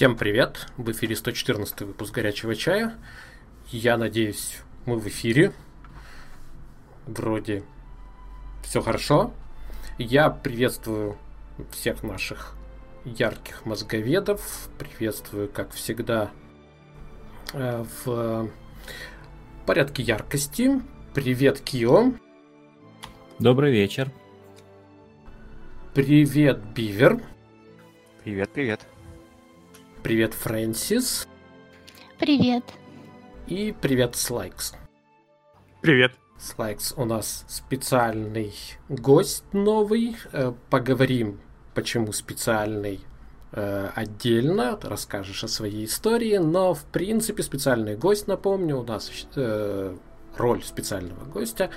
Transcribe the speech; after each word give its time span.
Всем 0.00 0.16
привет! 0.16 0.66
В 0.78 0.90
эфире 0.92 1.14
114 1.14 1.82
выпуск 1.82 2.14
«Горячего 2.14 2.56
чая». 2.56 2.94
Я 3.68 3.98
надеюсь, 3.98 4.56
мы 4.86 4.98
в 4.98 5.06
эфире. 5.06 5.52
Вроде 7.06 7.64
все 8.62 8.80
хорошо. 8.80 9.34
Я 9.98 10.30
приветствую 10.30 11.18
всех 11.70 12.02
наших 12.02 12.56
ярких 13.04 13.66
мозговедов. 13.66 14.70
Приветствую, 14.78 15.50
как 15.50 15.70
всегда, 15.72 16.30
э, 17.52 17.84
в 18.02 18.48
порядке 19.66 20.02
яркости. 20.02 20.80
Привет, 21.12 21.60
Кио. 21.60 22.14
Добрый 23.38 23.70
вечер. 23.70 24.10
Привет, 25.92 26.58
Бивер. 26.74 27.22
Привет, 28.24 28.48
привет. 28.54 28.80
Привет, 30.02 30.32
Фрэнсис. 30.32 31.28
Привет. 32.18 32.64
И 33.46 33.74
привет, 33.80 34.16
Слайкс. 34.16 34.72
Привет. 35.82 36.12
Слайкс, 36.38 36.94
у 36.96 37.04
нас 37.04 37.44
специальный 37.48 38.54
гость 38.88 39.44
новый. 39.52 40.16
Э, 40.32 40.54
поговорим, 40.70 41.38
почему 41.74 42.12
специальный 42.12 43.00
э, 43.52 43.90
отдельно, 43.94 44.78
расскажешь 44.82 45.44
о 45.44 45.48
своей 45.48 45.84
истории, 45.84 46.38
но 46.38 46.72
в 46.72 46.84
принципе 46.84 47.42
специальный 47.42 47.94
гость, 47.94 48.26
напомню, 48.26 48.78
у 48.78 48.82
нас 48.82 49.10
э, 49.36 49.96
роль 50.38 50.62
специального 50.64 51.24
гостя 51.26 51.70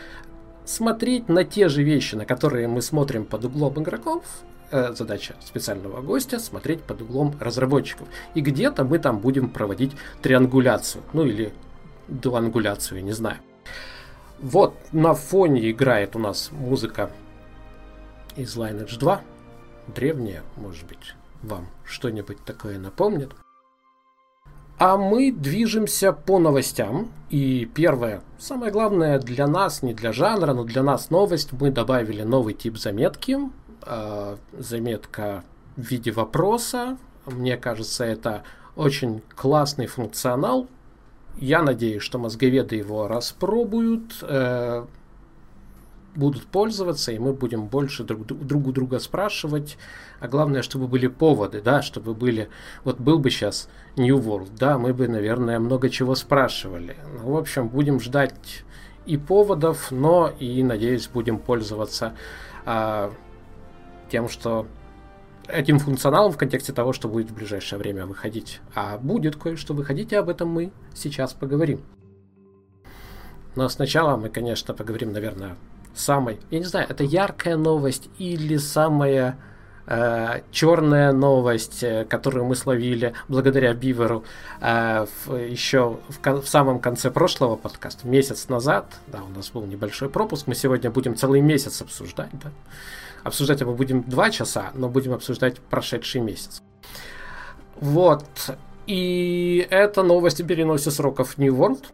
смотреть 0.64 1.28
на 1.28 1.44
те 1.44 1.68
же 1.68 1.84
вещи, 1.84 2.16
на 2.16 2.26
которые 2.26 2.70
мы 2.70 2.82
смотрим 2.82 3.26
под 3.26 3.44
углом 3.46 3.82
игроков, 3.82 4.24
задача 4.72 5.36
специального 5.42 6.02
гостя 6.02 6.40
смотреть 6.40 6.82
под 6.82 7.02
углом 7.02 7.36
разработчиков. 7.40 8.08
И 8.34 8.42
где-то 8.42 8.84
мы 8.84 9.00
там 9.00 9.20
будем 9.20 9.50
проводить 9.50 9.92
триангуляцию, 10.22 11.04
ну 11.14 11.26
или 11.26 11.54
дуангуляцию, 12.08 13.04
не 13.04 13.12
знаю. 13.12 13.38
Вот 14.40 14.76
на 14.92 15.14
фоне 15.14 15.72
играет 15.72 16.16
у 16.16 16.20
нас 16.20 16.50
музыка 16.52 17.10
из 18.36 18.58
Lineage 18.58 19.00
2. 19.00 19.22
Древняя, 19.96 20.44
может 20.58 20.88
быть, 20.88 21.16
вам 21.42 21.68
что-нибудь 21.86 22.44
такое 22.44 22.80
напомнит. 22.80 23.32
А 24.80 24.98
мы 24.98 25.32
движемся 25.32 26.12
по 26.12 26.40
новостям. 26.40 27.12
И 27.30 27.70
первое, 27.74 28.22
самое 28.38 28.72
главное 28.72 29.20
для 29.20 29.48
нас, 29.48 29.82
не 29.82 29.94
для 29.94 30.12
жанра, 30.12 30.54
но 30.54 30.64
для 30.64 30.84
нас 30.84 31.10
новость. 31.10 31.54
Мы 31.54 31.72
добавили 31.72 32.24
новый 32.24 32.54
тип 32.54 32.78
заметки 32.78 33.38
э, 33.86 34.38
заметка 34.58 35.44
в 35.76 35.82
виде 35.82 36.12
вопроса. 36.12 36.98
Мне 37.26 37.58
кажется, 37.58 38.04
это 38.04 38.44
очень 38.76 39.22
классный 39.36 39.88
функционал. 39.88 40.68
Я 41.38 41.62
надеюсь, 41.62 42.04
что 42.04 42.20
мозговеды 42.20 42.76
его 42.76 43.08
распробуют, 43.08 44.18
э, 44.22 44.86
будут 46.16 46.46
пользоваться, 46.46 47.12
и 47.12 47.20
мы 47.20 47.34
будем 47.34 47.66
больше 47.66 48.04
друг, 48.04 48.26
друг 48.26 48.68
у 48.68 48.72
друга 48.72 49.00
спрашивать. 49.00 49.78
А 50.20 50.28
главное, 50.28 50.62
чтобы 50.62 50.88
были 50.88 51.08
поводы, 51.08 51.62
да, 51.62 51.82
чтобы 51.82 52.14
были... 52.14 52.50
Вот 52.84 53.00
был 53.00 53.20
бы 53.20 53.30
сейчас 53.30 53.68
New 53.96 54.18
World, 54.18 54.52
да, 54.58 54.78
мы 54.78 54.94
бы, 54.94 55.08
наверное, 55.08 55.60
много 55.60 55.90
чего 55.90 56.16
спрашивали. 56.16 56.96
Ну, 57.14 57.34
в 57.34 57.38
общем, 57.38 57.68
будем 57.68 58.00
ждать 58.00 58.64
и 59.06 59.18
поводов, 59.18 59.92
но 59.92 60.32
и, 60.40 60.64
надеюсь, 60.64 61.08
будем 61.08 61.40
пользоваться 61.40 62.14
э, 62.66 63.12
тем, 64.14 64.30
что 64.30 64.68
этим 65.48 65.80
функционалом 65.80 66.32
в 66.32 66.38
контексте 66.38 66.72
того, 66.72 66.94
что 66.94 67.08
будет 67.08 67.32
в 67.32 67.34
ближайшее 67.34 67.80
время 67.80 68.06
выходить. 68.06 68.62
А 68.76 69.00
будет 69.00 69.38
кое-что 69.38 69.74
выходить, 69.74 70.12
и 70.12 70.16
об 70.16 70.30
этом 70.30 70.50
мы 70.50 70.72
сейчас 70.94 71.34
поговорим. 71.34 71.82
Но 73.56 73.68
сначала 73.70 74.16
мы, 74.16 74.30
конечно, 74.30 74.76
поговорим, 74.76 75.14
наверное, 75.14 75.56
самой, 75.96 76.40
я 76.52 76.60
не 76.60 76.66
знаю, 76.66 76.86
это 76.88 77.04
яркая 77.04 77.58
новость 77.58 78.08
или 78.20 78.58
самая 78.58 79.40
э, 79.88 80.42
черная 80.52 81.12
новость, 81.12 81.82
э, 81.82 82.06
которую 82.06 82.46
мы 82.46 82.56
словили 82.56 83.14
благодаря 83.28 83.74
Биверу 83.74 84.26
э, 84.62 85.08
в, 85.26 85.36
еще 85.36 85.98
в, 86.08 86.42
в 86.42 86.48
самом 86.48 86.80
конце 86.80 87.10
прошлого 87.10 87.56
подкаста, 87.56 88.08
месяц 88.08 88.48
назад. 88.48 88.86
Да, 89.08 89.24
у 89.24 89.36
нас 89.36 89.50
был 89.50 89.66
небольшой 89.66 90.10
пропуск, 90.10 90.46
мы 90.46 90.54
сегодня 90.54 90.92
будем 90.92 91.16
целый 91.16 91.42
месяц 91.42 91.82
обсуждать, 91.82 92.30
да. 92.34 92.52
Обсуждать 93.24 93.62
мы 93.62 93.74
будем 93.74 94.04
два 94.04 94.30
часа, 94.30 94.72
но 94.74 94.90
будем 94.90 95.14
обсуждать 95.14 95.60
прошедший 95.60 96.22
месяц. 96.22 96.62
Вот. 97.80 98.26
И 98.86 99.66
эта 99.70 100.04
новость 100.04 100.46
переносит 100.46 100.94
сроков 100.94 101.38
New 101.38 101.56
World. 101.56 101.86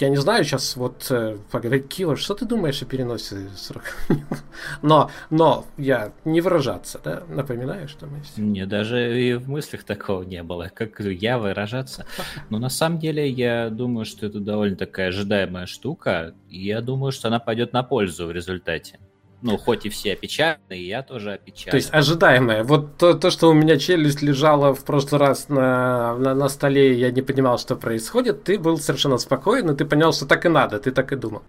Я 0.00 0.08
не 0.08 0.16
знаю, 0.16 0.42
сейчас 0.42 0.74
вот 0.74 1.06
э, 1.10 1.36
поговорить 1.52 1.86
Киллер, 1.86 2.18
что 2.18 2.34
ты 2.34 2.44
думаешь 2.44 2.82
о 2.82 2.84
переносе 2.84 3.48
сроков? 3.54 3.94
но, 4.82 5.08
но 5.30 5.64
я 5.76 6.12
не 6.24 6.40
выражаться, 6.40 7.00
да? 7.04 7.22
Напоминаю, 7.28 7.86
что 7.86 8.06
мы 8.06 8.22
все... 8.22 8.40
Мне 8.40 8.66
даже 8.66 9.22
и 9.22 9.34
в 9.34 9.48
мыслях 9.48 9.84
такого 9.84 10.24
не 10.24 10.42
было, 10.42 10.68
как 10.74 10.98
я 10.98 11.38
выражаться. 11.38 12.06
Но 12.50 12.58
на 12.58 12.68
самом 12.68 12.98
деле 12.98 13.28
я 13.28 13.70
думаю, 13.70 14.04
что 14.04 14.26
это 14.26 14.40
довольно 14.40 14.76
такая 14.76 15.08
ожидаемая 15.08 15.66
штука, 15.66 16.34
и 16.50 16.66
я 16.66 16.80
думаю, 16.80 17.12
что 17.12 17.28
она 17.28 17.38
пойдет 17.38 17.72
на 17.72 17.84
пользу 17.84 18.26
в 18.26 18.32
результате. 18.32 18.98
Ну, 19.46 19.56
хоть 19.58 19.86
и 19.86 19.88
все 19.88 20.14
опечатаны, 20.14 20.76
и 20.76 20.86
я 20.86 21.02
тоже 21.02 21.34
опечатан. 21.34 21.70
То 21.70 21.76
есть 21.76 21.94
ожидаемое. 21.94 22.64
Вот 22.64 22.96
то, 22.98 23.14
то, 23.14 23.30
что 23.30 23.48
у 23.48 23.54
меня 23.54 23.78
челюсть 23.78 24.20
лежала 24.20 24.74
в 24.74 24.84
прошлый 24.84 25.20
раз 25.20 25.48
на, 25.48 26.16
на, 26.16 26.34
на 26.34 26.48
столе, 26.48 26.98
я 26.98 27.12
не 27.12 27.22
понимал, 27.22 27.58
что 27.58 27.76
происходит, 27.76 28.42
ты 28.42 28.58
был 28.58 28.76
совершенно 28.78 29.18
спокоен, 29.18 29.70
и 29.70 29.76
ты 29.76 29.84
понял, 29.84 30.12
что 30.12 30.26
так 30.26 30.44
и 30.46 30.48
надо, 30.48 30.80
ты 30.80 30.90
так 30.90 31.12
и 31.12 31.16
думал. 31.16 31.42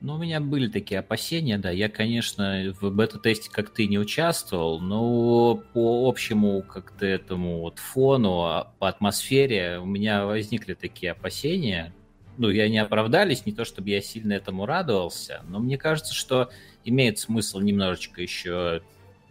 Ну, 0.00 0.14
у 0.14 0.18
меня 0.18 0.40
были 0.40 0.66
такие 0.66 0.98
опасения, 0.98 1.58
да. 1.58 1.70
Я, 1.70 1.88
конечно, 1.88 2.74
в 2.80 2.90
бета-тесте 2.90 3.48
как 3.52 3.70
ты 3.70 3.86
не 3.86 3.98
участвовал, 3.98 4.80
но 4.80 5.62
по 5.72 6.08
общему 6.08 6.62
как-то 6.62 7.06
этому 7.06 7.60
вот 7.60 7.78
фону, 7.78 8.42
а, 8.42 8.72
по 8.80 8.88
атмосфере 8.88 9.78
у 9.78 9.86
меня 9.86 10.26
возникли 10.26 10.74
такие 10.74 11.12
опасения. 11.12 11.94
Ну, 12.36 12.48
я 12.48 12.68
не 12.68 12.78
оправдались, 12.78 13.46
не 13.46 13.52
то 13.52 13.64
чтобы 13.64 13.90
я 13.90 14.00
сильно 14.00 14.32
этому 14.32 14.66
радовался, 14.66 15.42
но 15.48 15.60
мне 15.60 15.78
кажется, 15.78 16.14
что 16.14 16.50
имеет 16.84 17.18
смысл 17.18 17.60
немножечко 17.60 18.22
еще 18.22 18.82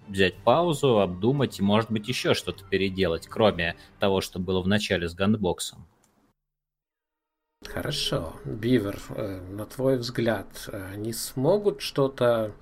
взять 0.08 0.36
паузу, 0.36 1.00
обдумать 1.00 1.60
и, 1.60 1.64
может 1.64 1.92
быть, 1.92 2.08
еще 2.08 2.34
что-то 2.34 2.64
переделать, 2.66 3.28
кроме 3.28 3.76
того, 4.00 4.22
что 4.22 4.40
было 4.40 4.62
в 4.62 4.68
начале 4.68 5.08
с 5.08 5.14
гандбоксом. 5.14 5.86
Хорошо. 7.66 8.34
Бивер, 8.44 9.00
э, 9.10 9.40
на 9.52 9.66
твой 9.66 9.98
взгляд, 9.98 10.70
они 10.94 11.14
смогут 11.14 11.82
что-то 11.82 12.54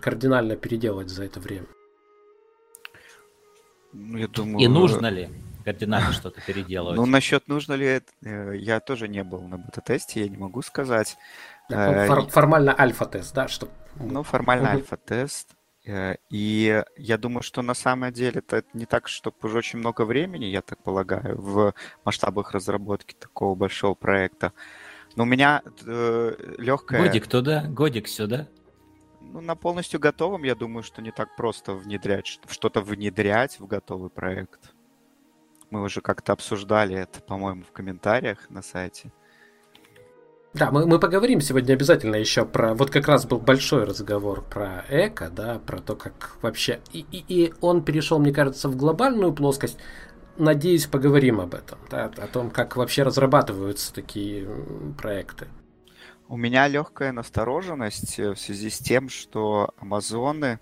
кардинально 0.00 0.56
переделать 0.56 1.08
за 1.08 1.24
это 1.24 1.40
время? 1.40 1.66
Ну, 3.92 4.18
я 4.18 4.28
думаю... 4.28 4.64
И 4.64 4.68
нужно 4.68 5.06
ли 5.06 5.30
кардинально 5.64 6.12
что-то 6.12 6.40
переделывать? 6.40 6.96
Ну, 6.96 7.06
насчет 7.06 7.48
нужно 7.48 7.74
ли, 7.74 8.02
э, 8.22 8.56
я 8.56 8.80
тоже 8.80 9.08
не 9.08 9.24
был 9.24 9.42
на 9.42 9.58
бета-тесте, 9.58 10.22
я 10.22 10.28
не 10.28 10.36
могу 10.36 10.62
сказать. 10.62 11.16
Э, 11.70 12.06
Фор- 12.06 12.28
формально 12.28 12.74
альфа-тест, 12.78 13.34
да? 13.34 13.48
Что... 13.48 13.68
Ну, 13.96 14.22
формально 14.22 14.68
угу. 14.68 14.76
альфа-тест. 14.78 15.56
Э, 15.86 16.16
и 16.30 16.82
я 16.96 17.18
думаю, 17.18 17.42
что 17.42 17.62
на 17.62 17.74
самом 17.74 18.12
деле 18.12 18.42
это 18.46 18.64
не 18.74 18.86
так, 18.86 19.08
чтобы 19.08 19.36
уже 19.42 19.58
очень 19.58 19.78
много 19.78 20.04
времени, 20.04 20.44
я 20.44 20.62
так 20.62 20.82
полагаю, 20.82 21.40
в 21.40 21.74
масштабах 22.04 22.52
разработки 22.52 23.14
такого 23.14 23.54
большого 23.54 23.94
проекта. 23.94 24.52
Но 25.16 25.24
у 25.24 25.26
меня 25.26 25.62
э, 25.84 26.54
легкая... 26.58 27.02
Годик 27.02 27.26
туда, 27.26 27.64
годик 27.68 28.08
сюда. 28.08 28.46
Ну, 29.20 29.40
на 29.40 29.54
полностью 29.54 30.00
готовом, 30.00 30.44
я 30.44 30.54
думаю, 30.54 30.82
что 30.82 31.02
не 31.02 31.12
так 31.12 31.36
просто 31.36 31.74
внедрять, 31.74 32.26
что-то 32.26 32.80
внедрять 32.80 33.60
в 33.60 33.66
готовый 33.66 34.10
проект. 34.10 34.72
Мы 35.70 35.82
уже 35.82 36.00
как-то 36.00 36.32
обсуждали 36.32 36.96
это, 36.96 37.20
по-моему, 37.20 37.62
в 37.62 37.72
комментариях 37.72 38.50
на 38.50 38.60
сайте. 38.60 39.12
Да, 40.52 40.72
мы, 40.72 40.84
мы 40.84 40.98
поговорим 40.98 41.40
сегодня 41.40 41.74
обязательно 41.74 42.16
еще 42.16 42.44
про... 42.44 42.74
Вот 42.74 42.90
как 42.90 43.06
раз 43.06 43.24
был 43.24 43.38
большой 43.38 43.84
разговор 43.84 44.42
про 44.42 44.84
эко, 44.88 45.30
да, 45.30 45.60
про 45.60 45.78
то, 45.78 45.94
как 45.94 46.36
вообще... 46.42 46.80
И, 46.92 47.06
и, 47.12 47.24
и 47.28 47.54
он 47.60 47.84
перешел, 47.84 48.18
мне 48.18 48.32
кажется, 48.32 48.68
в 48.68 48.76
глобальную 48.76 49.32
плоскость. 49.32 49.78
Надеюсь, 50.38 50.86
поговорим 50.86 51.40
об 51.40 51.54
этом, 51.54 51.78
да, 51.88 52.06
о 52.16 52.26
том, 52.26 52.50
как 52.50 52.76
вообще 52.76 53.04
разрабатываются 53.04 53.94
такие 53.94 54.48
проекты. 54.98 55.46
У 56.26 56.36
меня 56.36 56.66
легкая 56.66 57.12
настороженность 57.12 58.18
э, 58.18 58.32
в 58.34 58.38
связи 58.38 58.70
с 58.70 58.78
тем, 58.78 59.08
что 59.08 59.70
Амазоны, 59.78 60.58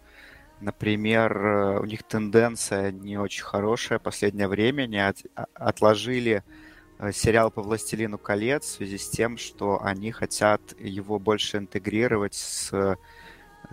например, 0.61 1.37
э, 1.37 1.81
у 1.81 1.85
них 1.85 2.03
тенденция 2.03 2.91
не 2.91 3.19
очень 3.19 3.45
хорошая 3.45 3.99
последнее 3.99 4.49
время, 4.49 4.83
они 4.83 4.99
от, 4.99 5.19
а, 5.35 5.47
отложили 5.55 6.43
сериал 7.13 7.51
по 7.51 7.63
«Властелину 7.63 8.19
колец» 8.19 8.65
в 8.65 8.77
связи 8.77 8.99
с 8.99 9.09
тем, 9.09 9.37
что 9.37 9.83
они 9.83 10.11
хотят 10.11 10.61
его 10.79 11.19
больше 11.19 11.59
интегрировать 11.59 12.35
с 12.35 12.97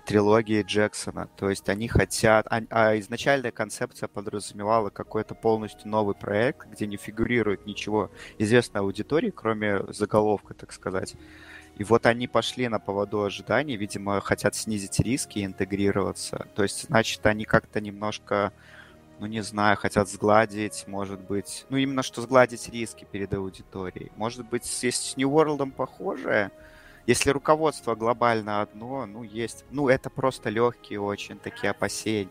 трилогией 0.06 0.63
Джексона. 0.63 1.30
То 1.36 1.50
есть 1.50 1.68
они 1.69 1.88
хотят... 1.88 2.45
А, 2.50 2.62
а 2.69 3.00
изначальная 3.00 3.51
концепция 3.51 4.07
подразумевала 4.07 4.89
какой-то 4.89 5.36
полностью 5.36 5.89
новый 5.89 6.16
проект, 6.16 6.68
где 6.69 6.86
не 6.86 6.98
фигурирует 6.98 7.66
ничего 7.66 8.12
известной 8.38 8.81
аудитории, 8.81 9.31
кроме 9.31 9.81
заголовка, 9.92 10.54
так 10.54 10.72
сказать. 10.72 11.16
И 11.77 11.83
вот 11.83 12.06
они 12.06 12.27
пошли 12.27 12.68
на 12.68 12.80
поводу 12.80 13.24
ожиданий, 13.24 13.75
видимо, 13.75 14.22
хотят 14.22 14.56
снизить 14.56 15.00
риски 15.00 15.39
и 15.39 15.45
интегрироваться. 15.45 16.48
То 16.56 16.63
есть, 16.63 16.86
значит, 16.88 17.25
они 17.25 17.45
как-то 17.45 17.81
немножко 17.81 18.54
ну, 19.19 19.27
не 19.27 19.41
знаю, 19.41 19.77
хотят 19.77 20.09
сгладить, 20.09 20.85
может 20.88 21.19
быть, 21.19 21.65
ну, 21.69 21.77
именно 21.77 22.03
что 22.03 22.21
сгладить 22.21 22.69
риски 22.69 23.07
перед 23.09 23.33
аудиторией. 23.33 24.12
Может 24.15 24.47
быть, 24.47 24.65
если 24.65 24.89
с 24.89 25.17
New 25.17 25.29
World 25.29 25.71
похожее, 25.71 26.51
если 27.07 27.29
руководство 27.29 27.95
глобально 27.95 28.62
одно, 28.62 29.06
ну, 29.06 29.23
есть, 29.23 29.65
ну, 29.71 29.89
это 29.89 30.09
просто 30.09 30.50
легкие 30.50 31.00
очень 31.00 31.38
такие 31.38 31.71
опасения. 31.71 32.29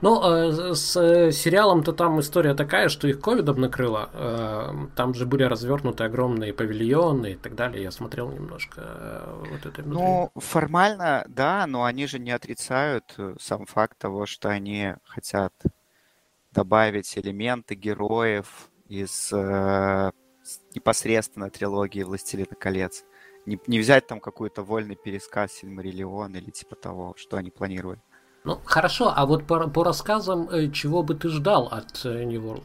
Ну, 0.00 0.22
э, 0.22 0.74
с 0.74 0.96
э, 0.96 1.32
сериалом-то 1.32 1.92
там 1.92 2.20
история 2.20 2.54
такая, 2.54 2.88
что 2.88 3.08
их 3.08 3.20
ковидом 3.20 3.60
накрыло. 3.60 4.10
Э, 4.12 4.72
там 4.96 5.14
же 5.14 5.26
были 5.26 5.42
развернуты 5.42 6.04
огромные 6.04 6.52
павильоны 6.52 7.32
и 7.32 7.36
так 7.36 7.54
далее. 7.54 7.82
Я 7.82 7.90
смотрел 7.90 8.30
немножко 8.30 8.80
э, 8.84 9.44
вот 9.50 9.66
это. 9.66 9.82
Ну, 9.82 10.30
формально, 10.36 11.24
да, 11.28 11.66
но 11.66 11.84
они 11.84 12.06
же 12.06 12.18
не 12.18 12.30
отрицают 12.30 13.16
сам 13.40 13.66
факт 13.66 13.98
того, 13.98 14.26
что 14.26 14.48
они 14.48 14.94
хотят 15.04 15.52
добавить 16.52 17.16
элементы 17.16 17.74
героев 17.74 18.70
из 18.88 19.32
э, 19.32 20.10
непосредственно 20.74 21.50
трилогии 21.50 22.02
«Властелина 22.02 22.54
колец». 22.58 23.04
Не, 23.46 23.58
не 23.66 23.78
взять 23.78 24.06
там 24.06 24.20
какой-то 24.20 24.62
вольный 24.62 24.96
пересказ 24.96 25.52
Сильмариллион 25.52 26.36
или 26.36 26.50
типа 26.50 26.76
того, 26.76 27.14
что 27.16 27.36
они 27.36 27.50
планировали. 27.50 28.00
Ну, 28.44 28.58
хорошо, 28.64 29.12
а 29.14 29.26
вот 29.26 29.46
по, 29.46 29.68
по 29.68 29.84
рассказам, 29.84 30.48
э, 30.48 30.70
чего 30.70 31.02
бы 31.02 31.14
ты 31.14 31.28
ждал 31.28 31.66
от 31.66 32.04
э, 32.04 32.24
New 32.24 32.40
World? 32.40 32.64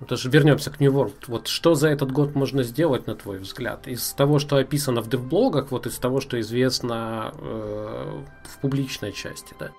Даже 0.00 0.30
вернемся 0.30 0.70
к 0.70 0.80
New 0.80 0.92
World. 0.92 1.24
Вот 1.26 1.46
что 1.46 1.74
за 1.74 1.88
этот 1.88 2.10
год 2.10 2.34
можно 2.34 2.62
сделать, 2.62 3.06
на 3.06 3.14
твой 3.14 3.38
взгляд? 3.38 3.86
Из 3.86 4.12
того, 4.12 4.38
что 4.38 4.56
описано 4.56 5.02
в 5.02 5.08
девблогах, 5.08 5.70
вот 5.70 5.86
из 5.86 5.98
того, 5.98 6.20
что 6.20 6.40
известно 6.40 7.34
э, 7.36 8.24
в 8.44 8.58
публичной 8.60 9.12
части, 9.12 9.54
да? 9.58 9.70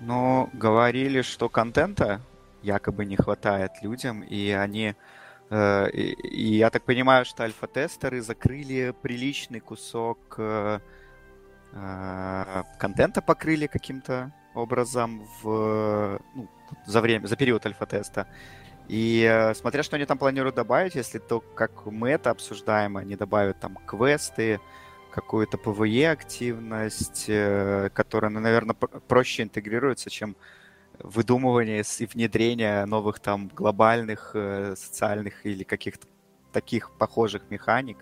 Ну, 0.00 0.48
говорили, 0.52 1.22
что 1.22 1.48
контента 1.48 2.20
якобы 2.62 3.04
не 3.04 3.16
хватает 3.16 3.72
людям, 3.82 4.22
и 4.22 4.50
они... 4.50 4.94
Э, 5.50 5.88
и, 5.90 6.12
и 6.12 6.56
я 6.56 6.70
так 6.70 6.84
понимаю, 6.84 7.24
что 7.24 7.44
альфа-тестеры 7.44 8.22
закрыли 8.22 8.94
приличный 9.02 9.60
кусок 9.60 10.18
э, 10.38 10.80
э, 11.72 12.62
контента, 12.78 13.22
покрыли 13.22 13.66
каким-то 13.66 14.32
образом 14.54 15.26
в, 15.42 16.20
ну, 16.34 16.48
за 16.86 17.00
время, 17.00 17.26
за 17.26 17.36
период 17.36 17.66
альфа-теста. 17.66 18.26
И 18.88 19.52
смотря, 19.54 19.84
что 19.84 19.94
они 19.94 20.04
там 20.04 20.18
планируют 20.18 20.56
добавить, 20.56 20.96
если 20.96 21.18
то, 21.18 21.38
как 21.40 21.86
мы 21.86 22.10
это 22.10 22.30
обсуждаем, 22.30 22.96
они 22.96 23.14
добавят 23.14 23.60
там 23.60 23.76
квесты, 23.86 24.58
какую-то 25.12 25.58
PvE 25.58 26.10
активность, 26.10 27.30
которая, 27.94 28.30
ну, 28.32 28.40
наверное, 28.40 28.74
проще 28.74 29.44
интегрируется, 29.44 30.10
чем 30.10 30.34
выдумывание 31.02 31.82
и 31.98 32.06
внедрение 32.06 32.84
новых 32.86 33.20
там 33.20 33.48
глобальных 33.48 34.32
э, 34.34 34.74
социальных 34.76 35.46
или 35.46 35.64
каких-то 35.64 36.06
таких 36.52 36.90
похожих 36.92 37.42
механик, 37.50 37.98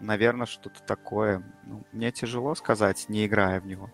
наверное, 0.00 0.46
что-то 0.46 0.82
такое. 0.86 1.42
Ну, 1.64 1.84
мне 1.92 2.10
тяжело 2.12 2.54
сказать, 2.54 3.06
не 3.08 3.26
играя 3.26 3.60
в 3.60 3.66
него. 3.66 3.90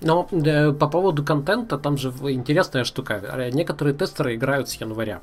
Но 0.00 0.26
э, 0.30 0.72
по 0.72 0.88
поводу 0.88 1.24
контента, 1.24 1.78
там 1.78 1.98
же 1.98 2.08
интересная 2.08 2.84
штука. 2.84 3.50
Некоторые 3.52 3.94
тестеры 3.94 4.34
играют 4.34 4.68
с 4.68 4.74
января. 4.74 5.20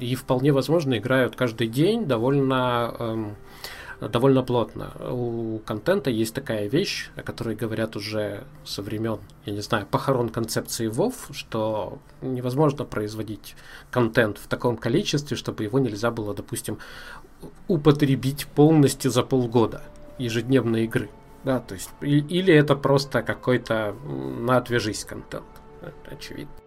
И 0.00 0.14
вполне 0.14 0.52
возможно 0.52 0.98
играют 0.98 1.36
каждый 1.36 1.68
день 1.68 2.06
довольно... 2.06 2.94
Эм, 2.98 3.36
довольно 4.08 4.42
плотно. 4.42 4.92
У 5.10 5.58
контента 5.64 6.10
есть 6.10 6.34
такая 6.34 6.68
вещь, 6.68 7.10
о 7.16 7.22
которой 7.22 7.54
говорят 7.54 7.96
уже 7.96 8.44
со 8.64 8.82
времен, 8.82 9.20
я 9.44 9.52
не 9.52 9.60
знаю, 9.60 9.86
похорон 9.86 10.28
концепции 10.28 10.90
WoW, 10.90 11.14
что 11.32 11.98
невозможно 12.20 12.84
производить 12.84 13.54
контент 13.90 14.38
в 14.38 14.46
таком 14.46 14.76
количестве, 14.76 15.36
чтобы 15.36 15.64
его 15.64 15.78
нельзя 15.78 16.10
было, 16.10 16.34
допустим, 16.34 16.78
употребить 17.68 18.46
полностью 18.46 19.10
за 19.10 19.22
полгода 19.22 19.82
ежедневной 20.18 20.84
игры. 20.84 21.08
Да, 21.44 21.58
то 21.58 21.74
есть, 21.74 21.90
или 22.00 22.54
это 22.54 22.76
просто 22.76 23.22
какой-то 23.22 23.96
на 24.04 24.58
отвяжись 24.58 25.04
контент. 25.04 25.44
Очевидно. 26.08 26.61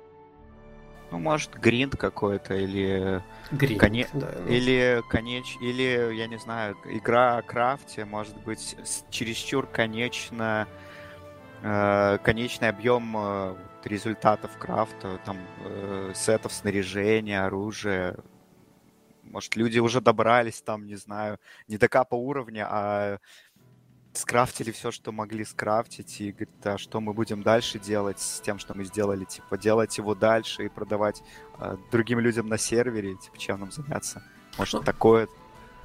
Ну, 1.12 1.20
может, 1.20 1.56
гринд 1.56 1.96
какой-то, 1.96 2.56
или... 2.56 3.22
Гринд, 3.52 3.80
коне... 3.80 4.08
да. 4.14 4.32
Ну. 4.46 4.52
Или, 4.52 5.04
конеч... 5.10 5.58
или, 5.62 6.16
я 6.16 6.28
не 6.28 6.38
знаю, 6.38 6.76
игра 6.86 7.38
о 7.38 7.42
крафте, 7.42 8.06
может 8.06 8.38
быть, 8.44 8.76
чересчур 9.10 9.68
конечно... 9.68 10.68
Э, 11.68 12.20
конечный 12.24 12.70
объем 12.70 13.16
э, 13.18 13.56
результатов 13.86 14.56
крафта, 14.60 15.20
там, 15.26 15.38
э, 15.64 16.12
сетов 16.14 16.54
снаряжения, 16.54 17.44
оружия. 17.44 18.18
Может, 19.24 19.56
люди 19.56 19.80
уже 19.80 20.00
добрались 20.00 20.62
там, 20.62 20.86
не 20.86 20.96
знаю, 20.96 21.40
не 21.68 21.80
до 21.80 21.88
капа 21.88 22.14
уровня, 22.14 22.68
а 22.70 23.18
скрафтили 24.18 24.72
все, 24.72 24.92
что 24.92 25.12
могли 25.12 25.46
скрафтить, 25.46 26.22
и 26.22 26.32
говорит, 26.32 26.50
а 26.66 26.78
что 26.78 27.00
мы 27.02 27.14
будем 27.14 27.44
дальше 27.44 27.80
делать 27.80 28.20
с 28.20 28.42
тем, 28.42 28.60
что 28.60 28.74
мы 28.76 28.84
сделали, 28.84 29.26
типа, 29.26 29.58
делать 29.58 29.98
его 29.98 30.16
дальше 30.16 30.66
и 30.66 30.70
продавать 30.70 31.22
э, 31.60 31.78
другим 31.92 32.20
людям 32.20 32.48
на 32.48 32.58
сервере, 32.58 33.16
типа, 33.16 33.38
чем 33.38 33.60
нам 33.60 33.72
заняться? 33.72 34.24
Может, 34.58 34.74
ну, 34.74 34.82
такое? 34.82 35.28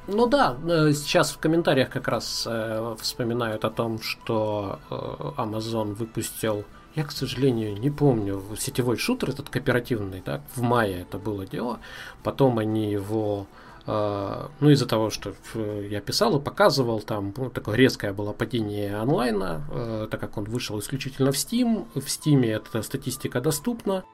Ну 0.07 0.27
да, 0.27 0.57
э, 0.69 0.93
сейчас 0.93 1.31
в 1.31 1.39
комментариях 1.39 1.91
как 1.91 2.09
раз 2.09 2.47
э, 2.49 2.97
вспоминают 3.01 3.65
о 3.65 3.71
том, 3.71 4.01
что 4.01 4.81
э, 4.91 4.95
Amazon 5.41 5.95
выпустил 5.95 6.65
я, 6.97 7.05
к 7.05 7.13
сожалению, 7.13 7.79
не 7.79 7.91
помню, 7.91 8.43
сетевой 8.59 8.97
шутер 8.97 9.31
этот 9.31 9.49
кооперативный, 9.49 10.23
да, 10.25 10.41
в 10.57 10.63
мае 10.63 11.03
это 11.03 11.19
было 11.19 11.47
дело. 11.47 11.79
Потом 12.25 12.59
они 12.59 12.91
его 12.91 13.47
ну, 13.87 14.71
из-за 14.71 14.87
того, 14.87 15.11
что 15.11 15.35
я 15.55 16.01
писал 16.01 16.39
и 16.39 16.43
показывал, 16.43 17.01
там 17.01 17.33
ну, 17.37 17.51
такое 17.51 17.77
резкое 17.77 18.13
было 18.13 18.33
падение 18.33 18.97
онлайна, 18.97 19.63
э, 19.71 20.09
так 20.11 20.21
как 20.21 20.37
он 20.37 20.45
вышел 20.45 20.79
исключительно 20.79 21.33
в 21.33 21.35
Steam. 21.35 21.87
В 21.95 22.07
Steam 22.07 22.47
эта 22.47 22.83
статистика 22.83 23.41
доступна. 23.41 24.05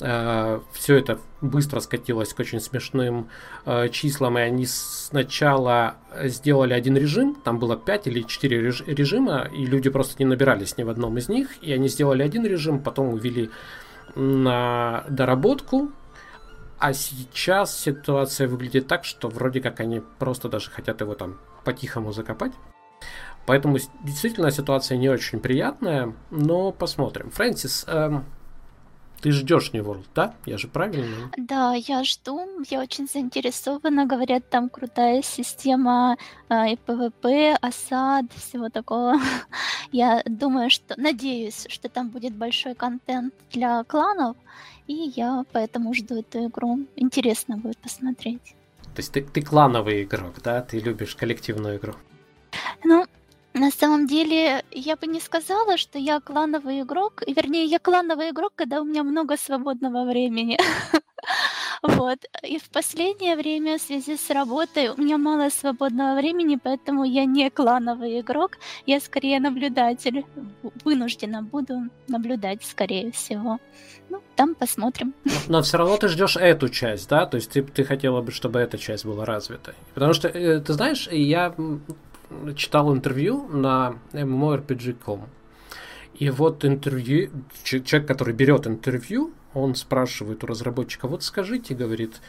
Э, 0.00 0.60
все 0.72 0.96
это 0.96 1.18
быстро 1.40 1.80
скатилось 1.80 2.34
к 2.34 2.40
очень 2.40 2.60
смешным 2.60 3.28
э, 3.64 3.88
числам, 3.90 4.38
и 4.38 4.42
они 4.42 4.66
сначала 4.66 5.96
сделали 6.22 6.72
один 6.72 6.96
режим, 6.96 7.34
там 7.34 7.58
было 7.58 7.76
5 7.76 8.06
или 8.08 8.22
4 8.22 8.60
режима, 8.86 9.48
и 9.56 9.66
люди 9.66 9.90
просто 9.90 10.16
не 10.18 10.24
набирались 10.24 10.76
ни 10.76 10.82
в 10.82 10.88
одном 10.88 11.18
из 11.18 11.28
них, 11.28 11.48
и 11.62 11.72
они 11.72 11.88
сделали 11.88 12.22
один 12.22 12.44
режим, 12.44 12.80
потом 12.80 13.08
увели 13.14 13.50
на 14.16 15.04
доработку, 15.08 15.90
а 16.84 16.92
сейчас 16.92 17.80
ситуация 17.80 18.46
выглядит 18.46 18.86
так, 18.86 19.06
что 19.06 19.28
вроде 19.28 19.62
как 19.62 19.80
они 19.80 20.02
просто 20.18 20.50
даже 20.50 20.70
хотят 20.70 21.00
его 21.00 21.14
там 21.14 21.40
по-тихому 21.64 22.12
закопать. 22.12 22.52
Поэтому 23.46 23.78
действительно 24.02 24.50
ситуация 24.50 24.98
не 24.98 25.08
очень 25.08 25.40
приятная, 25.40 26.12
но 26.30 26.72
посмотрим. 26.72 27.30
Фрэнсис, 27.30 27.86
эм, 27.88 28.26
ты 29.22 29.32
ждешь 29.32 29.72
New 29.72 29.82
World, 29.82 30.04
да? 30.14 30.34
Я 30.44 30.58
же 30.58 30.68
правильно? 30.68 31.30
Да, 31.38 31.72
я 31.72 32.04
жду. 32.04 32.46
Я 32.68 32.82
очень 32.82 33.08
заинтересована. 33.08 34.04
Говорят, 34.04 34.50
там 34.50 34.68
крутая 34.68 35.22
система 35.22 36.18
э, 36.50 36.72
и 36.72 36.76
ПВП, 36.76 37.56
осад, 37.62 38.26
всего 38.34 38.68
такого. 38.68 39.14
я 39.90 40.22
думаю, 40.26 40.68
что... 40.68 40.92
Надеюсь, 40.98 41.64
что 41.70 41.88
там 41.88 42.10
будет 42.10 42.34
большой 42.34 42.74
контент 42.74 43.32
для 43.50 43.84
кланов. 43.84 44.36
И 44.86 45.12
я 45.16 45.44
поэтому 45.52 45.94
жду 45.94 46.20
эту 46.20 46.46
игру. 46.46 46.80
Интересно 46.96 47.56
будет 47.56 47.78
посмотреть. 47.78 48.54
То 48.94 49.00
есть 49.00 49.12
ты, 49.12 49.22
ты 49.22 49.42
клановый 49.42 50.04
игрок, 50.04 50.34
да? 50.42 50.62
Ты 50.62 50.78
любишь 50.78 51.16
коллективную 51.16 51.78
игру? 51.78 51.94
Ну, 52.84 53.06
на 53.54 53.70
самом 53.70 54.06
деле, 54.06 54.64
я 54.72 54.96
бы 54.96 55.06
не 55.06 55.20
сказала, 55.20 55.76
что 55.76 55.98
я 55.98 56.20
клановый 56.20 56.80
игрок. 56.80 57.22
Вернее, 57.26 57.64
я 57.64 57.78
клановый 57.78 58.30
игрок, 58.30 58.52
когда 58.56 58.80
у 58.80 58.84
меня 58.84 59.04
много 59.04 59.36
свободного 59.36 60.04
времени. 60.04 60.58
Вот. 61.82 62.18
И 62.42 62.58
в 62.58 62.70
последнее 62.70 63.36
время 63.36 63.76
в 63.76 63.82
связи 63.82 64.16
с 64.16 64.30
работой 64.30 64.88
у 64.88 64.96
меня 64.96 65.18
мало 65.18 65.50
свободного 65.50 66.18
времени, 66.18 66.58
поэтому 66.62 67.04
я 67.04 67.26
не 67.26 67.50
клановый 67.50 68.20
игрок, 68.20 68.58
я 68.86 69.00
скорее 69.00 69.38
наблюдатель. 69.38 70.24
Вынуждена 70.84 71.42
буду 71.42 71.82
наблюдать, 72.08 72.64
скорее 72.64 73.10
всего. 73.12 73.58
Ну, 74.08 74.22
там 74.34 74.54
посмотрим. 74.54 75.12
Но, 75.24 75.32
но 75.48 75.62
все 75.62 75.76
равно 75.76 75.96
ты 75.98 76.08
ждешь 76.08 76.36
эту 76.36 76.68
часть, 76.70 77.08
да? 77.08 77.26
То 77.26 77.36
есть 77.36 77.50
ты, 77.50 77.62
ты 77.62 77.84
хотела 77.84 78.22
бы, 78.22 78.32
чтобы 78.32 78.60
эта 78.60 78.78
часть 78.78 79.04
была 79.04 79.26
развитой. 79.26 79.74
Потому 79.92 80.14
что, 80.14 80.28
э, 80.28 80.60
ты 80.60 80.72
знаешь, 80.72 81.08
я 81.10 81.54
читал 82.56 82.94
интервью 82.94 83.46
на 83.48 83.96
MMORPG.com. 84.12 85.28
И 86.14 86.30
вот 86.30 86.64
интервью, 86.64 87.30
человек, 87.62 88.06
который 88.06 88.34
берет 88.34 88.66
интервью, 88.66 89.32
он 89.52 89.74
спрашивает 89.74 90.44
у 90.44 90.46
разработчика, 90.46 91.08
вот 91.08 91.22
скажите, 91.22 91.74
говорит 91.74 92.20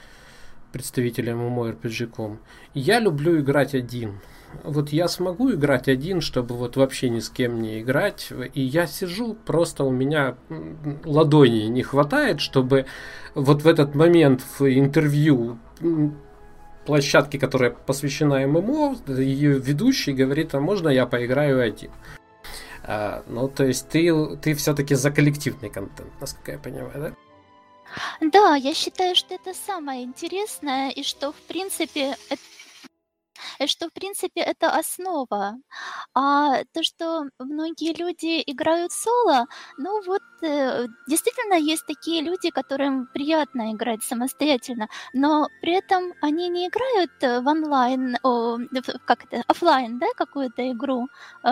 представитель 0.72 1.30
MMORPG.com, 1.30 2.40
я 2.74 3.00
люблю 3.00 3.40
играть 3.40 3.76
один. 3.76 4.20
Вот 4.64 4.90
я 4.90 5.08
смогу 5.08 5.52
играть 5.52 5.88
один, 5.88 6.22
чтобы 6.22 6.56
вот 6.56 6.78
вообще 6.78 7.10
ни 7.10 7.20
с 7.20 7.30
кем 7.30 7.62
не 7.62 7.82
играть. 7.82 8.30
И 8.54 8.62
я 8.62 8.88
сижу, 8.88 9.36
просто 9.46 9.84
у 9.84 9.92
меня 9.92 10.36
ладони 11.04 11.64
не 11.64 11.84
хватает, 11.84 12.40
чтобы 12.40 12.86
вот 13.34 13.64
в 13.64 13.68
этот 13.68 13.96
момент 13.96 14.44
в 14.58 14.66
интервью 14.66 15.60
площадки, 16.86 17.38
которая 17.38 17.72
посвящена 17.72 18.48
ММО, 18.48 18.98
ее 19.08 19.60
ведущий 19.60 20.14
говорит, 20.14 20.56
а 20.56 20.60
можно 20.60 20.90
я 20.90 21.06
поиграю 21.06 21.62
один? 21.62 21.92
А, 22.84 23.24
ну, 23.28 23.48
то 23.48 23.66
есть 23.66 23.90
ты, 23.90 24.12
ты 24.38 24.54
все-таки 24.54 24.96
за 24.96 25.12
коллективный 25.12 25.70
контент, 25.70 26.12
насколько 26.22 26.52
я 26.52 26.60
понимаю, 26.60 26.92
да? 26.96 27.14
Да, 28.22 28.56
я 28.56 28.74
считаю, 28.74 29.16
что 29.16 29.36
это 29.36 29.54
самое 29.54 30.04
интересное, 30.04 30.90
и 30.90 31.04
что, 31.04 31.32
в 31.32 31.42
принципе, 31.48 32.16
что, 33.68 33.90
в 33.90 33.94
принципе, 33.94 34.42
это 34.42 34.70
основа. 34.72 35.56
А 36.14 36.64
то, 36.74 36.84
что 36.84 37.26
многие 37.40 37.94
люди 37.94 38.44
играют 38.46 38.92
соло, 38.92 39.48
ну 39.78 40.02
вот 40.06 40.22
э, 40.42 40.88
действительно 41.08 41.56
есть 41.56 41.86
такие 41.86 42.22
люди, 42.22 42.50
которым 42.50 43.08
приятно 43.14 43.72
играть 43.74 44.04
самостоятельно, 44.04 44.88
но 45.14 45.48
при 45.62 45.74
этом 45.74 46.14
они 46.22 46.50
не 46.50 46.68
играют 46.68 47.12
э, 47.22 47.42
в 47.42 47.48
онлайн, 47.48 48.18
о, 48.24 48.58
как 49.06 49.26
это, 49.26 49.44
офлайн, 49.48 50.00
да, 50.00 50.08
какую-то 50.16 50.72
игру, 50.72 51.08
э, 51.44 51.50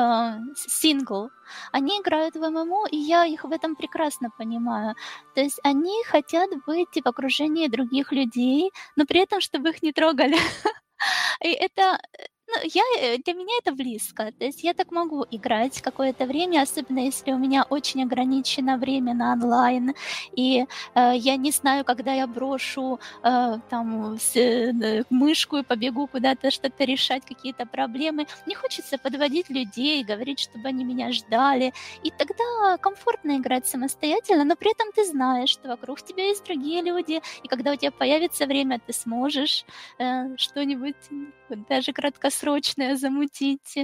сингл. 0.56 1.30
Они 1.72 2.00
играют 2.00 2.36
в 2.36 2.50
ММО, 2.50 2.88
и 2.92 2.98
я 2.98 3.26
их 3.26 3.44
в 3.44 3.52
этом 3.52 3.76
прекрасно 3.76 4.30
понимаю. 4.38 4.96
То 5.36 5.42
есть 5.42 5.60
они 5.64 6.04
хотят 6.06 6.50
быть 6.66 7.02
в 7.04 7.08
окружении 7.08 7.68
других 7.68 8.12
людей, 8.12 8.72
но 8.96 9.06
при 9.06 9.22
этом, 9.22 9.42
чтобы 9.42 9.70
их 9.70 9.84
не 9.84 9.92
трогали. 9.94 10.38
И 11.44 11.54
это 11.54 12.00
э, 12.18 12.26
ну, 12.56 12.70
я, 12.74 12.84
э, 13.00 13.18
для 13.18 13.34
меня 13.34 13.58
это 13.64 13.72
близко. 13.72 14.32
То 14.38 14.46
есть 14.46 14.64
я 14.64 14.74
так 14.74 14.92
могу 14.92 15.26
играть 15.32 15.82
какое-то 15.82 16.26
время, 16.26 16.62
особенно 16.62 17.00
если 17.00 17.32
у 17.32 17.38
меня 17.38 17.64
очень 17.70 18.04
ограничено 18.04 18.78
время 18.78 19.14
на 19.14 19.34
онлайн, 19.34 19.94
и 20.36 20.66
э, 20.96 21.12
я 21.16 21.38
не 21.38 21.52
знаю, 21.52 21.86
когда 21.86 22.14
я 22.14 22.28
брошу 22.28 23.00
э, 23.24 23.60
там 23.70 24.18
с, 24.20 24.36
э, 24.36 25.04
мышку 25.10 25.58
и 25.58 25.64
побегу 25.64 26.08
куда-то 26.08 26.52
что-то 26.52 26.84
решать, 26.84 27.26
какие-то 27.26 27.66
проблемы. 27.66 28.28
Не 28.46 28.56
хочется 28.56 28.98
подводить 28.98 29.50
людей, 29.50 30.04
говорить, 30.04 30.40
чтобы 30.40 30.68
они 30.68 30.84
меня 30.84 31.12
ждали. 31.12 31.74
И 32.04 32.12
тогда 32.12 32.78
комфортно 32.78 33.38
играть 33.38 33.68
самостоятельно, 33.68 34.44
но 34.44 34.56
при 34.56 34.72
этом 34.72 34.92
ты 34.96 35.06
знаешь, 35.06 35.50
что 35.50 35.70
вокруг 35.70 36.02
тебя 36.02 36.28
есть 36.28 36.46
другие 36.46 36.82
люди, 36.82 37.22
и 37.44 37.48
когда 37.48 37.72
у 37.72 37.76
тебя 37.76 37.92
появится 37.92 38.46
время, 38.46 38.80
ты 38.86 38.94
сможешь 38.94 39.66
э, 40.00 40.36
что-нибудь 40.38 40.96
даже 41.70 41.92
краткосрочное 42.44 42.96
замутить. 42.96 43.76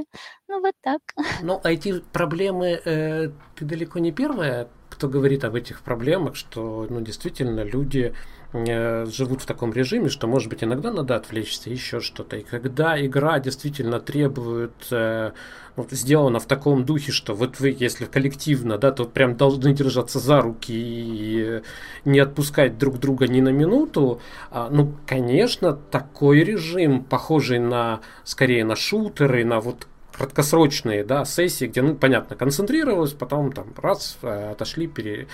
Ну, 0.48 0.62
вот 0.62 0.74
так. 0.82 1.02
Ну, 1.42 1.60
а 1.64 1.72
эти 1.72 2.00
проблемы, 2.12 2.80
э, 2.84 3.32
ты 3.56 3.66
далеко 3.66 4.00
не 4.00 4.12
первая, 4.12 4.68
кто 4.90 5.08
говорит 5.08 5.44
об 5.44 5.56
этих 5.56 5.82
проблемах, 5.82 6.36
что, 6.36 6.88
ну, 6.90 7.02
действительно, 7.02 7.62
люди 7.62 8.14
живут 8.52 9.42
в 9.42 9.46
таком 9.46 9.72
режиме, 9.74 10.10
что, 10.10 10.28
может 10.28 10.50
быть, 10.50 10.64
иногда 10.64 10.92
надо 10.92 11.16
отвлечься, 11.16 11.70
еще 11.70 12.00
что-то. 12.00 12.38
И 12.38 12.44
когда 12.44 13.04
игра 13.04 13.40
действительно 13.40 14.00
требует, 14.00 14.88
э, 14.90 15.32
вот, 15.76 15.92
сделана 15.92 16.40
в 16.40 16.46
таком 16.46 16.84
духе, 16.84 17.12
что 17.12 17.36
вот 17.36 17.60
вы, 17.60 17.76
если 17.78 18.06
коллективно, 18.06 18.80
да, 18.80 18.92
то 18.92 19.06
прям 19.06 19.38
должны 19.38 19.74
держаться 19.74 20.20
за 20.20 20.42
руки 20.42 20.74
и 20.74 21.62
не 22.06 22.20
отпускать 22.20 22.80
друг 22.80 23.00
друга 23.00 23.28
ни 23.28 23.40
на 23.40 23.50
минуту, 23.50 24.20
а, 24.50 24.70
ну, 24.72 24.96
конечно, 25.06 25.74
такой 25.74 26.40
режим, 26.44 27.04
похожий 27.04 27.60
на, 27.60 28.02
скорее, 28.24 28.66
на 28.66 28.76
шутеры, 28.76 29.46
на 29.46 29.60
вот 29.60 29.88
краткосрочные 30.20 31.06
да, 31.06 31.24
сессии, 31.24 31.66
где, 31.66 31.82
ну, 31.82 31.96
понятно, 31.96 32.36
концентрировалась, 32.36 33.14
потом 33.14 33.54
там 33.54 33.68
раз, 33.78 34.18
э, 34.22 34.52
отошли, 34.52 34.88
пере... 34.88 35.28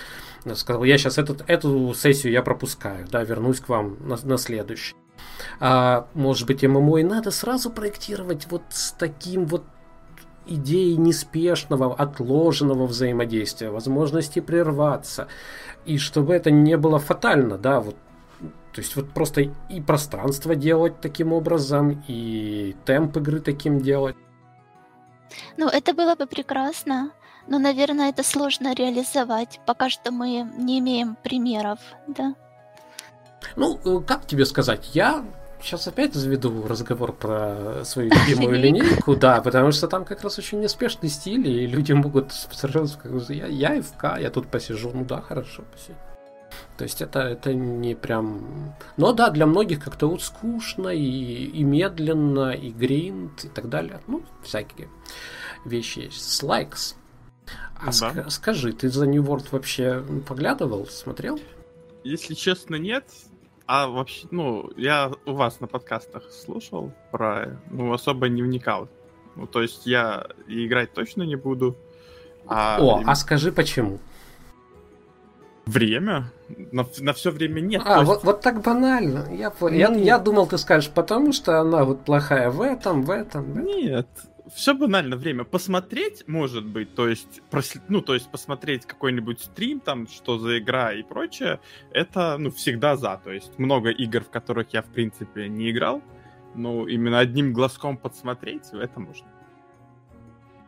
сказал, 0.54 0.84
я 0.84 0.96
сейчас 0.96 1.18
этот, 1.18 1.42
эту 1.48 1.92
сессию 1.92 2.32
я 2.32 2.42
пропускаю, 2.42 3.06
да, 3.10 3.24
вернусь 3.24 3.60
к 3.60 3.68
вам 3.68 3.96
на, 4.00 4.16
на 4.22 4.38
следующий. 4.38 4.94
А, 5.58 6.06
может 6.14 6.46
быть, 6.46 6.62
ММО 6.62 6.98
и 6.98 7.02
надо 7.02 7.32
сразу 7.32 7.70
проектировать 7.70 8.46
вот 8.48 8.62
с 8.68 8.92
таким 8.92 9.46
вот 9.46 9.64
идеей 10.46 10.96
неспешного, 10.96 11.92
отложенного 11.92 12.86
взаимодействия, 12.86 13.70
возможности 13.70 14.38
прерваться, 14.38 15.26
и 15.84 15.98
чтобы 15.98 16.34
это 16.34 16.52
не 16.52 16.76
было 16.76 17.00
фатально, 17.00 17.58
да, 17.58 17.80
вот 17.80 17.96
то 18.72 18.82
есть 18.82 18.94
вот 18.94 19.08
просто 19.10 19.40
и 19.70 19.80
пространство 19.80 20.54
делать 20.54 21.00
таким 21.00 21.32
образом, 21.32 22.04
и 22.06 22.76
темп 22.84 23.16
игры 23.16 23.40
таким 23.40 23.80
делать. 23.80 24.16
Ну, 25.56 25.68
это 25.68 25.94
было 25.94 26.14
бы 26.14 26.26
прекрасно, 26.26 27.10
но, 27.46 27.58
наверное, 27.58 28.10
это 28.10 28.22
сложно 28.22 28.74
реализовать. 28.74 29.60
Пока 29.66 29.88
что 29.90 30.10
мы 30.10 30.48
не 30.58 30.78
имеем 30.78 31.16
примеров, 31.22 31.78
да. 32.06 32.34
Ну, 33.54 33.78
э, 33.84 34.00
как 34.04 34.26
тебе 34.26 34.44
сказать, 34.44 34.90
я 34.94 35.24
сейчас 35.60 35.86
опять 35.88 36.14
заведу 36.14 36.66
разговор 36.66 37.12
про 37.12 37.84
свою 37.84 38.10
любимую 38.28 38.58
линейку, 38.58 39.16
да, 39.16 39.40
потому 39.40 39.72
что 39.72 39.88
там 39.88 40.04
как 40.04 40.22
раз 40.22 40.38
очень 40.38 40.60
неспешный 40.60 41.08
стиль, 41.08 41.46
и 41.48 41.66
люди 41.66 41.92
могут 41.92 42.32
сразу 42.32 42.88
сказать, 42.88 43.28
я, 43.30 43.46
я 43.46 43.82
ФК, 43.82 44.18
я 44.20 44.30
тут 44.30 44.48
посижу, 44.48 44.90
ну 44.92 45.04
да, 45.04 45.20
хорошо, 45.20 45.64
посидим. 45.72 45.96
То 46.76 46.84
есть 46.84 47.00
это, 47.00 47.20
это 47.20 47.54
не 47.54 47.94
прям... 47.94 48.74
Но 48.96 49.12
да, 49.12 49.30
для 49.30 49.46
многих 49.46 49.82
как-то 49.82 50.08
вот 50.08 50.22
скучно 50.22 50.88
и, 50.88 51.00
и 51.00 51.64
медленно, 51.64 52.50
и 52.50 52.70
гринд, 52.70 53.44
и 53.44 53.48
так 53.48 53.68
далее. 53.68 54.00
Ну, 54.06 54.22
всякие 54.42 54.88
вещи 55.64 56.00
есть. 56.00 56.32
Слайкс. 56.32 56.96
А 57.78 57.86
да. 57.86 57.90
ск- 57.90 58.30
скажи, 58.30 58.72
ты 58.72 58.88
за 58.90 59.06
New 59.06 59.22
World 59.22 59.48
вообще 59.52 60.04
поглядывал, 60.26 60.86
смотрел? 60.86 61.40
Если 62.04 62.34
честно, 62.34 62.76
нет. 62.76 63.04
А 63.66 63.88
вообще, 63.88 64.28
ну, 64.30 64.70
я 64.76 65.10
у 65.24 65.32
вас 65.32 65.60
на 65.60 65.66
подкастах 65.66 66.30
слушал 66.30 66.92
про... 67.10 67.58
Ну, 67.70 67.92
особо 67.92 68.28
не 68.28 68.42
вникал. 68.42 68.88
Ну, 69.34 69.46
то 69.46 69.62
есть 69.62 69.86
я 69.86 70.26
играть 70.46 70.92
точно 70.92 71.22
не 71.22 71.36
буду. 71.36 71.76
А... 72.46 72.78
О, 72.80 73.02
а 73.04 73.14
скажи 73.14 73.50
почему? 73.50 73.98
Время? 75.66 76.30
На, 76.70 76.86
на 77.00 77.12
все 77.12 77.32
время 77.32 77.60
нет. 77.60 77.82
А, 77.84 77.98
есть... 77.98 78.06
вот, 78.06 78.24
вот 78.24 78.40
так 78.40 78.62
банально. 78.62 79.26
Я, 79.34 79.52
ну... 79.60 79.68
я, 79.68 79.92
я 79.92 80.18
думал, 80.18 80.46
ты 80.46 80.58
скажешь, 80.58 80.90
потому 80.90 81.32
что 81.32 81.60
она 81.60 81.84
вот 81.84 82.04
плохая 82.04 82.50
в 82.50 82.62
этом, 82.62 83.02
в 83.02 83.10
этом. 83.10 83.52
В 83.52 83.58
этом. 83.58 83.64
Нет, 83.66 84.08
все 84.54 84.74
банально 84.74 85.16
время. 85.16 85.42
Посмотреть, 85.42 86.22
может 86.28 86.64
быть, 86.64 86.94
то 86.94 87.08
есть, 87.08 87.42
прослед... 87.50 87.82
ну, 87.88 88.00
то 88.00 88.14
есть 88.14 88.30
посмотреть 88.30 88.86
какой-нибудь 88.86 89.40
стрим, 89.40 89.80
там, 89.80 90.06
что 90.06 90.38
за 90.38 90.58
игра 90.58 90.92
и 90.92 91.02
прочее, 91.02 91.58
это, 91.90 92.36
ну, 92.38 92.52
всегда 92.52 92.96
за. 92.96 93.20
То 93.24 93.32
есть 93.32 93.58
много 93.58 93.90
игр, 93.90 94.22
в 94.22 94.30
которых 94.30 94.72
я, 94.72 94.82
в 94.82 94.86
принципе, 94.86 95.48
не 95.48 95.72
играл, 95.72 96.00
но 96.54 96.86
именно 96.86 97.18
одним 97.18 97.52
глазком 97.52 97.96
подсмотреть, 97.96 98.72
это 98.72 99.00
можно. 99.00 99.26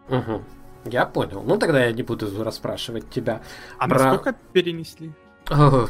Угу. 0.08 0.42
Я 0.84 1.06
понял. 1.06 1.42
Ну 1.44 1.58
тогда 1.58 1.84
я 1.84 1.92
не 1.92 2.02
буду 2.02 2.42
расспрашивать 2.42 3.10
тебя. 3.10 3.42
А 3.78 3.88
про... 3.88 3.98
насколько 3.98 4.36
перенесли? 4.52 5.12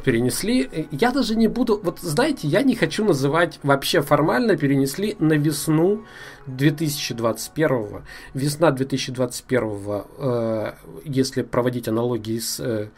перенесли. 0.04 0.88
Я 0.92 1.11
даже 1.11 1.35
не 1.35 1.49
буду... 1.49 1.80
Вот 1.83 1.99
знаете, 1.99 2.47
я 2.47 2.62
не 2.62 2.76
хочу 2.76 3.04
называть 3.04 3.59
вообще 3.62 4.02
формально 4.02 4.57
перенесли 4.57 5.16
на 5.18 5.35
весну 5.35 6.04
2021. 6.47 8.04
Весна 8.35 8.71
2021, 8.71 10.02
э, 10.18 10.73
если 11.04 11.42
проводить 11.42 11.88
аналогии 11.88 12.38
с 12.38 12.61
э, 12.61 12.88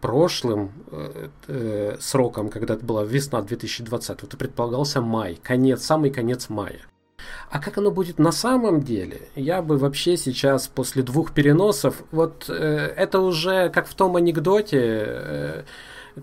прошлым 0.00 0.70
э, 0.90 1.28
э, 1.48 1.96
сроком, 2.00 2.50
когда 2.50 2.74
это 2.74 2.84
была 2.84 3.04
весна 3.04 3.40
2020, 3.40 4.22
это 4.22 4.36
предполагался 4.36 5.00
май, 5.00 5.38
конец, 5.42 5.84
самый 5.84 6.10
конец 6.10 6.48
мая. 6.48 6.80
А 7.50 7.58
как 7.58 7.78
оно 7.78 7.90
будет 7.90 8.18
на 8.18 8.32
самом 8.32 8.82
деле? 8.82 9.22
Я 9.34 9.62
бы 9.62 9.78
вообще 9.78 10.16
сейчас 10.16 10.68
после 10.68 11.02
двух 11.02 11.32
переносов, 11.32 12.02
вот 12.10 12.46
э, 12.48 12.92
это 12.96 13.20
уже 13.20 13.70
как 13.70 13.86
в 13.86 13.94
том 13.94 14.16
анекдоте, 14.16 14.80
э, 14.80 15.62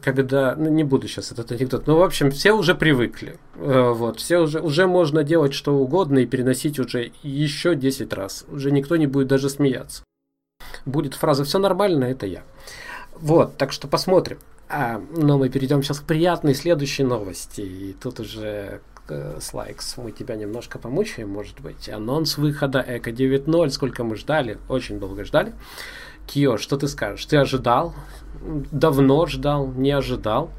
когда, 0.02 0.56
ну 0.56 0.70
не 0.70 0.84
буду 0.84 1.08
сейчас 1.08 1.32
этот 1.32 1.52
анекдот, 1.52 1.88
но 1.88 1.98
в 1.98 2.04
общем 2.04 2.32
все 2.32 2.52
уже 2.52 2.76
привыкли, 2.76 3.38
э, 3.56 3.92
вот, 3.92 4.20
все 4.20 4.40
уже, 4.40 4.60
уже 4.60 4.88
можно 4.88 5.24
делать 5.24 5.54
что 5.54 5.76
угодно 5.76 6.20
и 6.20 6.26
переносить 6.26 6.80
уже 6.80 7.12
еще 7.22 7.76
10 7.76 8.12
раз, 8.14 8.46
уже 8.52 8.72
никто 8.72 8.96
не 8.96 9.08
будет 9.08 9.28
даже 9.28 9.50
смеяться. 9.50 10.04
Будет 10.86 11.14
фраза 11.14 11.44
«все 11.44 11.60
нормально, 11.60 12.06
это 12.06 12.26
я». 12.26 12.44
Вот, 13.16 13.58
так 13.58 13.72
что 13.72 13.88
посмотрим. 13.88 14.40
А, 14.70 15.02
но 15.16 15.38
мы 15.38 15.50
перейдем 15.50 15.84
сейчас 15.84 16.00
к 16.00 16.04
приятной 16.04 16.56
следующей 16.56 17.04
новости. 17.04 17.62
И 17.62 17.94
тут 17.94 18.20
уже 18.20 18.82
Слайкс, 19.40 19.98
мы 19.98 20.12
тебя 20.12 20.36
немножко 20.36 20.80
помучаем, 20.80 21.30
может 21.30 21.60
быть. 21.60 21.90
Анонс 21.90 22.38
выхода 22.38 22.84
Эко 22.88 23.12
9.0, 23.12 23.70
сколько 23.70 24.04
мы 24.04 24.16
ждали, 24.16 24.58
очень 24.70 25.00
долго 25.00 25.26
ждали. 25.26 25.54
Кио, 26.28 26.58
что 26.58 26.78
ты 26.78 26.88
скажешь? 26.88 27.26
Ты 27.26 27.38
ожидал? 27.38 27.94
Давно 28.72 29.26
ждал? 29.26 29.68
Не 29.68 29.92
ожидал? 29.92 30.52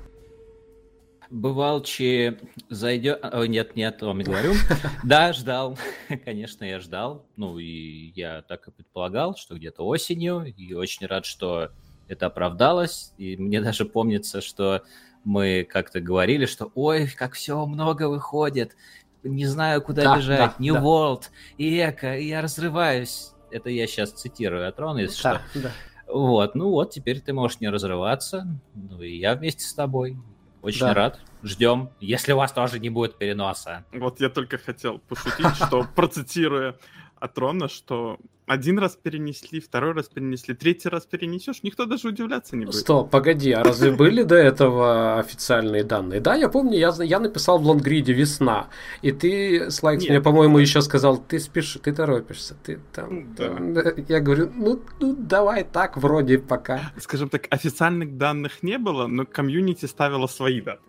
Бывалчи 1.30 2.38
зайдет... 2.68 3.18
О, 3.22 3.44
нет, 3.46 3.74
нет, 3.74 3.98
том 3.98 4.20
и 4.20 4.24
говорю. 4.24 4.52
Да, 5.02 5.32
ждал. 5.32 5.78
Конечно, 6.24 6.64
я 6.64 6.80
ждал. 6.80 7.26
Ну, 7.36 7.58
и 7.58 8.12
я 8.14 8.42
так 8.42 8.68
и 8.68 8.70
предполагал, 8.70 9.36
что 9.36 9.56
где-то 9.56 9.84
осенью. 9.84 10.44
И 10.44 10.74
очень 10.74 11.06
рад, 11.06 11.24
что 11.24 11.70
это 12.08 12.26
оправдалось. 12.26 13.12
И 13.18 13.36
мне 13.36 13.60
даже 13.60 13.84
помнится, 13.84 14.40
что 14.40 14.82
мы 15.24 15.66
как-то 15.68 16.00
говорили, 16.00 16.46
что 16.46 16.70
ой, 16.74 17.08
как 17.08 17.32
все 17.32 17.64
много 17.66 18.08
выходит, 18.08 18.76
не 19.22 19.46
знаю, 19.46 19.82
куда 19.82 20.04
да, 20.04 20.16
бежать, 20.16 20.38
да, 20.38 20.54
New 20.58 20.74
да. 20.74 20.80
World, 20.80 21.22
и 21.56 21.80
Эко, 21.80 22.16
и 22.16 22.28
я 22.28 22.42
разрываюсь. 22.42 23.30
Это 23.50 23.70
я 23.70 23.86
сейчас 23.86 24.10
цитирую 24.10 24.68
Атрон, 24.68 24.98
если 24.98 25.22
да, 25.22 25.40
что. 25.48 25.60
Да. 25.60 25.72
Вот, 26.06 26.54
ну 26.54 26.70
вот, 26.70 26.90
теперь 26.90 27.20
ты 27.20 27.32
можешь 27.32 27.60
не 27.60 27.68
разрываться, 27.68 28.46
ну 28.74 29.00
и 29.00 29.16
я 29.16 29.34
вместе 29.34 29.64
с 29.64 29.72
тобой. 29.72 30.18
Очень 30.60 30.80
да. 30.80 30.94
рад. 30.94 31.20
Ждем, 31.42 31.90
если 32.00 32.32
у 32.32 32.38
вас 32.38 32.50
тоже 32.52 32.78
не 32.78 32.88
будет 32.88 33.18
переноса. 33.18 33.84
Вот 33.92 34.20
я 34.20 34.30
только 34.30 34.56
хотел 34.56 34.98
пошутить, 34.98 35.54
что 35.56 35.86
процитируя 35.94 36.76
Атрона, 37.24 37.68
что 37.68 38.18
один 38.46 38.78
раз 38.78 38.98
перенесли, 39.02 39.58
второй 39.58 39.94
раз 39.94 40.08
перенесли, 40.08 40.54
третий 40.54 40.90
раз 40.90 41.06
перенесешь, 41.06 41.62
никто 41.62 41.86
даже 41.86 42.08
удивляться 42.08 42.54
не 42.54 42.66
будет. 42.66 42.74
Стоп, 42.74 43.10
погоди, 43.10 43.52
а 43.52 43.64
разве 43.64 43.90
были 43.96 44.22
до 44.24 44.34
этого 44.34 45.18
официальные 45.18 45.84
данные? 45.84 46.20
Да, 46.20 46.34
я 46.34 46.50
помню, 46.50 46.76
я, 46.76 46.92
я 47.02 47.20
написал 47.20 47.58
в 47.58 47.66
лонгриде 47.66 48.12
«Весна», 48.12 48.68
и 49.00 49.12
ты, 49.12 49.70
Слайкс, 49.70 50.06
мне, 50.06 50.20
по-моему, 50.20 50.58
еще 50.58 50.82
сказал, 50.82 51.16
ты 51.16 51.40
спишь, 51.40 51.78
ты 51.82 51.94
торопишься, 51.94 52.54
ты 52.62 52.78
там... 52.92 53.34
Да. 53.34 53.48
там 53.48 53.74
я 54.08 54.20
говорю, 54.20 54.52
ну, 54.54 54.82
ну, 55.00 55.16
давай 55.18 55.64
так, 55.64 55.96
вроде 55.96 56.38
пока. 56.38 56.92
Скажем 57.00 57.30
так, 57.30 57.46
официальных 57.48 58.18
данных 58.18 58.62
не 58.62 58.76
было, 58.76 59.06
но 59.06 59.24
комьюнити 59.24 59.86
ставило 59.86 60.26
свои 60.26 60.60
даты. 60.60 60.82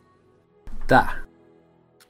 Да, 0.90 1.26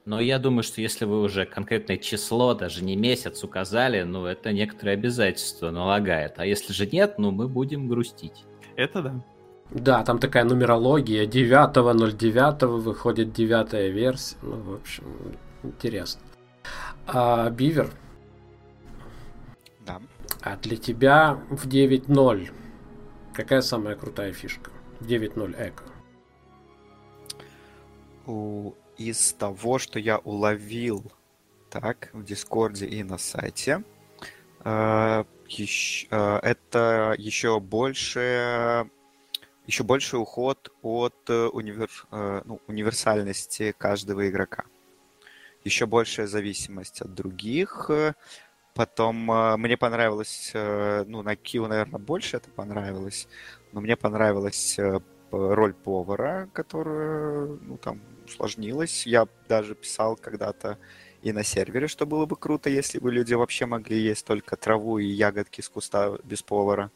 но 0.06 0.20
я 0.20 0.38
думаю, 0.38 0.62
что 0.62 0.80
если 0.80 1.04
вы 1.04 1.20
уже 1.20 1.46
конкретное 1.46 1.96
число, 1.98 2.54
даже 2.54 2.84
не 2.84 2.94
месяц 2.94 3.42
указали, 3.42 4.02
ну, 4.02 4.24
это 4.24 4.52
некоторые 4.52 4.94
обязательства 4.94 5.70
налагает. 5.70 6.38
А 6.38 6.46
если 6.46 6.72
же 6.72 6.86
нет, 6.86 7.18
ну, 7.18 7.32
мы 7.32 7.48
будем 7.48 7.88
грустить. 7.88 8.44
Это 8.76 9.02
да. 9.02 9.24
Да, 9.70 10.04
там 10.04 10.20
такая 10.20 10.44
нумерология. 10.44 11.26
9.09 11.26 12.66
выходит 12.66 13.32
девятая 13.32 13.88
версия. 13.88 14.36
Ну, 14.42 14.60
в 14.60 14.74
общем, 14.74 15.04
интересно. 15.64 16.22
А 17.08 17.50
Бивер? 17.50 17.90
Да. 19.84 20.00
А 20.40 20.56
для 20.56 20.76
тебя 20.76 21.40
в 21.50 21.66
9.0 21.66 22.50
какая 23.34 23.60
самая 23.60 23.96
крутая 23.96 24.32
фишка? 24.32 24.70
9.0 25.00 25.68
Эко. 25.68 25.82
У 28.26 28.74
из 28.98 29.32
того, 29.32 29.78
что 29.78 29.98
я 29.98 30.18
уловил 30.18 31.12
так 31.70 32.10
в 32.12 32.24
Дискорде 32.24 32.86
и 32.86 33.02
на 33.02 33.18
сайте, 33.18 33.82
э, 34.64 35.24
э, 35.58 36.38
это 36.42 37.14
еще 37.18 37.60
больше 37.60 38.88
еще 39.66 39.82
больше 39.82 40.16
уход 40.16 40.72
от 40.82 41.14
э, 41.28 41.46
универ, 41.46 41.90
ну, 42.10 42.60
универсальности 42.68 43.74
каждого 43.76 44.28
игрока. 44.28 44.64
Еще 45.64 45.86
большая 45.86 46.28
зависимость 46.28 47.00
от 47.00 47.12
других. 47.14 47.90
Потом 48.74 49.16
мне 49.58 49.76
понравилось, 49.76 50.52
ну, 50.54 51.22
на 51.22 51.34
Кио, 51.34 51.66
наверное, 51.66 51.98
больше 51.98 52.36
это 52.36 52.50
понравилось, 52.50 53.26
но 53.72 53.80
мне 53.80 53.96
понравилась 53.96 54.78
роль 55.32 55.74
повара, 55.74 56.48
которая, 56.52 57.46
ну, 57.46 57.78
там, 57.78 58.00
усложнилось. 58.26 59.06
Я 59.06 59.26
даже 59.48 59.74
писал 59.74 60.16
когда-то 60.16 60.78
и 61.22 61.32
на 61.32 61.42
сервере, 61.42 61.88
что 61.88 62.06
было 62.06 62.26
бы 62.26 62.36
круто, 62.36 62.70
если 62.70 62.98
бы 62.98 63.10
люди 63.10 63.34
вообще 63.34 63.66
могли 63.66 63.98
есть 63.98 64.24
только 64.26 64.56
траву 64.56 64.98
и 64.98 65.06
ягодки 65.06 65.60
с 65.60 65.68
куста 65.68 66.18
без 66.24 66.42
повара. 66.42 66.90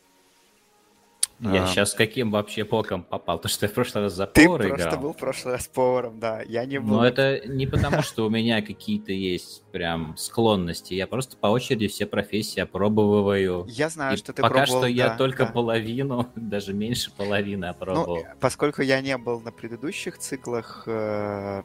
Я 1.41 1.65
а... 1.65 1.67
сейчас 1.67 1.95
каким 1.95 2.31
вообще 2.31 2.65
боком 2.65 3.03
попал? 3.03 3.39
То, 3.39 3.49
что 3.49 3.65
я 3.65 3.71
в 3.71 3.73
прошлый 3.73 4.05
раз 4.05 4.13
за 4.13 4.27
повара 4.27 4.67
играл. 4.67 4.77
Ты 4.77 4.83
просто 4.83 4.99
был 4.99 5.13
в 5.15 5.17
прошлый 5.17 5.55
раз 5.55 5.69
поваром, 5.69 6.21
да. 6.21 6.43
Я 6.43 6.67
не 6.67 6.79
был. 6.79 6.97
Но 6.97 7.07
это 7.07 7.41
не 7.47 7.67
потому, 7.67 8.03
что 8.03 8.27
у 8.27 8.31
меня 8.31 8.61
какие-то 8.61 9.13
есть 9.13 9.63
прям 9.73 10.17
склонности. 10.19 10.93
Я 10.93 11.07
просто 11.07 11.37
по 11.39 11.47
очереди 11.47 11.89
все 11.89 12.05
профессии 12.05 12.61
опробовываю. 12.61 13.65
Я 13.69 13.89
знаю, 13.89 14.15
И 14.15 14.17
что 14.19 14.35
ты 14.35 14.43
пока 14.43 14.65
пробовал, 14.65 14.81
что 14.81 14.87
я 14.87 15.09
да, 15.09 15.17
только 15.17 15.47
да. 15.47 15.53
половину, 15.53 16.29
даже 16.37 16.75
меньше 16.75 17.11
половины 17.11 17.67
опробовал. 17.67 18.17
Ну, 18.17 18.25
поскольку 18.39 18.83
я 18.83 19.01
не 19.01 19.17
был 19.17 19.41
на 19.41 19.51
предыдущих 19.51 20.19
циклах, 20.19 20.83
э, 20.87 21.63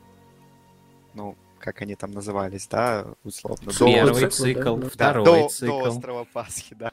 ну, 1.13 1.35
как 1.59 1.81
они 1.81 1.95
там 1.95 2.11
назывались, 2.11 2.67
да, 2.67 3.07
условно. 3.23 3.71
Первый 3.77 4.29
цикл, 4.29 4.77
да, 4.77 4.89
второй 4.89 5.25
до, 5.25 5.47
цикл. 5.49 5.79
До 5.79 5.89
острова 5.89 6.25
Пасхи, 6.31 6.75
да. 6.75 6.91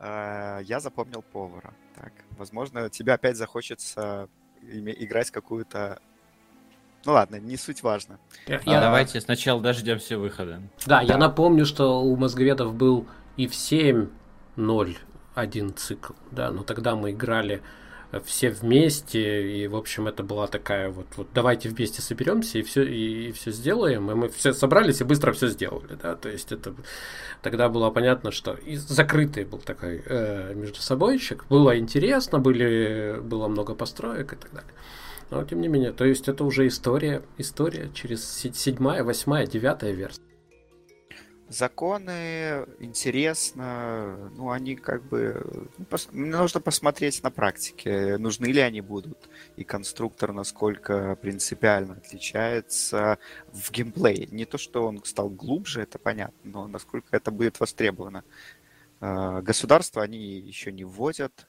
Э, 0.00 0.60
я 0.64 0.80
запомнил 0.80 1.22
повара. 1.22 1.74
Так, 1.94 2.12
возможно, 2.36 2.88
тебе 2.90 3.12
опять 3.12 3.36
захочется 3.36 4.28
играть 4.62 5.30
какую-то... 5.30 6.00
Ну 7.04 7.12
ладно, 7.12 7.36
не 7.36 7.56
суть 7.56 7.82
важно. 7.82 8.18
Я, 8.46 8.60
а, 8.66 8.80
Давайте 8.80 9.20
сначала 9.20 9.60
дождемся 9.60 10.18
выхода. 10.18 10.60
Да, 10.84 10.98
да, 10.98 11.02
я 11.02 11.16
напомню, 11.16 11.64
что 11.64 12.02
у 12.02 12.16
мозговедов 12.16 12.74
был 12.74 13.06
и 13.36 13.46
в 13.46 13.52
7.0 13.52 14.96
один 15.34 15.74
цикл, 15.74 16.14
да, 16.32 16.50
но 16.50 16.64
тогда 16.64 16.96
мы 16.96 17.12
играли 17.12 17.62
все 18.24 18.50
вместе, 18.50 19.62
и, 19.62 19.66
в 19.66 19.76
общем, 19.76 20.08
это 20.08 20.22
была 20.22 20.46
такая 20.46 20.88
вот, 20.88 21.06
вот 21.16 21.28
давайте 21.34 21.68
вместе 21.68 22.00
соберемся 22.00 22.58
и 22.58 22.62
все, 22.62 22.82
и, 22.82 23.28
и 23.28 23.32
все 23.32 23.50
сделаем, 23.50 24.10
и 24.10 24.14
мы 24.14 24.28
все 24.30 24.54
собрались 24.54 25.00
и 25.00 25.04
быстро 25.04 25.32
все 25.32 25.48
сделали, 25.48 25.98
да, 26.02 26.14
то 26.14 26.28
есть 26.30 26.50
это 26.50 26.74
тогда 27.42 27.68
было 27.68 27.90
понятно, 27.90 28.30
что 28.30 28.54
и 28.54 28.76
закрытый 28.76 29.44
был 29.44 29.58
такой 29.58 30.02
э, 30.06 30.54
между 30.54 30.80
собойчик, 30.80 31.44
было 31.50 31.78
интересно, 31.78 32.38
были, 32.38 33.20
было 33.22 33.46
много 33.48 33.74
построек 33.74 34.32
и 34.32 34.36
так 34.36 34.52
далее. 34.52 34.72
Но 35.30 35.44
тем 35.44 35.60
не 35.60 35.68
менее, 35.68 35.92
то 35.92 36.06
есть 36.06 36.28
это 36.28 36.44
уже 36.44 36.66
история, 36.66 37.22
история 37.36 37.90
через 37.92 38.26
седьмая, 38.26 39.04
восьмая, 39.04 39.46
девятая 39.46 39.92
версия 39.92 40.27
законы 41.48 42.66
интересно, 42.78 44.30
ну, 44.36 44.50
они 44.50 44.76
как 44.76 45.02
бы... 45.04 45.68
Ну, 45.78 45.84
пос, 45.84 46.08
нужно 46.12 46.60
посмотреть 46.60 47.22
на 47.22 47.30
практике, 47.30 48.18
нужны 48.18 48.46
ли 48.46 48.60
они 48.60 48.80
будут, 48.80 49.28
и 49.56 49.64
конструктор 49.64 50.32
насколько 50.32 51.16
принципиально 51.16 51.94
отличается 51.94 53.18
в 53.52 53.70
геймплее. 53.70 54.26
Не 54.30 54.44
то, 54.44 54.58
что 54.58 54.86
он 54.86 55.02
стал 55.04 55.30
глубже, 55.30 55.82
это 55.82 55.98
понятно, 55.98 56.38
но 56.44 56.66
насколько 56.68 57.16
это 57.16 57.30
будет 57.30 57.60
востребовано. 57.60 58.24
А, 59.00 59.40
государства 59.42 60.02
они 60.02 60.38
еще 60.38 60.72
не 60.72 60.84
вводят 60.84 61.48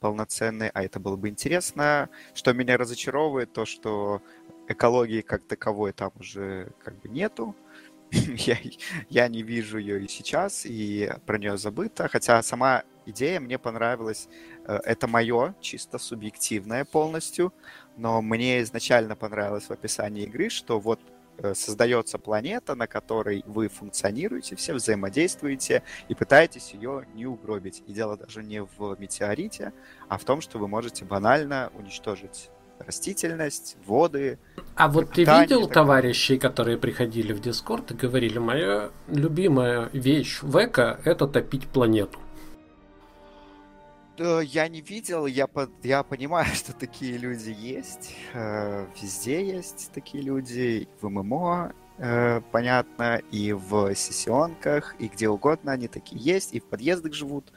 полноценные, 0.00 0.70
а 0.74 0.82
это 0.82 1.00
было 1.00 1.16
бы 1.16 1.28
интересно. 1.28 2.08
Что 2.34 2.52
меня 2.52 2.76
разочаровывает, 2.76 3.52
то, 3.52 3.64
что 3.64 4.22
экологии 4.68 5.20
как 5.22 5.44
таковой 5.44 5.92
там 5.92 6.12
уже 6.18 6.72
как 6.84 7.00
бы 7.00 7.08
нету, 7.08 7.54
я, 8.36 8.58
я 9.08 9.28
не 9.28 9.42
вижу 9.42 9.78
ее 9.78 10.04
и 10.04 10.08
сейчас, 10.08 10.66
и 10.66 11.10
про 11.24 11.38
нее 11.38 11.56
забыто. 11.56 12.08
Хотя 12.08 12.42
сама 12.42 12.82
идея 13.06 13.40
мне 13.40 13.58
понравилась. 13.58 14.28
Э, 14.66 14.80
это 14.84 15.08
мое, 15.08 15.54
чисто 15.60 15.98
субъективное 15.98 16.84
полностью. 16.84 17.54
Но 17.96 18.20
мне 18.20 18.60
изначально 18.62 19.16
понравилось 19.16 19.64
в 19.64 19.70
описании 19.70 20.24
игры, 20.24 20.50
что 20.50 20.78
вот 20.78 21.00
э, 21.38 21.54
создается 21.54 22.18
планета, 22.18 22.74
на 22.74 22.86
которой 22.86 23.44
вы 23.46 23.68
функционируете, 23.68 24.56
все 24.56 24.74
взаимодействуете 24.74 25.82
и 26.08 26.14
пытаетесь 26.14 26.74
ее 26.74 27.06
не 27.14 27.24
угробить. 27.24 27.82
И 27.86 27.94
дело 27.94 28.18
даже 28.18 28.42
не 28.42 28.62
в 28.62 28.96
метеорите, 28.98 29.72
а 30.08 30.18
в 30.18 30.24
том, 30.24 30.42
что 30.42 30.58
вы 30.58 30.68
можете 30.68 31.06
банально 31.06 31.72
уничтожить 31.74 32.50
растительность, 32.78 33.76
воды. 33.86 34.38
А 34.74 34.88
вот 34.88 35.12
ты 35.12 35.24
видел 35.24 35.68
товарищей, 35.68 36.38
которые 36.38 36.78
приходили 36.78 37.32
в 37.32 37.40
Дискорд 37.40 37.90
и 37.92 37.94
говорили, 37.94 38.38
моя 38.38 38.90
любимая 39.08 39.88
вещь 39.92 40.40
в 40.42 40.56
эко– 40.64 41.00
это 41.04 41.26
топить 41.26 41.68
планету? 41.68 42.18
Я 44.18 44.68
не 44.68 44.82
видел, 44.82 45.26
я, 45.26 45.46
по, 45.46 45.68
я 45.82 46.02
понимаю, 46.02 46.46
что 46.54 46.72
такие 46.72 47.16
люди 47.16 47.54
есть. 47.58 48.14
Э, 48.34 48.86
везде 49.00 49.44
есть 49.44 49.90
такие 49.92 50.22
люди, 50.22 50.88
в 51.00 51.08
ММО, 51.08 51.72
э, 51.98 52.40
понятно, 52.52 53.20
и 53.30 53.52
в 53.52 53.94
сессионках, 53.94 54.94
и 54.98 55.08
где 55.08 55.28
угодно 55.28 55.72
они 55.72 55.88
такие 55.88 56.20
есть, 56.20 56.52
и 56.52 56.60
в 56.60 56.64
подъездах 56.64 57.14
живут. 57.14 57.52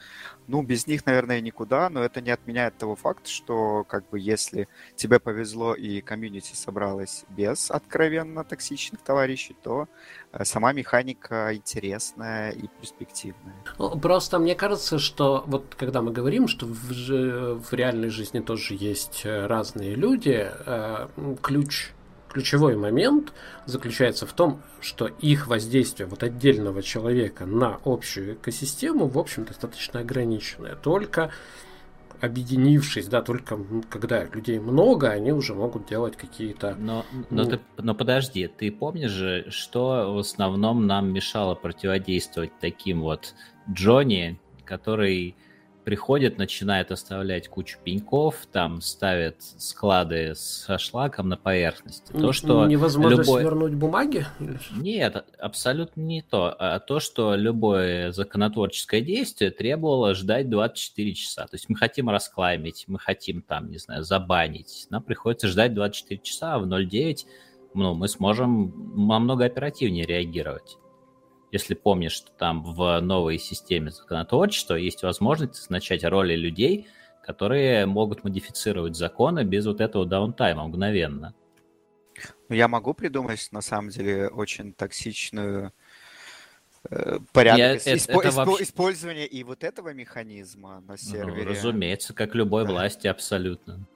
Ну, 0.48 0.62
без 0.62 0.86
них, 0.86 1.06
наверное, 1.06 1.40
никуда, 1.40 1.90
но 1.90 2.02
это 2.02 2.20
не 2.20 2.30
отменяет 2.30 2.76
того 2.76 2.94
факта, 2.96 3.28
что, 3.28 3.84
как 3.84 4.08
бы, 4.08 4.18
если 4.18 4.68
тебе 4.94 5.18
повезло 5.18 5.74
и 5.74 6.00
комьюнити 6.00 6.54
собралась 6.54 7.24
без 7.28 7.70
откровенно 7.70 8.44
токсичных 8.44 9.00
товарищей, 9.00 9.56
то 9.62 9.88
э, 10.32 10.44
сама 10.44 10.72
механика 10.72 11.54
интересная 11.54 12.50
и 12.50 12.68
перспективная. 12.80 13.56
Просто 14.00 14.38
мне 14.38 14.54
кажется, 14.54 14.98
что 14.98 15.44
вот 15.46 15.74
когда 15.74 16.02
мы 16.02 16.12
говорим, 16.12 16.48
что 16.48 16.66
в, 16.66 17.60
в 17.60 17.72
реальной 17.72 18.08
жизни 18.08 18.40
тоже 18.40 18.74
есть 18.74 19.22
э, 19.24 19.46
разные 19.46 19.94
люди, 19.94 20.48
э, 20.66 21.08
ключ 21.42 21.90
ключевой 22.36 22.76
момент 22.76 23.32
заключается 23.64 24.26
в 24.26 24.34
том, 24.34 24.60
что 24.82 25.06
их 25.06 25.46
воздействие 25.46 26.06
вот 26.06 26.22
отдельного 26.22 26.82
человека 26.82 27.46
на 27.46 27.80
общую 27.82 28.34
экосистему, 28.34 29.06
в 29.06 29.18
общем, 29.18 29.46
достаточно 29.46 30.00
ограниченное. 30.00 30.74
Только 30.74 31.30
объединившись, 32.20 33.06
да, 33.08 33.22
только 33.22 33.58
когда 33.88 34.24
людей 34.24 34.58
много, 34.58 35.08
они 35.08 35.32
уже 35.32 35.54
могут 35.54 35.88
делать 35.88 36.16
какие-то... 36.16 36.74
Но, 36.78 37.06
но, 37.30 37.44
ну... 37.44 37.48
ты, 37.48 37.60
но 37.78 37.94
подожди, 37.94 38.48
ты 38.48 38.70
помнишь 38.70 39.12
же, 39.12 39.46
что 39.48 40.12
в 40.12 40.18
основном 40.18 40.86
нам 40.86 41.10
мешало 41.10 41.54
противодействовать 41.54 42.52
таким 42.60 43.00
вот 43.00 43.34
Джонни, 43.72 44.38
который 44.66 45.36
приходит, 45.86 46.36
начинает 46.36 46.90
оставлять 46.90 47.46
кучу 47.46 47.78
пеньков, 47.84 48.48
там 48.50 48.80
ставит 48.80 49.36
склады 49.40 50.34
со 50.34 50.78
шлаком 50.78 51.28
на 51.28 51.36
поверхности. 51.36 52.10
То, 52.10 52.32
что 52.32 52.66
Невозможно 52.66 53.20
любой... 53.20 53.42
свернуть 53.42 53.74
бумаги? 53.74 54.26
Нет, 54.76 55.24
абсолютно 55.38 56.00
не 56.00 56.22
то. 56.22 56.52
А 56.58 56.80
то, 56.80 56.98
что 56.98 57.36
любое 57.36 58.10
законотворческое 58.10 59.00
действие 59.00 59.52
требовало 59.52 60.16
ждать 60.16 60.50
24 60.50 61.14
часа. 61.14 61.42
То 61.46 61.54
есть 61.54 61.68
мы 61.68 61.76
хотим 61.76 62.10
расклаймить, 62.10 62.86
мы 62.88 62.98
хотим 62.98 63.40
там, 63.40 63.70
не 63.70 63.78
знаю, 63.78 64.02
забанить. 64.02 64.88
Нам 64.90 65.04
приходится 65.04 65.46
ждать 65.46 65.72
24 65.72 66.20
часа, 66.20 66.54
а 66.54 66.58
в 66.58 66.66
0.9 66.66 67.26
ну, 67.74 67.94
мы 67.94 68.08
сможем 68.08 69.06
намного 69.06 69.44
оперативнее 69.44 70.04
реагировать 70.04 70.78
если 71.52 71.74
помнишь, 71.74 72.12
что 72.12 72.30
там 72.32 72.62
в 72.62 73.00
новой 73.00 73.38
системе 73.38 73.90
законотворчества 73.90 74.74
есть 74.74 75.02
возможность 75.02 75.54
назначать 75.54 76.04
роли 76.04 76.34
людей, 76.34 76.88
которые 77.22 77.86
могут 77.86 78.24
модифицировать 78.24 78.96
законы 78.96 79.44
без 79.44 79.66
вот 79.66 79.80
этого 79.80 80.06
даунтайма 80.06 80.66
мгновенно. 80.66 81.34
Ну, 82.48 82.54
я 82.54 82.68
могу 82.68 82.94
придумать, 82.94 83.48
на 83.50 83.60
самом 83.60 83.90
деле, 83.90 84.28
очень 84.28 84.72
токсичную 84.72 85.72
э, 86.88 87.18
порядок 87.32 87.58
я, 87.58 87.74
это, 87.74 88.12
это 88.12 88.30
вообще... 88.30 88.62
использования 88.62 89.26
и 89.26 89.42
вот 89.44 89.64
этого 89.64 89.92
механизма 89.92 90.80
на 90.80 90.92
ну, 90.92 90.96
сервере. 90.96 91.44
Ну, 91.44 91.50
разумеется, 91.50 92.14
как 92.14 92.34
любой 92.34 92.64
да. 92.64 92.70
власти, 92.70 93.06
абсолютно. 93.06 93.86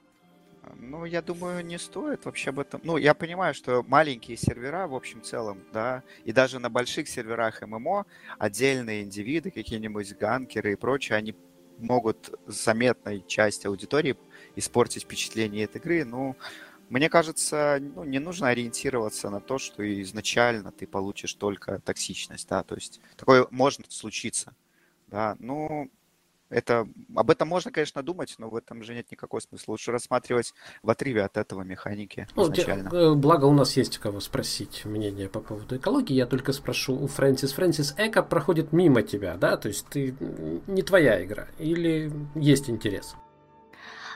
Ну, 0.79 1.05
я 1.05 1.21
думаю, 1.21 1.65
не 1.65 1.77
стоит 1.77 2.25
вообще 2.25 2.49
об 2.49 2.59
этом. 2.59 2.81
Ну, 2.83 2.97
я 2.97 3.13
понимаю, 3.13 3.53
что 3.53 3.83
маленькие 3.87 4.37
сервера, 4.37 4.87
в 4.87 4.95
общем 4.95 5.21
целом, 5.21 5.59
да, 5.73 6.03
и 6.23 6.31
даже 6.31 6.59
на 6.59 6.69
больших 6.69 7.07
серверах 7.07 7.61
ММО 7.61 8.05
отдельные 8.39 9.03
индивиды, 9.03 9.51
какие-нибудь 9.51 10.17
ганкеры 10.17 10.73
и 10.73 10.75
прочее, 10.75 11.17
они 11.17 11.35
могут 11.77 12.31
заметной 12.45 13.23
части 13.27 13.67
аудитории 13.67 14.15
испортить 14.55 15.03
впечатление 15.03 15.65
этой 15.65 15.77
игры. 15.79 16.05
Ну, 16.05 16.35
мне 16.89 17.09
кажется, 17.09 17.77
ну, 17.79 18.03
не 18.03 18.19
нужно 18.19 18.49
ориентироваться 18.49 19.29
на 19.29 19.39
то, 19.39 19.57
что 19.57 19.81
изначально 20.01 20.71
ты 20.71 20.85
получишь 20.85 21.33
только 21.33 21.79
токсичность, 21.79 22.47
да, 22.49 22.63
то 22.63 22.75
есть 22.75 22.99
такое 23.15 23.47
может 23.49 23.91
случиться, 23.91 24.53
да, 25.07 25.37
ну, 25.39 25.89
это, 26.51 26.87
об 27.15 27.31
этом 27.31 27.47
можно, 27.47 27.71
конечно, 27.71 28.03
думать, 28.03 28.35
но 28.37 28.49
в 28.49 28.55
этом 28.55 28.83
же 28.83 28.93
нет 28.93 29.09
никакого 29.09 29.39
смысла. 29.39 29.71
Лучше 29.71 29.91
рассматривать 29.91 30.53
в 30.83 30.89
отрыве 30.89 31.23
от 31.23 31.37
этого 31.37 31.61
механики 31.63 32.27
ну, 32.35 32.43
изначально. 32.43 32.89
Э, 32.89 33.13
благо 33.13 33.45
у 33.45 33.53
нас 33.53 33.77
есть 33.77 33.97
у 33.97 34.01
кого 34.01 34.19
спросить 34.19 34.85
мнение 34.85 35.29
по 35.29 35.39
поводу 35.39 35.77
экологии. 35.77 36.13
Я 36.13 36.25
только 36.25 36.51
спрошу 36.51 36.93
у 36.95 37.07
Фрэнсис. 37.07 37.53
Фрэнсис, 37.53 37.95
эко 37.97 38.21
проходит 38.21 38.73
мимо 38.73 39.01
тебя, 39.01 39.37
да? 39.37 39.55
То 39.57 39.69
есть 39.69 39.87
ты 39.87 40.13
не 40.67 40.81
твоя 40.81 41.23
игра 41.23 41.47
или 41.57 42.11
есть 42.35 42.69
интерес? 42.69 43.15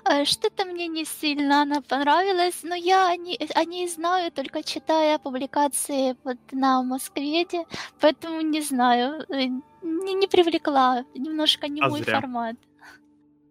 Э, 0.07 0.23
что-то 0.23 0.65
мне 0.65 0.87
не 0.87 1.05
сильно 1.05 1.63
она 1.63 1.81
понравилась, 1.81 2.61
но 2.63 2.75
я 2.75 3.09
о 3.09 3.15
ней, 3.17 3.37
о 3.55 3.65
ней 3.65 3.87
знаю, 3.87 4.31
только 4.31 4.61
читая 4.61 5.17
публикации 5.17 6.15
вот 6.23 6.37
на 6.51 6.83
Москведе, 6.83 7.65
поэтому 7.99 8.41
не 8.41 8.61
знаю, 8.61 9.25
э, 9.29 9.47
не, 9.81 10.13
не 10.13 10.27
привлекла, 10.27 11.03
немножко 11.15 11.67
не 11.67 11.81
а 11.81 11.89
мой 11.89 12.03
зря. 12.03 12.19
формат. 12.19 12.55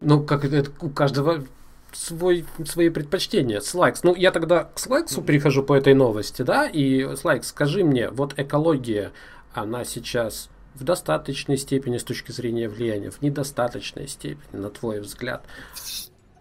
Ну, 0.00 0.22
как 0.22 0.44
это 0.44 0.70
у 0.80 0.90
каждого 0.90 1.44
свой, 1.92 2.44
свои 2.64 2.88
предпочтения. 2.88 3.60
Слайкс. 3.60 4.04
Ну, 4.04 4.14
я 4.14 4.30
тогда 4.30 4.64
к 4.64 4.78
Слайксу 4.78 5.22
прихожу 5.22 5.64
по 5.64 5.74
этой 5.74 5.94
новости, 5.94 6.42
да, 6.42 6.68
и 6.68 7.16
Слайкс, 7.16 7.48
скажи 7.48 7.82
мне, 7.82 8.10
вот 8.10 8.34
экология, 8.38 9.12
она 9.54 9.84
сейчас 9.84 10.50
в 10.74 10.84
достаточной 10.84 11.56
степени 11.56 11.98
с 11.98 12.04
точки 12.04 12.32
зрения 12.32 12.68
влияния, 12.68 13.10
в 13.10 13.22
недостаточной 13.22 14.06
степени, 14.08 14.60
на 14.60 14.70
твой 14.70 15.00
взгляд, 15.00 15.44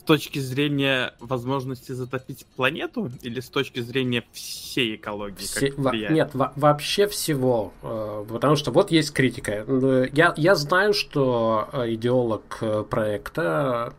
с 0.03 0.05
точки 0.05 0.39
зрения 0.39 1.13
возможности 1.21 1.93
затопить 1.93 2.45
планету 2.57 3.09
или 3.21 3.39
с 3.39 3.47
точки 3.47 3.79
зрения 3.79 4.25
всей 4.33 4.97
экологии? 4.97 5.45
Все, 5.45 5.73
во, 5.77 5.95
нет, 5.95 6.31
во, 6.33 6.51
вообще 6.57 7.07
всего. 7.07 7.71
Э, 7.81 8.25
потому 8.29 8.57
что 8.57 8.71
вот 8.71 8.91
есть 8.91 9.13
критика. 9.13 9.65
Я, 10.13 10.33
я 10.35 10.55
знаю, 10.55 10.93
что 10.93 11.69
э, 11.71 11.93
идеолог 11.93 12.57
э, 12.59 12.83
проекта 12.89 13.93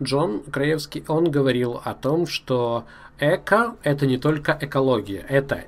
Джон 0.00 0.44
Краевский, 0.44 1.04
он 1.08 1.28
говорил 1.28 1.80
о 1.84 1.94
том, 1.94 2.28
что 2.28 2.84
эко– 3.18 3.76
это 3.82 4.06
не 4.06 4.18
только 4.18 4.56
экология, 4.60 5.26
это 5.28 5.64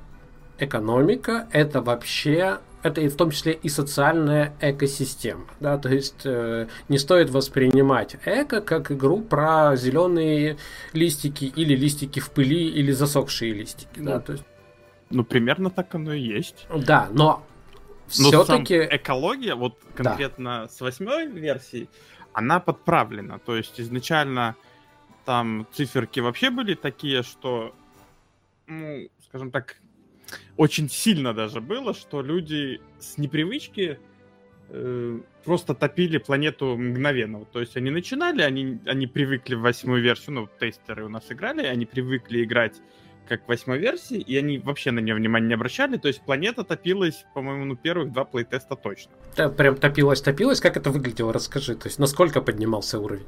экономика, 0.59 1.49
это 1.51 1.83
вообще 1.83 2.59
это 2.85 3.01
и 3.01 3.09
в 3.09 3.16
том 3.16 3.31
числе 3.31 3.55
и 3.55 3.68
социальная 3.70 4.55
экосистема. 4.61 5.47
Да? 5.59 5.79
То 5.79 5.88
есть 5.88 6.20
э, 6.25 6.68
не 6.90 6.99
стоит 6.99 7.31
воспринимать 7.31 8.16
эко 8.27 8.61
как 8.61 8.92
игру 8.92 9.23
про 9.23 9.75
зеленые 9.75 10.59
листики 10.92 11.47
или 11.47 11.75
листики 11.75 12.20
в 12.20 12.31
пыли 12.31 12.68
или 12.68 12.92
засохшие 12.92 13.55
листики. 13.55 13.99
Ну, 13.99 14.05
да? 14.05 14.20
То 14.20 14.33
есть... 14.33 14.44
ну, 15.09 15.25
примерно 15.25 15.70
так 15.70 15.94
оно 15.94 16.12
и 16.12 16.20
есть. 16.20 16.66
Да, 16.77 17.09
но 17.11 17.42
все-таки... 18.07 18.87
экология, 18.90 19.55
вот 19.55 19.79
конкретно 19.94 20.64
да. 20.64 20.68
с 20.68 20.79
восьмой 20.83 21.27
версии, 21.27 21.88
она 22.35 22.61
подправлена. 22.61 23.38
То 23.38 23.57
есть 23.57 23.81
изначально 23.81 24.57
там 25.25 25.66
циферки 25.73 26.20
вообще 26.20 26.51
были 26.51 26.75
такие, 26.75 27.23
что, 27.23 27.75
ну, 28.66 29.09
скажем 29.27 29.51
так, 29.51 29.77
очень 30.57 30.89
сильно 30.89 31.35
даже 31.35 31.61
было, 31.61 31.95
что 31.95 32.23
люди 32.23 32.81
с 32.99 33.19
непривычки 33.19 33.99
э, 34.69 35.21
просто 35.45 35.75
топили 35.75 36.19
планету 36.19 36.77
мгновенно. 36.77 37.45
То 37.45 37.61
есть 37.61 37.77
они 37.77 37.91
начинали, 37.91 38.43
они, 38.43 38.81
они 38.87 39.07
привыкли 39.07 39.55
в 39.55 39.61
восьмую 39.61 40.03
версию, 40.03 40.35
ну, 40.35 40.49
тестеры 40.61 41.05
у 41.05 41.09
нас 41.09 41.25
играли, 41.31 41.67
они 41.67 41.87
привыкли 41.87 42.45
играть 42.45 42.81
как 43.29 43.49
восьмой 43.49 43.79
версии, 43.79 44.19
и 44.19 44.37
они 44.37 44.59
вообще 44.59 44.91
на 44.91 45.01
нее 45.01 45.15
внимания 45.15 45.49
не 45.49 45.55
обращали. 45.55 45.97
То 45.97 46.09
есть 46.09 46.21
планета 46.23 46.63
топилась, 46.63 47.25
по-моему, 47.35 47.65
ну, 47.65 47.77
первых 47.77 48.13
два 48.13 48.25
плейтеста 48.25 48.77
точно. 48.77 49.13
Да, 49.37 49.49
прям 49.49 49.77
топилась, 49.77 50.21
топилась. 50.21 50.61
Как 50.61 50.77
это 50.77 50.91
выглядело? 50.91 51.33
Расскажи. 51.33 51.75
То 51.75 51.89
есть 51.89 51.99
насколько 51.99 52.43
поднимался 52.43 52.99
уровень? 52.99 53.27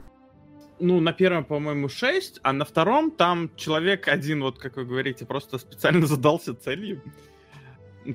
Ну, 0.79 1.01
на 1.01 1.12
первом, 1.12 1.45
по-моему, 1.45 1.89
6, 1.89 2.41
а 2.43 2.53
на 2.53 2.65
втором 2.65 3.11
там 3.11 3.51
человек 3.57 4.09
один, 4.09 4.43
вот 4.43 4.59
как 4.59 4.77
вы 4.77 4.85
говорите, 4.85 5.25
просто 5.25 5.59
специально 5.59 6.07
задался 6.07 6.55
целью. 6.55 7.03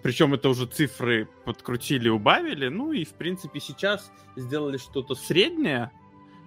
Причем 0.03 0.33
это 0.33 0.49
уже 0.49 0.67
цифры 0.67 1.27
подкрутили, 1.43 2.07
убавили. 2.07 2.69
Ну 2.69 2.93
и, 2.93 3.03
в 3.03 3.13
принципе, 3.13 3.59
сейчас 3.59 4.11
сделали 4.37 4.77
что-то 4.77 5.15
среднее, 5.15 5.91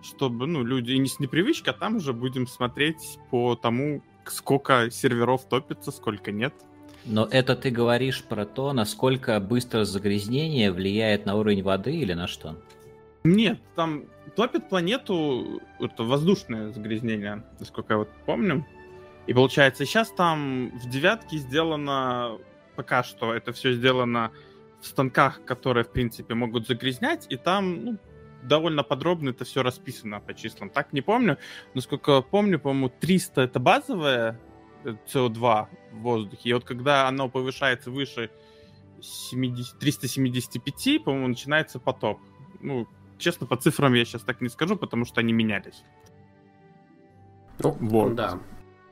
чтобы, 0.02 0.46
ну, 0.46 0.64
люди 0.64 0.92
не 0.92 1.08
с 1.08 1.18
непривычки, 1.18 1.68
а 1.68 1.74
там 1.74 1.96
уже 1.96 2.12
будем 2.12 2.46
смотреть 2.46 3.18
по 3.30 3.54
тому, 3.54 4.02
сколько 4.26 4.90
серверов 4.90 5.46
топится, 5.46 5.90
сколько 5.90 6.32
нет. 6.32 6.54
Но 7.04 7.28
это 7.30 7.54
ты 7.54 7.70
говоришь 7.70 8.24
про 8.24 8.46
то, 8.46 8.72
насколько 8.72 9.38
быстро 9.40 9.84
загрязнение 9.84 10.72
влияет 10.72 11.26
на 11.26 11.36
уровень 11.36 11.62
воды 11.62 11.94
или 11.94 12.14
на 12.14 12.26
что? 12.26 12.56
Нет, 13.24 13.58
там 13.74 14.04
топит 14.36 14.68
планету, 14.68 15.62
это 15.80 16.04
воздушное 16.04 16.72
загрязнение, 16.72 17.42
насколько 17.58 17.94
я 17.94 17.98
вот 17.98 18.10
помню. 18.26 18.66
И 19.26 19.32
получается, 19.32 19.86
сейчас 19.86 20.10
там 20.10 20.70
в 20.78 20.90
девятке 20.90 21.38
сделано, 21.38 22.38
пока 22.76 23.02
что 23.02 23.32
это 23.32 23.52
все 23.52 23.72
сделано 23.72 24.30
в 24.82 24.86
станках, 24.86 25.42
которые, 25.46 25.84
в 25.84 25.90
принципе, 25.90 26.34
могут 26.34 26.66
загрязнять, 26.66 27.26
и 27.30 27.38
там 27.38 27.84
ну, 27.84 27.98
довольно 28.42 28.82
подробно 28.82 29.30
это 29.30 29.46
все 29.46 29.62
расписано 29.62 30.20
по 30.20 30.34
числам. 30.34 30.68
Так 30.68 30.92
не 30.92 31.00
помню, 31.00 31.38
но 31.72 31.80
сколько 31.80 32.20
помню, 32.20 32.60
по-моему, 32.60 32.90
300 32.90 33.40
это 33.40 33.58
базовое 33.58 34.38
CO2 34.84 35.68
в 35.92 35.96
воздухе, 35.96 36.50
и 36.50 36.52
вот 36.52 36.64
когда 36.64 37.08
оно 37.08 37.30
повышается 37.30 37.90
выше 37.90 38.30
70, 39.00 39.78
375, 39.78 41.04
по-моему, 41.04 41.28
начинается 41.28 41.80
потоп. 41.80 42.20
Ну, 42.60 42.86
честно, 43.18 43.46
по 43.46 43.56
цифрам 43.56 43.92
я 43.94 44.04
сейчас 44.04 44.22
так 44.22 44.40
не 44.40 44.48
скажу, 44.48 44.76
потому 44.76 45.04
что 45.04 45.20
они 45.20 45.32
менялись. 45.32 45.84
Ну, 47.58 47.76
вот. 47.80 48.14
да. 48.14 48.38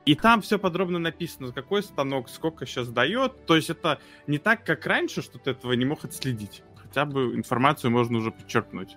И 0.04 0.14
там 0.14 0.40
все 0.40 0.58
подробно 0.58 0.98
написано, 0.98 1.52
какой 1.52 1.82
станок 1.82 2.28
сколько 2.28 2.66
сейчас 2.66 2.88
дает. 2.88 3.46
То 3.46 3.54
есть 3.56 3.70
это 3.70 4.00
не 4.26 4.38
так, 4.38 4.64
как 4.64 4.84
раньше, 4.86 5.22
что 5.22 5.38
ты 5.38 5.52
этого 5.52 5.72
не 5.72 5.84
мог 5.84 6.04
отследить. 6.04 6.62
Хотя 6.76 7.04
бы 7.04 7.34
информацию 7.34 7.90
можно 7.90 8.18
уже 8.18 8.32
подчеркнуть. 8.32 8.96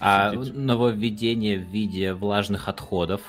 А 0.00 0.32
судить. 0.32 0.54
нововведение 0.54 1.58
в 1.58 1.68
виде 1.68 2.14
влажных 2.14 2.68
отходов? 2.68 3.20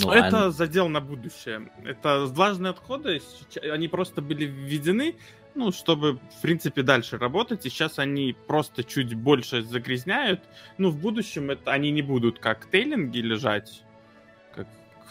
Ну, 0.00 0.10
это 0.10 0.46
а... 0.46 0.50
задел 0.50 0.88
на 0.88 1.00
будущее. 1.00 1.70
Это 1.84 2.24
влажные 2.24 2.70
отходы, 2.70 3.20
они 3.62 3.88
просто 3.88 4.22
были 4.22 4.46
введены, 4.46 5.16
ну, 5.54 5.72
чтобы, 5.72 6.14
в 6.14 6.42
принципе, 6.42 6.82
дальше 6.82 7.18
работать. 7.18 7.66
И 7.66 7.70
сейчас 7.70 7.98
они 7.98 8.34
просто 8.46 8.84
чуть 8.84 9.14
больше 9.14 9.62
загрязняют. 9.62 10.40
Ну, 10.78 10.90
в 10.90 10.98
будущем 10.98 11.50
это 11.50 11.72
они 11.72 11.90
не 11.90 12.02
будут 12.02 12.38
как 12.38 12.66
тейлинги 12.70 13.18
лежать 13.18 13.84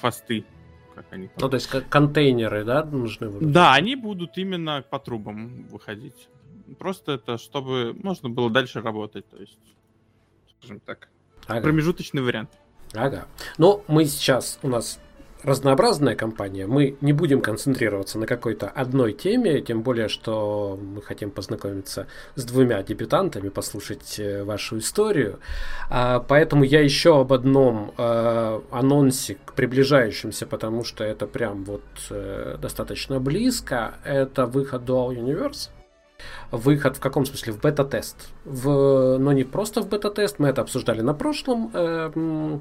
хвосты. 0.01 0.45
Как 0.95 1.05
они 1.11 1.27
там. 1.27 1.37
Ну, 1.39 1.49
то 1.49 1.55
есть 1.55 1.67
как 1.67 1.87
контейнеры, 1.87 2.65
да, 2.65 2.83
нужны 2.83 3.29
будут? 3.29 3.51
Да, 3.51 3.73
они 3.73 3.95
будут 3.95 4.37
именно 4.37 4.83
по 4.89 4.99
трубам 4.99 5.63
выходить. 5.67 6.27
Просто 6.77 7.13
это, 7.13 7.37
чтобы 7.37 7.93
можно 7.93 8.29
было 8.29 8.49
дальше 8.49 8.81
работать, 8.81 9.29
то 9.29 9.37
есть, 9.37 9.59
скажем 10.57 10.79
так, 10.79 11.09
ага. 11.47 11.61
промежуточный 11.61 12.21
вариант. 12.21 12.49
Ага. 12.93 13.27
Ну, 13.57 13.83
мы 13.87 14.05
сейчас, 14.05 14.59
у 14.63 14.67
нас 14.67 14.99
разнообразная 15.43 16.15
компания. 16.15 16.67
Мы 16.67 16.95
не 17.01 17.13
будем 17.13 17.41
концентрироваться 17.41 18.19
на 18.19 18.25
какой-то 18.25 18.67
одной 18.67 19.13
теме, 19.13 19.61
тем 19.61 19.81
более, 19.81 20.07
что 20.07 20.79
мы 20.81 21.01
хотим 21.01 21.31
познакомиться 21.31 22.07
с 22.35 22.43
двумя 22.43 22.81
дебютантами, 22.83 23.49
послушать 23.49 24.19
э, 24.19 24.43
вашу 24.43 24.77
историю. 24.79 25.39
А, 25.89 26.19
поэтому 26.19 26.63
я 26.63 26.81
еще 26.81 27.21
об 27.21 27.33
одном 27.33 27.93
а, 27.97 28.61
анонсе 28.71 29.37
к 29.45 29.53
приближающимся, 29.53 30.45
потому 30.45 30.83
что 30.83 31.03
это 31.03 31.27
прям 31.27 31.63
вот 31.63 31.83
а, 32.09 32.57
достаточно 32.57 33.19
близко. 33.19 33.95
Это 34.03 34.45
выход 34.45 34.83
Dual 34.83 35.15
Universe 35.15 35.69
выход 36.51 36.97
в 36.97 36.99
каком 36.99 37.25
смысле? 37.25 37.53
В 37.53 37.61
бета-тест. 37.61 38.29
В, 38.45 39.17
но 39.17 39.31
не 39.31 39.43
просто 39.43 39.81
в 39.81 39.89
бета-тест, 39.89 40.39
мы 40.39 40.49
это 40.49 40.61
обсуждали 40.61 41.01
на 41.01 41.13
прошлом 41.13 41.71
э, 41.73 42.59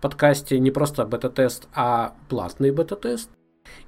подкасте, 0.00 0.58
не 0.58 0.70
просто 0.70 1.04
бета-тест, 1.04 1.68
а 1.74 2.14
платный 2.28 2.70
бета-тест. 2.70 3.30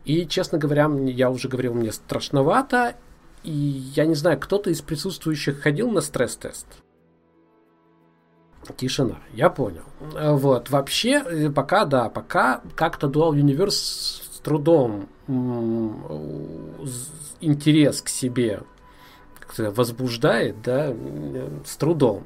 И, 0.05 0.27
честно 0.27 0.59
говоря, 0.59 0.91
я 1.07 1.31
уже 1.31 1.49
говорил, 1.49 1.75
мне 1.75 1.93
страшновато, 1.93 2.97
и 3.43 3.51
я 3.51 4.07
не 4.07 4.15
знаю, 4.15 4.39
кто-то 4.39 4.71
из 4.71 4.83
присутствующих 4.83 5.61
ходил 5.61 5.91
на 5.91 6.01
стресс-тест? 6.01 6.67
Тишина, 8.77 9.19
я 9.33 9.51
понял. 9.51 9.83
Вот, 10.01 10.71
вообще, 10.71 11.23
э, 11.25 11.51
пока, 11.51 11.85
да, 11.85 12.09
пока 12.09 12.61
как-то 12.77 13.09
Dual 13.09 13.33
Universe 13.33 13.71
с 13.71 14.41
трудом 14.43 15.09
интерес 17.41 18.03
к 18.03 18.09
себе 18.09 18.63
возбуждает, 19.59 20.63
да, 20.63 20.95
с 21.65 21.77
трудом. 21.77 22.25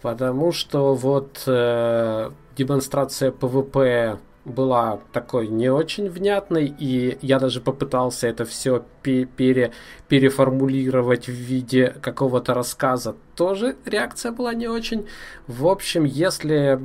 Потому 0.00 0.52
что 0.52 0.94
вот 0.94 1.42
э, 1.46 2.30
демонстрация 2.56 3.32
ПВП 3.32 4.18
была 4.48 5.00
такой 5.12 5.48
не 5.48 5.68
очень 5.68 6.08
внятной, 6.08 6.66
и 6.66 7.18
я 7.20 7.38
даже 7.38 7.60
попытался 7.60 8.28
это 8.28 8.44
все 8.44 8.84
пере, 9.02 9.72
переформулировать 10.08 11.26
в 11.26 11.32
виде 11.32 11.94
какого-то 12.00 12.54
рассказа. 12.54 13.16
Тоже 13.36 13.76
реакция 13.84 14.32
была 14.32 14.54
не 14.54 14.68
очень. 14.68 15.06
В 15.46 15.66
общем, 15.66 16.04
если 16.04 16.78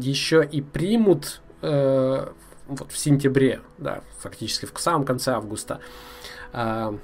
еще 0.00 0.44
и 0.50 0.62
примут 0.62 1.40
э, 1.62 2.26
вот 2.68 2.92
в 2.92 2.98
сентябре, 2.98 3.60
да, 3.78 4.00
фактически 4.20 4.66
в 4.66 4.78
самом 4.78 5.04
конце 5.04 5.32
августа, 5.32 5.80
э, 6.52 6.96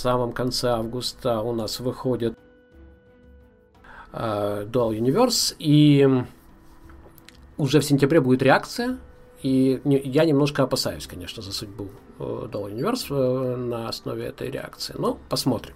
самом 0.00 0.32
конце 0.32 0.70
августа 0.70 1.40
у 1.40 1.52
нас 1.52 1.80
выходит 1.80 2.38
э, 4.12 4.66
Dual 4.66 4.98
Universe, 4.98 5.54
и 5.58 6.08
уже 7.56 7.80
в 7.80 7.84
сентябре 7.84 8.20
будет 8.20 8.42
реакция, 8.42 8.98
и 9.42 9.80
я 9.84 10.24
немножко 10.24 10.62
опасаюсь, 10.62 11.06
конечно, 11.06 11.42
за 11.42 11.52
судьбу 11.52 11.88
э, 12.18 12.22
Dual 12.22 12.74
Universe 12.74 13.06
э, 13.10 13.56
на 13.56 13.88
основе 13.88 14.26
этой 14.26 14.50
реакции, 14.50 14.94
но 14.98 15.18
посмотрим. 15.28 15.74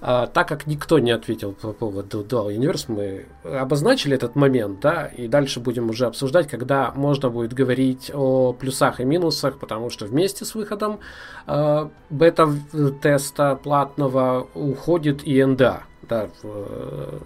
А, 0.00 0.26
так 0.26 0.48
как 0.48 0.66
никто 0.66 0.98
не 0.98 1.10
ответил 1.10 1.52
по 1.52 1.72
поводу 1.72 2.22
Dual 2.22 2.54
Universe, 2.56 2.86
мы 2.88 3.26
обозначили 3.58 4.14
этот 4.14 4.36
момент, 4.36 4.80
да, 4.80 5.06
и 5.06 5.28
дальше 5.28 5.60
будем 5.60 5.90
уже 5.90 6.06
обсуждать, 6.06 6.48
когда 6.48 6.92
можно 6.94 7.30
будет 7.30 7.52
говорить 7.52 8.10
о 8.14 8.52
плюсах 8.52 9.00
и 9.00 9.04
минусах, 9.04 9.58
потому 9.58 9.90
что 9.90 10.06
вместе 10.06 10.44
с 10.44 10.54
выходом 10.54 11.00
э, 11.46 11.88
бета-теста 12.10 13.56
платного 13.56 14.46
уходит 14.54 15.26
и 15.26 15.42
НДА, 15.42 15.84
да, 16.02 16.28
в, 16.42 16.44
э, 16.44 17.18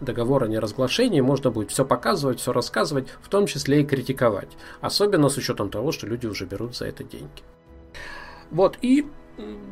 договор 0.00 0.44
о 0.44 0.48
неразглашении, 0.48 1.20
можно 1.20 1.50
будет 1.50 1.70
все 1.70 1.84
показывать, 1.84 2.40
все 2.40 2.52
рассказывать, 2.52 3.08
в 3.22 3.28
том 3.28 3.46
числе 3.46 3.80
и 3.80 3.84
критиковать. 3.84 4.50
Особенно 4.80 5.28
с 5.28 5.36
учетом 5.36 5.70
того, 5.70 5.92
что 5.92 6.06
люди 6.06 6.26
уже 6.26 6.44
берут 6.44 6.76
за 6.76 6.86
это 6.86 7.04
деньги. 7.04 7.42
Вот, 8.50 8.78
и 8.82 9.06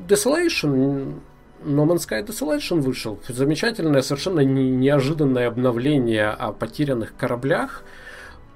Desolation 0.09 1.21
No 1.65 1.87
Man's 1.87 2.07
Sky 2.07 2.25
Desolation 2.25 2.81
вышел. 2.81 3.19
Замечательное, 3.29 4.03
совершенно 4.03 4.41
неожиданное 4.41 5.49
обновление 5.49 6.29
о 6.29 6.53
потерянных 6.53 7.17
кораблях. 7.17 7.83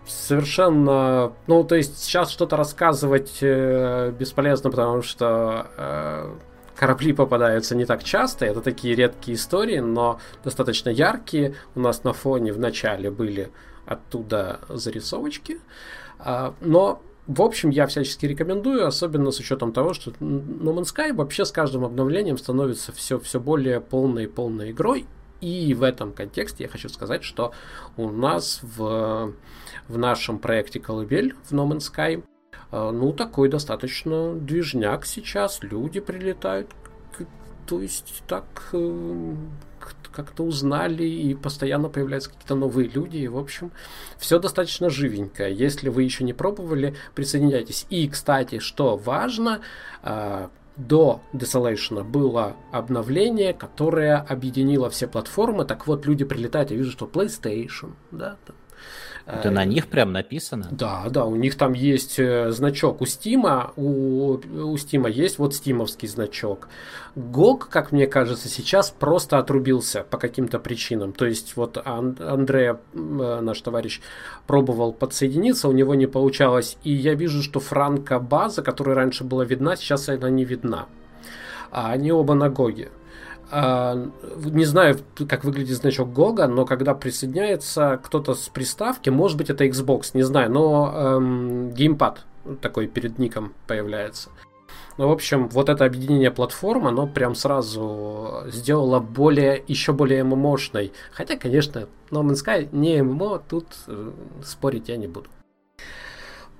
Совершенно... 0.06 1.32
Ну, 1.46 1.64
то 1.64 1.74
есть 1.74 1.98
сейчас 2.02 2.30
что-то 2.30 2.56
рассказывать 2.56 3.38
э, 3.40 4.12
бесполезно, 4.18 4.70
потому 4.70 5.02
что 5.02 5.66
э, 5.76 6.34
корабли 6.76 7.12
попадаются 7.12 7.74
не 7.74 7.84
так 7.84 8.04
часто. 8.04 8.46
Это 8.46 8.60
такие 8.60 8.94
редкие 8.94 9.36
истории, 9.36 9.80
но 9.80 10.18
достаточно 10.44 10.88
яркие. 10.88 11.54
У 11.74 11.80
нас 11.80 12.04
на 12.04 12.12
фоне 12.12 12.52
в 12.52 12.58
начале 12.58 13.10
были 13.10 13.50
оттуда 13.84 14.60
зарисовочки. 14.68 15.60
Э, 16.20 16.52
но 16.60 17.02
в 17.28 17.42
общем, 17.42 17.68
я 17.68 17.86
всячески 17.86 18.24
рекомендую, 18.24 18.86
особенно 18.86 19.30
с 19.30 19.38
учетом 19.38 19.70
того, 19.74 19.92
что 19.92 20.12
No 20.12 20.74
Man's 20.74 20.94
Sky 20.94 21.12
вообще 21.12 21.44
с 21.44 21.52
каждым 21.52 21.84
обновлением 21.84 22.38
становится 22.38 22.90
все, 22.90 23.20
все 23.20 23.38
более 23.38 23.82
полной 23.82 24.24
и 24.24 24.26
полной 24.26 24.70
игрой. 24.70 25.04
И 25.42 25.74
в 25.74 25.82
этом 25.82 26.14
контексте 26.14 26.64
я 26.64 26.70
хочу 26.70 26.88
сказать, 26.88 27.22
что 27.22 27.52
у 27.98 28.10
нас 28.10 28.60
в, 28.62 29.34
в 29.88 29.98
нашем 29.98 30.38
проекте 30.38 30.80
Колыбель 30.80 31.34
в 31.44 31.52
No 31.52 31.68
Man's 31.68 31.92
Sky 31.94 32.24
э, 32.72 32.90
ну, 32.90 33.12
такой 33.12 33.50
достаточно 33.50 34.32
движняк 34.32 35.04
сейчас. 35.04 35.62
Люди 35.62 36.00
прилетают. 36.00 36.70
То 37.66 37.82
есть 37.82 38.22
так 38.26 38.70
э, 38.72 39.34
как-то 40.18 40.42
узнали, 40.42 41.04
и 41.04 41.32
постоянно 41.36 41.88
появляются 41.88 42.30
какие-то 42.30 42.56
новые 42.56 42.88
люди, 42.88 43.18
и, 43.18 43.28
в 43.28 43.38
общем, 43.38 43.70
все 44.18 44.40
достаточно 44.40 44.90
живенькое. 44.90 45.54
Если 45.54 45.88
вы 45.88 46.02
еще 46.02 46.24
не 46.24 46.32
пробовали, 46.32 46.96
присоединяйтесь. 47.14 47.86
И, 47.88 48.08
кстати, 48.08 48.58
что 48.58 48.96
важно, 48.96 49.60
а, 50.02 50.50
до 50.76 51.20
Desolation 51.32 52.02
было 52.02 52.56
обновление, 52.72 53.54
которое 53.54 54.16
объединило 54.16 54.90
все 54.90 55.06
платформы. 55.06 55.64
Так 55.64 55.86
вот, 55.86 56.04
люди 56.04 56.24
прилетают, 56.24 56.72
я 56.72 56.76
вижу, 56.76 56.90
что 56.90 57.06
PlayStation, 57.06 57.92
да, 58.10 58.36
это 59.28 59.50
на 59.50 59.64
них 59.66 59.88
прям 59.88 60.12
написано? 60.12 60.68
Да, 60.70 61.04
да, 61.10 61.26
у 61.26 61.36
них 61.36 61.54
там 61.56 61.74
есть 61.74 62.18
э, 62.18 62.50
значок 62.50 63.02
у 63.02 63.06
Стима, 63.06 63.72
у, 63.76 64.38
у 64.38 64.76
Стима 64.78 65.10
есть 65.10 65.38
вот 65.38 65.54
стимовский 65.54 66.08
значок. 66.08 66.68
Гог, 67.14 67.68
как 67.68 67.92
мне 67.92 68.06
кажется, 68.06 68.48
сейчас 68.48 68.90
просто 68.90 69.38
отрубился 69.38 70.02
по 70.02 70.16
каким-то 70.16 70.58
причинам. 70.58 71.12
То 71.12 71.26
есть 71.26 71.56
вот 71.56 71.76
Андрея, 71.84 72.80
э, 72.94 73.40
наш 73.42 73.60
товарищ, 73.60 74.00
пробовал 74.46 74.94
подсоединиться, 74.94 75.68
у 75.68 75.72
него 75.72 75.94
не 75.94 76.06
получалось. 76.06 76.78
И 76.82 76.92
я 76.92 77.12
вижу, 77.12 77.42
что 77.42 77.60
Франко 77.60 78.18
база, 78.20 78.62
которая 78.62 78.96
раньше 78.96 79.24
была 79.24 79.44
видна, 79.44 79.76
сейчас 79.76 80.08
она 80.08 80.30
не 80.30 80.46
видна. 80.46 80.86
А 81.70 81.90
они 81.92 82.12
оба 82.12 82.32
на 82.32 82.48
GOG 82.48 82.72
е. 82.72 82.88
А, 83.50 83.96
не 84.36 84.64
знаю, 84.64 84.98
как 85.28 85.44
выглядит 85.44 85.76
значок 85.76 86.12
GOG 86.12 86.33
а, 86.33 86.46
но 86.46 86.66
когда 86.66 86.94
присоединяется 86.94 87.98
кто-то 88.02 88.34
с 88.34 88.48
приставки, 88.48 89.08
может 89.10 89.38
быть 89.38 89.50
это 89.50 89.64
Xbox, 89.66 90.10
не 90.14 90.22
знаю, 90.22 90.50
но 90.52 90.92
эм, 90.94 91.70
геймпад 91.70 92.26
такой 92.60 92.86
перед 92.86 93.18
ником 93.18 93.54
появляется. 93.66 94.30
Ну, 94.98 95.08
в 95.08 95.12
общем, 95.12 95.48
вот 95.48 95.68
это 95.68 95.84
объединение 95.84 96.32
платформ, 96.32 96.88
оно 96.88 97.06
прям 97.06 97.36
сразу 97.36 98.42
сделало 98.46 98.98
более, 98.98 99.62
еще 99.68 99.92
более 99.92 100.24
MMO 100.24 100.47
шной. 100.47 100.92
Хотя, 101.12 101.36
конечно, 101.36 101.86
No 102.10 102.22
Man's 102.22 102.44
Sky 102.44 102.68
не 102.72 103.00
MMO, 103.00 103.44
тут 103.48 103.66
э, 103.86 104.10
спорить 104.44 104.88
я 104.88 104.96
не 104.96 105.06
буду. 105.06 105.30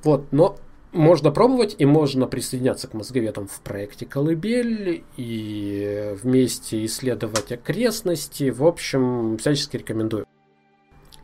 Вот, 0.05 0.27
но 0.31 0.57
можно 0.93 1.31
пробовать 1.31 1.77
и 1.79 1.85
можно 1.85 2.27
присоединяться 2.27 2.89
к 2.89 2.95
мозговедам 2.95 3.47
в 3.47 3.61
проекте 3.61 4.07
«Колыбель» 4.07 5.05
и 5.17 6.15
вместе 6.23 6.85
исследовать 6.85 7.53
окрестности. 7.53 8.51
В 8.51 8.65
общем, 8.65 9.37
всячески 9.39 9.77
рекомендую. 9.77 10.27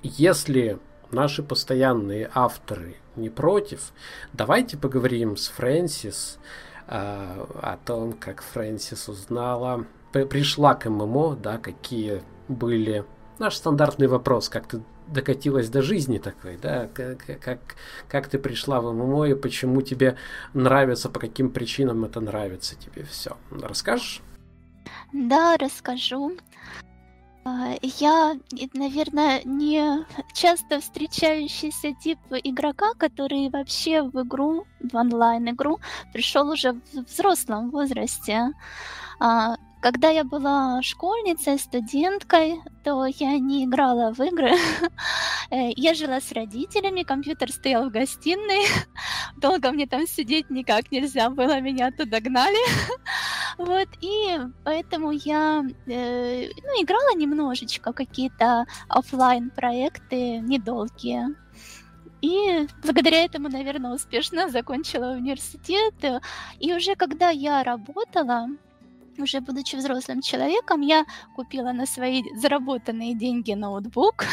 Если 0.03 0.79
наши 1.11 1.43
постоянные 1.43 2.31
авторы 2.35 2.97
не 3.17 3.31
против, 3.31 3.93
давайте 4.33 4.77
поговорим 4.77 5.37
с 5.37 5.49
Фрэнсис 5.49 6.39
а, 6.87 7.49
о 7.63 7.79
том, 7.87 8.13
как 8.13 8.43
Фрэнсис 8.43 9.09
узнала, 9.09 9.87
пришла 10.13 10.75
к 10.75 10.89
ММО, 10.89 11.37
да, 11.37 11.59
какие 11.59 12.23
были... 12.49 13.05
Наш 13.39 13.57
стандартный 13.57 14.07
вопрос, 14.07 14.49
как 14.49 14.69
ты 14.69 14.83
докатилась 15.07 15.69
до 15.69 15.83
жизни 15.83 16.19
такой, 16.19 16.57
да, 16.57 16.89
как, 16.93 17.25
как, 17.41 17.59
как 18.09 18.29
ты 18.29 18.39
пришла 18.39 18.81
в 18.81 18.93
ММО 18.93 19.25
и 19.27 19.35
почему 19.35 19.83
тебе 19.83 20.17
нравится, 20.53 21.09
по 21.09 21.21
каким 21.21 21.51
причинам 21.51 22.05
это 22.05 22.21
нравится 22.21 22.77
тебе 22.77 23.05
все. 23.05 23.37
Расскажешь? 23.51 24.23
Да, 25.13 25.57
расскажу. 25.57 26.37
А, 27.47 27.75
я, 27.83 28.37
наверное, 28.73 29.43
не 29.45 30.05
часто 30.33 30.81
встречающийся 30.81 31.93
тип 32.03 32.19
игрока, 32.31 32.95
который 32.95 33.51
вообще 33.51 34.03
в 34.03 34.23
игру, 34.23 34.67
в 34.81 34.97
онлайн-игру, 34.97 35.79
пришел 36.13 36.49
уже 36.49 36.73
в 36.73 37.05
взрослом 37.07 37.71
возрасте. 37.71 38.53
Когда 39.85 40.09
я 40.09 40.25
была 40.25 40.81
школьницей, 40.81 41.59
студенткой, 41.59 42.63
то 42.85 43.05
я 43.05 43.39
не 43.39 43.67
играла 43.67 44.15
в 44.15 44.21
игры. 44.21 44.53
Э, 45.51 45.71
я 45.77 45.93
жила 45.93 46.23
с 46.23 46.33
родителями, 46.33 47.03
компьютер 47.03 47.53
стоял 47.53 47.91
в 47.91 47.93
гостиной. 47.93 48.65
Долго 49.37 49.73
мне 49.73 49.87
там 49.87 50.07
сидеть 50.07 50.49
никак 50.49 50.91
нельзя 50.91 51.29
было, 51.29 51.61
меня 51.61 51.91
туда 51.91 52.21
гнали. 52.21 52.57
Вот, 53.59 53.89
и 54.01 54.39
поэтому 54.65 55.11
я 55.13 55.63
э, 55.87 56.49
ну, 56.63 56.83
играла 56.83 57.15
немножечко 57.15 57.93
какие-то 57.93 58.65
офлайн 58.89 59.51
проекты 59.51 60.39
недолгие. 60.39 61.29
И 62.23 62.67
благодаря 62.83 63.23
этому, 63.23 63.51
наверное, 63.51 63.93
успешно 63.93 64.49
закончила 64.49 65.13
университет. 65.13 65.95
И 66.59 66.73
уже 66.73 66.95
когда 66.97 67.29
я 67.29 67.63
работала, 67.63 68.49
уже 69.19 69.41
будучи 69.41 69.77
взрослым 69.77 70.21
человеком, 70.21 70.81
я 70.81 71.05
купила 71.37 71.73
на 71.73 71.87
свои 71.87 72.23
заработанные 72.37 73.15
деньги 73.15 73.53
ноутбук, 73.53 74.25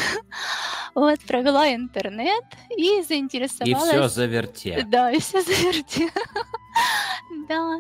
вот, 0.95 1.19
провела 1.21 1.73
интернет 1.73 2.43
и 2.77 3.01
заинтересовалась... 3.01 3.87
И 3.87 3.91
все 3.91 4.07
заверте. 4.09 4.87
Да, 4.89 5.11
и 5.11 5.19
все 5.19 5.41
заверте. 5.41 6.09
Да. 7.47 7.79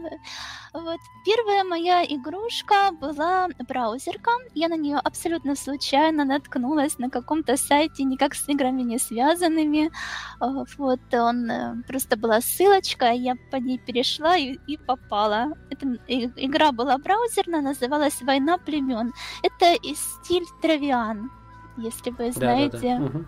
Вот 0.73 0.99
первая 1.25 1.63
моя 1.63 2.03
игрушка 2.05 2.91
была 2.91 3.47
браузерка. 3.67 4.31
Я 4.53 4.69
на 4.69 4.77
нее 4.77 4.97
абсолютно 4.97 5.55
случайно 5.55 6.23
наткнулась 6.23 6.97
на 6.97 7.09
каком-то 7.09 7.57
сайте, 7.57 8.03
никак 8.03 8.33
с 8.33 8.47
играми 8.47 8.81
не 8.81 8.97
связанными. 8.97 9.91
А, 10.39 10.63
вот 10.77 11.01
он 11.13 11.51
э, 11.51 11.75
просто 11.87 12.15
была 12.15 12.39
ссылочка, 12.39 13.11
я 13.11 13.35
по 13.51 13.57
ней 13.57 13.77
перешла 13.77 14.37
и, 14.37 14.57
и 14.67 14.77
попала. 14.77 15.53
Эта 15.69 15.85
игра 16.07 16.71
была 16.71 16.97
браузерная, 16.97 17.61
называлась 17.61 18.21
Война 18.21 18.57
племен. 18.57 19.13
Это 19.43 19.73
из 19.73 19.99
стиль 19.99 20.45
Травиан, 20.61 21.29
если 21.77 22.11
вы 22.11 22.31
знаете. 22.31 22.77
Да, 22.77 22.97
да, 22.97 22.99
да. 22.99 23.05
Угу 23.05 23.25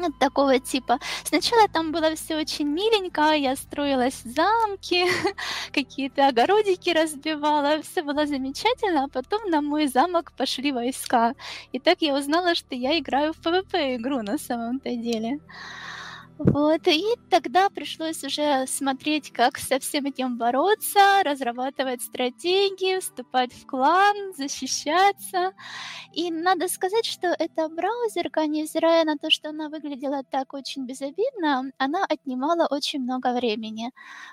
вот 0.00 0.18
такого 0.18 0.58
типа. 0.58 0.98
Сначала 1.24 1.68
там 1.68 1.92
было 1.92 2.14
все 2.14 2.36
очень 2.36 2.66
миленько, 2.66 3.32
я 3.32 3.56
строилась 3.56 4.22
замки, 4.24 5.06
какие-то 5.72 6.28
огородики 6.28 6.90
разбивала, 6.90 7.82
все 7.82 8.02
было 8.02 8.26
замечательно, 8.26 9.04
а 9.04 9.08
потом 9.08 9.50
на 9.50 9.60
мой 9.60 9.86
замок 9.86 10.32
пошли 10.36 10.72
войска. 10.72 11.34
И 11.72 11.78
так 11.78 12.02
я 12.02 12.14
узнала, 12.14 12.54
что 12.54 12.74
я 12.74 12.98
играю 12.98 13.32
в 13.32 13.40
PvP 13.40 13.96
игру 13.96 14.22
на 14.22 14.38
самом-то 14.38 14.90
деле. 14.90 15.40
Вот, 16.42 16.88
и 16.88 17.04
тогда 17.28 17.68
пришлось 17.68 18.24
уже 18.24 18.66
смотреть, 18.66 19.30
как 19.30 19.58
со 19.58 19.78
всем 19.78 20.06
этим 20.06 20.38
бороться, 20.38 21.22
разрабатывать 21.22 22.00
стратегии, 22.00 22.98
вступать 22.98 23.52
в 23.52 23.66
клан, 23.66 24.32
защищаться. 24.34 25.52
И 26.14 26.30
надо 26.30 26.68
сказать, 26.68 27.04
что 27.04 27.26
эта 27.38 27.68
браузерка, 27.68 28.46
невзирая 28.46 29.04
на 29.04 29.18
то, 29.18 29.28
что 29.28 29.50
она 29.50 29.68
выглядела 29.68 30.22
так 30.30 30.54
очень 30.54 30.86
безобидно, 30.86 31.72
она 31.76 32.06
отнимала 32.06 32.66
очень 32.70 33.00
много 33.00 33.34
времени, 33.34 33.90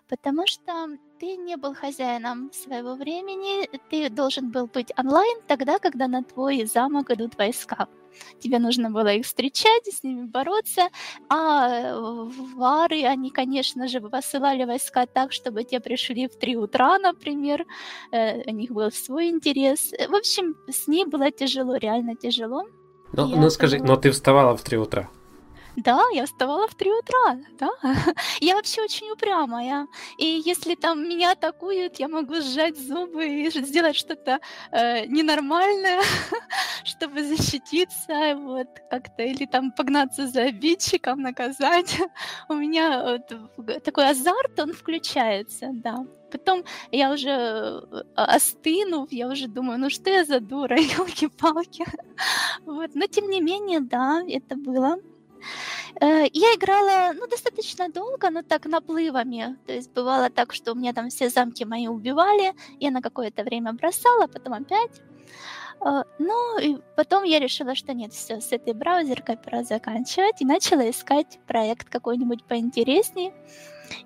потому 0.07 0.47
что 0.47 0.87
ты 1.19 1.36
не 1.36 1.58
был 1.58 1.73
хозяином 1.73 2.51
своего 2.53 2.95
времени, 2.95 3.67
ты 3.89 4.10
должен 4.10 4.51
был 4.51 4.67
быть 4.67 4.91
онлайн 4.97 5.39
тогда, 5.47 5.80
когда 5.80 6.08
на 6.08 6.23
твой 6.23 6.65
замок 6.65 7.12
идут 7.12 7.38
войска 7.38 7.88
тебе 8.39 8.60
нужно 8.60 8.89
было 8.89 9.13
их 9.13 9.25
встречать, 9.25 9.86
с 9.86 10.03
ними 10.03 10.25
бороться, 10.25 10.89
а 11.30 11.93
вары, 12.56 13.03
они, 13.03 13.30
конечно 13.30 13.88
же, 13.88 14.01
посылали 14.01 14.65
войска 14.65 15.06
так, 15.06 15.32
чтобы 15.32 15.63
те 15.63 15.80
пришли 15.80 16.27
в 16.27 16.36
3 16.36 16.58
утра, 16.58 16.97
например, 16.99 17.65
э, 18.12 18.49
у 18.49 18.53
них 18.53 18.71
был 18.71 18.91
свой 18.91 19.30
интерес. 19.30 19.91
В 20.10 20.15
общем, 20.15 20.56
с 20.67 20.88
ней 20.88 21.06
было 21.06 21.32
тяжело, 21.32 21.75
реально 21.75 22.15
тяжело. 22.15 22.63
Ну, 23.13 23.27
ну 23.27 23.49
скажи, 23.49 23.80
но 23.80 23.95
ты 23.97 24.10
вставала 24.12 24.58
в 24.58 24.62
3 24.62 24.77
утра? 24.77 25.10
Да, 25.77 26.01
я 26.11 26.25
вставала 26.25 26.67
в 26.67 26.73
3 26.73 26.91
утра, 26.91 27.37
да. 27.59 27.69
Я 28.41 28.55
вообще 28.55 28.81
очень 28.81 29.11
упрямая. 29.11 29.87
И 30.17 30.41
если 30.43 30.73
там 30.73 31.07
меня 31.07 31.33
атакуют, 31.33 31.99
я 31.99 32.07
могу 32.07 32.41
сжать 32.41 32.77
зубы 32.79 33.27
и 33.27 33.49
сделать 33.51 33.95
что-то 33.95 34.39
э, 34.71 35.05
ненормальное, 35.05 36.01
чтобы 36.83 37.23
защититься, 37.23 38.35
вот, 38.37 38.67
как-то, 38.89 39.21
или 39.21 39.45
там 39.45 39.71
погнаться 39.71 40.25
за 40.27 40.45
обидчиком, 40.45 41.21
наказать. 41.21 41.95
У 42.49 42.55
меня 42.55 43.19
вот, 43.57 43.83
такой 43.83 44.09
азарт, 44.09 44.59
он 44.59 44.73
включается, 44.73 45.69
да. 45.73 46.07
Потом 46.31 46.63
я 46.91 47.11
уже 47.11 47.29
э, 47.29 48.03
остынув, 48.15 49.11
я 49.11 49.27
уже 49.27 49.47
думаю, 49.47 49.77
ну 49.79 49.91
что 49.91 50.09
я 50.09 50.25
за 50.25 50.39
дура, 50.39 50.75
елки-палки. 50.75 51.85
Вот. 52.65 52.95
Но 52.95 53.05
тем 53.05 53.29
не 53.29 53.41
менее, 53.41 53.79
да, 53.79 54.23
это 54.27 54.55
было. 54.55 54.97
Э, 56.00 56.26
я 56.34 56.56
играла, 56.56 57.13
ну, 57.13 57.28
достаточно 57.28 57.89
долго, 57.89 58.30
но 58.30 58.43
так 58.43 58.65
наплывами. 58.65 59.58
То 59.65 59.73
есть 59.73 59.91
бывало 59.93 60.30
так, 60.30 60.54
что 60.54 60.71
у 60.71 60.76
меня 60.76 60.93
там 60.93 61.10
все 61.10 61.30
замки 61.30 61.65
мои 61.65 61.88
убивали, 61.88 62.54
я 62.80 62.91
на 62.91 63.02
какое-то 63.02 63.43
время 63.43 63.73
бросала, 63.73 64.28
потом 64.28 64.54
опять. 64.54 65.02
Э, 65.82 66.04
ну, 66.19 66.60
и 66.60 66.78
потом 66.95 67.23
я 67.23 67.39
решила, 67.39 67.76
что 67.76 67.93
нет, 67.93 68.13
все, 68.13 68.41
с 68.41 68.52
этой 68.52 68.73
браузеркой 68.73 69.38
пора 69.38 69.63
заканчивать, 69.63 70.41
и 70.41 70.45
начала 70.45 70.89
искать 70.89 71.39
проект 71.47 71.89
какой-нибудь 71.89 72.43
поинтереснее. 72.43 73.34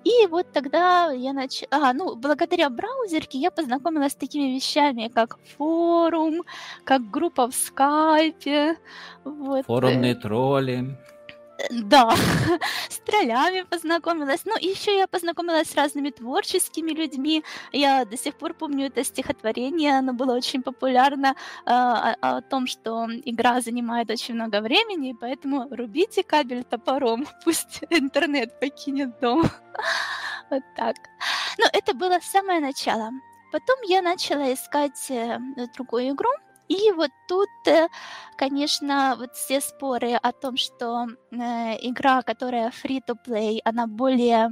И 0.04 0.26
вот 0.28 0.52
тогда 0.52 1.10
я 1.12 1.32
начала... 1.32 1.68
А, 1.70 1.92
ну, 1.92 2.14
благодаря 2.16 2.70
браузерке 2.70 3.38
я 3.38 3.50
познакомилась 3.50 4.12
с 4.12 4.16
такими 4.16 4.54
вещами, 4.54 5.10
как 5.12 5.38
форум, 5.56 6.42
как 6.84 7.10
группа 7.10 7.50
в 7.50 7.54
скайпе. 7.54 8.76
Вот. 9.24 9.66
Форумные 9.66 10.14
тролли. 10.14 10.96
Да, 11.70 12.14
с 12.88 12.98
троллями 12.98 13.62
познакомилась. 13.62 14.42
Ну, 14.44 14.54
еще 14.58 14.96
я 14.96 15.06
познакомилась 15.06 15.70
с 15.70 15.74
разными 15.74 16.10
творческими 16.10 16.92
людьми. 16.92 17.44
Я 17.72 18.04
до 18.04 18.16
сих 18.16 18.34
пор 18.34 18.54
помню 18.54 18.86
это 18.86 19.04
стихотворение, 19.04 19.98
оно 19.98 20.12
было 20.12 20.34
очень 20.34 20.62
популярно 20.62 21.34
э, 21.66 21.70
о, 21.70 22.16
о 22.20 22.40
том, 22.40 22.66
что 22.66 23.06
игра 23.24 23.60
занимает 23.60 24.10
очень 24.10 24.34
много 24.34 24.60
времени, 24.60 25.16
поэтому 25.18 25.68
рубите 25.70 26.22
кабель 26.22 26.64
топором, 26.64 27.26
пусть 27.44 27.80
интернет 27.90 28.58
покинет 28.60 29.18
дом. 29.20 29.44
Вот 30.50 30.62
так. 30.76 30.96
Но 31.56 31.64
это 31.72 31.94
было 31.94 32.18
самое 32.20 32.60
начало. 32.60 33.10
Потом 33.52 33.76
я 33.84 34.02
начала 34.02 34.52
искать 34.52 35.10
э, 35.10 35.38
другую 35.74 36.10
игру, 36.10 36.28
и 36.72 36.92
вот 36.92 37.10
тут, 37.28 37.48
э, 37.66 37.88
конечно, 38.36 39.16
вот 39.18 39.34
все 39.34 39.60
споры 39.60 40.14
о 40.14 40.32
том, 40.32 40.56
что 40.56 41.06
э, 41.30 41.36
игра, 41.88 42.22
которая 42.22 42.70
free-to-play, 42.70 43.58
она 43.64 43.86
более 43.86 44.50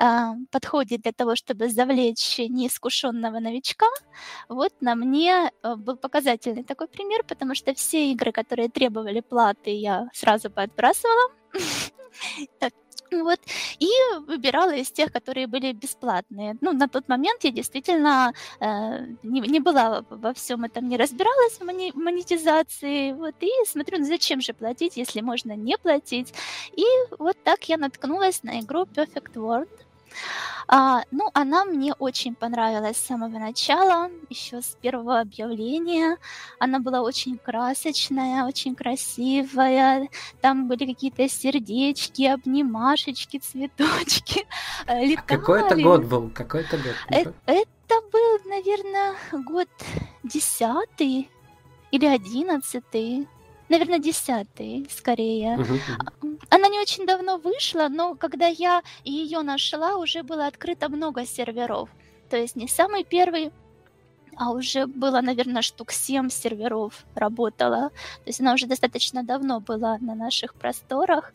а, 0.00 0.34
подходит 0.50 1.02
для 1.02 1.12
того, 1.12 1.34
чтобы 1.34 1.68
завлечь 1.68 2.38
неискушенного 2.38 3.40
новичка, 3.40 3.86
вот 4.48 4.72
на 4.80 4.94
мне 4.94 5.50
э, 5.62 5.74
был 5.74 5.96
показательный 5.96 6.64
такой 6.64 6.86
пример, 6.88 7.24
потому 7.28 7.54
что 7.56 7.74
все 7.74 8.12
игры, 8.12 8.32
которые 8.32 8.68
требовали 8.68 9.20
платы, 9.20 9.70
я 9.70 10.08
сразу 10.12 10.50
подбрасывала. 10.50 11.32
Вот, 13.10 13.40
и 13.78 13.88
выбирала 14.26 14.74
из 14.74 14.90
тех, 14.90 15.12
которые 15.12 15.46
были 15.46 15.72
бесплатные. 15.72 16.56
Ну, 16.60 16.72
на 16.72 16.88
тот 16.88 17.08
момент 17.08 17.44
я 17.44 17.50
действительно 17.50 18.32
э, 18.60 18.66
не, 19.22 19.40
не 19.40 19.60
была 19.60 20.04
во 20.08 20.32
всем 20.34 20.64
этом, 20.64 20.88
не 20.88 20.96
разбиралась 20.96 21.58
в 21.58 21.64
мони, 21.64 21.92
монетизации. 21.94 23.12
Вот, 23.12 23.34
и 23.40 23.50
смотрю, 23.66 23.98
ну 23.98 24.04
зачем 24.04 24.40
же 24.40 24.52
платить, 24.54 24.96
если 24.96 25.20
можно 25.20 25.52
не 25.52 25.76
платить. 25.78 26.32
И 26.76 26.84
вот 27.18 27.36
так 27.44 27.68
я 27.68 27.76
наткнулась 27.76 28.42
на 28.42 28.60
игру 28.60 28.82
Perfect 28.82 29.34
World. 29.34 29.68
А, 30.70 31.02
ну, 31.10 31.30
она 31.32 31.64
мне 31.64 31.94
очень 31.94 32.34
понравилась 32.34 32.98
с 32.98 33.06
самого 33.06 33.38
начала, 33.38 34.10
еще 34.28 34.60
с 34.60 34.76
первого 34.82 35.20
объявления. 35.20 36.18
Она 36.58 36.78
была 36.78 37.00
очень 37.00 37.38
красочная, 37.38 38.44
очень 38.44 38.74
красивая. 38.74 40.08
Там 40.42 40.68
были 40.68 40.92
какие-то 40.92 41.26
сердечки, 41.28 42.24
обнимашечки, 42.24 43.38
цветочки. 43.38 44.46
Летали. 44.86 45.14
А 45.18 45.22
какой 45.22 45.60
это 45.62 45.76
год 45.80 46.04
был? 46.04 46.30
Какой 46.30 46.60
это 46.62 46.76
год? 46.76 46.94
Это, 47.08 47.34
это 47.46 48.00
был, 48.12 48.38
наверное, 48.44 49.14
год 49.32 49.68
десятый 50.22 51.30
или 51.90 52.06
одиннадцатый 52.06 53.26
наверное, 53.68 53.98
десятый, 53.98 54.86
скорее. 54.90 55.56
Uh-huh. 55.56 56.38
Она 56.50 56.68
не 56.68 56.80
очень 56.80 57.06
давно 57.06 57.38
вышла, 57.38 57.88
но 57.88 58.14
когда 58.14 58.46
я 58.46 58.82
ее 59.04 59.42
нашла, 59.42 59.96
уже 59.96 60.22
было 60.22 60.46
открыто 60.46 60.88
много 60.88 61.26
серверов. 61.26 61.88
То 62.30 62.36
есть 62.36 62.56
не 62.56 62.68
самый 62.68 63.04
первый, 63.04 63.52
а 64.36 64.50
уже 64.50 64.86
было, 64.86 65.20
наверное, 65.20 65.62
штук 65.62 65.92
7 65.92 66.30
серверов 66.30 67.04
работала. 67.14 67.90
То 67.90 68.26
есть 68.26 68.40
она 68.40 68.54
уже 68.54 68.66
достаточно 68.66 69.24
давно 69.24 69.60
была 69.60 69.98
на 69.98 70.14
наших 70.14 70.54
просторах. 70.54 71.32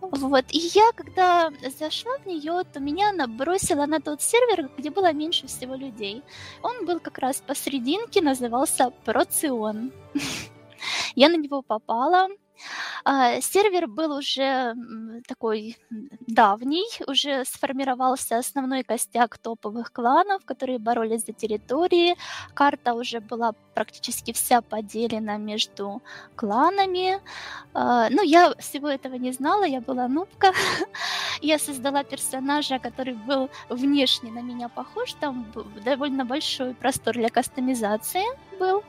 Вот. 0.00 0.44
И 0.50 0.58
я, 0.58 0.92
когда 0.94 1.50
зашла 1.78 2.18
в 2.18 2.26
нее, 2.26 2.62
то 2.72 2.80
меня 2.80 3.12
набросила 3.12 3.86
на 3.86 4.00
тот 4.00 4.22
сервер, 4.22 4.70
где 4.76 4.90
было 4.90 5.12
меньше 5.12 5.46
всего 5.46 5.74
людей. 5.74 6.22
Он 6.62 6.86
был 6.86 7.00
как 7.00 7.18
раз 7.18 7.42
посерединке, 7.46 8.22
назывался 8.22 8.90
Процион. 9.04 9.92
Я 11.14 11.28
на 11.28 11.36
него 11.36 11.62
попала, 11.62 12.28
сервер 13.40 13.86
был 13.86 14.16
уже 14.16 14.74
такой 15.26 15.76
давний, 16.26 16.86
уже 17.06 17.44
сформировался 17.44 18.38
основной 18.38 18.82
костяк 18.82 19.38
топовых 19.38 19.92
кланов, 19.92 20.44
которые 20.44 20.78
боролись 20.78 21.24
за 21.26 21.32
территории. 21.32 22.16
Карта 22.54 22.94
уже 22.94 23.20
была 23.20 23.52
практически 23.74 24.32
вся 24.32 24.62
поделена 24.62 25.36
между 25.36 26.02
кланами. 26.34 27.20
А, 27.74 28.08
ну, 28.10 28.22
я 28.22 28.54
всего 28.58 28.88
этого 28.88 29.14
не 29.14 29.32
знала, 29.32 29.64
я 29.64 29.80
была 29.80 30.08
нубка. 30.08 30.52
Я 31.42 31.58
создала 31.58 32.02
персонажа, 32.02 32.78
который 32.78 33.12
был 33.12 33.50
внешне 33.68 34.30
на 34.30 34.40
меня 34.40 34.70
похож, 34.70 35.12
там 35.20 35.46
довольно 35.84 36.24
большой 36.24 36.72
простор 36.72 37.14
для 37.14 37.28
кастомизации 37.28 38.24
был. 38.58 38.82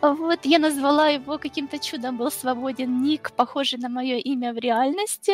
Вот, 0.00 0.40
я 0.44 0.58
назвала 0.58 1.08
его 1.08 1.38
каким-то 1.38 1.78
чудом, 1.78 2.16
был 2.16 2.30
свободен 2.30 2.93
ник, 3.02 3.32
похожий 3.36 3.78
на 3.78 3.88
мое 3.88 4.16
имя 4.16 4.52
в 4.52 4.58
реальности. 4.58 5.32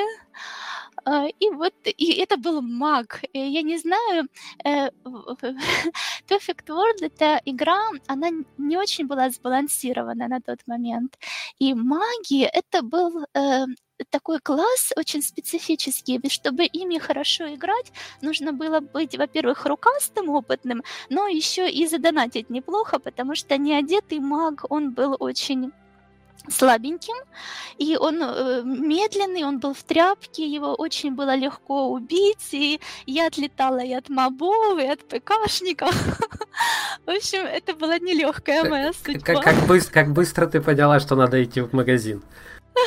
А, 1.05 1.27
и 1.27 1.51
вот, 1.51 1.75
и 1.85 2.13
это 2.13 2.37
был 2.37 2.63
маг. 2.63 3.21
Я 3.33 3.63
не 3.63 3.79
знаю, 3.79 4.29
э, 4.65 4.91
Perfect 6.29 6.67
World 6.69 7.03
эта 7.03 7.41
игра, 7.45 7.81
она 8.07 8.29
не 8.59 8.77
очень 8.77 9.07
была 9.07 9.31
сбалансирована 9.31 10.29
на 10.29 10.41
тот 10.41 10.59
момент. 10.67 11.19
И 11.59 11.75
маги 11.75 12.45
это 12.45 12.83
был 12.83 13.25
э, 13.35 13.67
такой 14.11 14.41
класс 14.41 14.93
очень 14.97 15.23
специфический, 15.23 16.21
чтобы 16.29 16.65
ими 16.65 16.99
хорошо 16.99 17.55
играть, 17.55 17.93
нужно 18.23 18.53
было 18.53 18.81
быть, 18.81 19.17
во-первых, 19.17 19.67
рукастым, 19.67 20.29
опытным, 20.31 20.83
но 21.09 21.29
еще 21.29 21.71
и 21.71 21.87
задонатить 21.87 22.51
неплохо, 22.51 22.99
потому 22.99 23.35
что 23.35 23.59
неодетый 23.59 24.21
маг, 24.21 24.65
он 24.71 24.93
был 24.93 25.17
очень 25.19 25.73
слабеньким, 26.49 27.16
и 27.78 27.97
он 27.97 28.22
э, 28.22 28.62
медленный, 28.64 29.45
он 29.45 29.59
был 29.59 29.74
в 29.74 29.82
тряпке, 29.82 30.47
его 30.47 30.74
очень 30.74 31.14
было 31.14 31.34
легко 31.34 31.88
убить, 31.91 32.49
и 32.53 32.80
я 33.07 33.26
отлетала 33.26 33.80
и 33.80 33.93
от 33.93 34.09
мобов, 34.09 34.78
и 34.78 34.86
от 34.86 35.01
ПКшников. 35.09 35.95
В 37.07 37.11
общем, 37.11 37.41
это 37.41 37.74
была 37.74 37.99
нелегкая 37.99 38.64
моя 38.64 38.93
судьба. 38.93 39.20
Как, 39.20 39.45
как, 39.45 39.66
быстро, 39.66 39.93
как 39.93 40.12
быстро 40.12 40.47
ты 40.47 40.61
поняла, 40.61 41.01
что 41.01 41.16
надо 41.16 41.43
идти 41.43 41.61
в 41.61 41.72
магазин? 41.72 42.22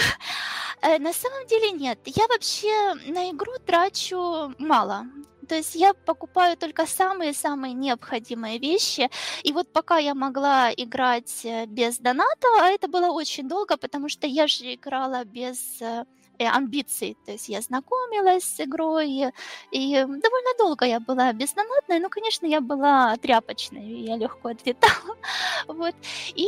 Э, 0.85 0.99
на 0.99 1.13
самом 1.13 1.47
деле 1.47 1.71
нет. 1.71 1.97
Я 2.05 2.27
вообще 2.27 2.93
на 3.09 3.31
игру 3.31 3.53
трачу 3.65 4.53
мало. 4.59 5.05
То 5.53 5.57
есть 5.57 5.75
я 5.75 5.93
покупаю 5.93 6.57
только 6.57 6.87
самые-самые 6.87 7.75
необходимые 7.75 8.57
вещи. 8.57 9.07
И 9.43 9.53
вот 9.53 9.71
пока 9.71 9.99
я 9.99 10.15
могла 10.15 10.73
играть 10.75 11.45
э, 11.45 11.67
без 11.67 11.99
доната, 11.99 12.47
а 12.59 12.69
это 12.69 12.87
было 12.87 13.11
очень 13.11 13.47
долго, 13.47 13.77
потому 13.77 14.09
что 14.09 14.25
я 14.25 14.47
же 14.47 14.73
играла 14.73 15.23
без 15.25 15.79
э, 15.79 16.05
амбиций. 16.39 17.15
То 17.27 17.33
есть 17.33 17.49
я 17.49 17.61
знакомилась 17.61 18.45
с 18.45 18.61
игрой, 18.61 19.31
и, 19.71 19.95
довольно 19.95 20.53
долго 20.57 20.85
я 20.85 20.99
была 20.99 21.31
бездонатной, 21.33 21.99
но, 21.99 22.09
конечно, 22.09 22.47
я 22.47 22.59
была 22.59 23.15
тряпочной, 23.17 23.85
я 24.07 24.17
легко 24.17 24.49
отлетала. 24.49 25.17
Вот. 25.67 25.93
И 26.33 26.47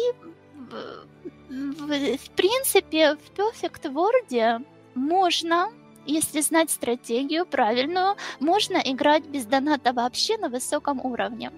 в, 1.50 2.18
в 2.18 2.30
принципе, 2.36 3.18
в 3.18 3.40
Perfect 3.40 3.84
World 3.94 4.66
можно, 4.96 5.70
если 6.06 6.42
знать 6.42 6.72
стратегию 6.72 7.46
правильную, 7.46 8.16
можно 8.40 8.78
играть 8.78 9.26
без 9.26 9.46
доната 9.46 9.94
вообще 9.94 10.38
на 10.38 10.50
высоком 10.50 11.00
уровне. 11.06 11.52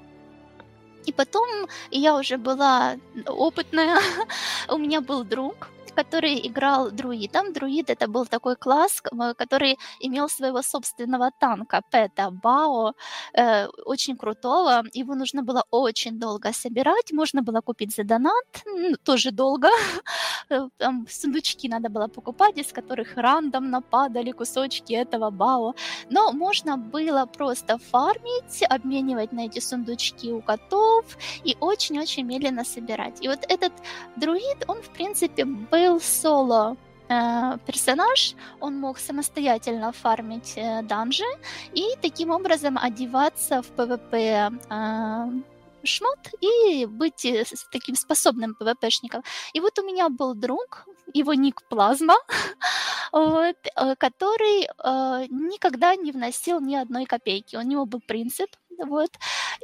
И 1.05 1.13
потом 1.13 1.47
я 1.89 2.15
уже 2.15 2.37
была 2.37 2.97
опытная, 3.25 3.99
у 4.67 4.77
меня 4.77 5.01
был 5.01 5.23
друг, 5.23 5.69
который 5.97 6.47
играл 6.47 6.91
друидом. 6.91 7.53
Друид 7.53 7.89
это 7.89 8.07
был 8.07 8.25
такой 8.25 8.55
класс, 8.55 9.01
который 9.37 9.77
имел 9.99 10.29
своего 10.29 10.61
собственного 10.61 11.31
танка, 11.39 11.81
Пэта 11.91 12.29
Бао, 12.43 12.93
э, 13.33 13.67
очень 13.85 14.15
крутого. 14.17 14.83
Его 14.93 15.15
нужно 15.15 15.41
было 15.41 15.63
очень 15.71 16.19
долго 16.19 16.53
собирать, 16.53 17.11
можно 17.13 17.41
было 17.41 17.61
купить 17.61 17.95
за 17.95 18.03
донат, 18.03 18.63
тоже 19.03 19.31
долго. 19.31 19.69
Э, 20.49 20.69
там 20.77 21.05
сундучки 21.09 21.69
надо 21.69 21.89
было 21.89 22.07
покупать, 22.07 22.57
из 22.57 22.71
которых 22.71 23.17
рандомно 23.17 23.81
падали 23.81 24.31
кусочки 24.31 24.93
этого 24.93 25.29
Бао. 25.29 25.73
Но 26.09 26.31
можно 26.31 26.77
было 26.77 27.25
просто 27.25 27.77
фармить, 27.77 28.63
обменивать 28.69 29.33
на 29.33 29.45
эти 29.45 29.59
сундучки 29.59 30.31
у 30.31 30.41
котов 30.41 31.03
и 31.45 31.57
очень-очень 31.59 32.25
медленно 32.25 32.63
собирать. 32.63 33.25
И 33.25 33.27
вот 33.27 33.39
этот 33.49 33.73
друид, 34.15 34.63
он, 34.67 34.81
в 34.81 34.89
принципе, 34.89 35.43
был 35.45 35.86
был 35.87 36.01
соло 36.01 36.75
э, 37.09 37.57
персонаж, 37.65 38.35
он 38.59 38.79
мог 38.79 38.99
самостоятельно 38.99 39.91
фармить 39.91 40.53
э, 40.57 40.81
данжи 40.83 41.23
и 41.73 41.83
таким 42.01 42.29
образом 42.31 42.77
одеваться 42.77 43.61
в 43.61 43.71
PvP 43.71 44.59
э, 44.69 45.41
шмот 45.83 46.19
и 46.41 46.85
быть 46.85 47.27
таким 47.71 47.95
способным 47.95 48.55
ПВПшником. 48.55 49.23
И 49.53 49.61
вот 49.61 49.79
у 49.79 49.83
меня 49.83 50.09
был 50.09 50.33
друг, 50.33 50.85
его 51.13 51.33
ник 51.33 51.61
Плазма, 51.69 52.15
вот, 53.13 53.55
который 53.97 54.63
э, 54.65 55.27
никогда 55.29 55.95
не 55.95 56.11
вносил 56.11 56.59
ни 56.59 56.75
одной 56.75 57.05
копейки. 57.05 57.55
У 57.55 57.61
него 57.61 57.85
был 57.85 58.01
принцип, 58.05 58.49
вот. 58.77 59.11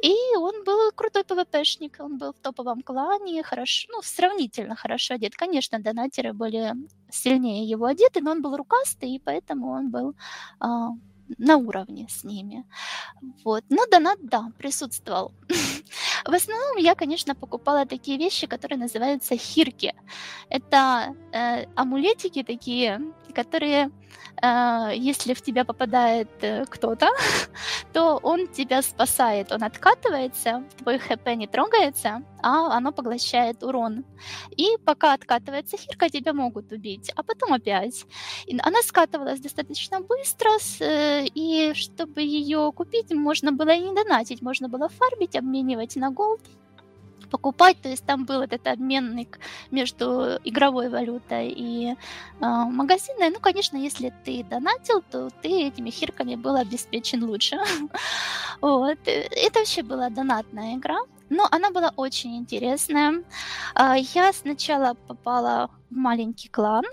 И 0.04 0.36
он 0.36 0.64
был 0.64 0.92
крутой 0.94 1.24
ПВПшник, 1.24 1.96
он 1.98 2.18
был 2.18 2.32
в 2.32 2.38
топовом 2.38 2.82
клане, 2.82 3.42
хорошо, 3.42 3.88
ну, 3.90 4.02
сравнительно 4.02 4.76
хорошо 4.76 5.14
одет. 5.14 5.34
Конечно, 5.34 5.78
донатеры 5.78 6.34
были 6.34 6.74
сильнее 7.10 7.64
его 7.64 7.86
одеты, 7.86 8.20
но 8.20 8.32
он 8.32 8.42
был 8.42 8.56
рукастый, 8.56 9.14
и 9.14 9.18
поэтому 9.18 9.70
он 9.70 9.90
был 9.90 10.14
а, 10.60 10.90
на 11.38 11.56
уровне 11.56 12.06
с 12.10 12.24
ними. 12.24 12.64
Вот. 13.44 13.64
Но 13.70 13.86
донат, 13.90 14.18
да, 14.22 14.52
присутствовал. 14.58 15.32
В 16.26 16.34
основном 16.34 16.76
я, 16.76 16.94
конечно, 16.94 17.34
покупала 17.34 17.86
такие 17.86 18.18
вещи, 18.18 18.46
которые 18.46 18.78
называются 18.78 19.36
хирки. 19.36 19.94
Это 20.50 21.14
э, 21.32 21.64
амулетики 21.76 22.42
такие, 22.42 23.00
которые, 23.34 23.90
э, 24.42 24.92
если 24.96 25.34
в 25.34 25.42
тебя 25.42 25.64
попадает 25.64 26.28
э, 26.42 26.64
кто-то, 26.66 27.08
то 27.92 28.18
он 28.22 28.46
тебя 28.48 28.82
спасает, 28.82 29.52
он 29.52 29.62
откатывается, 29.62 30.64
твой 30.78 30.98
хп 30.98 31.26
не 31.36 31.46
трогается, 31.46 32.22
а 32.42 32.76
оно 32.76 32.92
поглощает 32.92 33.62
урон. 33.62 34.04
И 34.56 34.76
пока 34.84 35.14
откатывается 35.14 35.76
хирка, 35.76 36.08
тебя 36.08 36.32
могут 36.32 36.72
убить, 36.72 37.10
а 37.16 37.22
потом 37.22 37.52
опять. 37.52 38.06
Она 38.62 38.82
скатывалась 38.82 39.40
достаточно 39.40 40.00
быстро, 40.00 40.50
э, 40.80 41.26
и 41.34 41.72
чтобы 41.74 42.22
ее 42.22 42.72
купить, 42.72 43.12
можно 43.12 43.52
было 43.52 43.70
и 43.70 43.80
не 43.80 43.94
донатить, 43.94 44.42
можно 44.42 44.68
было 44.68 44.88
фармить, 44.88 45.36
обменивать 45.36 45.96
на 45.96 46.10
голд, 46.10 46.40
покупать, 47.34 47.76
то 47.82 47.88
есть 47.88 48.06
там 48.06 48.26
был 48.26 48.42
этот 48.42 48.64
обменник 48.68 49.40
между 49.72 50.38
игровой 50.44 50.88
валютой 50.88 51.48
и 51.48 51.90
э, 51.90 51.96
магазинной. 52.40 53.30
Ну, 53.30 53.40
конечно, 53.40 53.76
если 53.76 54.12
ты 54.24 54.44
донатил, 54.44 55.02
то 55.10 55.30
ты 55.42 55.48
этими 55.66 55.90
хирками 55.90 56.36
был 56.36 56.54
обеспечен 56.54 57.24
лучше. 57.24 57.56
вот. 58.60 58.98
Это 59.06 59.58
вообще 59.58 59.82
была 59.82 60.10
донатная 60.10 60.76
игра, 60.76 60.98
но 61.28 61.48
она 61.50 61.70
была 61.70 61.92
очень 61.96 62.36
интересная. 62.36 63.24
А, 63.74 63.96
я 63.96 64.32
сначала 64.32 64.94
попала 64.94 65.70
в 65.90 65.96
маленький 65.96 66.48
клан, 66.48 66.84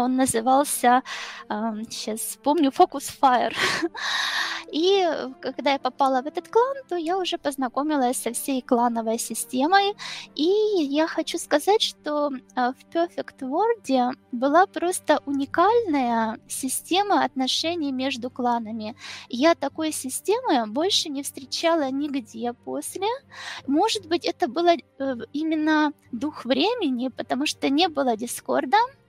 он 0.00 0.16
назывался, 0.16 1.02
сейчас 1.48 2.20
вспомню, 2.20 2.70
Focus 2.70 3.10
Fire. 3.20 3.54
И 4.72 5.06
когда 5.40 5.72
я 5.72 5.78
попала 5.78 6.22
в 6.22 6.26
этот 6.26 6.48
клан, 6.48 6.76
то 6.88 6.96
я 6.96 7.18
уже 7.18 7.38
познакомилась 7.38 8.16
со 8.16 8.32
всей 8.32 8.60
клановой 8.60 9.18
системой. 9.18 9.94
И 10.34 10.50
я 10.82 11.06
хочу 11.06 11.38
сказать, 11.38 11.82
что 11.82 12.30
а, 12.56 12.72
в 12.72 12.94
Perfect 12.94 13.40
World 13.40 14.16
была 14.32 14.66
просто 14.66 15.20
уникальная 15.26 16.40
система 16.48 17.24
отношений 17.24 17.92
между 17.92 18.30
кланами. 18.30 18.96
Я 19.28 19.54
такой 19.54 19.92
системы 19.92 20.66
больше 20.66 21.08
не 21.08 21.22
встречала 21.22 21.90
нигде 21.90 22.52
после. 22.52 23.06
Может 23.66 24.06
быть, 24.06 24.24
это 24.24 24.48
было 24.48 24.74
э, 24.74 25.16
именно 25.32 25.92
дух 26.12 26.44
времени, 26.44 27.08
потому 27.08 27.46
что 27.46 27.68
не 27.68 27.88
было 27.88 28.16
Дискорда, 28.16 28.78
а, 28.78 29.03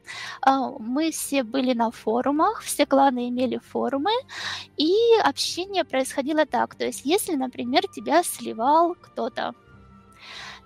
мы 0.80 1.12
все 1.12 1.44
были 1.44 1.74
на 1.74 1.92
форумах, 1.92 2.62
все 2.62 2.86
кланы 2.86 3.30
имели 3.30 3.58
форумы, 3.58 4.12
и 4.78 4.94
общение 5.24 5.84
происходило 5.84 6.46
так. 6.46 6.76
То 6.76 6.86
есть, 6.86 7.02
если, 7.06 7.36
например, 7.36 7.84
тебя 7.94 8.24
сливал 8.24 8.96
кто-то, 8.96 9.54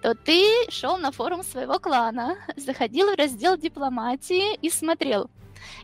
то 0.01 0.15
ты 0.15 0.45
шел 0.69 0.97
на 0.97 1.11
форум 1.11 1.43
своего 1.43 1.79
клана, 1.79 2.37
заходил 2.55 3.11
в 3.11 3.17
раздел 3.17 3.57
дипломатии 3.57 4.55
и 4.55 4.69
смотрел, 4.69 5.29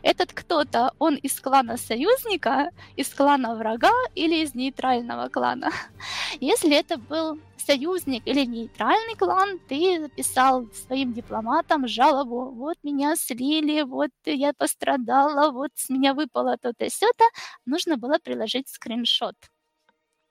этот 0.02 0.32
кто-то, 0.32 0.92
он 0.98 1.16
из 1.16 1.40
клана 1.40 1.76
союзника, 1.76 2.70
из 2.96 3.08
клана 3.08 3.54
врага 3.54 3.92
или 4.14 4.42
из 4.42 4.54
нейтрального 4.54 5.28
клана. 5.28 5.70
Если 6.40 6.76
это 6.76 6.98
был 6.98 7.38
союзник 7.56 8.22
или 8.26 8.44
нейтральный 8.44 9.16
клан, 9.16 9.58
ты 9.68 10.08
писал 10.10 10.66
своим 10.72 11.12
дипломатам 11.12 11.88
жалобу, 11.88 12.50
вот 12.50 12.76
меня 12.82 13.16
слили, 13.16 13.82
вот 13.82 14.10
я 14.24 14.52
пострадала, 14.52 15.50
вот 15.50 15.70
с 15.74 15.88
меня 15.88 16.14
выпало 16.14 16.56
то-то 16.56 16.84
и 16.84 16.88
то 16.88 17.24
нужно 17.64 17.96
было 17.96 18.18
приложить 18.18 18.68
скриншот. 18.68 19.34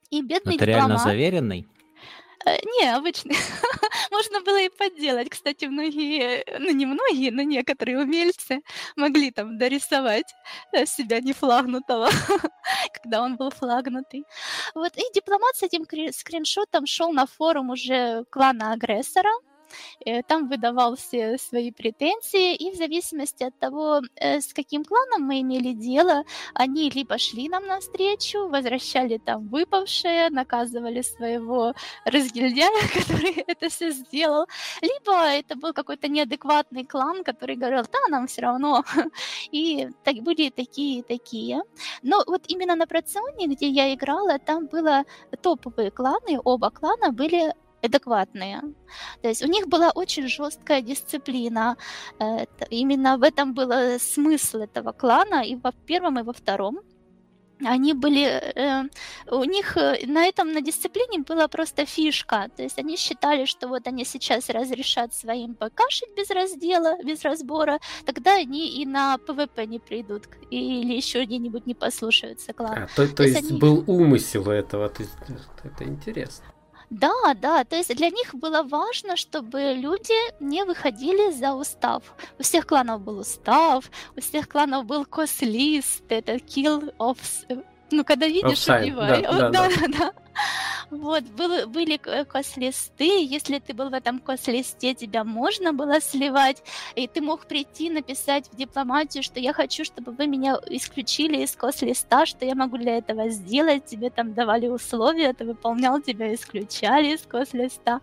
И 0.10 0.22
бедный 0.22 0.56
Это 0.56 0.66
дипломат... 0.66 0.90
реально 0.90 0.98
заверенный? 0.98 1.68
Э, 2.46 2.58
не, 2.80 2.94
обычный. 2.94 3.36
Можно 4.12 4.42
было 4.42 4.62
и 4.62 4.70
подделать. 4.70 5.30
Кстати, 5.30 5.66
многие, 5.66 6.46
ну 6.60 6.72
не 6.72 6.86
многие, 6.86 7.32
но 7.32 7.42
некоторые 7.42 8.00
умельцы 8.00 8.62
могли 8.96 9.32
там 9.32 9.58
дорисовать 9.58 10.32
э, 10.72 10.86
себя 10.86 11.22
не 11.22 11.34
флагнутого, 11.34 12.10
когда 12.94 13.24
он 13.24 13.36
был 13.36 13.50
флагнутый. 13.50 14.26
Вот, 14.76 14.96
и 14.96 15.02
дипломат 15.14 15.56
с 15.56 15.64
этим 15.64 15.86
скриншотом 16.14 16.86
шел 16.86 17.12
на 17.12 17.26
форум 17.26 17.72
уже 17.72 18.26
клана 18.30 18.74
агрессора, 18.74 19.32
там 20.28 20.48
выдавал 20.48 20.96
все 20.96 21.38
свои 21.38 21.72
претензии, 21.72 22.56
и 22.56 22.72
в 22.72 22.76
зависимости 22.76 23.44
от 23.44 23.58
того, 23.60 24.02
э, 24.16 24.40
с 24.42 24.54
каким 24.54 24.84
кланом 24.84 25.24
мы 25.24 25.42
имели 25.42 25.74
дело, 25.74 26.24
они 26.54 26.90
либо 26.90 27.18
шли 27.18 27.50
нам 27.50 27.66
навстречу, 27.68 28.48
возвращали 28.48 29.18
там 29.18 29.48
выпавшее, 29.48 30.30
наказывали 30.30 31.02
своего 31.02 31.74
разгильдяя, 32.06 32.70
который 32.94 33.44
это 33.48 33.70
все 33.70 33.92
сделал, 33.92 34.48
либо 34.82 35.14
это 35.14 35.56
был 35.56 35.74
какой-то 35.74 36.08
неадекватный 36.08 36.86
клан, 36.86 37.24
который 37.24 37.56
говорил, 37.56 37.84
да, 37.92 38.00
нам 38.10 38.28
все 38.28 38.42
равно. 38.42 38.84
И 39.52 39.90
так, 40.04 40.16
были 40.16 40.50
такие 40.50 41.00
и 41.00 41.02
такие. 41.02 41.62
Но 42.04 42.24
вот 42.28 42.44
именно 42.48 42.76
на 42.76 42.88
Проционе, 42.88 43.48
где 43.48 43.68
я 43.68 43.94
играла, 43.94 44.40
там 44.40 44.68
было 44.68 45.04
топовые 45.42 45.92
кланы, 45.92 46.40
оба 46.44 46.70
клана 46.70 47.12
были 47.12 47.54
адекватные. 47.86 48.62
То 49.22 49.28
есть 49.30 49.44
у 49.44 49.48
них 49.48 49.68
была 49.68 49.92
очень 49.96 50.28
жесткая 50.28 50.82
дисциплина. 50.82 51.78
Это, 52.20 52.66
именно 52.70 53.18
в 53.18 53.24
этом 53.24 53.54
был 53.54 54.00
смысл 54.00 54.60
этого 54.60 54.92
клана 54.92 55.44
и 55.44 55.56
во 55.56 55.72
первом, 55.72 56.20
и 56.20 56.24
во 56.24 56.34
втором 56.34 56.80
они 57.64 57.94
были, 57.94 58.26
э, 58.26 58.84
у 59.32 59.44
них 59.44 59.78
э, 59.78 60.06
на 60.06 60.26
этом, 60.26 60.52
на 60.52 60.62
дисциплине 60.62 61.20
была 61.20 61.48
просто 61.48 61.86
фишка, 61.86 62.50
то 62.56 62.64
есть 62.64 62.80
они 62.80 62.98
считали, 62.98 63.46
что 63.46 63.68
вот 63.68 63.88
они 63.88 64.06
сейчас 64.06 64.50
разрешат 64.50 65.14
своим 65.14 65.56
покашить 65.56 66.10
без 66.18 66.30
раздела, 66.30 66.98
без 67.04 67.24
разбора, 67.24 67.80
тогда 68.06 68.36
они 68.36 68.82
и 68.82 68.86
на 68.86 69.18
ПВП 69.18 69.66
не 69.66 69.80
придут, 69.80 70.24
или 70.52 70.94
еще 70.94 71.24
где-нибудь 71.24 71.66
не 71.66 71.76
послушаются 71.76 72.54
клана. 72.54 72.90
А, 72.92 72.96
то, 72.96 73.08
то, 73.08 73.16
то 73.16 73.24
есть, 73.24 73.36
есть 73.36 73.52
они... 73.52 73.60
был 73.60 73.84
умысел 73.88 74.50
этого, 74.50 74.90
то 74.90 75.04
есть, 75.04 75.16
это 75.64 75.84
интересно. 75.84 76.46
Да, 76.90 77.34
да, 77.34 77.64
то 77.64 77.76
есть 77.76 77.96
для 77.96 78.10
них 78.10 78.36
было 78.36 78.64
важно, 78.64 79.16
чтобы 79.16 79.74
люди 79.74 80.14
не 80.40 80.64
выходили 80.64 81.32
за 81.32 81.54
устав. 81.54 82.04
У 82.40 82.44
всех 82.44 82.68
кланов 82.68 83.02
был 83.02 83.20
устав, 83.20 83.90
у 84.16 84.22
всех 84.22 84.48
кланов 84.48 84.86
был 84.86 85.06
KOS 85.06 85.42
list, 85.42 86.04
это 86.10 86.36
kill 86.36 86.96
on... 86.98 87.18
Ну, 87.96 88.04
когда 88.04 88.28
видишь, 88.28 88.68
on 88.68 88.72
sight, 88.72 88.84
убивай. 88.84 89.22
Да, 89.22 89.50
да, 89.50 89.50
да. 89.50 89.70
да. 89.70 89.88
да. 89.88 90.14
Вот, 90.92 91.24
был, 91.24 91.68
были 91.68 91.98
KOS 91.98 92.40
листы, 92.40 93.26
если 93.26 93.60
ты 93.60 93.74
был 93.74 93.90
в 93.90 93.94
этом 93.94 94.20
KOS 94.20 94.44
листе, 94.44 94.94
тебя 94.94 95.24
можно 95.24 95.74
было 95.74 96.00
сливать, 96.00 96.62
и 96.96 97.08
ты 97.08 97.22
мог 97.22 97.48
прийти, 97.48 97.90
написать 97.90 98.48
в 98.52 98.56
дипломатию, 98.56 99.24
что 99.24 99.40
я 99.40 99.54
хочу, 99.54 99.84
чтобы 99.84 100.12
вы 100.12 100.28
меня 100.28 100.60
исключили 100.68 101.42
из 101.42 101.56
кос-листа, 101.56 102.26
что 102.26 102.46
я 102.46 102.54
могу 102.54 102.78
для 102.78 102.98
этого 102.98 103.30
сделать, 103.30 103.86
тебе 103.86 104.10
там 104.10 104.34
давали 104.34 104.68
условия, 104.68 105.34
ты 105.34 105.46
выполнял, 105.46 106.00
тебя 106.02 106.34
исключали 106.34 107.16
из 107.16 107.22
кос-листа. 107.22 108.02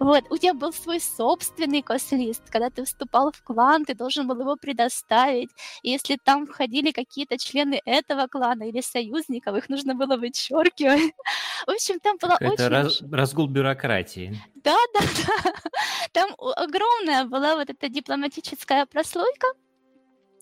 Вот, 0.00 0.24
у 0.30 0.36
тебя 0.36 0.54
был 0.54 0.72
свой 0.72 1.00
собственный 1.00 1.82
кос-лист, 1.82 2.42
когда 2.50 2.70
ты 2.70 2.84
вступал 2.84 3.30
в 3.30 3.42
клан, 3.42 3.84
ты 3.84 3.94
должен 3.94 4.26
был 4.26 4.40
его 4.40 4.56
предоставить, 4.56 5.50
и 5.82 5.90
если 5.90 6.18
там 6.22 6.46
входили 6.46 6.90
какие-то 6.90 7.38
члены 7.38 7.80
этого 7.84 8.26
клана 8.26 8.64
или 8.64 8.80
союзников, 9.34 9.56
их 9.56 9.68
нужно 9.68 9.94
было 9.94 10.16
вычеркивать. 10.16 11.12
В 11.66 11.70
общем, 11.70 12.00
там 12.00 12.16
была 12.18 12.36
Это 12.40 12.52
очень... 12.52 12.68
Раз, 12.68 13.02
разгул 13.12 13.46
бюрократии. 13.46 14.40
Да, 14.54 14.76
да, 14.94 15.00
да. 15.00 15.52
Там 16.12 16.34
огромная 16.38 17.24
была 17.24 17.56
вот 17.56 17.70
эта 17.70 17.88
дипломатическая 17.88 18.86
прослойка. 18.86 19.46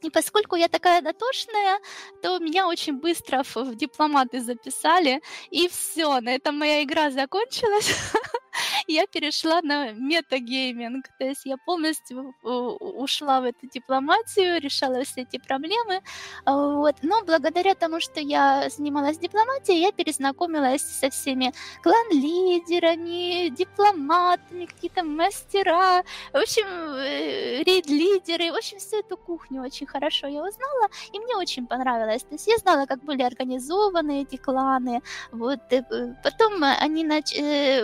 И 0.02 0.10
поскольку 0.10 0.56
я 0.56 0.68
такая 0.68 1.00
дотошная, 1.00 1.78
то 2.22 2.38
меня 2.38 2.66
очень 2.66 3.00
быстро 3.00 3.44
в 3.44 3.76
дипломаты 3.76 4.40
записали, 4.40 5.22
и 5.50 5.68
все, 5.68 6.20
на 6.20 6.30
этом 6.30 6.58
моя 6.58 6.82
игра 6.82 7.10
закончилась. 7.10 7.94
я 8.86 9.06
перешла 9.06 9.60
на 9.62 9.92
метагейминг, 9.92 11.06
то 11.18 11.24
есть 11.24 11.46
я 11.46 11.56
полностью 11.56 12.34
ушла 12.42 13.40
в 13.40 13.44
эту 13.44 13.66
дипломатию, 13.68 14.60
решала 14.60 15.02
все 15.04 15.22
эти 15.22 15.38
проблемы, 15.38 16.02
вот. 16.46 16.96
Но 17.02 17.22
благодаря 17.24 17.74
тому, 17.74 18.00
что 18.00 18.20
я 18.20 18.68
занималась 18.70 19.18
дипломатией, 19.18 19.80
я 19.80 19.92
перезнакомилась 19.92 20.82
со 20.82 21.10
всеми 21.10 21.52
клан-лидерами, 21.82 23.48
дипломатами, 23.48 24.66
какие-то 24.66 25.04
мастера, 25.04 26.02
в 26.32 26.36
общем, 26.36 26.66
э, 26.66 27.62
рейд-лидеры, 27.62 28.52
в 28.52 28.56
общем, 28.56 28.78
всю 28.78 28.98
эту 28.98 29.16
кухню 29.16 29.62
очень 29.62 29.86
хорошо 29.86 30.26
я 30.26 30.42
узнала, 30.42 30.88
и 31.12 31.18
мне 31.18 31.36
очень 31.36 31.66
понравилось. 31.66 32.22
То 32.22 32.34
есть 32.34 32.46
я 32.46 32.56
знала, 32.58 32.86
как 32.86 33.02
были 33.04 33.22
организованы 33.22 34.22
эти 34.22 34.36
кланы, 34.36 35.02
вот. 35.30 35.60
Э, 35.70 36.14
потом 36.22 36.62
они 36.62 37.04
начали 37.04 37.82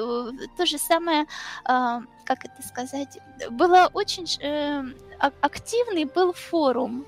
то 0.56 0.66
же 0.66 0.78
самое, 0.88 1.26
а, 1.64 2.02
как 2.24 2.44
это 2.44 2.66
сказать, 2.66 3.18
было 3.50 3.90
очень 3.92 4.26
э, 4.40 4.82
активный 5.40 6.04
был 6.04 6.32
форум, 6.32 7.06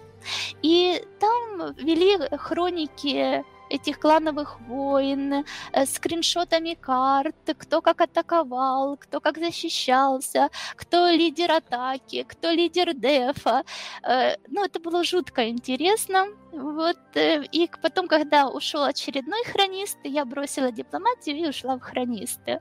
и 0.63 1.03
там 1.19 1.73
вели 1.75 2.19
хроники 2.37 3.45
этих 3.71 3.99
клановых 3.99 4.61
войн, 4.61 5.45
э, 5.73 5.87
скриншотами 5.87 6.75
карт, 6.75 7.37
кто 7.59 7.81
как 7.81 8.01
атаковал, 8.01 8.97
кто 8.97 9.21
как 9.21 9.39
защищался, 9.39 10.49
кто 10.77 11.09
лидер 11.09 11.53
атаки, 11.53 12.25
кто 12.29 12.51
лидер 12.51 12.95
дефа. 12.95 13.63
Э, 14.03 14.37
ну, 14.49 14.65
это 14.65 14.81
было 14.81 15.05
жутко 15.05 15.49
интересно. 15.49 16.27
Вот, 16.53 16.99
э, 17.15 17.45
и 17.53 17.71
потом, 17.83 18.09
когда 18.09 18.49
ушел 18.49 18.83
очередной 18.83 19.45
хронист, 19.45 19.99
я 20.05 20.25
бросила 20.25 20.73
дипломатию 20.73 21.37
и 21.37 21.49
ушла 21.49 21.77
в 21.77 21.81
хронисты. 21.81 22.61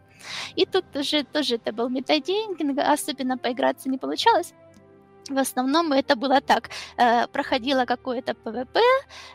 И 0.56 0.66
тут 0.66 0.86
уже 0.96 1.24
тоже 1.24 1.56
это 1.56 1.72
был 1.74 1.90
метадейнинг, 1.90 2.80
особенно 2.80 3.38
поиграться 3.38 3.90
не 3.90 3.98
получалось. 3.98 4.54
В 5.30 5.38
основном 5.38 5.94
это 5.94 6.16
было 6.16 6.42
так. 6.42 6.70
Э, 6.98 7.28
проходило 7.28 7.86
какое-то 7.86 8.34
ПВП, 8.34 8.80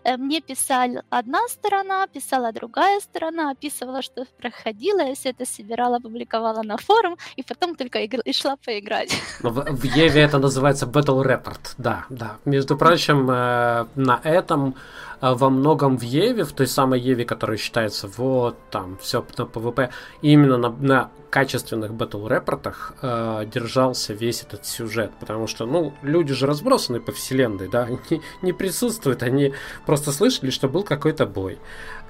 э, 0.05 0.17
мне 0.17 0.41
писала 0.41 1.03
одна 1.11 1.39
сторона, 1.49 2.07
писала 2.07 2.53
другая 2.53 3.01
сторона, 3.01 3.51
описывала, 3.51 4.03
что 4.03 4.25
проходило, 4.39 5.01
я 5.01 5.15
все 5.15 5.31
это 5.31 5.45
собирала, 5.47 6.01
публиковала 6.01 6.63
на 6.63 6.77
форум, 6.77 7.17
и 7.37 7.43
потом 7.43 7.77
только 7.77 7.99
и 7.99 8.33
шла 8.33 8.57
поиграть. 8.57 9.13
В, 9.41 9.51
в 9.51 9.85
Еве 9.85 10.23
это 10.23 10.39
называется 10.39 10.87
Battle 10.87 11.23
Report, 11.23 11.75
да, 11.79 12.05
да. 12.11 12.37
Между 12.45 12.77
прочим, 12.77 13.31
э, 13.31 13.87
на 13.95 14.21
этом 14.25 14.75
во 15.21 15.51
многом 15.51 15.99
в 15.99 16.03
Еве, 16.03 16.45
в 16.45 16.53
той 16.53 16.67
самой 16.67 17.01
Еве, 17.01 17.25
которая 17.25 17.57
считается 17.57 18.09
вот 18.17 18.57
там 18.71 18.99
все 18.99 19.25
на 19.39 19.47
ПВП, 19.47 19.91
именно 20.23 20.57
на, 20.57 20.71
на 20.71 21.11
качественных 21.31 21.93
battle 21.95 22.35
report 22.35 22.75
ах 22.75 22.95
э, 23.03 23.45
держался 23.53 24.13
весь 24.13 24.43
этот 24.43 24.67
сюжет, 24.67 25.11
потому 25.19 25.49
что, 25.49 25.67
ну, 25.67 25.93
люди 26.03 26.33
же 26.33 26.47
разбросаны 26.47 27.01
по 27.01 27.11
вселенной, 27.11 27.69
да, 27.69 27.89
не, 28.11 28.23
не 28.43 28.53
присутствуют, 28.53 29.25
они 29.25 29.53
просто 29.85 30.13
слышали, 30.13 30.51
что 30.51 30.69
был 30.69 30.85
какой-то 30.85 31.27
бой. 31.27 31.59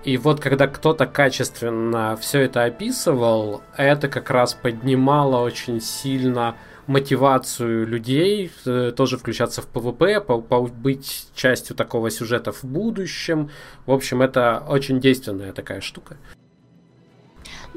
И 0.05 0.19
вот 0.19 0.41
когда 0.41 0.67
кто-то 0.67 1.07
качественно 1.07 2.19
все 2.21 2.41
это 2.41 2.65
описывал, 2.65 3.63
это 3.77 4.09
как 4.09 4.29
раз 4.29 4.53
поднимало 4.53 5.41
очень 5.41 5.81
сильно 5.81 6.57
мотивацию 6.87 7.87
людей 7.87 8.51
э, 8.67 8.93
тоже 8.97 9.19
включаться 9.19 9.63
в 9.63 9.67
ПВП, 9.67 10.21
быть 10.21 11.29
частью 11.35 11.77
такого 11.77 12.11
сюжета 12.11 12.53
в 12.53 12.65
будущем. 12.65 13.51
В 13.87 13.93
общем, 13.93 14.23
это 14.23 14.65
очень 14.69 15.01
действенная 15.01 15.53
такая 15.53 15.81
штука. 15.81 16.17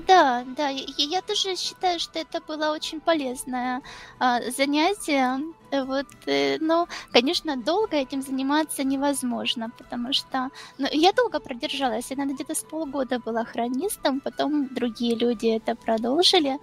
Да, 0.08 0.46
да, 0.56 0.70
я, 0.70 0.86
я 0.98 1.22
тоже 1.22 1.56
считаю, 1.56 2.00
что 2.00 2.20
это 2.20 2.40
было 2.48 2.72
очень 2.72 3.02
полезное 3.02 3.82
а, 4.20 4.42
занятие. 4.52 5.40
Вот, 5.72 6.06
э, 6.28 6.58
но, 6.60 6.88
конечно, 7.12 7.58
долго 7.58 7.98
этим 7.98 8.22
заниматься 8.22 8.84
невозможно, 8.84 9.70
потому 9.78 10.14
что 10.14 10.50
ну, 10.78 10.88
я 10.92 11.12
долго 11.14 11.40
продержалась, 11.40 12.12
я, 12.12 12.16
наверное, 12.16 12.36
где-то 12.36 12.54
с 12.56 12.64
полгода 12.64 13.20
была 13.20 13.44
хронистом, 13.44 14.20
потом 14.22 14.74
другие 14.74 15.16
люди 15.16 15.48
это 15.48 15.76
продолжили. 15.76 16.58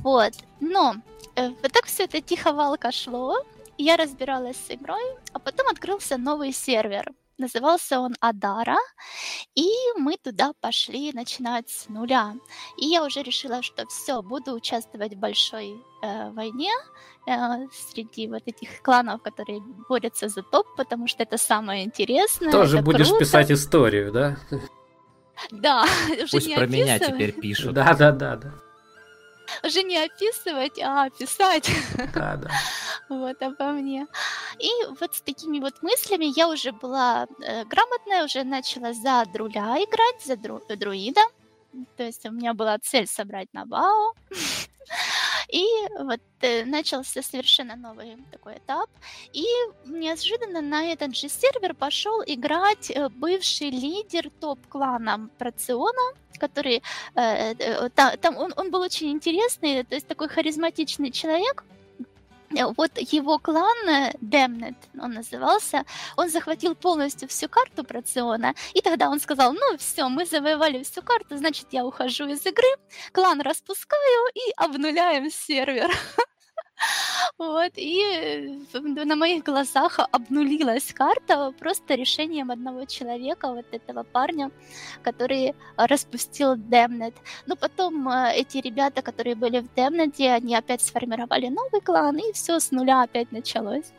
Вот, 0.00 0.32
но 0.60 0.94
э, 1.36 1.48
вот 1.48 1.72
так 1.72 1.86
все 1.86 2.04
это 2.04 2.20
тихо 2.20 2.52
валко 2.52 2.92
шло, 2.92 3.36
я 3.78 3.96
разбиралась 3.96 4.56
с 4.56 4.70
игрой, 4.70 5.02
а 5.32 5.38
потом 5.38 5.68
открылся 5.68 6.18
новый 6.18 6.52
сервер. 6.52 7.10
Назывался 7.38 7.98
он 7.98 8.14
Адара, 8.20 8.76
и 9.56 9.68
мы 9.96 10.16
туда 10.22 10.52
пошли 10.60 11.12
начинать 11.12 11.68
с 11.70 11.88
нуля. 11.88 12.34
И 12.76 12.86
я 12.86 13.04
уже 13.04 13.22
решила, 13.22 13.62
что 13.62 13.86
все, 13.86 14.22
буду 14.22 14.52
участвовать 14.52 15.14
в 15.14 15.18
большой 15.18 15.82
э, 16.02 16.30
войне 16.30 16.70
э, 17.26 17.32
среди 17.90 18.28
вот 18.28 18.42
этих 18.46 18.82
кланов, 18.82 19.22
которые 19.22 19.60
борются 19.88 20.28
за 20.28 20.42
топ, 20.42 20.66
потому 20.76 21.08
что 21.08 21.22
это 21.22 21.38
самое 21.38 21.84
интересное. 21.84 22.52
Тоже 22.52 22.82
будешь 22.82 23.08
круто. 23.08 23.24
писать 23.24 23.50
историю, 23.50 24.12
да? 24.12 24.36
Да, 25.50 25.84
уже 26.12 26.28
Пусть 26.30 26.46
не 26.46 26.54
про 26.54 26.66
меня 26.66 26.98
теперь 26.98 27.32
пишут. 27.32 27.74
Да, 27.74 27.94
да, 27.94 28.12
да, 28.12 28.36
да 28.36 28.52
уже 29.62 29.82
не 29.82 29.98
описывать, 29.98 30.78
а 30.80 31.10
писать. 31.10 31.70
Да, 32.14 32.36
да. 32.36 32.50
Вот 33.08 33.42
обо 33.42 33.72
мне. 33.72 34.06
И 34.58 34.70
вот 35.00 35.14
с 35.14 35.20
такими 35.20 35.60
вот 35.60 35.82
мыслями 35.82 36.32
я 36.36 36.48
уже 36.48 36.72
была 36.72 37.26
э, 37.44 37.64
грамотная, 37.64 38.24
уже 38.24 38.44
начала 38.44 38.92
за 38.94 39.24
друля 39.32 39.76
играть, 39.82 40.24
за 40.24 40.36
дру, 40.36 40.60
друида. 40.68 41.20
То 41.96 42.04
есть 42.04 42.26
у 42.26 42.30
меня 42.30 42.54
была 42.54 42.78
цель 42.78 43.06
собрать 43.06 43.48
на 43.52 43.64
Бао. 43.64 44.14
И 45.48 45.66
вот 45.98 46.20
э, 46.40 46.64
начался 46.64 47.22
совершенно 47.22 47.76
новый 47.76 48.16
такой 48.30 48.54
этап. 48.54 48.88
И 49.32 49.44
неожиданно 49.84 50.62
на 50.62 50.84
этот 50.92 51.14
же 51.14 51.28
сервер 51.28 51.74
пошел 51.74 52.22
играть 52.26 52.90
э, 52.90 53.08
бывший 53.10 53.70
лидер 53.70 54.30
топ-клана 54.40 55.28
Проциона, 55.38 56.14
который 56.38 56.82
э, 57.14 57.54
э, 57.58 57.88
там 57.90 58.36
он, 58.36 58.54
он 58.56 58.70
был 58.70 58.80
очень 58.80 59.10
интересный, 59.10 59.84
то 59.84 59.94
есть 59.94 60.06
такой 60.06 60.28
харизматичный 60.28 61.10
человек, 61.10 61.64
Э, 61.64 61.81
вот 62.76 62.98
его 62.98 63.38
клан 63.38 63.88
э, 63.88 64.12
Демнет, 64.20 64.76
он 65.00 65.12
назывался, 65.12 65.84
он 66.16 66.28
захватил 66.28 66.74
полностью 66.74 67.28
всю 67.28 67.48
карту 67.48 67.84
Проциона, 67.84 68.54
и 68.74 68.80
тогда 68.80 69.08
он 69.08 69.20
сказал, 69.20 69.52
ну 69.52 69.76
все, 69.78 70.08
мы 70.08 70.26
завоевали 70.26 70.82
всю 70.82 71.02
карту, 71.02 71.36
значит 71.36 71.66
я 71.70 71.84
ухожу 71.84 72.26
из 72.28 72.44
игры, 72.46 72.68
клан 73.12 73.40
распускаю 73.40 74.28
и 74.34 74.52
обнуляем 74.56 75.30
сервер. 75.30 75.90
Вот, 77.38 77.72
и 77.76 78.00
э, 78.74 79.04
на 79.04 79.16
моих 79.16 79.42
глазах 79.44 79.98
обнулилась 80.12 80.92
карта 80.92 81.52
просто 81.58 81.94
решением 81.94 82.50
одного 82.50 82.84
человека, 82.84 83.48
вот 83.52 83.66
этого 83.72 84.04
парня, 84.04 84.50
который 85.02 85.54
распустил 85.76 86.56
Демнет. 86.56 87.14
Но 87.46 87.56
потом 87.56 88.08
э, 88.08 88.34
эти 88.36 88.58
ребята, 88.58 89.02
которые 89.02 89.34
были 89.34 89.60
в 89.60 89.74
Демнете, 89.74 90.30
они 90.30 90.54
опять 90.54 90.82
сформировали 90.82 91.48
новый 91.48 91.80
клан, 91.80 92.16
и 92.18 92.32
все 92.32 92.60
с 92.60 92.70
нуля 92.70 93.02
опять 93.02 93.32
началось. 93.32 93.92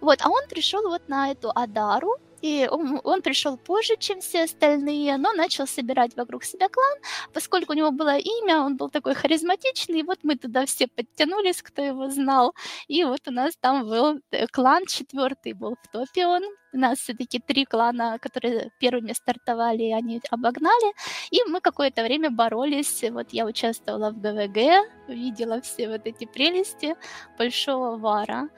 Вот, 0.00 0.20
а 0.22 0.28
он 0.28 0.42
пришел 0.48 0.82
вот 0.88 1.08
на 1.08 1.30
эту 1.30 1.50
Адару, 1.54 2.18
и 2.42 2.68
он, 2.70 3.00
он 3.04 3.22
пришел 3.22 3.56
позже, 3.56 3.96
чем 3.98 4.20
все 4.20 4.44
остальные, 4.44 5.16
но 5.18 5.32
начал 5.32 5.66
собирать 5.66 6.16
вокруг 6.16 6.44
себя 6.44 6.68
клан, 6.68 6.98
поскольку 7.32 7.72
у 7.72 7.76
него 7.76 7.90
было 7.90 8.16
имя, 8.18 8.60
он 8.60 8.76
был 8.76 8.90
такой 8.90 9.14
харизматичный, 9.14 10.00
и 10.00 10.02
вот 10.02 10.18
мы 10.22 10.36
туда 10.36 10.66
все 10.66 10.86
подтянулись, 10.88 11.62
кто 11.62 11.82
его 11.82 12.10
знал, 12.10 12.54
и 12.88 13.04
вот 13.04 13.20
у 13.28 13.30
нас 13.30 13.56
там 13.60 13.86
был 13.88 14.20
э, 14.30 14.46
клан 14.46 14.86
четвертый 14.86 15.52
был 15.52 15.76
в 15.82 15.88
топе 15.92 16.26
он, 16.26 16.42
у 16.72 16.78
нас 16.78 16.98
все-таки 16.98 17.38
три 17.38 17.64
клана, 17.64 18.18
которые 18.18 18.70
первыми 18.78 19.12
стартовали, 19.12 19.90
они 19.92 20.20
обогнали. 20.30 20.94
И 21.30 21.42
мы 21.48 21.60
какое-то 21.60 22.02
время 22.02 22.30
боролись. 22.30 23.04
Вот 23.10 23.32
я 23.32 23.46
участвовала 23.46 24.10
в 24.10 24.20
ГВГ, 24.20 25.08
видела 25.08 25.60
все 25.60 25.88
вот 25.88 26.06
эти 26.06 26.26
прелести 26.26 26.96
большого 27.38 27.96
вара. 27.96 28.48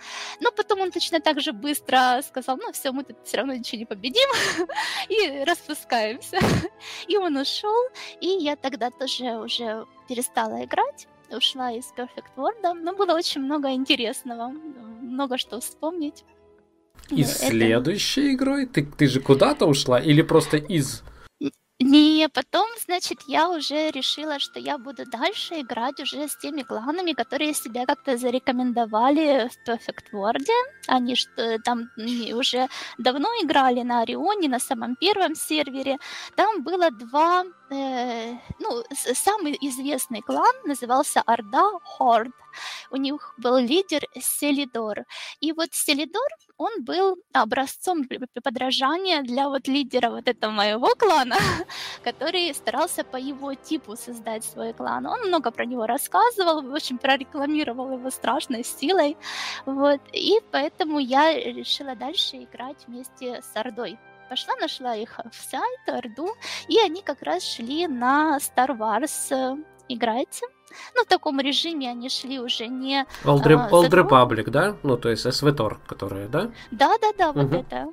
Но 0.41 0.51
потом 0.53 0.81
он 0.81 0.91
точно 0.91 1.21
так 1.21 1.41
же 1.41 1.53
быстро 1.53 2.21
сказал, 2.23 2.57
ну 2.57 2.73
все, 2.73 2.93
мы 2.93 3.05
тут 3.05 3.17
все 3.25 3.39
равно 3.39 3.55
ничего 3.55 3.79
не 3.79 3.87
победим, 3.87 4.29
и 5.09 5.45
распускаемся. 5.45 6.39
И 7.09 7.17
он 7.17 7.37
ушел, 7.37 7.89
и 8.21 8.27
я 8.27 8.57
тогда 8.57 8.91
тоже 8.91 9.37
уже 9.39 9.87
перестала 10.09 10.65
играть 10.65 11.07
ушла 11.37 11.73
из 11.73 11.93
Perfect 11.97 12.35
World, 12.37 12.75
но 12.75 12.95
было 12.95 13.15
очень 13.15 13.41
много 13.41 13.71
интересного, 13.73 14.49
много 14.49 15.39
что 15.39 15.61
вспомнить. 15.61 16.25
И 17.11 17.23
это... 17.23 17.31
следующей 17.31 18.35
игрой? 18.35 18.67
Ты, 18.67 18.85
ты 18.85 19.09
же 19.09 19.21
куда-то 19.21 19.67
ушла 19.67 20.01
или 20.01 20.23
просто 20.23 20.57
из? 20.57 21.03
Не, 21.85 22.29
потом, 22.29 22.69
значит, 22.87 23.23
я 23.27 23.49
уже 23.51 23.91
решила, 23.91 24.39
что 24.39 24.61
я 24.61 24.79
буду 24.79 25.05
дальше 25.05 25.61
играть 25.61 25.99
уже 26.01 26.29
с 26.29 26.37
теми 26.37 26.63
кланами, 26.63 27.13
которые 27.13 27.55
себя 27.55 27.87
как-то 27.87 28.17
зарекомендовали 28.17 29.49
в 29.49 29.69
Perfect 29.69 30.13
World. 30.13 30.47
Они 30.87 31.17
что 31.17 31.59
там 31.59 31.91
уже 32.35 32.69
давно 32.99 33.29
играли 33.43 33.83
на 33.83 34.03
Орионе, 34.03 34.49
на 34.49 34.61
самом 34.61 34.95
первом 34.95 35.35
сервере. 35.35 35.99
Там 36.37 36.63
было 36.63 36.91
два 36.91 37.45
э, 37.71 38.33
ну, 38.61 38.85
самый 39.15 39.59
известный 39.61 40.21
клан 40.21 40.55
назывался 40.65 41.21
Орда 41.23 41.65
Хорд. 41.83 42.33
У 42.91 42.97
них 42.97 43.35
был 43.39 43.57
лидер 43.57 44.03
Селидор. 44.21 45.05
И 45.41 45.53
вот 45.53 45.69
Селидор, 45.73 46.29
он 46.63 46.85
был 46.85 47.17
образцом 47.33 48.09
подражания 48.43 49.23
для 49.23 49.49
вот 49.49 49.69
лидера 49.69 50.11
вот 50.11 50.29
этого 50.29 50.53
моего 50.53 50.89
клана, 50.99 51.37
который 52.03 52.55
старался 52.55 53.05
по 53.05 53.17
его 53.17 53.55
типу 53.55 53.97
создать 53.97 54.45
свой 54.45 54.73
клан. 54.73 55.07
Он 55.07 55.29
много 55.29 55.51
про 55.51 55.67
него 55.67 55.87
рассказывал, 55.87 56.63
общем, 56.75 56.99
прорекламировал 56.99 57.93
его 57.93 58.11
страшной 58.11 58.65
силой. 58.65 59.17
Вот. 59.67 60.01
И 60.13 60.41
поэтому 60.51 60.99
я 60.99 61.33
решила 61.35 61.95
дальше 61.95 62.37
играть 62.37 62.77
вместе 62.87 63.43
с 63.43 63.57
Ордой 63.57 63.99
пошла, 64.29 64.57
нашла 64.57 64.97
их 64.97 65.21
в 65.31 65.35
сайт, 65.35 65.89
Орду, 65.89 66.35
и 66.67 66.79
они 66.79 67.03
как 67.03 67.21
раз 67.21 67.43
шли 67.45 67.87
на 67.87 68.39
Star 68.39 68.71
Wars 68.79 69.31
э, 69.31 69.63
играть. 69.89 70.41
Ну, 70.95 71.05
в 71.05 71.07
таком 71.07 71.41
режиме 71.41 71.91
они 71.91 72.09
шли 72.09 72.39
уже 72.41 72.67
не... 72.67 73.07
Old, 73.25 73.45
Re- 73.45 73.55
а, 73.55 73.71
Old 73.71 73.91
Republic, 73.91 74.51
да? 74.51 74.77
Ну, 74.83 74.97
то 74.97 75.11
есть 75.11 75.27
SVTOR, 75.27 75.79
которая, 75.87 76.29
да? 76.29 76.51
Да-да-да, 76.71 77.33
вот 77.33 77.45
угу. 77.45 77.57
это. 77.57 77.87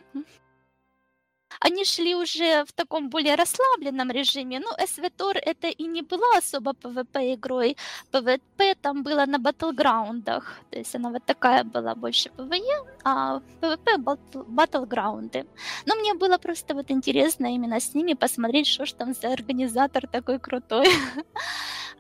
Они 1.60 1.84
шли 1.86 2.16
уже 2.16 2.64
в 2.66 2.72
таком 2.72 3.10
более 3.10 3.36
расслабленном 3.36 4.12
режиме. 4.12 4.60
Ну, 4.60 4.68
SVTOR 4.78 5.38
это 5.38 5.68
и 5.68 5.88
не 5.88 6.01
была 6.01 6.38
особо 6.38 6.72
PvP 6.72 7.34
игрой. 7.36 7.78
PvP 8.12 8.76
там 8.82 9.03
было 9.03 9.26
на 9.26 9.39
батлграундах. 9.39 10.60
То 10.72 10.80
есть 10.80 10.95
она 10.95 11.10
вот 11.10 11.24
такая 11.26 11.64
была 11.64 11.95
больше 11.95 12.30
PvE, 12.38 12.88
а 13.03 13.41
PvP 13.62 14.18
батлграунды. 14.47 15.45
Но 15.86 15.95
мне 15.95 16.14
было 16.14 16.38
просто 16.38 16.74
вот 16.74 16.91
интересно 16.91 17.47
именно 17.47 17.80
с 17.80 17.93
ними 17.93 18.14
посмотреть, 18.14 18.68
что 18.68 18.86
ж 18.86 18.93
там 18.93 19.14
за 19.14 19.34
организатор 19.34 20.07
такой 20.07 20.39
крутой. 20.39 20.88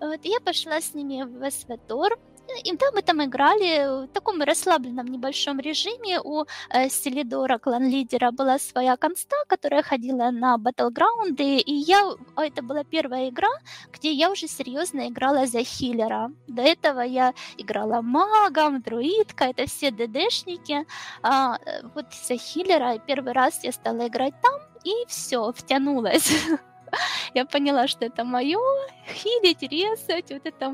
Вот, 0.01 0.19
я 0.23 0.39
пошла 0.39 0.79
с 0.79 0.93
ними 0.93 1.23
в 1.23 1.43
SVTOR, 1.43 2.17
и 2.63 2.75
да, 2.77 2.85
мы 2.93 3.01
там 3.01 3.23
играли 3.23 4.05
в 4.05 4.07
таком 4.07 4.41
расслабленном 4.41 5.07
небольшом 5.07 5.59
режиме. 5.59 6.19
У 6.21 6.45
э, 6.69 6.89
Селидора, 6.89 7.57
клан-лидера, 7.57 8.31
была 8.31 8.59
своя 8.59 8.97
конста, 8.97 9.35
которая 9.47 9.83
ходила 9.83 10.31
на 10.31 10.57
батлграунды, 10.57 11.57
и 11.57 11.73
я, 11.73 12.13
а 12.35 12.45
это 12.45 12.61
была 12.61 12.83
первая 12.83 13.29
игра, 13.29 13.49
где 13.93 14.11
я 14.11 14.31
уже 14.31 14.47
серьезно 14.47 15.07
играла 15.07 15.45
за 15.45 15.63
хиллера. 15.63 16.31
До 16.47 16.61
этого 16.61 17.01
я 17.01 17.33
играла 17.57 18.01
магом, 18.01 18.81
друидка, 18.81 19.45
это 19.45 19.65
все 19.65 19.91
ДДшники. 19.91 20.85
А, 21.21 21.57
э, 21.65 21.81
вот 21.95 22.05
за 22.27 22.37
хиллера 22.37 22.99
первый 23.07 23.33
раз 23.33 23.63
я 23.63 23.71
стала 23.71 24.07
играть 24.07 24.33
там, 24.41 24.53
и 24.83 24.93
все, 25.07 25.51
втянулась. 25.51 26.31
я 27.33 27.45
поняла, 27.45 27.87
что 27.87 28.05
это 28.05 28.23
мое, 28.23 28.59
хилить, 29.07 29.63
резать, 29.63 30.31
вот 30.31 30.45
это 30.45 30.73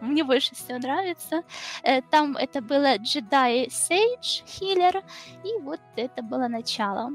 мне 0.00 0.24
больше 0.24 0.54
всего 0.54 0.78
нравится. 0.78 1.42
Э, 1.82 2.02
там 2.02 2.36
это 2.36 2.60
было 2.60 2.96
Jedi 2.98 3.68
Sage 3.68 4.44
Healer, 4.46 5.02
и 5.44 5.62
вот 5.62 5.80
это 5.96 6.22
было 6.22 6.48
начало. 6.48 7.12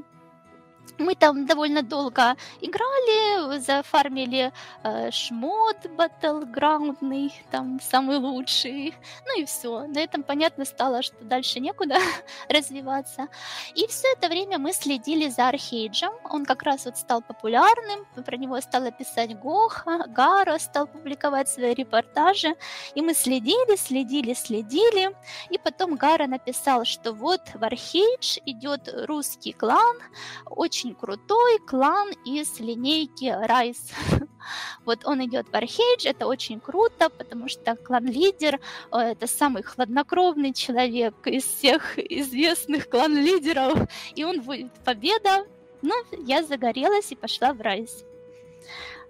Мы 0.98 1.14
там 1.14 1.46
довольно 1.46 1.82
долго 1.82 2.36
играли, 2.60 3.58
зафармили 3.58 4.52
э, 4.84 5.10
шмот 5.10 5.86
батлграундный, 5.96 7.32
там 7.50 7.80
самый 7.80 8.18
лучший. 8.18 8.94
Ну 9.26 9.40
и 9.40 9.44
все. 9.44 9.86
На 9.86 9.98
этом 10.00 10.22
понятно 10.22 10.64
стало, 10.64 11.02
что 11.02 11.16
дальше 11.24 11.60
некуда 11.60 11.96
развиваться. 12.48 13.28
И 13.74 13.86
все 13.86 14.08
это 14.12 14.28
время 14.28 14.58
мы 14.58 14.72
следили 14.72 15.28
за 15.28 15.48
Архейджем. 15.48 16.12
Он 16.30 16.44
как 16.44 16.62
раз 16.62 16.84
вот 16.84 16.96
стал 16.96 17.22
популярным, 17.22 18.06
про 18.24 18.36
него 18.36 18.60
стала 18.60 18.90
писать 18.90 19.38
Гоха, 19.38 20.04
Гара 20.08 20.58
стал 20.58 20.86
публиковать 20.86 21.48
свои 21.48 21.74
репортажи. 21.74 22.54
И 22.94 23.02
мы 23.02 23.14
следили, 23.14 23.76
следили, 23.76 24.34
следили. 24.34 25.14
И 25.50 25.58
потом 25.58 25.96
Гара 25.96 26.26
написал, 26.26 26.84
что 26.84 27.12
вот 27.12 27.40
в 27.54 27.64
Архейдж 27.64 28.38
идет 28.46 28.88
русский 29.06 29.52
клан, 29.52 29.96
очень 30.46 30.81
очень 30.82 30.94
крутой 30.96 31.60
клан 31.60 32.10
из 32.24 32.58
линейки 32.58 33.32
Райс. 33.46 33.92
Вот 34.84 35.06
он 35.06 35.24
идет 35.24 35.46
в 35.48 35.54
Архейдж, 35.54 36.04
это 36.04 36.26
очень 36.26 36.58
круто, 36.58 37.08
потому 37.10 37.48
что 37.48 37.76
клан-лидер 37.76 38.58
э,— 38.90 38.98
это 39.12 39.28
самый 39.28 39.62
хладнокровный 39.62 40.52
человек 40.52 41.14
из 41.26 41.44
всех 41.44 41.96
известных 41.96 42.88
клан-лидеров, 42.88 43.88
и 44.16 44.24
он 44.24 44.40
будет 44.40 44.72
победа. 44.84 45.46
Ну, 45.82 45.94
я 46.26 46.42
загорелась 46.42 47.12
и 47.12 47.14
пошла 47.14 47.52
в 47.52 47.60
Райс. 47.60 48.04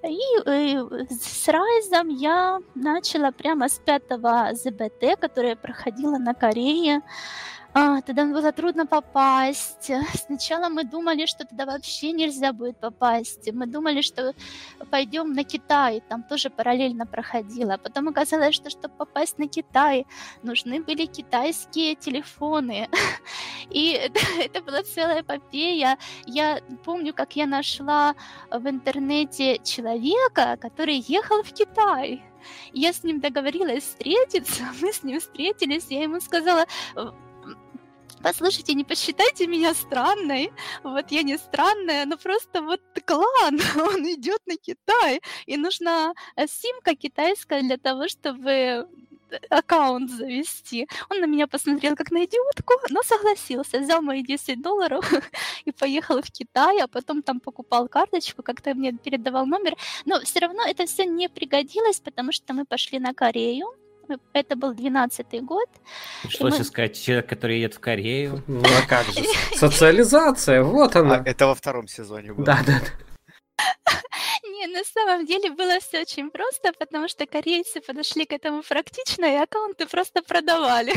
И, 0.02 0.08
и 0.10 0.76
э, 0.76 1.06
с 1.08 1.48
Райзом 1.48 2.10
я 2.10 2.60
начала 2.74 3.30
прямо 3.30 3.70
с 3.70 3.78
пятого 3.78 4.50
ЗБТ, 4.52 5.18
которое 5.18 5.56
проходила 5.56 6.18
на 6.18 6.34
Корее. 6.34 7.00
А, 7.74 8.02
туда 8.02 8.26
было 8.26 8.52
трудно 8.52 8.86
попасть. 8.86 9.90
Сначала 10.14 10.68
мы 10.68 10.84
думали, 10.84 11.26
что 11.26 11.46
туда 11.46 11.64
вообще 11.64 12.12
нельзя 12.12 12.52
будет 12.52 12.78
попасть. 12.78 13.50
Мы 13.52 13.66
думали, 13.66 14.02
что 14.02 14.34
пойдем 14.90 15.32
на 15.32 15.44
Китай, 15.44 16.02
там 16.08 16.22
тоже 16.22 16.50
параллельно 16.50 17.06
проходило. 17.06 17.78
Потом 17.78 18.08
оказалось, 18.08 18.54
что 18.54 18.68
чтобы 18.68 18.94
попасть 18.96 19.38
на 19.38 19.48
Китай, 19.48 20.06
нужны 20.42 20.82
были 20.82 21.06
китайские 21.06 21.94
телефоны. 21.94 22.88
И 23.70 23.92
это, 23.92 24.20
это 24.38 24.62
была 24.62 24.82
целая 24.82 25.22
эпопея. 25.22 25.96
Я 26.26 26.60
помню, 26.84 27.14
как 27.14 27.36
я 27.36 27.46
нашла 27.46 28.14
в 28.50 28.68
интернете 28.68 29.58
человека, 29.64 30.58
который 30.60 30.96
ехал 30.96 31.42
в 31.42 31.52
Китай. 31.52 32.22
Я 32.72 32.92
с 32.92 33.04
ним 33.04 33.20
договорилась 33.20 33.84
встретиться, 33.84 34.64
мы 34.82 34.92
с 34.92 35.02
ним 35.02 35.20
встретились, 35.20 35.86
я 35.90 36.02
ему 36.02 36.20
сказала, 36.20 36.66
послушайте, 38.22 38.74
не 38.74 38.84
посчитайте 38.84 39.46
меня 39.46 39.74
странной, 39.74 40.52
вот 40.82 41.10
я 41.10 41.22
не 41.22 41.38
странная, 41.38 42.06
но 42.06 42.16
просто 42.16 42.62
вот 42.62 42.80
клан, 43.04 43.60
он 43.76 44.04
идет 44.06 44.40
на 44.46 44.56
Китай, 44.56 45.20
и 45.46 45.56
нужна 45.56 46.12
э, 46.36 46.46
симка 46.46 46.94
китайская 46.94 47.62
для 47.62 47.76
того, 47.76 48.08
чтобы 48.08 48.86
аккаунт 49.50 50.10
завести. 50.10 50.86
Он 51.10 51.20
на 51.20 51.26
меня 51.26 51.46
посмотрел 51.46 51.96
как 51.96 52.10
на 52.10 52.24
идиотку, 52.24 52.74
но 52.90 53.02
согласился, 53.02 53.80
взял 53.80 54.02
мои 54.02 54.22
10 54.22 54.60
долларов 54.60 55.10
и 55.64 55.72
поехал 55.72 56.20
в 56.20 56.30
Китай, 56.30 56.80
а 56.80 56.88
потом 56.88 57.22
там 57.22 57.40
покупал 57.40 57.88
карточку, 57.88 58.42
как-то 58.42 58.74
мне 58.74 58.92
передавал 58.92 59.46
номер. 59.46 59.76
Но 60.04 60.20
все 60.20 60.40
равно 60.40 60.62
это 60.66 60.86
все 60.86 61.04
не 61.04 61.28
пригодилось, 61.28 62.00
потому 62.00 62.32
что 62.32 62.52
мы 62.54 62.64
пошли 62.64 62.98
на 62.98 63.14
Корею, 63.14 63.66
это 64.32 64.56
был 64.56 64.72
12-й 64.72 65.40
год. 65.40 65.68
Что 66.28 66.48
мы... 66.48 66.64
сказать, 66.64 67.00
человек, 67.00 67.28
который 67.28 67.56
едет 67.56 67.74
в 67.74 67.80
Корею? 67.80 68.42
Ну 68.46 68.62
а 68.62 68.88
как 68.88 69.06
же? 69.06 69.24
Социализация, 69.56 70.62
вот 70.62 70.96
она. 70.96 71.16
А, 71.16 71.22
это 71.24 71.46
во 71.46 71.54
втором 71.54 71.88
сезоне 71.88 72.32
было. 72.32 72.46
Да, 72.46 72.60
да. 72.66 72.80
Не, 74.44 74.66
на 74.66 74.84
самом 74.84 75.26
деле 75.26 75.50
было 75.50 75.78
все 75.80 76.00
очень 76.00 76.30
просто, 76.30 76.72
потому 76.78 77.08
что 77.08 77.26
корейцы 77.26 77.80
подошли 77.80 78.24
к 78.24 78.32
этому 78.32 78.62
практично, 78.62 79.24
и 79.24 79.36
аккаунты 79.36 79.86
просто 79.86 80.22
продавали. 80.22 80.94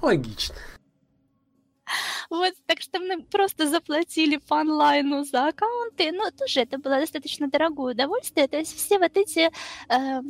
Логично. 0.00 0.54
Вот, 2.32 2.54
так 2.66 2.80
что 2.80 2.98
мы 2.98 3.22
просто 3.24 3.68
заплатили 3.68 4.38
по 4.38 4.60
онлайну 4.60 5.22
за 5.22 5.48
аккаунты, 5.48 6.12
но 6.12 6.30
тоже 6.30 6.60
это 6.60 6.78
было 6.78 6.98
достаточно 6.98 7.46
дорогое 7.46 7.92
удовольствие. 7.92 8.48
То 8.48 8.56
есть 8.56 8.74
все 8.74 8.98
вот 8.98 9.14
эти 9.18 9.50
э, 9.88 10.22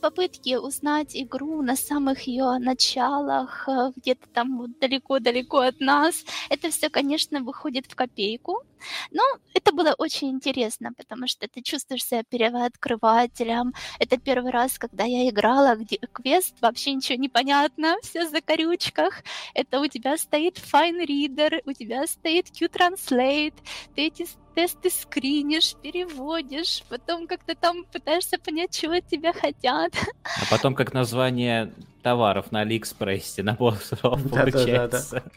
попытки 0.00 0.56
узнать 0.56 1.14
игру 1.14 1.62
на 1.62 1.76
самых 1.76 2.22
ее 2.22 2.58
началах, 2.58 3.68
э, 3.68 3.92
где-то 3.94 4.26
там 4.34 4.74
далеко-далеко 4.80 5.58
от 5.58 5.78
нас, 5.78 6.24
это 6.50 6.70
все, 6.70 6.90
конечно, 6.90 7.40
выходит 7.40 7.86
в 7.86 7.94
копейку. 7.94 8.64
Но 9.10 9.22
это 9.54 9.72
было 9.72 9.94
очень 9.98 10.30
интересно, 10.30 10.92
потому 10.96 11.26
что 11.26 11.48
ты 11.48 11.62
чувствуешь 11.62 12.04
себя 12.04 12.22
первооткрывателем. 12.28 13.74
Это 13.98 14.18
первый 14.18 14.52
раз, 14.52 14.78
когда 14.78 15.04
я 15.04 15.28
играла, 15.28 15.76
где 15.76 15.98
квест, 16.12 16.54
вообще 16.60 16.94
ничего 16.94 17.18
не 17.18 17.28
понятно, 17.28 17.96
все 18.02 18.26
в 18.26 18.30
закорючках. 18.30 19.22
Это 19.54 19.80
у 19.80 19.86
тебя 19.86 20.16
стоит 20.16 20.56
Fine 20.56 21.06
Reader, 21.06 21.62
у 21.64 21.72
тебя 21.72 22.06
стоит 22.06 22.46
Q-Translate, 22.50 23.54
ты 23.94 24.02
эти 24.06 24.26
тесты 24.54 24.90
скринишь, 24.90 25.76
переводишь, 25.80 26.82
потом 26.88 27.28
как-то 27.28 27.54
там 27.54 27.84
пытаешься 27.84 28.38
понять, 28.38 28.76
чего 28.76 28.94
от 28.94 29.06
тебя 29.06 29.32
хотят. 29.32 29.92
А 30.24 30.50
потом 30.50 30.74
как 30.74 30.92
название 30.92 31.72
товаров 32.02 32.50
на 32.50 32.62
Алиэкспрессе, 32.62 33.42
набор 33.42 33.76
слов 33.76 34.20
получается. 34.30 35.22
Да, 35.24 35.30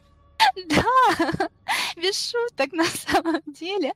без 1.98 2.32
шуток 2.32 2.72
на 2.74 2.86
самом 2.86 3.42
деле. 3.48 3.94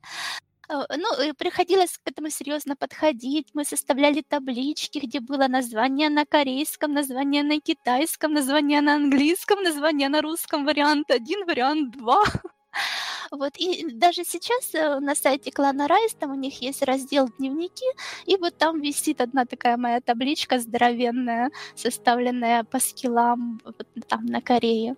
Э, 0.70 0.84
ну, 0.98 1.34
приходилось 1.38 1.98
к 2.04 2.10
этому 2.10 2.30
серьезно 2.30 2.76
подходить. 2.76 3.50
Мы 3.54 3.66
составляли 3.66 4.22
таблички, 4.22 5.00
где 5.00 5.20
было 5.20 5.48
название 5.48 6.10
на 6.10 6.26
корейском, 6.26 6.94
название 6.94 7.44
на 7.44 7.60
китайском, 7.60 8.34
название 8.34 8.82
на 8.82 8.96
английском, 8.96 9.64
название 9.64 10.10
на 10.10 10.22
русском, 10.22 10.66
вариант 10.66 11.12
один, 11.12 11.46
вариант 11.46 11.92
два. 11.98 12.24
Вот, 13.32 13.54
и 13.58 13.92
даже 13.92 14.24
сейчас 14.24 14.74
э, 14.74 15.00
на 15.00 15.16
сайте 15.16 15.52
клана 15.52 15.88
Райс, 15.88 16.14
там 16.14 16.32
у 16.32 16.36
них 16.36 16.62
есть 16.62 16.84
раздел 16.84 17.30
дневники, 17.38 17.86
и 18.26 18.38
вот 18.38 18.58
там 18.58 18.82
висит 18.82 19.22
одна 19.22 19.46
такая 19.46 19.78
моя 19.78 20.02
табличка 20.02 20.60
здоровенная, 20.60 21.52
составленная 21.76 22.64
по 22.64 22.80
скиллам 22.80 23.62
вот, 23.64 23.86
там 24.08 24.26
на 24.26 24.42
Корее. 24.42 24.96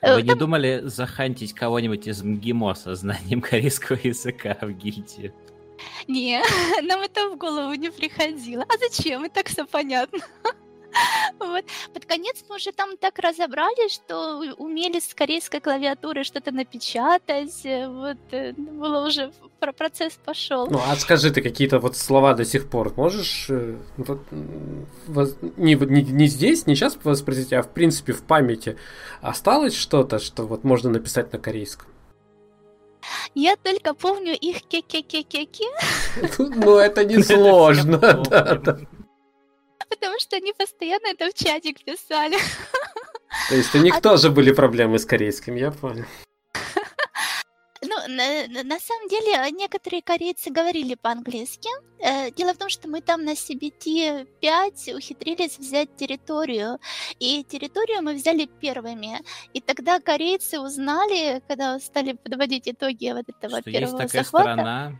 А 0.00 0.14
вы 0.14 0.22
там... 0.22 0.28
не 0.28 0.34
думали 0.34 0.82
захантить 0.84 1.52
кого-нибудь 1.52 2.06
из 2.06 2.22
МГИМО 2.22 2.74
со 2.74 2.94
знанием 2.94 3.40
корейского 3.42 3.98
языка 4.02 4.56
в 4.60 4.70
гильдию? 4.70 5.34
Не, 6.08 6.42
нам 6.82 7.00
это 7.00 7.30
в 7.30 7.36
голову 7.36 7.74
не 7.74 7.90
приходило. 7.90 8.64
А 8.64 8.78
зачем? 8.78 9.24
И 9.24 9.28
так 9.28 9.48
все 9.48 9.66
понятно. 9.66 10.20
Вот. 11.38 11.64
Под 11.92 12.06
конец 12.06 12.44
мы 12.48 12.56
уже 12.56 12.72
там 12.72 12.96
так 12.96 13.18
разобрались, 13.18 13.92
что 13.92 14.38
умели 14.58 15.00
с 15.00 15.14
корейской 15.14 15.60
клавиатуры 15.60 16.24
что-то 16.24 16.52
напечатать. 16.52 17.64
Э, 17.64 17.88
вот 17.88 18.18
э, 18.30 18.52
было 18.52 19.06
уже 19.06 19.32
про 19.60 19.72
процесс 19.72 20.18
пошел. 20.24 20.66
Ну, 20.70 20.80
а 20.86 20.96
скажи 20.96 21.30
ты 21.30 21.42
какие-то 21.42 21.78
вот 21.78 21.96
слова 21.96 22.34
до 22.34 22.44
сих 22.44 22.68
пор 22.68 22.92
можешь 22.96 23.46
э, 23.50 23.76
вот, 23.96 24.20
не, 25.56 25.74
не, 25.74 26.02
не 26.02 26.26
здесь, 26.26 26.66
не 26.66 26.74
сейчас 26.74 26.98
воспроизвести, 27.02 27.54
а 27.54 27.62
в 27.62 27.70
принципе 27.70 28.12
в 28.12 28.22
памяти 28.22 28.76
осталось 29.20 29.74
что-то, 29.74 30.18
что 30.18 30.46
вот 30.46 30.64
можно 30.64 30.90
написать 30.90 31.32
на 31.32 31.38
корейском? 31.38 31.88
Я 33.34 33.56
только 33.56 33.94
помню 33.94 34.34
их 34.34 34.62
ке-ке-ке-ке-ке. 34.62 35.66
Ну, 36.38 36.78
это 36.78 37.04
не 37.04 37.22
сложно. 37.22 38.22
Потому 39.88 40.18
что 40.20 40.36
они 40.36 40.52
постоянно 40.52 41.08
это 41.08 41.30
в 41.30 41.34
чатик 41.34 41.84
писали. 41.84 42.38
То 43.48 43.54
есть 43.54 43.74
у 43.74 43.78
них 43.78 44.00
тоже 44.00 44.30
были 44.30 44.52
проблемы 44.52 44.98
с 44.98 45.04
корейским, 45.04 45.56
я 45.56 45.70
понял. 45.70 46.04
Ну, 47.82 47.94
на, 48.08 48.64
на 48.64 48.80
самом 48.80 49.08
деле, 49.08 49.50
некоторые 49.52 50.02
корейцы 50.02 50.50
говорили 50.50 50.94
по-английски. 50.94 51.68
Э, 52.00 52.30
дело 52.30 52.54
в 52.54 52.58
том, 52.58 52.68
что 52.68 52.88
мы 52.88 53.00
там 53.00 53.24
на 53.24 53.32
CBT 53.32 54.26
5 54.40 54.94
ухитрились 54.96 55.58
взять 55.58 55.94
территорию. 55.96 56.78
И 57.20 57.44
территорию 57.44 58.02
мы 58.02 58.14
взяли 58.14 58.46
первыми. 58.60 59.20
И 59.52 59.60
тогда 59.60 60.00
корейцы 60.00 60.58
узнали, 60.58 61.42
когда 61.48 61.78
стали 61.78 62.12
подводить 62.14 62.66
итоги 62.66 63.12
вот 63.12 63.28
этого 63.28 63.60
что 63.60 63.70
первого 63.70 64.00
есть 64.02 64.12
такая 64.12 64.24
захвата. 64.24 64.52
страна, 64.52 64.92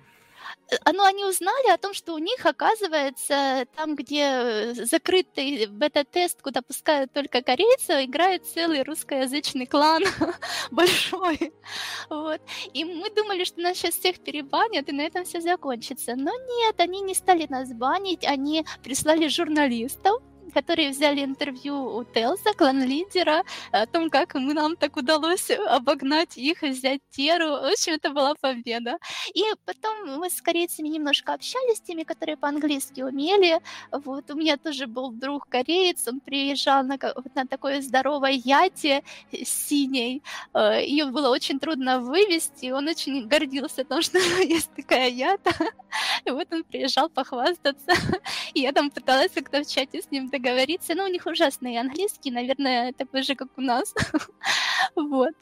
ну, 0.92 1.04
они 1.04 1.24
узнали 1.24 1.70
о 1.70 1.78
том, 1.78 1.94
что 1.94 2.14
у 2.14 2.18
них, 2.18 2.44
оказывается, 2.44 3.66
там, 3.76 3.94
где 3.94 4.22
э, 4.22 4.74
закрытый 4.74 5.66
бета-тест, 5.66 6.42
куда 6.42 6.60
пускают 6.60 7.12
только 7.12 7.42
корейцев, 7.42 8.02
играет 8.02 8.46
целый 8.46 8.82
русскоязычный 8.82 9.66
клан 9.66 10.02
большой. 10.70 11.52
Вот. 12.10 12.40
И 12.72 12.84
мы 12.84 13.10
думали, 13.10 13.44
что 13.44 13.60
нас 13.60 13.76
сейчас 13.76 13.94
всех 13.94 14.18
перебанят, 14.18 14.88
и 14.88 14.92
на 14.92 15.02
этом 15.02 15.24
все 15.24 15.40
закончится. 15.40 16.16
Но 16.16 16.32
нет, 16.32 16.80
они 16.80 17.00
не 17.00 17.14
стали 17.14 17.46
нас 17.48 17.72
банить, 17.72 18.24
они 18.24 18.66
прислали 18.82 19.28
журналистов, 19.28 20.20
которые 20.52 20.90
взяли 20.90 21.24
интервью 21.24 21.96
у 21.96 22.04
Телса, 22.04 22.52
клан-лидера, 22.56 23.44
о 23.72 23.86
том, 23.86 24.10
как 24.10 24.34
мы, 24.34 24.54
нам 24.54 24.76
так 24.76 24.96
удалось 24.96 25.50
обогнать 25.50 26.36
их 26.36 26.62
и 26.62 26.68
взять 26.70 27.00
Теру. 27.10 27.48
В 27.48 27.72
общем, 27.72 27.94
это 27.94 28.10
была 28.10 28.34
победа. 28.34 28.98
И 29.34 29.42
потом 29.64 30.18
мы 30.18 30.30
с 30.30 30.40
корейцами 30.42 30.88
немножко 30.88 31.32
общались, 31.32 31.78
с 31.78 31.80
теми, 31.80 32.02
которые 32.02 32.36
по-английски 32.36 33.02
умели. 33.02 33.60
Вот, 33.90 34.30
у 34.30 34.34
меня 34.34 34.56
тоже 34.56 34.86
был 34.86 35.10
друг 35.10 35.48
кореец, 35.48 36.06
он 36.08 36.20
приезжал 36.20 36.84
на, 36.84 36.98
на 37.34 37.46
такой 37.46 37.80
здоровой 37.80 38.36
яте 38.36 39.02
синей. 39.44 40.22
Э, 40.54 40.82
Ее 40.84 41.06
было 41.06 41.30
очень 41.30 41.58
трудно 41.58 42.00
вывести, 42.00 42.70
он 42.70 42.88
очень 42.88 43.26
гордился 43.26 43.84
тем, 43.84 44.02
что 44.02 44.18
есть 44.18 44.70
такая 44.74 45.10
ята. 45.10 45.52
И 46.24 46.30
вот 46.30 46.52
он 46.52 46.64
приезжал 46.64 47.08
похвастаться. 47.08 47.92
И 48.54 48.60
я 48.60 48.72
там 48.72 48.90
пыталась 48.90 49.32
как-то 49.32 49.62
в 49.62 49.66
чате 49.66 50.02
с 50.02 50.10
ним 50.10 50.28
договориться. 50.38 50.94
Но 50.94 51.04
у 51.04 51.08
них 51.08 51.26
ужасный 51.26 51.78
английский, 51.78 52.30
наверное, 52.30 52.92
такой 52.92 53.22
же, 53.22 53.34
как 53.34 53.48
у 53.56 53.60
нас. 53.60 53.94
Вот. 54.96 55.34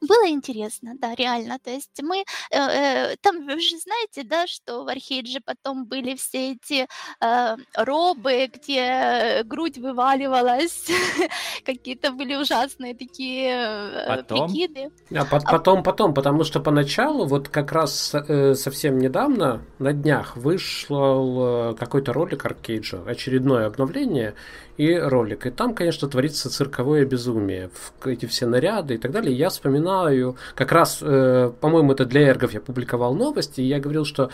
Было 0.00 0.28
интересно, 0.28 0.94
да, 0.98 1.14
реально. 1.14 1.58
То 1.58 1.70
есть 1.70 2.00
мы, 2.02 2.24
э, 2.50 2.56
э, 2.58 3.16
там 3.20 3.44
вы 3.46 3.60
же 3.60 3.76
знаете, 3.78 4.22
да, 4.24 4.46
что 4.46 4.84
в 4.84 4.88
Архейдже 4.88 5.40
потом 5.44 5.86
были 5.86 6.14
все 6.14 6.52
эти 6.52 6.86
э, 7.20 7.56
робы, 7.76 8.50
где 8.52 9.42
грудь 9.44 9.78
вываливалась, 9.78 10.86
какие-то 11.64 12.12
были 12.12 12.34
ужасные 12.36 12.94
такие 12.94 13.50
э, 13.50 14.06
Потом? 14.08 14.48
прикиды. 14.48 14.90
А 15.14 15.24
по- 15.24 15.40
потом, 15.40 15.82
потом, 15.82 16.14
потому 16.14 16.44
что 16.44 16.60
поначалу, 16.60 17.26
вот 17.26 17.48
как 17.48 17.72
раз 17.72 18.14
э, 18.14 18.54
совсем 18.54 18.98
недавно, 18.98 19.62
на 19.78 19.92
днях, 19.92 20.36
вышел 20.36 21.72
э, 21.72 21.74
какой-то 21.74 22.12
ролик 22.12 22.44
Аркейджа, 22.44 23.02
очередное 23.06 23.66
обновление 23.66 24.34
и 24.82 24.98
ролик. 24.98 25.46
И 25.46 25.50
там, 25.50 25.74
конечно, 25.74 26.08
творится 26.08 26.50
цирковое 26.50 27.04
безумие. 27.04 27.70
Эти 28.04 28.26
все 28.26 28.46
наряды 28.46 28.94
и 28.94 28.98
так 28.98 29.12
далее. 29.12 29.34
Я 29.36 29.48
вспоминаю, 29.48 30.36
как 30.54 30.72
раз, 30.72 30.98
э, 31.02 31.52
по-моему, 31.60 31.92
это 31.92 32.04
для 32.04 32.22
эргов 32.22 32.52
я 32.52 32.60
публиковал 32.60 33.14
новости, 33.14 33.60
и 33.60 33.64
я 33.64 33.80
говорил, 33.80 34.04
что 34.04 34.30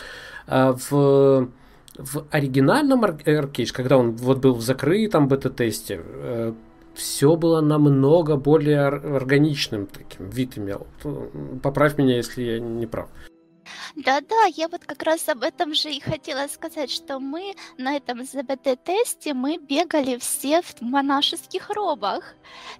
э, 0.46 0.74
в 0.90 1.48
в 1.98 2.26
оригинальном 2.30 3.04
Аркейдж, 3.04 3.72
когда 3.72 3.98
он 3.98 4.12
вот 4.12 4.38
был 4.38 4.54
в 4.54 4.60
закрытом 4.60 5.26
бета-тесте, 5.26 6.00
э, 6.04 6.52
все 6.94 7.36
было 7.36 7.60
намного 7.60 8.36
более 8.36 8.86
ор- 8.86 9.16
органичным 9.16 9.86
таким, 9.86 10.30
вид 10.30 10.58
имел. 10.58 10.86
Поправь 11.62 11.98
меня, 11.98 12.16
если 12.16 12.42
я 12.42 12.60
не 12.60 12.86
прав. 12.86 13.08
Да-да, 13.96 14.44
я 14.54 14.68
вот 14.68 14.84
как 14.84 15.02
раз 15.02 15.28
об 15.28 15.42
этом 15.42 15.74
же 15.74 15.90
и 15.90 16.00
хотела 16.00 16.46
сказать, 16.48 16.90
что 16.90 17.18
мы 17.18 17.54
на 17.76 17.96
этом 17.96 18.24
ЗБТ-тесте 18.24 19.34
мы 19.34 19.58
бегали 19.58 20.18
все 20.18 20.62
в 20.62 20.80
монашеских 20.80 21.70
робах. 21.70 22.34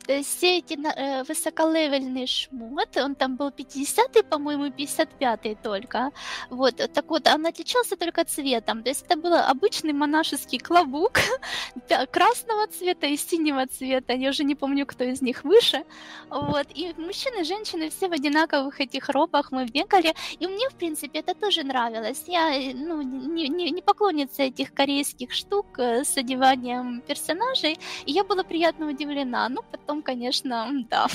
То 0.06 0.12
есть 0.12 0.36
все 0.36 0.58
эти 0.58 0.74
э, 0.74 1.24
высоколевельный 1.24 2.26
шмот, 2.26 2.96
он 2.96 3.14
там 3.14 3.36
был 3.36 3.48
50-й, 3.48 4.22
по-моему, 4.22 4.66
55-й 4.66 5.56
только. 5.56 6.10
Вот, 6.50 6.76
так 6.76 7.10
вот, 7.10 7.26
он 7.26 7.46
отличался 7.46 7.96
только 7.96 8.24
цветом. 8.24 8.82
То 8.82 8.90
есть 8.90 9.04
это 9.06 9.16
был 9.16 9.34
обычный 9.34 9.92
монашеский 9.92 10.58
клобук 10.58 11.20
красного 12.12 12.66
цвета 12.68 13.06
и 13.06 13.16
синего 13.16 13.66
цвета. 13.66 14.12
Я 14.12 14.30
уже 14.30 14.44
не 14.44 14.54
помню, 14.54 14.86
кто 14.86 15.04
из 15.04 15.22
них 15.22 15.44
выше. 15.44 15.84
Вот, 16.30 16.66
и 16.74 16.94
мужчины 16.96 17.44
женщины 17.44 17.90
все 17.90 18.08
в 18.08 18.12
одинаковых 18.12 18.80
этих 18.80 19.08
робах 19.08 19.52
мы 19.52 19.66
бегали. 19.66 20.14
И 20.38 20.46
мне, 20.46 20.68
в 20.68 20.74
принципе, 20.78 21.18
это 21.20 21.34
тоже 21.34 21.62
нравилось. 21.64 22.24
Я 22.26 22.54
э, 22.54 22.74
ну, 22.74 23.02
не, 23.02 23.48
не, 23.48 23.70
не 23.70 23.82
поклонница 23.82 24.42
этих 24.42 24.72
корейских 24.72 25.32
штук 25.32 25.66
э, 25.78 26.04
с 26.04 26.16
одеванием 26.16 27.00
персонажей, 27.00 27.78
и 28.06 28.12
я 28.12 28.24
была 28.24 28.42
приятно 28.44 28.88
удивлена. 28.88 29.48
Ну, 29.48 29.62
потом, 29.70 30.02
конечно, 30.02 30.68
да. 30.90 31.06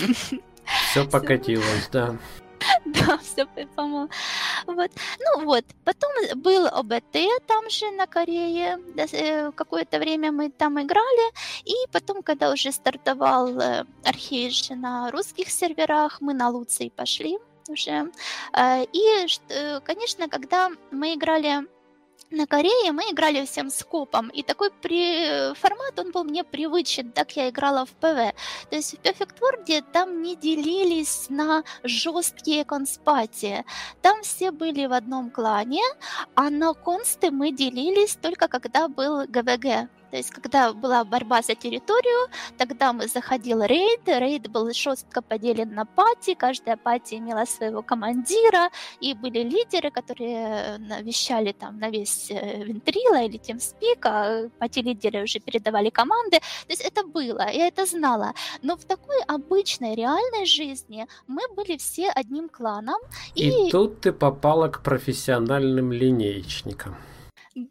Все 0.92 1.06
покатилось, 1.06 1.90
да. 1.92 2.18
Да, 2.86 3.18
все 3.18 3.46
по-моему. 3.76 4.10
Вот. 4.68 4.92
Ну 5.20 5.46
вот, 5.46 5.66
потом 5.84 6.12
был 6.36 6.68
ОБТ 6.68 7.18
там 7.48 7.70
же 7.70 7.92
на 7.92 8.08
Корее. 8.08 8.80
Э, 9.12 9.52
Какое-то 9.52 10.00
время 10.00 10.32
мы 10.32 10.50
там 10.50 10.82
играли. 10.82 11.34
И 11.66 11.76
потом, 11.92 12.24
когда 12.24 12.52
уже 12.52 12.72
стартовал 12.72 13.60
э, 13.60 13.86
Архейдж 14.06 14.74
на 14.74 15.12
русских 15.12 15.50
серверах, 15.50 16.22
мы 16.22 16.34
на 16.34 16.50
Луций 16.50 16.92
пошли 16.96 17.38
уже. 17.68 18.12
Э, 18.54 18.84
И, 18.94 19.28
э, 19.50 19.80
конечно, 19.82 20.28
когда 20.30 20.70
мы 20.92 21.14
играли 21.14 21.68
на 22.34 22.48
Корее 22.48 22.92
мы 22.92 23.04
играли 23.04 23.46
всем 23.46 23.70
скопом, 23.70 24.30
и 24.30 24.42
такой 24.42 24.72
при... 24.72 25.54
формат, 25.54 26.00
он 26.00 26.12
был 26.12 26.24
мне 26.24 26.44
привычен, 26.44 27.12
так 27.12 27.36
я 27.36 27.50
играла 27.50 27.86
в 27.86 27.92
ПВ. 27.92 28.34
То 28.70 28.76
есть 28.76 28.94
в 28.94 29.02
Perfect 29.02 29.40
World 29.40 29.84
там 29.94 30.22
не 30.24 30.36
делились 30.36 31.28
на 31.30 31.64
жесткие 31.84 32.66
конспати. 32.66 33.64
Там 34.02 34.24
все 34.24 34.52
были 34.52 34.88
в 34.88 34.94
одном 34.94 35.30
клане, 35.30 35.84
а 36.36 36.50
на 36.50 36.74
консты 36.74 37.30
мы 37.30 37.52
делились 37.52 38.16
только 38.16 38.48
когда 38.48 38.88
был 38.88 39.26
ГВГ. 39.28 39.90
То 40.14 40.18
есть, 40.18 40.30
когда 40.30 40.74
была 40.74 41.04
борьба 41.04 41.42
за 41.42 41.56
территорию, 41.56 42.30
тогда 42.60 42.94
мы 42.94 43.08
заходил 43.08 43.64
рейд, 43.64 44.02
рейд 44.06 44.48
был 44.48 44.72
жестко 44.72 45.24
поделен 45.24 45.74
на 45.74 45.86
пати, 45.86 46.36
каждая 46.36 46.78
пати 46.78 47.16
имела 47.16 47.46
своего 47.46 47.82
командира, 47.82 48.70
и 49.02 49.16
были 49.16 49.40
лидеры, 49.40 49.90
которые 49.90 50.78
вещали 51.02 51.52
там 51.52 51.80
на 51.80 51.90
весь 51.90 52.30
э, 52.30 52.64
Вентрила 52.64 53.24
или 53.24 53.40
TeamSpeak, 53.40 54.02
а 54.04 54.50
пати-лидеры 54.60 55.24
уже 55.24 55.40
передавали 55.40 55.90
команды. 55.90 56.38
То 56.68 56.74
есть 56.74 56.82
это 56.82 57.04
было, 57.08 57.50
я 57.50 57.68
это 57.68 57.88
знала. 57.88 58.34
Но 58.62 58.76
в 58.78 58.86
такой 58.86 59.20
обычной, 59.24 59.96
реальной 59.96 60.46
жизни 60.46 61.08
мы 61.26 61.42
были 61.56 61.76
все 61.78 62.12
одним 62.12 62.50
кланом. 62.50 63.02
И, 63.34 63.50
И, 63.50 63.72
тут 63.72 64.02
ты 64.02 64.14
попала 64.14 64.68
к 64.68 64.84
профессиональным 64.84 65.92
линейщикам. 65.92 66.98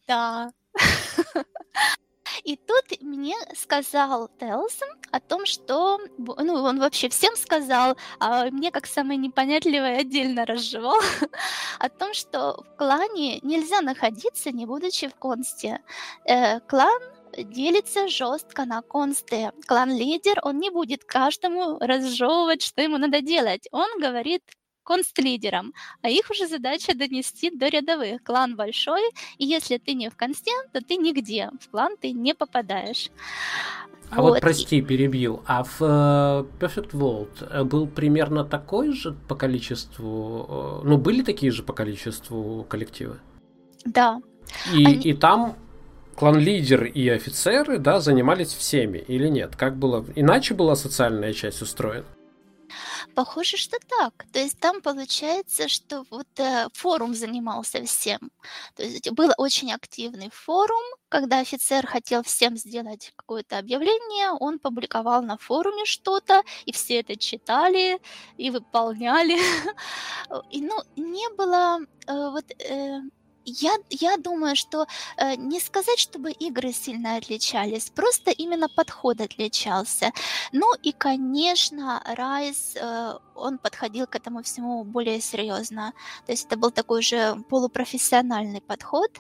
да. 0.08 0.50
И 2.44 2.56
тут 2.56 3.00
мне 3.00 3.36
сказал 3.56 4.28
Телсон 4.38 4.88
о 5.10 5.20
том, 5.20 5.46
что... 5.46 5.98
Ну, 6.18 6.54
он 6.54 6.78
вообще 6.78 7.08
всем 7.08 7.36
сказал, 7.36 7.96
а 8.18 8.46
мне, 8.46 8.70
как 8.70 8.86
самой 8.86 9.16
непонятливой, 9.16 9.98
отдельно 9.98 10.46
разжевал, 10.46 11.00
о 11.78 11.88
том, 11.88 12.14
что 12.14 12.62
в 12.62 12.76
клане 12.76 13.40
нельзя 13.42 13.80
находиться, 13.80 14.50
не 14.50 14.66
будучи 14.66 15.08
в 15.08 15.14
консте. 15.14 15.80
Э, 16.24 16.60
клан 16.60 17.00
делится 17.36 18.08
жестко 18.08 18.64
на 18.64 18.82
консты. 18.82 19.52
Клан-лидер, 19.66 20.40
он 20.42 20.58
не 20.58 20.70
будет 20.70 21.04
каждому 21.04 21.78
разжевывать, 21.78 22.62
что 22.62 22.82
ему 22.82 22.98
надо 22.98 23.20
делать. 23.20 23.68
Он 23.72 23.88
говорит 24.00 24.42
конст-лидерам, 24.82 25.72
а 26.02 26.08
их 26.10 26.30
уже 26.30 26.46
задача 26.48 26.94
донести 26.94 27.50
до 27.50 27.68
рядовых. 27.68 28.22
Клан 28.22 28.56
большой, 28.56 29.02
и 29.38 29.44
если 29.44 29.78
ты 29.78 29.94
не 29.94 30.08
в 30.10 30.16
консте, 30.16 30.50
то 30.72 30.80
ты 30.80 30.96
нигде. 30.96 31.50
В 31.60 31.70
клан 31.70 31.96
ты 32.00 32.12
не 32.12 32.34
попадаешь. 32.34 33.10
А 34.10 34.20
вот, 34.20 34.38
и- 34.38 34.40
прости, 34.40 34.82
перебил. 34.82 35.42
А 35.46 35.64
в 35.64 35.80
э, 35.80 36.44
Perfect 36.60 36.90
World 36.92 37.48
э, 37.48 37.64
был 37.64 37.86
примерно 37.86 38.44
такой 38.44 38.92
же 38.92 39.12
по 39.28 39.34
количеству... 39.34 40.80
э, 40.84 40.86
Ну, 40.88 40.98
были 40.98 41.22
такие 41.22 41.50
же 41.50 41.62
по 41.62 41.72
количеству 41.72 42.64
коллективы? 42.68 43.20
Да, 43.86 44.20
И, 44.74 44.84
Они- 44.84 44.96
и 44.96 45.14
там 45.14 45.56
клан-лидер 46.14 46.84
и 46.84 47.08
офицеры, 47.08 47.78
да, 47.78 48.00
занимались 48.00 48.52
всеми 48.52 48.98
или 48.98 49.28
нет? 49.28 49.56
Как 49.56 49.76
было? 49.78 50.04
Иначе 50.14 50.52
была 50.54 50.76
социальная 50.76 51.32
часть 51.32 51.62
устроена? 51.62 52.04
Похоже, 53.14 53.56
что 53.56 53.78
так. 53.98 54.24
То 54.32 54.38
есть 54.38 54.58
там 54.58 54.80
получается, 54.80 55.68
что 55.68 56.04
вот 56.10 56.28
э, 56.38 56.68
форум 56.72 57.14
занимался 57.14 57.84
всем. 57.84 58.30
То 58.74 58.82
есть 58.82 59.10
был 59.10 59.32
очень 59.36 59.72
активный 59.72 60.30
форум, 60.30 60.82
когда 61.08 61.40
офицер 61.40 61.86
хотел 61.86 62.22
всем 62.22 62.56
сделать 62.56 63.12
какое-то 63.16 63.58
объявление, 63.58 64.30
он 64.40 64.58
публиковал 64.58 65.22
на 65.22 65.36
форуме 65.36 65.84
что-то, 65.84 66.42
и 66.64 66.72
все 66.72 67.00
это 67.00 67.16
читали 67.16 68.00
и 68.38 68.50
выполняли. 68.50 69.38
И, 70.50 70.62
ну, 70.62 70.82
не 70.96 71.28
было 71.36 71.80
э, 72.06 72.30
вот... 72.30 72.44
Э, 72.60 73.00
я, 73.44 73.74
я 73.90 74.16
думаю, 74.16 74.56
что 74.56 74.86
э, 75.16 75.36
не 75.36 75.60
сказать, 75.60 75.98
чтобы 75.98 76.30
игры 76.32 76.72
сильно 76.72 77.16
отличались, 77.16 77.90
просто 77.90 78.30
именно 78.30 78.68
подход 78.68 79.20
отличался. 79.20 80.12
Ну 80.52 80.66
и, 80.82 80.92
конечно, 80.92 82.02
Райс, 82.16 82.76
э, 82.76 83.18
он 83.34 83.58
подходил 83.58 84.06
к 84.06 84.14
этому 84.14 84.42
всему 84.42 84.84
более 84.84 85.20
серьезно. 85.20 85.92
То 86.26 86.32
есть 86.32 86.46
это 86.46 86.56
был 86.56 86.70
такой 86.70 87.00
уже 87.00 87.36
полупрофессиональный 87.48 88.60
подход. 88.60 89.10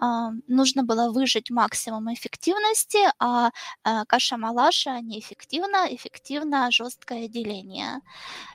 Э, 0.00 0.30
нужно 0.48 0.82
было 0.82 1.12
выжить 1.12 1.50
максимум 1.50 2.12
эффективности, 2.12 2.98
а 3.18 3.50
э, 3.84 4.04
каша-малаша 4.06 5.00
неэффективно, 5.00 5.86
эффективно 5.94 6.70
жесткое 6.70 7.28
деление. 7.28 8.00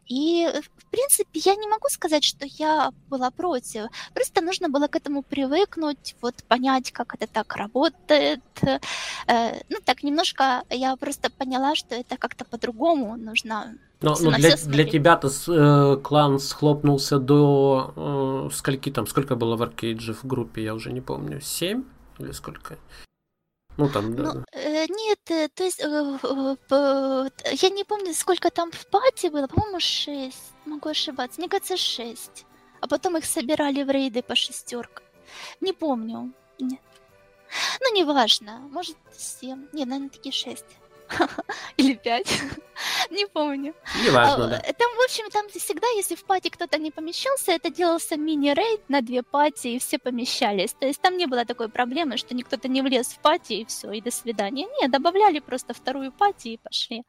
И, 0.08 0.48
в 0.78 0.86
принципе, 0.90 1.40
я 1.40 1.56
не 1.56 1.68
могу 1.68 1.88
сказать, 1.90 2.24
что 2.24 2.46
я 2.46 2.92
была 3.10 3.32
против. 3.32 3.88
Просто 4.14 4.42
нужно 4.42 4.70
было 4.70 4.88
к 4.88 4.96
этому 4.98 5.22
привыкнуть, 5.22 6.16
вот 6.22 6.36
понять, 6.48 6.92
как 6.92 7.16
это 7.16 7.28
так 7.28 7.56
работает. 7.56 8.42
Э, 9.28 9.60
ну, 9.70 9.78
так 9.84 10.04
немножко 10.04 10.64
я 10.70 10.96
просто 10.96 11.30
поняла, 11.30 11.76
что 11.76 11.96
это 11.96 12.18
как-то 12.18 12.46
по-другому 12.46 13.18
нужно. 13.18 13.78
Но, 14.02 14.16
но 14.22 14.32
для, 14.32 14.56
для 14.56 14.86
тебя-то 14.86 15.28
э, 15.28 15.98
клан 16.04 16.40
схлопнулся 16.40 17.18
до 17.20 17.94
э, 17.96 18.54
скольки 18.54 18.92
там, 18.92 19.08
сколько 19.08 19.36
было 19.36 19.56
в 19.56 19.64
аркейдже 19.64 20.14
в 20.14 20.24
группе, 20.24 20.64
я 20.64 20.76
уже 20.76 20.92
не 20.92 21.02
помню, 21.02 21.42
семь 21.42 21.84
или 22.20 22.32
сколько? 22.32 22.78
Ну, 23.78 23.90
там, 23.90 24.16
да. 24.16 24.34
Ну, 24.34 24.44
э, 24.54 24.86
нет, 24.88 25.20
э, 25.30 25.50
то 25.54 25.64
есть, 25.64 25.80
э, 25.80 26.18
э, 26.72 27.30
я 27.52 27.70
не 27.70 27.84
помню, 27.84 28.14
сколько 28.14 28.50
там 28.50 28.72
в 28.72 28.88
пати 28.88 29.28
было, 29.28 29.48
по-моему, 29.48 29.80
шесть, 29.80 30.54
могу 30.66 30.90
ошибаться, 30.90 31.40
мне 31.40 31.50
кажется, 31.50 31.78
шесть 31.78 32.46
а 32.88 32.90
потом 32.90 33.18
их 33.18 33.26
собирали 33.26 33.84
в 33.84 33.90
рейды 33.90 34.22
по 34.22 34.34
шестеркам. 34.34 35.04
Не 35.60 35.74
помню. 35.74 36.32
Нет. 36.58 36.80
Ну, 37.82 37.94
неважно. 37.94 38.60
Может, 38.72 38.96
семь. 39.14 39.68
Не, 39.74 39.84
наверное, 39.84 40.10
такие 40.10 40.32
шесть. 40.32 40.78
Или 41.78 41.96
пять. 41.96 42.28
не 43.12 43.26
помню. 43.26 43.74
Не 44.04 44.10
важно, 44.10 44.46
а, 44.46 44.48
да. 44.48 44.60
Там, 44.60 44.96
в 44.96 45.04
общем, 45.04 45.30
там 45.32 45.48
всегда, 45.50 45.88
если 45.98 46.16
в 46.16 46.24
пати 46.24 46.50
кто-то 46.50 46.78
не 46.78 46.92
помещался, 46.92 47.52
это 47.52 47.70
делался 47.70 48.18
мини-рейд 48.18 48.90
на 48.90 49.02
две 49.02 49.24
пати, 49.24 49.68
и 49.68 49.80
все 49.80 49.98
помещались. 49.98 50.74
То 50.74 50.88
есть 50.88 51.02
там 51.02 51.18
не 51.18 51.26
было 51.26 51.46
такой 51.46 51.70
проблемы, 51.70 52.18
что 52.18 52.36
никто-то 52.36 52.68
не 52.68 52.82
влез 52.82 53.08
в 53.08 53.20
пати, 53.20 53.54
и 53.54 53.66
все, 53.66 53.92
и 53.92 54.02
до 54.02 54.12
свидания. 54.12 54.68
Не, 54.82 54.88
добавляли 54.88 55.40
просто 55.40 55.74
вторую 55.74 56.12
пати 56.12 56.50
и 56.50 56.58
пошли. 56.58 57.04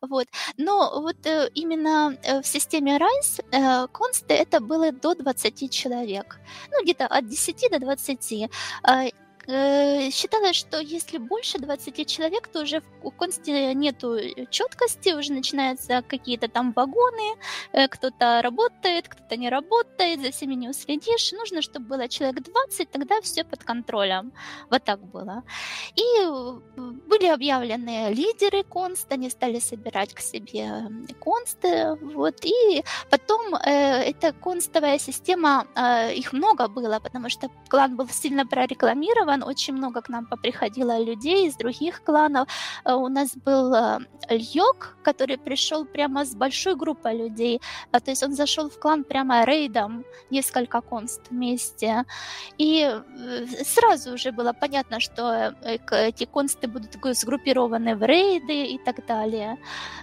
Вот. 0.00 0.26
Но 0.56 1.00
вот 1.00 1.26
э, 1.26 1.50
именно 1.54 2.16
э, 2.22 2.40
в 2.42 2.46
системе 2.46 2.98
Rise 2.98 3.44
э, 3.52 3.86
консты 3.88 4.34
это 4.34 4.60
было 4.60 4.92
до 4.92 5.14
20 5.14 5.72
человек. 5.72 6.38
Ну, 6.70 6.82
где-то 6.82 7.06
от 7.06 7.26
10 7.26 7.70
до 7.70 7.78
20. 7.78 8.50
Э, 9.48 10.10
считалось, 10.10 10.56
что 10.56 10.78
если 10.78 11.16
больше 11.16 11.58
20 11.58 12.06
человек, 12.06 12.48
то 12.48 12.60
уже 12.60 12.82
в 13.02 13.10
консте 13.10 13.72
нету 13.74 14.14
э, 14.14 14.44
четкости, 14.50 15.14
уже 15.14 15.32
начинаются 15.32 16.02
какие-то 16.02 16.48
там 16.48 16.72
вагоны, 16.72 17.36
э, 17.72 17.88
кто-то 17.88 18.42
работает, 18.42 19.08
кто-то 19.08 19.36
не 19.38 19.48
работает, 19.48 20.20
за 20.20 20.30
всеми 20.32 20.54
не 20.54 20.68
уследишь. 20.68 21.32
Нужно, 21.32 21.62
чтобы 21.62 21.86
было 21.86 22.08
человек 22.08 22.42
20, 22.42 22.90
тогда 22.90 23.20
все 23.22 23.42
под 23.42 23.64
контролем. 23.64 24.32
Вот 24.70 24.84
так 24.84 25.00
было. 25.00 25.42
И 25.96 26.02
были 26.76 27.28
объявлены 27.28 28.12
лидеры 28.12 28.64
конста, 28.64 29.14
они 29.14 29.30
стали 29.30 29.60
собирать 29.60 30.12
к 30.12 30.20
себе 30.20 30.90
консты, 31.20 31.96
вот, 32.02 32.44
и 32.44 32.84
потом 33.10 33.54
э, 33.54 34.10
эта 34.10 34.32
констовая 34.32 34.98
система, 34.98 35.66
э, 35.74 36.14
их 36.14 36.34
много 36.34 36.68
было, 36.68 37.00
потому 37.00 37.30
что 37.30 37.48
клан 37.68 37.96
был 37.96 38.08
сильно 38.08 38.46
прорекламирован, 38.46 39.37
клан, 39.38 39.42
очень 39.48 39.74
много 39.74 40.00
к 40.00 40.08
нам 40.08 40.26
поприходило 40.26 40.98
людей 40.98 41.46
из 41.46 41.56
других 41.56 42.02
кланов. 42.04 42.48
Э, 42.84 42.94
у 42.94 43.08
нас 43.08 43.36
был 43.36 43.74
э, 43.74 43.98
Льёк, 44.30 44.96
который 45.04 45.36
пришел 45.36 45.84
прямо 45.84 46.24
с 46.24 46.34
большой 46.34 46.74
группой 46.74 47.16
людей. 47.16 47.60
Э, 47.92 48.00
то 48.00 48.10
есть 48.10 48.22
он 48.22 48.34
зашел 48.34 48.68
в 48.68 48.78
клан 48.78 49.04
прямо 49.04 49.44
рейдом, 49.44 50.04
несколько 50.30 50.80
конст 50.80 51.20
вместе. 51.30 52.04
И 52.58 53.00
сразу 53.64 54.14
уже 54.14 54.32
было 54.32 54.52
понятно, 54.52 55.00
что 55.00 55.54
эти 55.90 56.24
консты 56.24 56.68
будут 56.68 56.96
сгруппированы 57.16 57.96
в 57.96 58.06
рейды 58.06 58.74
и 58.74 58.78
так 58.78 59.06
далее. 59.06 59.56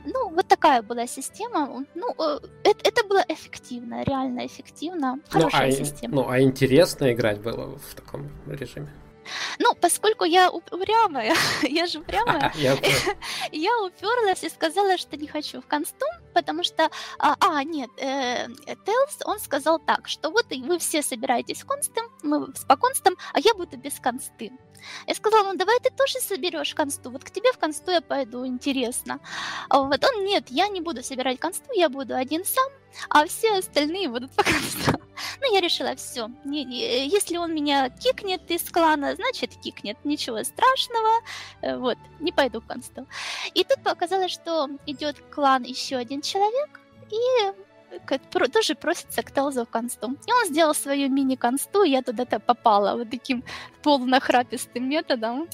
Ну, 0.06 0.30
вот 0.30 0.48
такая 0.48 0.82
была 0.82 1.08
система. 1.08 1.86
Ну, 1.96 2.16
это, 2.64 2.90
это 2.90 3.08
было 3.08 3.24
эффективно, 3.28 4.04
реально 4.04 4.46
эффективно. 4.46 5.20
Хорошая 5.30 5.68
ну, 5.68 5.74
а, 5.74 5.86
система. 5.86 6.16
Ну, 6.16 6.30
а 6.30 6.40
интересно 6.40 7.12
играть 7.12 7.42
было 7.42 7.78
в 7.78 7.96
таком 7.96 8.30
режиме? 8.48 8.90
Ну, 9.60 9.76
поскольку 9.76 10.24
я 10.26 10.50
упрямая, 10.50 11.36
я 11.64 11.86
же 11.86 12.00
упрямая, 12.00 12.52
я 13.52 13.78
уперлась 13.84 14.44
и 14.44 14.50
сказала, 14.50 14.98
что 14.98 15.18
не 15.18 15.28
хочу 15.28 15.62
в 15.62 15.68
констум, 15.68 16.10
потому 16.34 16.64
что, 16.64 16.90
а, 17.20 17.36
а 17.40 17.64
нет, 17.64 17.90
э, 17.98 18.48
Телс, 18.86 19.18
он 19.26 19.40
сказал 19.40 19.80
так, 19.80 20.08
что 20.08 20.30
вот 20.32 20.46
вы 20.50 20.80
все 20.80 21.02
собираетесь 21.02 21.62
в 21.62 21.66
констум, 21.66 22.06
мы 22.24 22.48
по 22.68 22.78
констам, 22.78 23.16
а 23.34 23.40
я 23.40 23.54
буду 23.54 23.78
без 23.78 24.00
консты. 24.00 24.52
Я 25.08 25.16
сказала, 25.16 25.52
ну 25.52 25.58
давай 25.58 25.80
ты 25.80 25.90
тоже 25.90 26.20
соберешь 26.20 26.74
консту, 26.76 27.12
вот 27.12 27.24
к 27.24 27.32
тебе 27.32 27.52
в 27.52 27.58
консту 27.58 27.92
я 27.92 28.02
пойду, 28.02 28.46
интересно. 28.46 29.20
А 29.70 29.82
вот 29.82 30.04
он, 30.04 30.26
нет, 30.26 30.46
я 30.50 30.68
не 30.68 30.82
буду 30.82 31.04
собирать 31.04 31.40
консту, 31.40 31.72
я 31.74 31.90
буду 31.90 32.16
один 32.16 32.46
сам, 32.46 32.70
а 33.10 33.26
все 33.26 33.58
остальные 33.58 34.10
будут 34.10 34.32
по 34.36 34.44
консту. 34.44 34.92
Ну, 35.42 35.54
я 35.54 35.62
решила, 35.62 35.96
все, 35.96 36.30
если 36.44 37.38
он 37.38 37.54
меня 37.54 37.90
кикнет 37.90 38.52
из 38.52 38.70
клана, 38.70 39.16
значит 39.16 39.56
кикнет, 39.56 39.98
ничего 40.04 40.44
страшного, 40.44 41.22
э, 41.62 41.78
вот, 41.78 41.98
не 42.20 42.34
пойду 42.34 42.60
в 42.60 42.68
консту. 42.68 43.08
И 43.54 43.64
тут 43.64 43.82
показалось, 43.82 44.32
что 44.32 44.68
идет 44.86 45.16
клан 45.34 45.64
еще 45.64 45.96
один 45.96 46.22
человек, 46.22 46.82
и 47.10 47.65
тоже 48.54 48.76
просится 48.76 49.22
к 49.24 49.32
Телзу 49.32 49.66
консту. 49.66 50.12
И 50.28 50.32
он 50.32 50.46
сделал 50.48 50.74
свою 50.74 51.10
мини-консту, 51.10 51.84
и 51.84 51.90
я 51.90 52.02
туда-то 52.02 52.40
попала 52.40 52.98
вот 52.98 53.10
таким 53.10 53.44
полунахрапистым 53.84 54.90
методом. 54.90 55.48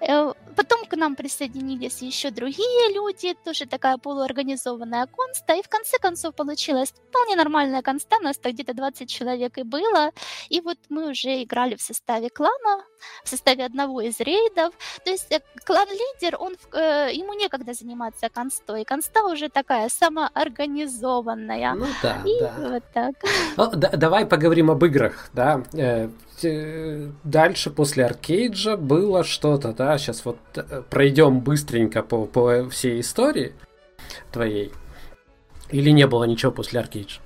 Э, 0.00 0.32
потом 0.56 0.84
к 0.84 0.96
нам 0.96 1.16
присоединились 1.16 2.02
еще 2.02 2.30
другие 2.30 2.92
люди, 2.92 3.34
тоже 3.44 3.66
такая 3.66 3.96
полуорганизованная 3.96 5.06
конста, 5.06 5.54
и 5.54 5.62
в 5.62 5.68
конце 5.68 5.98
концов 5.98 6.34
получилась 6.34 6.92
вполне 7.08 7.36
нормальная 7.36 7.82
конста, 7.82 8.18
нас 8.20 8.36
так 8.38 8.52
где-то 8.52 8.74
20 8.74 9.08
человек 9.08 9.58
и 9.58 9.62
было, 9.62 10.10
и 10.50 10.60
вот 10.60 10.78
мы 10.88 11.10
уже 11.10 11.42
играли 11.42 11.76
в 11.76 11.80
составе 11.80 12.28
клана, 12.30 12.84
в 13.24 13.28
составе 13.28 13.64
одного 13.64 14.00
из 14.00 14.20
рейдов, 14.20 14.74
то 15.04 15.10
есть 15.10 15.32
э, 15.32 15.40
клан-лидер, 15.64 16.36
он, 16.38 16.56
э, 16.72 17.10
ему 17.12 17.34
некогда 17.34 17.72
заниматься 17.72 18.28
констой, 18.28 18.84
конста 18.84 19.24
уже 19.24 19.48
такая 19.48 19.88
самоорганизованная. 19.88 21.71
Ну 21.74 21.86
да, 22.02 22.22
и 22.24 22.40
да. 22.40 22.54
вот 22.58 22.82
так. 22.92 23.14
Ну, 23.56 23.70
да, 23.74 23.90
давай 23.90 24.26
поговорим 24.26 24.70
об 24.70 24.84
играх, 24.84 25.28
да, 25.32 25.62
дальше 27.24 27.70
после 27.70 28.04
Аркейджа 28.04 28.76
было 28.76 29.24
что-то, 29.24 29.72
да, 29.72 29.96
сейчас 29.98 30.24
вот 30.24 30.38
э, 30.56 30.82
пройдем 30.90 31.40
быстренько 31.40 32.02
по, 32.02 32.26
по 32.26 32.68
всей 32.68 33.00
истории 33.00 33.52
твоей. 34.32 34.72
Или 35.70 35.90
не 35.90 36.06
было 36.06 36.24
ничего 36.24 36.50
после 36.50 36.80
Аркейджа? 36.80 37.20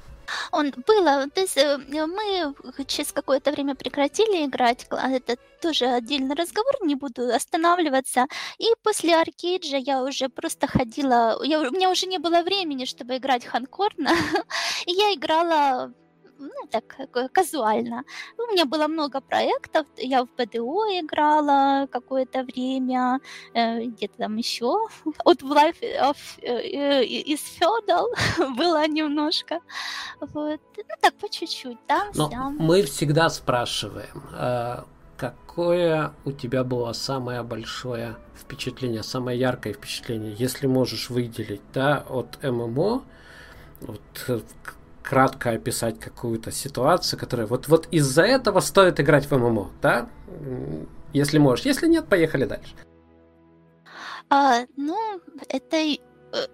Он 0.53 0.73
было, 0.87 1.29
то 1.29 1.41
есть 1.41 1.57
э, 1.57 1.79
мы 1.79 2.55
через 2.87 3.13
какое-то 3.13 3.53
время 3.53 3.75
прекратили 3.75 4.45
играть, 4.45 4.87
это 4.91 5.37
тоже 5.61 5.87
отдельный 5.87 6.35
разговор, 6.35 6.75
не 6.83 6.95
буду 6.95 7.35
останавливаться. 7.35 8.27
И 8.59 8.67
после 8.83 9.17
Аркейджа 9.17 9.77
я 9.77 10.03
уже 10.03 10.29
просто 10.29 10.67
ходила, 10.67 11.43
я, 11.45 11.61
у 11.61 11.71
меня 11.71 11.91
уже 11.91 12.07
не 12.07 12.19
было 12.19 12.43
времени, 12.43 12.85
чтобы 12.85 13.17
играть 13.17 13.45
Ханкорна, 13.45 14.11
и 14.87 14.93
я 14.93 15.15
играла 15.15 15.93
ну, 16.39 16.67
так, 16.71 16.97
казуально. 17.33 18.05
У 18.39 18.53
меня 18.53 18.65
было 18.65 18.89
много 18.89 19.21
проектов, 19.21 19.87
я 19.97 20.25
в 20.25 20.29
БДО 20.37 21.01
играла 21.01 21.87
какое-то 21.91 22.43
время, 22.45 23.21
э, 23.55 23.85
где-то 23.85 24.19
там 24.19 24.37
еще. 24.37 24.89
От 25.25 25.43
в 25.43 25.53
Life 25.53 25.83
of, 25.83 26.17
э, 26.43 27.05
из 27.05 27.41
Feudal 27.41 28.07
было 28.57 28.87
немножко. 28.87 29.61
Вот. 30.21 30.61
Ну, 30.77 30.95
так, 31.01 31.15
по 31.15 31.29
чуть-чуть, 31.29 31.79
да, 31.89 32.11
Но 32.15 32.31
мы 32.59 32.83
всегда 32.83 33.31
спрашиваем, 33.31 34.23
э, 34.33 34.83
какое 35.17 36.13
у 36.25 36.33
тебя 36.33 36.65
было 36.65 36.93
самое 36.93 37.43
большое 37.43 38.17
впечатление, 38.35 39.03
самое 39.03 39.39
яркое 39.39 39.73
впечатление, 39.73 40.35
если 40.39 40.67
можешь 40.67 41.11
выделить, 41.11 41.63
да, 41.73 42.05
от 42.09 42.43
ММО, 42.43 43.03
вот, 43.81 44.01
э, 44.29 44.41
кратко 45.07 45.51
описать 45.51 46.01
какую-то 46.01 46.51
ситуацию, 46.51 47.19
которая 47.19 47.47
вот, 47.47 47.69
вот 47.69 47.87
из-за 47.93 48.23
этого 48.23 48.59
стоит 48.61 48.99
играть 48.99 49.31
в 49.31 49.39
ММО, 49.39 49.71
да? 49.81 50.09
Если 51.13 51.39
можешь. 51.39 51.65
Если 51.65 51.87
нет, 51.87 52.09
поехали 52.09 52.45
дальше. 52.45 52.75
А, 54.29 54.67
ну, 54.77 55.21
это 55.49 55.77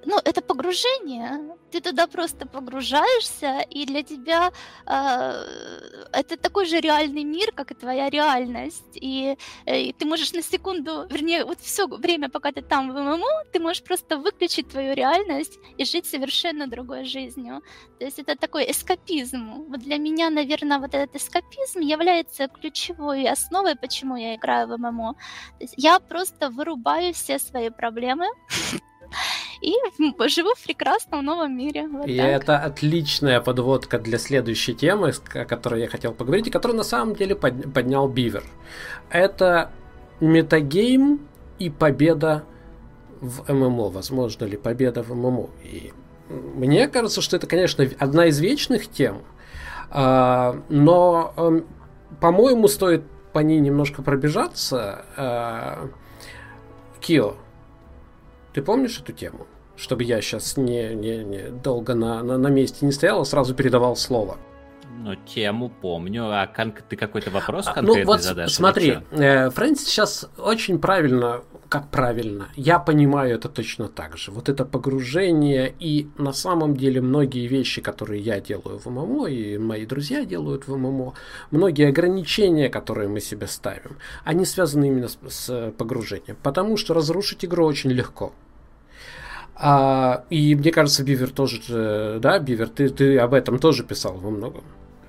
ну, 0.04 0.18
это 0.24 0.40
погружение. 0.42 1.56
Ты 1.70 1.80
туда 1.80 2.06
просто 2.06 2.46
погружаешься, 2.46 3.60
и 3.70 3.86
для 3.86 4.02
тебя 4.02 4.52
э, 4.86 5.44
это 6.12 6.36
такой 6.36 6.66
же 6.66 6.80
реальный 6.80 7.24
мир, 7.24 7.52
как 7.52 7.70
и 7.70 7.74
твоя 7.74 8.10
реальность. 8.10 8.96
И, 9.02 9.36
э, 9.66 9.80
и 9.80 9.92
ты 9.92 10.04
можешь 10.04 10.32
на 10.32 10.42
секунду, 10.42 11.06
вернее, 11.10 11.44
вот 11.44 11.60
все 11.60 11.86
время, 11.86 12.28
пока 12.28 12.52
ты 12.52 12.62
там 12.62 12.92
в 12.92 12.94
ММО, 12.94 13.44
ты 13.52 13.60
можешь 13.60 13.82
просто 13.82 14.18
выключить 14.18 14.68
твою 14.68 14.94
реальность 14.94 15.58
и 15.78 15.84
жить 15.84 16.06
совершенно 16.06 16.66
другой 16.66 17.04
жизнью. 17.04 17.62
То 17.98 18.04
есть 18.04 18.18
это 18.18 18.36
такой 18.36 18.70
эскапизм. 18.70 19.64
Вот 19.68 19.80
для 19.80 19.98
меня, 19.98 20.30
наверное, 20.30 20.78
вот 20.78 20.94
этот 20.94 21.16
эскапизм 21.16 21.80
является 21.80 22.48
ключевой 22.48 23.26
основой, 23.28 23.76
почему 23.76 24.16
я 24.16 24.34
играю 24.34 24.68
в 24.68 24.76
ММО. 24.76 25.14
То 25.58 25.64
есть 25.64 25.74
я 25.76 25.98
просто 25.98 26.50
вырубаю 26.50 27.12
все 27.14 27.38
свои 27.38 27.70
проблемы, 27.70 28.26
и 29.60 29.74
живу 30.28 30.54
в 30.56 30.64
прекрасном 30.64 31.24
новом 31.24 31.56
мире. 31.56 31.86
Вот 31.88 32.06
и 32.06 32.16
так. 32.16 32.26
это 32.26 32.58
отличная 32.58 33.40
подводка 33.40 33.98
для 33.98 34.18
следующей 34.18 34.74
темы, 34.74 35.12
о 35.34 35.44
которой 35.44 35.80
я 35.80 35.88
хотел 35.88 36.12
поговорить, 36.12 36.48
и 36.48 36.50
которую 36.50 36.78
на 36.78 36.84
самом 36.84 37.14
деле 37.14 37.34
поднял 37.34 38.08
Бивер. 38.08 38.44
Это 39.10 39.70
метагейм 40.20 41.20
и 41.58 41.70
победа 41.70 42.44
в 43.20 43.52
ММО. 43.52 43.90
Возможно 43.90 44.44
ли 44.44 44.56
победа 44.56 45.02
в 45.02 45.14
ММО? 45.14 45.50
И 45.64 45.92
мне 46.28 46.88
кажется, 46.88 47.20
что 47.20 47.36
это, 47.36 47.46
конечно, 47.46 47.86
одна 47.98 48.26
из 48.26 48.38
вечных 48.40 48.88
тем, 48.88 49.22
а, 49.90 50.60
но, 50.68 51.34
эм, 51.36 51.66
по-моему, 52.20 52.68
стоит 52.68 53.04
по 53.32 53.40
ней 53.40 53.60
немножко 53.60 54.02
пробежаться. 54.02 55.04
А, 55.16 55.88
Кио, 57.00 57.36
ты 58.52 58.62
помнишь 58.62 58.98
эту 59.00 59.12
тему? 59.12 59.46
Чтобы 59.76 60.04
я 60.04 60.20
сейчас 60.20 60.56
не, 60.56 60.94
не, 60.94 61.24
не 61.24 61.50
долго 61.50 61.94
на, 61.94 62.22
на, 62.22 62.36
на 62.38 62.48
месте 62.48 62.84
не 62.84 62.92
стоял, 62.92 63.22
а 63.22 63.24
сразу 63.24 63.54
передавал 63.54 63.96
слово. 63.96 64.36
Ну, 64.98 65.16
тему 65.16 65.68
помню. 65.68 66.30
А 66.30 66.46
кон- 66.46 66.74
ты 66.88 66.96
какой-то 66.96 67.30
вопрос 67.30 67.66
а, 67.66 67.72
конкретный 67.72 68.04
ну, 68.04 68.06
вот 68.06 68.22
задашь? 68.22 68.52
Смотри, 68.52 68.98
э, 69.10 69.50
Фрэнсис 69.50 69.86
сейчас 69.86 70.30
очень 70.38 70.78
правильно, 70.78 71.42
как 71.68 71.88
правильно, 71.88 72.48
я 72.54 72.78
понимаю 72.78 73.34
это 73.34 73.48
точно 73.48 73.88
так 73.88 74.16
же. 74.16 74.30
Вот 74.30 74.48
это 74.48 74.64
погружение 74.64 75.74
и 75.80 76.08
на 76.18 76.32
самом 76.32 76.76
деле 76.76 77.00
многие 77.00 77.46
вещи, 77.46 77.80
которые 77.80 78.20
я 78.20 78.40
делаю 78.40 78.78
в 78.78 78.86
ММО 78.86 79.26
и 79.26 79.58
мои 79.58 79.86
друзья 79.86 80.24
делают 80.24 80.68
в 80.68 80.76
ММО, 80.76 81.14
многие 81.50 81.88
ограничения, 81.88 82.68
которые 82.68 83.08
мы 83.08 83.20
себе 83.20 83.46
ставим, 83.46 83.96
они 84.24 84.44
связаны 84.44 84.86
именно 84.86 85.08
с, 85.08 85.18
с 85.28 85.72
погружением. 85.72 86.36
Потому 86.42 86.76
что 86.76 86.94
разрушить 86.94 87.44
игру 87.44 87.64
очень 87.64 87.90
легко. 87.90 88.32
А, 89.54 90.24
и 90.30 90.54
мне 90.54 90.70
кажется, 90.70 91.04
Бивер 91.04 91.30
тоже, 91.30 91.60
э, 91.68 92.18
да, 92.20 92.38
Бивер, 92.38 92.68
ты, 92.68 92.88
ты 92.88 93.18
об 93.18 93.34
этом 93.34 93.58
тоже 93.58 93.84
писал 93.84 94.14
во 94.14 94.30
многом. 94.30 94.64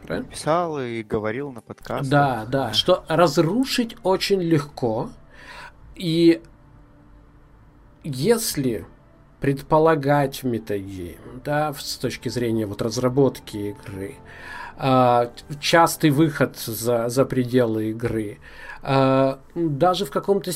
Правильно? 0.06 0.30
Писал 0.30 0.80
и 0.80 1.04
говорил 1.04 1.52
на 1.52 1.62
подкастах. 1.62 2.10
Да, 2.10 2.46
да, 2.46 2.74
что 2.74 3.06
разрушить 3.08 3.96
очень 4.04 4.42
легко. 4.42 5.10
И 5.96 6.42
если 8.04 8.86
предполагать 9.40 10.44
метагейм, 10.44 11.42
да, 11.44 11.74
с 11.74 11.98
точки 11.98 12.30
зрения 12.30 12.66
вот 12.66 12.82
разработки 12.82 13.58
игры, 13.58 14.16
э, 14.78 15.30
частый 15.60 16.10
выход 16.12 16.58
за, 16.58 17.10
за 17.10 17.26
пределы 17.26 17.92
игры, 17.92 18.40
э, 18.82 19.36
даже 19.56 20.06
в 20.06 20.12
каком-то 20.12 20.52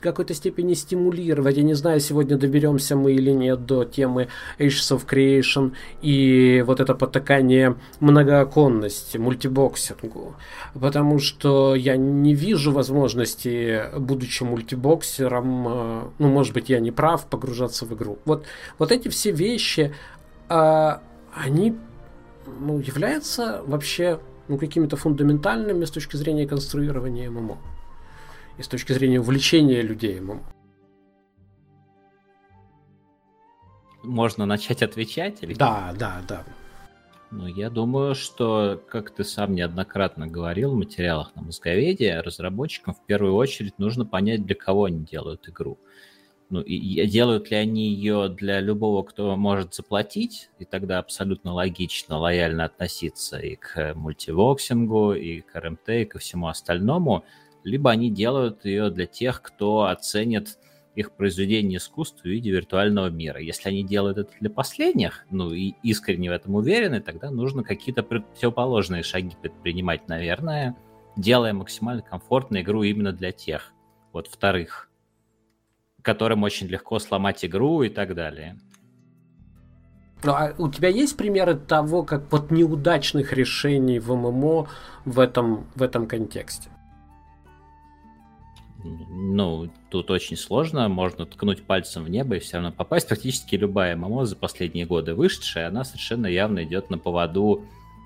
какой-то 0.00 0.34
степени 0.34 0.74
стимулировать. 0.74 1.56
Я 1.56 1.62
не 1.62 1.74
знаю, 1.74 2.00
сегодня 2.00 2.36
доберемся 2.36 2.96
мы 2.96 3.12
или 3.12 3.30
нет 3.30 3.66
до 3.66 3.84
темы 3.84 4.28
Ashes 4.58 4.96
of 4.96 5.06
Creation 5.06 5.72
и 6.02 6.62
вот 6.66 6.80
это 6.80 6.94
потакание 6.94 7.76
многооконности, 8.00 9.18
мультибоксингу. 9.18 10.34
Потому 10.74 11.18
что 11.18 11.74
я 11.74 11.96
не 11.96 12.34
вижу 12.34 12.72
возможности, 12.72 13.84
будучи 13.96 14.42
мультибоксером, 14.42 15.68
э, 15.68 16.02
ну, 16.18 16.28
может 16.28 16.54
быть, 16.54 16.68
я 16.68 16.80
не 16.80 16.90
прав, 16.90 17.26
погружаться 17.26 17.86
в 17.86 17.94
игру. 17.94 18.18
Вот, 18.24 18.44
вот 18.78 18.92
эти 18.92 19.08
все 19.08 19.30
вещи, 19.30 19.94
а, 20.48 21.00
они 21.34 21.76
ну, 22.60 22.78
являются 22.78 23.62
вообще 23.66 24.20
ну, 24.48 24.58
какими-то 24.58 24.96
фундаментальными 24.96 25.84
с 25.84 25.90
точки 25.90 26.16
зрения 26.16 26.46
конструирования 26.46 27.30
ММО 27.30 27.58
и 28.58 28.62
с 28.62 28.68
точки 28.68 28.92
зрения 28.92 29.20
увлечения 29.20 29.82
людей. 29.82 30.20
Можно 34.02 34.46
начать 34.46 34.82
отвечать? 34.82 35.42
Или 35.42 35.54
да, 35.54 35.94
да, 35.98 36.22
да. 36.28 36.44
Ну, 37.30 37.46
я 37.46 37.68
думаю, 37.68 38.14
что, 38.14 38.80
как 38.88 39.10
ты 39.10 39.24
сам 39.24 39.54
неоднократно 39.54 40.28
говорил 40.28 40.72
в 40.72 40.76
материалах 40.76 41.34
на 41.34 41.42
Мозговеде, 41.42 42.20
разработчикам 42.20 42.94
в 42.94 43.04
первую 43.06 43.34
очередь 43.34 43.78
нужно 43.78 44.06
понять, 44.06 44.46
для 44.46 44.54
кого 44.54 44.84
они 44.84 45.04
делают 45.04 45.48
игру. 45.48 45.78
Ну, 46.50 46.60
и, 46.60 46.74
и 46.76 47.06
делают 47.08 47.50
ли 47.50 47.56
они 47.56 47.88
ее 47.88 48.28
для 48.28 48.60
любого, 48.60 49.02
кто 49.02 49.34
может 49.36 49.74
заплатить, 49.74 50.50
и 50.60 50.64
тогда 50.64 50.98
абсолютно 50.98 51.54
логично, 51.54 52.18
лояльно 52.18 52.66
относиться 52.66 53.38
и 53.38 53.56
к 53.56 53.94
мультивоксингу, 53.94 55.14
и 55.14 55.40
к 55.40 55.58
РМТ, 55.58 55.88
и 55.88 56.04
ко 56.04 56.18
всему 56.18 56.46
остальному– 56.46 57.24
либо 57.64 57.90
они 57.90 58.10
делают 58.10 58.64
ее 58.64 58.90
для 58.90 59.06
тех, 59.06 59.42
кто 59.42 59.84
оценит 59.84 60.58
их 60.94 61.12
произведение 61.12 61.78
искусства 61.78 62.22
в 62.22 62.26
виде 62.30 62.50
виртуального 62.50 63.08
мира. 63.08 63.40
Если 63.40 63.68
они 63.68 63.82
делают 63.82 64.18
это 64.18 64.30
для 64.40 64.50
последних, 64.50 65.24
ну 65.30 65.52
и 65.52 65.74
искренне 65.82 66.30
в 66.30 66.32
этом 66.32 66.54
уверены, 66.54 67.00
тогда 67.00 67.30
нужно 67.30 67.64
какие-то 67.64 68.02
противоположные 68.02 69.02
шаги 69.02 69.36
предпринимать, 69.40 70.06
наверное, 70.08 70.76
делая 71.16 71.52
максимально 71.52 72.02
комфортную 72.02 72.62
игру 72.62 72.82
именно 72.84 73.12
для 73.12 73.32
тех, 73.32 73.72
вот 74.12 74.28
вторых, 74.28 74.88
которым 76.02 76.44
очень 76.44 76.68
легко 76.68 76.98
сломать 76.98 77.44
игру 77.44 77.82
и 77.82 77.88
так 77.88 78.14
далее. 78.14 78.56
Ну, 80.22 80.32
а 80.32 80.54
у 80.56 80.70
тебя 80.70 80.88
есть 80.88 81.16
примеры 81.16 81.54
того, 81.54 82.02
как 82.02 82.32
вот 82.32 82.50
неудачных 82.50 83.32
решений 83.32 83.98
в 83.98 84.14
ММО 84.14 84.68
в 85.04 85.20
этом, 85.20 85.66
в 85.74 85.82
этом 85.82 86.06
контексте? 86.06 86.70
Ну, 88.84 89.70
тут 89.90 90.10
очень 90.10 90.36
сложно, 90.36 90.88
можно 90.88 91.24
ткнуть 91.24 91.62
пальцем 91.62 92.04
в 92.04 92.10
небо 92.10 92.36
и 92.36 92.38
все 92.38 92.58
равно 92.58 92.70
попасть. 92.70 93.08
Практически 93.08 93.56
любая 93.56 93.96
ММО 93.96 94.26
за 94.26 94.36
последние 94.36 94.84
годы 94.84 95.14
вышедшая, 95.14 95.68
она 95.68 95.84
совершенно 95.84 96.26
явно 96.26 96.64
идет 96.64 96.90
на 96.90 96.98
поводу 96.98 97.64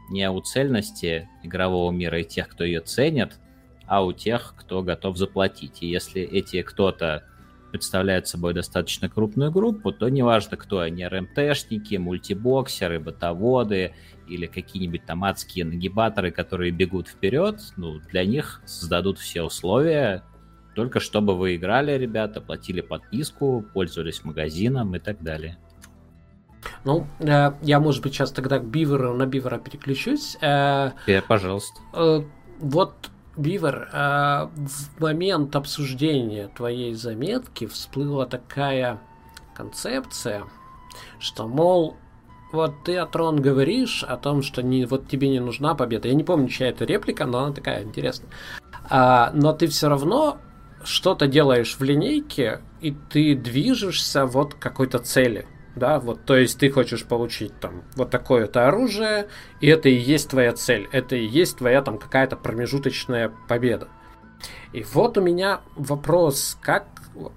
не 0.08 0.30
у 0.30 0.40
цельности 0.40 1.28
игрового 1.42 1.90
мира 1.90 2.20
и 2.20 2.24
тех, 2.24 2.48
кто 2.48 2.64
ее 2.64 2.80
ценит, 2.80 3.38
а 3.86 4.04
у 4.04 4.12
тех, 4.12 4.54
кто 4.56 4.82
готов 4.82 5.16
заплатить. 5.16 5.82
И 5.82 5.88
если 5.88 6.22
эти 6.22 6.62
кто-то 6.62 7.24
представляют 7.70 8.26
собой 8.26 8.54
достаточно 8.54 9.08
крупную 9.08 9.50
группу, 9.50 9.92
то 9.92 10.08
неважно, 10.08 10.56
кто 10.56 10.78
они, 10.78 11.06
РМТшники, 11.06 11.96
мультибоксеры, 11.96 12.98
ботоводы 13.00 13.94
или 14.26 14.46
какие-нибудь 14.46 15.04
там 15.04 15.24
адские 15.24 15.64
нагибаторы, 15.64 16.30
которые 16.30 16.70
бегут 16.70 17.08
вперед, 17.08 17.60
ну, 17.76 17.98
для 18.10 18.24
них 18.24 18.62
создадут 18.64 19.18
все 19.18 19.42
условия, 19.42 20.22
только 20.78 21.00
чтобы 21.00 21.36
вы 21.36 21.56
играли, 21.56 21.98
ребята, 21.98 22.40
платили 22.40 22.82
подписку, 22.82 23.64
пользовались 23.74 24.22
магазином 24.22 24.94
и 24.94 25.00
так 25.00 25.20
далее. 25.20 25.58
Ну, 26.84 27.04
э, 27.18 27.50
я, 27.62 27.80
может 27.80 28.00
быть, 28.00 28.14
сейчас 28.14 28.30
тогда 28.30 28.60
к 28.60 28.64
Биверу 28.64 29.12
на 29.12 29.26
Бивера 29.26 29.58
переключусь. 29.58 30.38
Э, 30.40 30.92
э, 31.08 31.20
пожалуйста. 31.20 31.80
Э, 31.94 32.22
вот, 32.60 32.94
Бивер, 33.36 33.88
э, 33.92 34.48
в 34.54 35.00
момент 35.00 35.56
обсуждения 35.56 36.46
твоей 36.46 36.94
заметки 36.94 37.66
всплыла 37.66 38.26
такая 38.26 39.00
концепция, 39.56 40.44
что, 41.18 41.48
мол, 41.48 41.96
вот 42.52 42.84
ты, 42.84 42.98
Атрон, 42.98 43.42
говоришь 43.42 44.04
о 44.04 44.16
том, 44.16 44.42
что 44.42 44.62
не, 44.62 44.84
вот 44.84 45.08
тебе 45.08 45.28
не 45.28 45.40
нужна 45.40 45.74
победа. 45.74 46.06
Я 46.06 46.14
не 46.14 46.22
помню, 46.22 46.46
чья 46.46 46.68
это 46.68 46.84
реплика, 46.84 47.26
но 47.26 47.38
она 47.40 47.52
такая 47.52 47.82
интересная. 47.82 48.30
А, 48.88 49.32
но 49.34 49.52
ты 49.52 49.66
все 49.66 49.88
равно 49.88 50.38
что-то 50.84 51.26
делаешь 51.26 51.76
в 51.78 51.82
линейке, 51.82 52.60
и 52.80 52.92
ты 53.10 53.34
движешься 53.34 54.26
вот 54.26 54.54
к 54.54 54.58
какой-то 54.58 54.98
цели. 54.98 55.46
Да, 55.76 56.00
вот, 56.00 56.24
то 56.24 56.36
есть 56.36 56.58
ты 56.58 56.70
хочешь 56.70 57.04
получить 57.04 57.58
там 57.60 57.84
вот 57.94 58.10
такое-то 58.10 58.66
оружие, 58.66 59.28
и 59.60 59.68
это 59.68 59.88
и 59.88 59.94
есть 59.94 60.30
твоя 60.30 60.52
цель, 60.52 60.88
это 60.90 61.14
и 61.14 61.24
есть 61.24 61.58
твоя 61.58 61.82
там 61.82 61.98
какая-то 61.98 62.36
промежуточная 62.36 63.32
победа. 63.46 63.86
И 64.72 64.82
вот 64.82 65.18
у 65.18 65.20
меня 65.20 65.60
вопрос, 65.76 66.58
как 66.60 66.86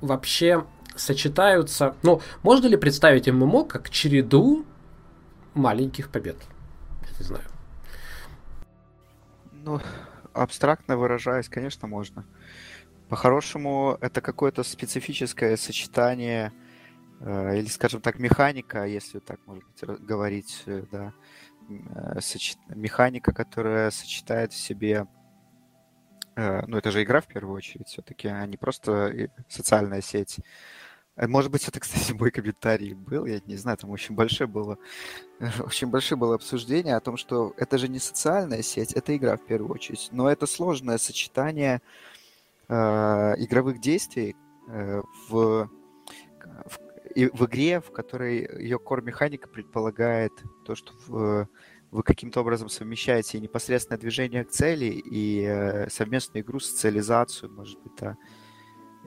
вообще 0.02 0.66
сочетаются, 0.96 1.96
ну, 2.02 2.22
можно 2.42 2.68
ли 2.68 2.78
представить 2.78 3.28
ММО 3.28 3.66
как 3.66 3.90
череду 3.90 4.66
маленьких 5.54 6.10
побед. 6.10 6.38
Я 7.04 7.18
не 7.20 7.24
знаю. 7.24 7.44
Ну, 9.52 9.80
абстрактно 10.34 10.98
выражаясь, 10.98 11.50
конечно, 11.50 11.88
можно. 11.88 12.26
По-хорошему, 13.12 13.98
это 14.00 14.22
какое-то 14.22 14.64
специфическое 14.64 15.58
сочетание, 15.58 16.54
э, 17.20 17.58
или, 17.58 17.68
скажем 17.68 18.00
так, 18.00 18.20
механика, 18.20 18.86
если 18.86 19.20
так 19.20 19.38
можно 19.46 19.66
говорить, 19.98 20.64
э, 20.66 20.86
да, 20.90 21.14
э, 21.68 22.20
механика, 22.74 23.34
которая 23.34 23.92
сочетает 23.92 24.54
в 24.54 24.58
себе, 24.58 25.08
ну, 26.38 26.78
это 26.78 26.92
же 26.92 27.04
игра 27.04 27.20
в 27.20 27.28
первую 27.28 27.58
очередь 27.58 27.90
все-таки, 27.90 28.30
а 28.30 28.46
не 28.46 28.56
просто 28.56 29.30
социальная 29.50 30.00
сеть. 30.00 30.38
Может 31.18 31.52
быть, 31.52 31.68
это, 31.68 31.80
кстати, 31.82 32.14
мой 32.14 32.32
комментарий 32.32 32.94
был, 32.94 33.26
я 33.26 33.42
не 33.46 33.58
знаю, 33.58 33.78
там 33.78 33.90
очень 33.90 34.16
большое 34.16 34.48
было, 34.48 34.78
очень 35.66 35.88
большое 35.88 36.18
было 36.18 36.36
обсуждение 36.36 36.96
о 36.96 37.02
том, 37.02 37.18
что 37.18 37.54
это 37.58 37.78
же 37.78 37.90
не 37.90 38.00
социальная 38.00 38.62
сеть, 38.62 38.94
это 38.94 39.18
игра 39.18 39.36
в 39.36 39.46
первую 39.46 39.74
очередь, 39.74 40.08
но 40.14 40.32
это 40.32 40.48
сложное 40.48 40.98
сочетание 40.98 41.82
игровых 42.72 43.80
действий 43.80 44.36
э, 44.68 45.02
в, 45.30 45.70
в, 46.66 46.80
в 47.16 47.46
игре, 47.46 47.82
в 47.82 47.92
которой 47.92 48.40
ее 48.62 48.78
core-механика 48.78 49.50
предполагает 49.50 50.32
то, 50.66 50.76
что 50.76 50.94
в, 51.08 51.48
вы 51.92 52.04
каким-то 52.04 52.42
образом 52.42 52.70
совмещаете 52.70 53.40
непосредственное 53.40 54.00
движение 54.00 54.46
к 54.46 54.52
цели 54.52 54.86
и 54.86 55.44
э, 55.46 55.90
совместную 55.90 56.44
игру, 56.44 56.60
социализацию, 56.60 57.52
может 57.52 57.80
быть, 57.82 57.94
да, 58.00 58.16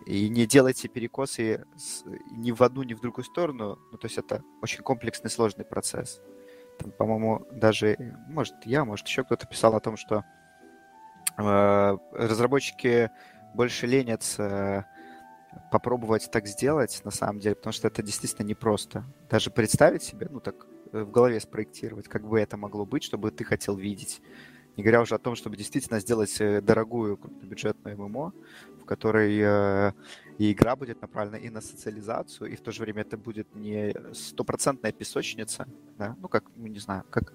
и 0.06 0.28
не 0.28 0.46
делайте 0.46 0.88
перекосы 0.88 1.64
ни 2.30 2.52
в 2.52 2.62
одну, 2.62 2.82
ни 2.82 2.92
в 2.92 3.00
другую 3.00 3.24
сторону. 3.24 3.78
Ну, 3.90 3.96
то 3.96 4.06
есть 4.06 4.18
это 4.18 4.42
очень 4.60 4.82
комплексный, 4.82 5.30
сложный 5.30 5.64
процесс. 5.64 6.20
Там, 6.78 6.90
по-моему, 6.90 7.46
даже, 7.52 7.96
может, 8.28 8.54
я, 8.66 8.84
может, 8.84 9.06
еще 9.06 9.24
кто-то 9.24 9.46
писал 9.46 9.74
о 9.74 9.80
том, 9.80 9.96
что 9.96 10.24
э, 11.38 11.96
разработчики 12.12 13.10
больше 13.55 13.86
ленятся 13.86 14.86
попробовать 15.70 16.31
так 16.31 16.47
сделать, 16.47 17.01
на 17.05 17.10
самом 17.10 17.40
деле, 17.40 17.55
потому 17.55 17.72
что 17.72 17.89
это 17.89 18.02
действительно 18.02 18.47
непросто. 18.47 19.05
Даже 19.31 19.51
представить 19.51 20.02
себе, 20.02 20.28
ну, 20.31 20.40
так 20.40 20.66
э, 20.93 21.02
в 21.02 21.10
голове 21.10 21.40
спроектировать, 21.40 22.09
как 22.09 22.26
бы 22.26 22.40
это 22.40 22.56
могло 22.56 22.85
быть, 22.85 23.05
чтобы 23.05 23.31
ты 23.31 23.44
хотел 23.44 23.76
видеть. 23.76 24.20
Не 24.76 24.82
говоря 24.82 25.01
уже 25.01 25.14
о 25.14 25.18
том, 25.18 25.36
чтобы 25.36 25.56
действительно 25.56 26.01
сделать 26.01 26.40
э, 26.40 26.60
дорогую 26.60 27.18
бюджетную 27.43 27.97
ММО, 27.97 28.32
в 28.82 28.85
которой 28.85 29.39
э, 29.40 29.93
и 30.39 30.52
игра 30.52 30.74
будет 30.74 31.01
направлена 31.01 31.39
и 31.39 31.48
на 31.48 31.60
социализацию, 31.60 32.51
и 32.51 32.56
в 32.56 32.60
то 32.60 32.72
же 32.72 32.82
время 32.82 33.02
это 33.02 33.16
будет 33.16 33.55
не 33.55 33.94
стопроцентная 34.12 34.93
песочница, 34.93 35.68
да, 35.98 36.16
ну 36.20 36.28
как, 36.28 36.44
ну, 36.56 36.66
не 36.66 36.81
знаю, 36.81 37.05
как 37.10 37.32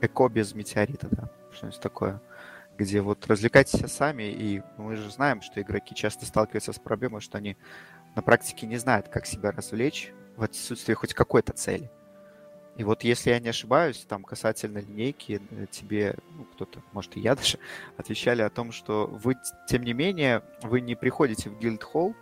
эко 0.00 0.28
без 0.28 0.54
метеорита, 0.54 1.08
да, 1.10 1.30
что-нибудь 1.52 1.80
такое, 1.80 2.22
где 2.76 3.00
вот 3.00 3.26
развлекайтесь 3.26 3.90
сами, 3.90 4.24
и 4.24 4.62
мы 4.76 4.96
же 4.96 5.10
знаем, 5.10 5.42
что 5.42 5.60
игроки 5.60 5.94
часто 5.94 6.26
сталкиваются 6.26 6.72
с 6.72 6.78
проблемой, 6.78 7.20
что 7.20 7.38
они 7.38 7.56
на 8.14 8.22
практике 8.22 8.66
не 8.66 8.76
знают, 8.76 9.08
как 9.08 9.26
себя 9.26 9.50
развлечь 9.50 10.12
в 10.36 10.42
отсутствии 10.42 10.94
хоть 10.94 11.14
какой-то 11.14 11.52
цели. 11.52 11.90
И 12.76 12.84
вот 12.84 13.04
если 13.04 13.30
я 13.30 13.40
не 13.40 13.48
ошибаюсь, 13.48 14.04
там 14.06 14.22
касательно 14.22 14.78
линейки, 14.78 15.40
э, 15.50 15.66
тебе, 15.70 16.16
ну, 16.36 16.44
кто-то, 16.44 16.82
может, 16.92 17.16
и 17.16 17.20
я 17.20 17.34
даже, 17.36 17.58
отвечали 17.96 18.42
о 18.42 18.50
том, 18.50 18.72
что 18.72 19.06
вы, 19.06 19.36
тем 19.66 19.82
не 19.82 19.94
менее, 19.94 20.42
вы 20.62 20.80
не 20.82 20.94
приходите 20.94 21.48
в 21.48 21.58
гильд-холл 21.58 22.14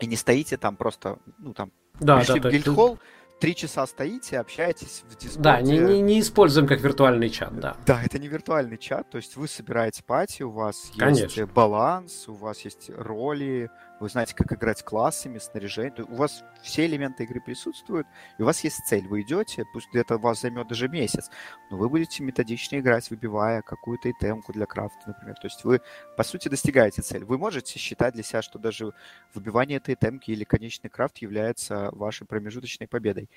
и 0.00 0.06
не 0.06 0.16
стоите 0.16 0.58
там 0.58 0.76
просто, 0.76 1.18
ну, 1.38 1.54
там, 1.54 1.72
да, 2.00 2.18
пришли 2.18 2.40
да, 2.40 2.48
в 2.48 2.52
гильд-холл, 2.52 2.98
три 3.42 3.56
часа 3.56 3.88
стоите, 3.88 4.38
общаетесь 4.38 5.02
в 5.08 5.16
Discord. 5.16 5.40
Да, 5.40 5.60
не, 5.60 5.76
не, 5.76 6.00
не 6.00 6.20
используем 6.20 6.68
как 6.68 6.80
виртуальный 6.80 7.28
чат, 7.28 7.58
да. 7.58 7.76
Да, 7.84 8.00
это 8.00 8.20
не 8.20 8.28
виртуальный 8.28 8.78
чат, 8.78 9.10
то 9.10 9.16
есть 9.16 9.34
вы 9.34 9.48
собираете 9.48 10.04
пати, 10.04 10.44
у 10.44 10.50
вас 10.50 10.92
Конечно. 10.96 11.40
есть 11.40 11.52
баланс, 11.52 12.28
у 12.28 12.34
вас 12.34 12.60
есть 12.60 12.88
роли, 12.96 13.68
вы 14.02 14.08
знаете, 14.08 14.34
как 14.34 14.52
играть 14.52 14.82
классами, 14.82 15.38
снаряжением. 15.38 16.06
У 16.12 16.16
вас 16.16 16.42
все 16.60 16.86
элементы 16.86 17.22
игры 17.22 17.40
присутствуют, 17.40 18.06
и 18.36 18.42
у 18.42 18.46
вас 18.46 18.62
есть 18.64 18.84
цель. 18.84 19.06
Вы 19.06 19.22
идете, 19.22 19.64
пусть 19.72 19.88
это 19.94 20.18
вас 20.18 20.40
займет 20.40 20.66
даже 20.66 20.88
месяц, 20.88 21.30
но 21.70 21.76
вы 21.76 21.88
будете 21.88 22.24
методично 22.24 22.80
играть, 22.80 23.08
выбивая 23.10 23.62
какую-то 23.62 24.10
итемку 24.10 24.52
для 24.52 24.66
крафта, 24.66 25.00
например. 25.06 25.36
То 25.36 25.46
есть 25.46 25.62
вы, 25.64 25.80
по 26.16 26.24
сути, 26.24 26.48
достигаете 26.48 27.00
цель. 27.02 27.24
Вы 27.24 27.38
можете 27.38 27.78
считать 27.78 28.14
для 28.14 28.24
себя, 28.24 28.42
что 28.42 28.58
даже 28.58 28.92
выбивание 29.34 29.76
этой 29.76 29.94
темки 29.94 30.32
или 30.32 30.42
конечный 30.42 30.90
крафт 30.90 31.18
является 31.18 31.90
вашей 31.92 32.26
промежуточной 32.26 32.88
победой. 32.88 33.30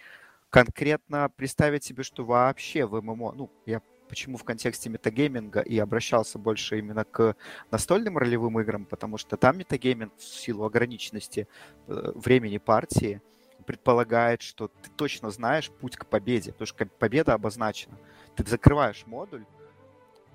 Конкретно 0.49 1.29
представить 1.29 1.83
себе, 1.83 2.01
что 2.01 2.25
вообще 2.25 2.85
в 2.85 2.99
ММО, 3.01 3.33
ну, 3.33 3.51
я 3.67 3.81
почему 4.07 4.37
в 4.37 4.43
контексте 4.43 4.89
метагейминга 4.89 5.61
и 5.61 5.77
обращался 5.77 6.39
больше 6.39 6.79
именно 6.79 7.03
к 7.03 7.35
настольным 7.71 8.17
ролевым 8.17 8.59
играм, 8.59 8.85
потому 8.85 9.17
что 9.17 9.37
там 9.37 9.57
метагейминг 9.57 10.13
в 10.17 10.23
силу 10.23 10.65
ограниченности 10.65 11.47
э, 11.87 12.11
времени 12.15 12.57
партии 12.57 13.21
предполагает, 13.65 14.41
что 14.41 14.67
ты 14.67 14.89
точно 14.95 15.31
знаешь 15.31 15.69
путь 15.69 15.97
к 15.97 16.05
победе, 16.05 16.51
потому 16.51 16.67
что 16.67 16.85
победа 16.85 17.33
обозначена. 17.33 17.97
Ты 18.35 18.45
закрываешь 18.45 19.05
модуль, 19.05 19.45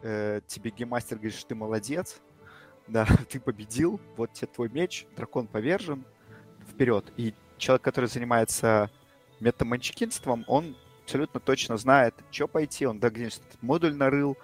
э, 0.03 0.41
тебе 0.47 0.71
гейммастер 0.71 1.17
говорит, 1.19 1.39
что 1.39 1.49
ты 1.49 1.55
молодец, 1.55 2.21
да, 2.89 3.07
ты 3.29 3.41
победил, 3.41 4.01
вот 4.17 4.33
тебе 4.33 4.49
твой 4.49 4.69
меч, 4.69 5.07
дракон 5.17 5.47
повержен, 5.47 6.05
вперед. 6.69 7.13
И 7.17 7.35
человек, 7.57 7.83
который 7.83 8.07
занимается 8.07 8.91
метаманчкинством, 9.39 10.45
он 10.49 10.77
абсолютно 11.11 11.41
точно 11.41 11.77
знает, 11.77 12.15
что 12.31 12.47
пойти, 12.47 12.87
он 12.87 13.01
догнется 13.01 13.41
этот 13.49 13.61
модуль 13.63 13.95
нарыл, 13.95 14.37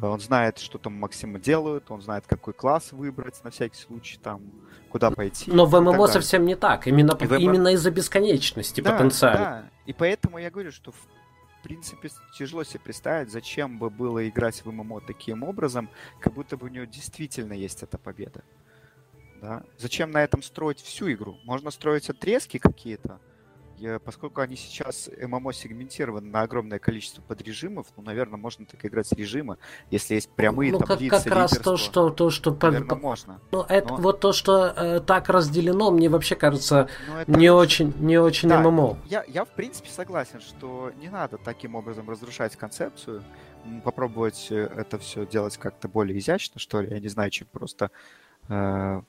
он 0.00 0.20
знает, 0.20 0.58
что 0.58 0.78
там 0.78 0.94
Максима 0.94 1.40
делают, 1.40 1.90
он 1.90 2.02
знает, 2.02 2.24
какой 2.26 2.52
класс 2.54 2.92
выбрать 2.92 3.42
на 3.42 3.50
всякий 3.50 3.76
случай, 3.76 4.18
там, 4.22 4.42
куда 4.90 5.10
пойти. 5.10 5.50
Но 5.50 5.66
в 5.66 5.80
ММО 5.80 6.06
совсем 6.06 6.46
не 6.46 6.54
так, 6.54 6.86
именно, 6.86 7.16
ММО... 7.20 7.36
именно 7.36 7.68
из-за 7.74 7.90
бесконечности 7.90 8.80
да, 8.80 8.92
потенциально. 8.92 9.38
Да, 9.38 9.70
и 9.86 9.92
поэтому 9.92 10.38
я 10.38 10.50
говорю, 10.50 10.70
что 10.70 10.92
в 10.92 11.08
принципе 11.64 12.10
тяжело 12.38 12.62
себе 12.62 12.80
представить, 12.80 13.32
зачем 13.32 13.78
бы 13.78 13.90
было 13.90 14.28
играть 14.28 14.64
в 14.64 14.70
ММО 14.70 15.00
таким 15.00 15.42
образом, 15.42 15.88
как 16.20 16.32
будто 16.34 16.56
бы 16.56 16.66
у 16.66 16.70
него 16.70 16.84
действительно 16.84 17.54
есть 17.54 17.82
эта 17.82 17.98
победа. 17.98 18.44
Да? 19.42 19.64
Зачем 19.78 20.12
на 20.12 20.22
этом 20.22 20.42
строить 20.42 20.80
всю 20.80 21.10
игру? 21.12 21.38
Можно 21.44 21.70
строить 21.72 22.08
отрезки 22.08 22.58
какие-то, 22.58 23.20
поскольку 24.04 24.40
они 24.40 24.56
сейчас 24.56 25.10
ММО 25.20 25.52
сегментированы 25.52 26.30
на 26.30 26.42
огромное 26.42 26.78
количество 26.78 27.22
подрежимов, 27.22 27.86
ну, 27.96 28.02
наверное, 28.02 28.38
можно 28.38 28.66
так 28.66 28.84
играть 28.84 29.06
с 29.06 29.12
режима, 29.12 29.58
если 29.90 30.14
есть 30.14 30.30
прямые 30.30 30.72
ну, 30.72 30.78
таблицы, 30.78 31.10
как, 31.10 31.24
как 31.24 31.32
раз 31.32 31.50
то, 31.52 31.76
что, 31.76 32.10
то, 32.10 32.30
что 32.30 32.56
наверное, 32.60 32.96
можно. 32.96 33.40
Ну, 33.50 33.62
это 33.68 33.88
Но... 33.88 33.96
вот 33.96 34.20
то, 34.20 34.32
что 34.32 34.66
э, 34.66 35.00
так 35.00 35.28
разделено, 35.28 35.90
мне 35.90 36.08
вообще 36.08 36.34
кажется 36.34 36.88
ну, 37.08 37.16
это... 37.18 37.30
не 37.32 37.50
очень, 37.50 37.92
не 37.98 38.18
очень 38.18 38.48
да, 38.48 38.60
ММО. 38.60 38.98
Я, 39.06 39.24
я 39.28 39.44
в 39.44 39.50
принципе 39.50 39.90
согласен, 39.90 40.40
что 40.40 40.92
не 40.96 41.08
надо 41.08 41.38
таким 41.38 41.74
образом 41.74 42.08
разрушать 42.08 42.56
концепцию, 42.56 43.22
попробовать 43.84 44.48
э, 44.50 44.68
это 44.76 44.98
все 44.98 45.26
делать 45.26 45.56
как-то 45.56 45.88
более 45.88 46.18
изящно, 46.18 46.60
что 46.60 46.80
ли, 46.80 46.90
я 46.90 47.00
не 47.00 47.08
знаю, 47.08 47.30
чем 47.30 47.48
просто 47.50 47.90
э, 48.48 49.02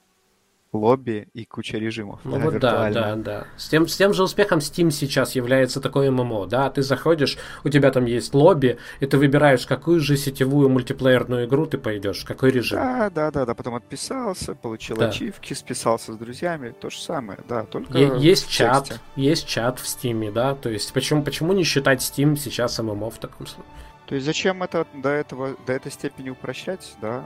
лобби 0.75 1.27
и 1.33 1.45
куча 1.45 1.77
режимов. 1.77 2.19
Ну 2.23 2.37
да, 2.37 2.43
вот 2.43 2.59
да, 2.59 2.89
да, 2.89 3.15
да. 3.15 3.47
С 3.57 3.69
тем, 3.69 3.87
с 3.87 3.95
тем 3.95 4.13
же 4.13 4.23
успехом 4.23 4.59
Steam 4.59 4.91
сейчас 4.91 5.35
является 5.35 5.81
такой 5.81 6.09
ММО, 6.09 6.47
да, 6.47 6.69
ты 6.69 6.81
заходишь, 6.81 7.37
у 7.63 7.69
тебя 7.69 7.91
там 7.91 8.05
есть 8.05 8.33
лобби, 8.33 8.77
и 8.99 9.05
ты 9.05 9.17
выбираешь, 9.17 9.65
какую 9.65 9.99
же 9.99 10.17
сетевую 10.17 10.69
мультиплеерную 10.69 11.45
игру 11.45 11.65
ты 11.65 11.77
пойдешь, 11.77 12.23
какой 12.23 12.51
режим. 12.51 12.79
Да, 12.79 13.09
да, 13.09 13.31
да, 13.31 13.45
да, 13.45 13.53
потом 13.55 13.75
отписался, 13.75 14.55
получил 14.55 14.97
да. 14.97 15.09
ачивки, 15.09 15.53
списался 15.53 16.13
с 16.13 16.17
друзьями, 16.17 16.73
то 16.79 16.89
же 16.89 16.99
самое, 16.99 17.39
да, 17.47 17.63
только 17.63 17.97
е- 17.97 18.13
Есть 18.19 18.49
чат, 18.49 18.99
есть 19.15 19.47
чат 19.47 19.79
в 19.79 19.85
Steam, 19.85 20.31
да, 20.31 20.55
то 20.55 20.69
есть 20.69 20.93
почему, 20.93 21.23
почему 21.23 21.53
не 21.53 21.63
считать 21.63 22.01
Steam 22.01 22.35
сейчас 22.35 22.79
ММО 22.79 23.09
в 23.09 23.17
таком 23.17 23.47
случае? 23.47 23.65
То 24.07 24.15
есть 24.15 24.25
зачем 24.25 24.61
это 24.61 24.85
до 24.93 25.09
этого, 25.09 25.55
до 25.65 25.73
этой 25.73 25.91
степени 25.91 26.29
упрощать, 26.29 26.95
да, 27.01 27.23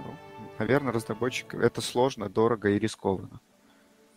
наверное, 0.59 0.93
разработчик 0.93 1.53
это 1.55 1.81
сложно, 1.81 2.29
дорого 2.29 2.69
и 2.69 2.79
рискованно. 2.79 3.39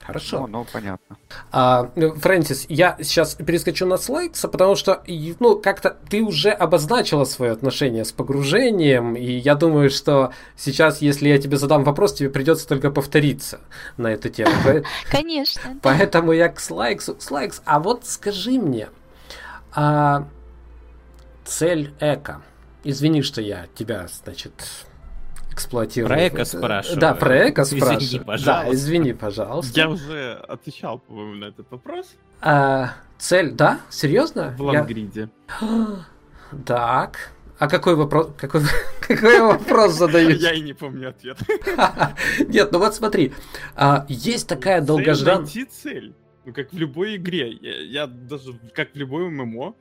Хорошо. 0.05 0.40
Ну, 0.40 0.47
ну 0.48 0.66
понятно. 0.70 1.16
А, 1.52 1.90
Фрэнсис, 1.94 2.66
я 2.69 2.97
сейчас 3.01 3.35
перескочу 3.36 3.86
на 3.86 3.97
слайдса, 3.97 4.48
потому 4.48 4.74
что, 4.74 5.02
ну, 5.39 5.60
как-то 5.60 5.97
ты 6.10 6.23
уже 6.23 6.51
обозначила 6.51 7.24
свое 7.24 7.52
отношение 7.52 8.05
с 8.05 8.10
погружением, 8.10 9.14
и 9.14 9.31
я 9.31 9.55
думаю, 9.55 9.90
что 9.90 10.32
сейчас, 10.56 11.01
если 11.02 11.28
я 11.28 11.39
тебе 11.39 11.56
задам 11.56 11.85
вопрос, 11.85 12.14
тебе 12.14 12.31
придется 12.31 12.66
только 12.66 12.90
повториться 12.90 13.60
на 13.97 14.09
эту 14.09 14.28
тему. 14.28 14.52
Конечно. 15.10 15.78
Поэтому 15.82 16.32
я 16.32 16.48
к 16.48 16.59
слайксу. 16.59 17.16
Слайкс, 17.20 17.62
а 17.64 17.78
вот 17.78 18.05
скажи 18.05 18.59
мне, 18.59 18.89
а 19.73 20.27
цель 21.44 21.94
эко. 22.01 22.43
Извини, 22.85 23.23
что 23.23 23.40
я 23.40 23.66
тебя, 23.77 24.09
значит, 24.24 24.86
эксплуатировать. 25.52 26.12
Про 26.12 26.28
эко 26.28 26.44
спрашиваю. 26.44 27.00
Да, 27.00 27.14
про 27.14 27.50
эко 27.50 27.64
спрашиваю. 27.64 27.98
Извини, 27.98 28.24
пожалуйста. 28.24 28.64
Да, 28.64 28.74
извини, 28.74 29.12
пожалуйста. 29.12 29.80
Я 29.80 29.88
уже 29.88 30.32
отвечал, 30.48 30.98
по-моему, 30.98 31.34
на 31.34 31.44
этот 31.46 31.70
вопрос. 31.70 32.14
А, 32.40 32.94
цель, 33.18 33.52
да? 33.52 33.80
Серьезно? 33.90 34.54
В 34.58 34.62
Лангриде. 34.62 35.28
Я... 35.60 35.96
Так. 36.66 37.32
А 37.58 37.68
какой 37.68 37.94
вопрос, 37.94 38.30
какой, 38.36 38.62
какой 39.00 39.40
вопрос 39.40 39.92
задают? 39.92 40.40
Я 40.40 40.52
и 40.52 40.60
не 40.60 40.72
помню 40.72 41.10
ответ. 41.10 41.38
Нет, 42.48 42.72
ну 42.72 42.78
вот 42.80 42.94
смотри, 42.94 43.32
а, 43.76 44.04
есть 44.08 44.48
такая 44.48 44.80
долгожданная... 44.80 45.42
Найти 45.42 45.64
цель. 45.64 46.14
Ну, 46.44 46.52
как 46.52 46.72
в 46.72 46.76
любой 46.76 47.16
игре. 47.16 47.52
Я, 47.52 47.82
я 47.82 48.06
даже, 48.08 48.58
как 48.74 48.94
в 48.94 48.96
любой 48.96 49.30
ММО, 49.30 49.74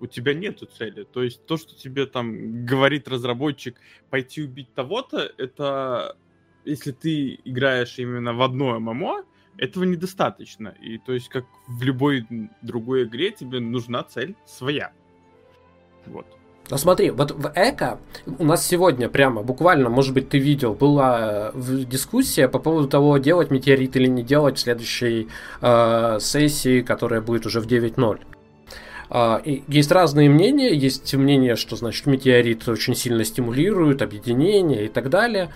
у 0.00 0.06
тебя 0.06 0.34
нету 0.34 0.66
цели. 0.66 1.04
То 1.04 1.22
есть 1.22 1.46
то, 1.46 1.56
что 1.56 1.74
тебе 1.74 2.06
там 2.06 2.64
говорит 2.64 3.08
разработчик, 3.08 3.76
пойти 4.10 4.42
убить 4.42 4.72
того-то, 4.74 5.32
это 5.38 6.16
если 6.64 6.92
ты 6.92 7.38
играешь 7.44 7.98
именно 7.98 8.34
в 8.34 8.42
одно 8.42 8.78
ММО, 8.78 9.24
этого 9.58 9.84
недостаточно. 9.84 10.74
И 10.82 10.98
то 10.98 11.12
есть, 11.12 11.28
как 11.28 11.44
в 11.68 11.82
любой 11.82 12.26
другой 12.62 13.04
игре, 13.04 13.30
тебе 13.30 13.60
нужна 13.60 14.02
цель 14.02 14.34
своя. 14.44 14.92
Вот. 16.06 16.26
Ну 16.68 16.78
смотри, 16.78 17.10
вот 17.10 17.30
в 17.30 17.52
Эко 17.54 18.00
у 18.38 18.44
нас 18.44 18.66
сегодня 18.66 19.08
прямо, 19.08 19.42
буквально, 19.42 19.88
может 19.88 20.12
быть, 20.14 20.28
ты 20.28 20.38
видел, 20.38 20.74
была 20.74 21.52
э, 21.54 21.84
дискуссия 21.88 22.48
по 22.48 22.58
поводу 22.58 22.88
того, 22.88 23.18
делать 23.18 23.52
метеорит 23.52 23.94
или 23.96 24.08
не 24.08 24.24
делать 24.24 24.58
в 24.58 24.60
следующей 24.60 25.28
э, 25.60 26.18
сессии, 26.20 26.82
которая 26.82 27.20
будет 27.20 27.46
уже 27.46 27.60
в 27.60 27.68
9.0. 27.68 28.35
И 29.12 29.64
есть 29.68 29.92
разные 29.92 30.28
мнения. 30.28 30.74
Есть 30.74 31.14
мнение, 31.14 31.56
что 31.56 31.76
значит 31.76 32.06
метеорит 32.06 32.68
очень 32.68 32.94
сильно 32.94 33.24
стимулирует 33.24 34.02
объединение 34.02 34.86
и 34.86 34.88
так 34.88 35.10
далее. 35.10 35.52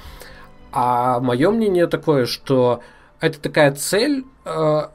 А 0.73 1.21
мое 1.21 1.51
мнение 1.51 1.87
такое, 1.87 2.27
что 2.27 2.83
это 3.21 3.41
такая 3.41 3.73
цель, 3.73 4.25
к 4.45 4.93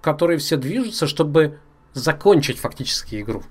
которой 0.00 0.38
все 0.38 0.56
движутся, 0.56 1.06
чтобы 1.06 1.58
закончить 1.94 2.58
фактически 2.58 3.20
игру. 3.20 3.42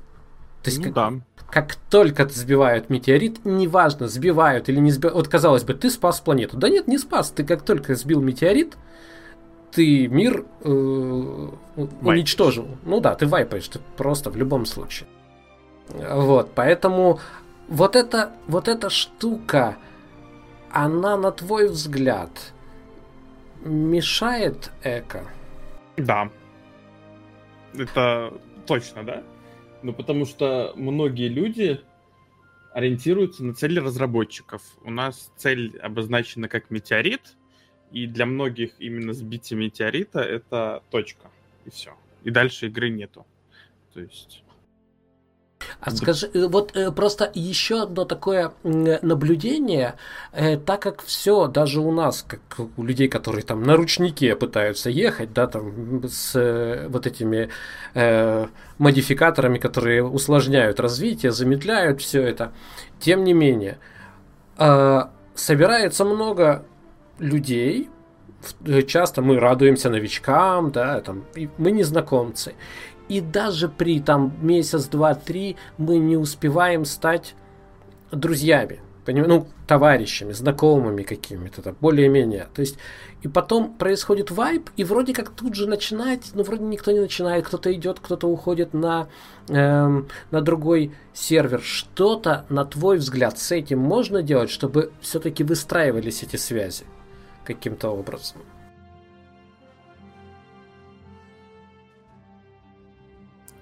То 0.63 0.69
есть, 0.69 0.77
ну, 0.77 0.85
как, 0.85 0.93
да. 0.93 1.11
как 1.49 1.75
только 1.75 2.27
сбивают 2.29 2.89
метеорит, 2.89 3.45
неважно, 3.45 4.07
сбивают 4.07 4.69
или 4.69 4.79
не 4.79 4.91
сбивают. 4.91 5.15
Вот 5.17 5.27
казалось 5.27 5.63
бы, 5.63 5.73
ты 5.73 5.89
спас 5.89 6.21
планету. 6.21 6.55
Да 6.57 6.69
нет, 6.69 6.87
не 6.87 6.97
спас. 6.97 7.31
Ты 7.31 7.43
как 7.43 7.63
только 7.63 7.95
сбил 7.95 8.21
метеорит, 8.21 8.77
ты 9.71 10.07
мир 10.07 10.45
э, 10.61 10.69
уничтожил. 12.01 12.67
Ну 12.83 12.99
да, 12.99 13.15
ты 13.15 13.25
вайпаешь, 13.25 13.67
ты 13.67 13.79
просто 13.97 14.29
в 14.29 14.35
любом 14.35 14.65
случае. 14.65 15.07
Вот, 15.89 16.51
поэтому 16.55 17.19
вот 17.67 17.95
эта, 17.95 18.31
вот 18.47 18.67
эта 18.67 18.89
штука, 18.89 19.77
она, 20.71 21.17
на 21.17 21.31
твой 21.31 21.69
взгляд, 21.69 22.53
мешает 23.63 24.71
эко? 24.83 25.25
Да. 25.97 26.29
Это 27.73 28.33
точно, 28.65 29.03
да? 29.03 29.23
Ну, 29.83 29.93
потому 29.93 30.25
что 30.25 30.73
многие 30.75 31.27
люди 31.27 31.81
ориентируются 32.73 33.43
на 33.43 33.53
цели 33.53 33.79
разработчиков. 33.79 34.61
У 34.83 34.91
нас 34.91 35.31
цель 35.35 35.77
обозначена 35.79 36.47
как 36.47 36.69
метеорит, 36.69 37.35
и 37.91 38.07
для 38.07 38.25
многих 38.25 38.71
именно 38.79 39.13
сбитие 39.13 39.59
метеорита 39.59 40.19
это 40.19 40.83
точка, 40.89 41.29
и 41.65 41.69
все. 41.69 41.91
И 42.23 42.31
дальше 42.31 42.67
игры 42.67 42.89
нету. 42.89 43.25
То 43.93 44.01
есть 44.01 44.43
а 45.79 45.91
скажи, 45.91 46.29
э, 46.33 46.47
вот 46.47 46.75
э, 46.75 46.91
просто 46.91 47.31
еще 47.33 47.83
одно 47.83 48.05
такое 48.05 48.51
наблюдение, 48.63 49.95
э, 50.31 50.57
так 50.57 50.81
как 50.81 51.01
все, 51.01 51.47
даже 51.47 51.79
у 51.79 51.91
нас, 51.91 52.25
как 52.27 52.41
у 52.77 52.83
людей, 52.83 53.07
которые 53.07 53.43
там 53.43 53.63
на 53.63 53.75
ручнике 53.75 54.35
пытаются 54.35 54.89
ехать, 54.89 55.33
да, 55.33 55.47
там 55.47 56.03
с 56.07 56.87
вот 56.89 57.07
этими 57.07 57.49
э, 57.93 58.47
модификаторами, 58.77 59.57
которые 59.57 60.03
усложняют 60.03 60.79
развитие, 60.79 61.31
замедляют 61.31 62.01
все 62.01 62.21
это, 62.21 62.53
тем 62.99 63.23
не 63.23 63.33
менее, 63.33 63.79
э, 64.57 65.03
собирается 65.35 66.05
много 66.05 66.65
людей, 67.21 67.89
часто 68.87 69.21
мы 69.21 69.39
радуемся 69.39 69.89
новичкам, 69.89 70.71
да, 70.71 70.99
там, 71.01 71.25
мы 71.57 71.71
незнакомцы. 71.71 72.53
И 73.07 73.21
даже 73.21 73.69
при 73.69 73.99
там 73.99 74.33
месяц, 74.41 74.85
два, 74.85 75.13
три 75.15 75.57
мы 75.77 75.97
не 75.97 76.17
успеваем 76.17 76.85
стать 76.85 77.35
друзьями, 78.11 78.79
поним... 79.05 79.25
ну, 79.27 79.47
товарищами, 79.67 80.31
знакомыми 80.33 81.03
какими-то, 81.03 81.61
там, 81.61 81.75
более-менее. 81.79 82.47
То 82.53 82.61
есть, 82.61 82.77
и 83.21 83.27
потом 83.27 83.73
происходит 83.73 84.31
вайп, 84.31 84.69
и 84.77 84.83
вроде 84.83 85.13
как 85.13 85.29
тут 85.29 85.55
же 85.55 85.67
начинать, 85.67 86.31
но 86.33 86.43
вроде 86.43 86.63
никто 86.63 86.91
не 86.91 86.99
начинает, 86.99 87.45
кто-то 87.45 87.71
идет, 87.73 87.99
кто-то 87.99 88.27
уходит 88.27 88.73
на, 88.73 89.07
эм, 89.49 90.07
на 90.31 90.41
другой 90.41 90.93
сервер. 91.13 91.61
Что-то, 91.61 92.45
на 92.49 92.65
твой 92.65 92.97
взгляд, 92.97 93.37
с 93.37 93.51
этим 93.51 93.79
можно 93.79 94.23
делать, 94.23 94.49
чтобы 94.49 94.91
все-таки 95.01 95.43
выстраивались 95.43 96.23
эти 96.23 96.37
связи 96.37 96.85
каким-то 97.43 97.89
образом? 97.89 98.41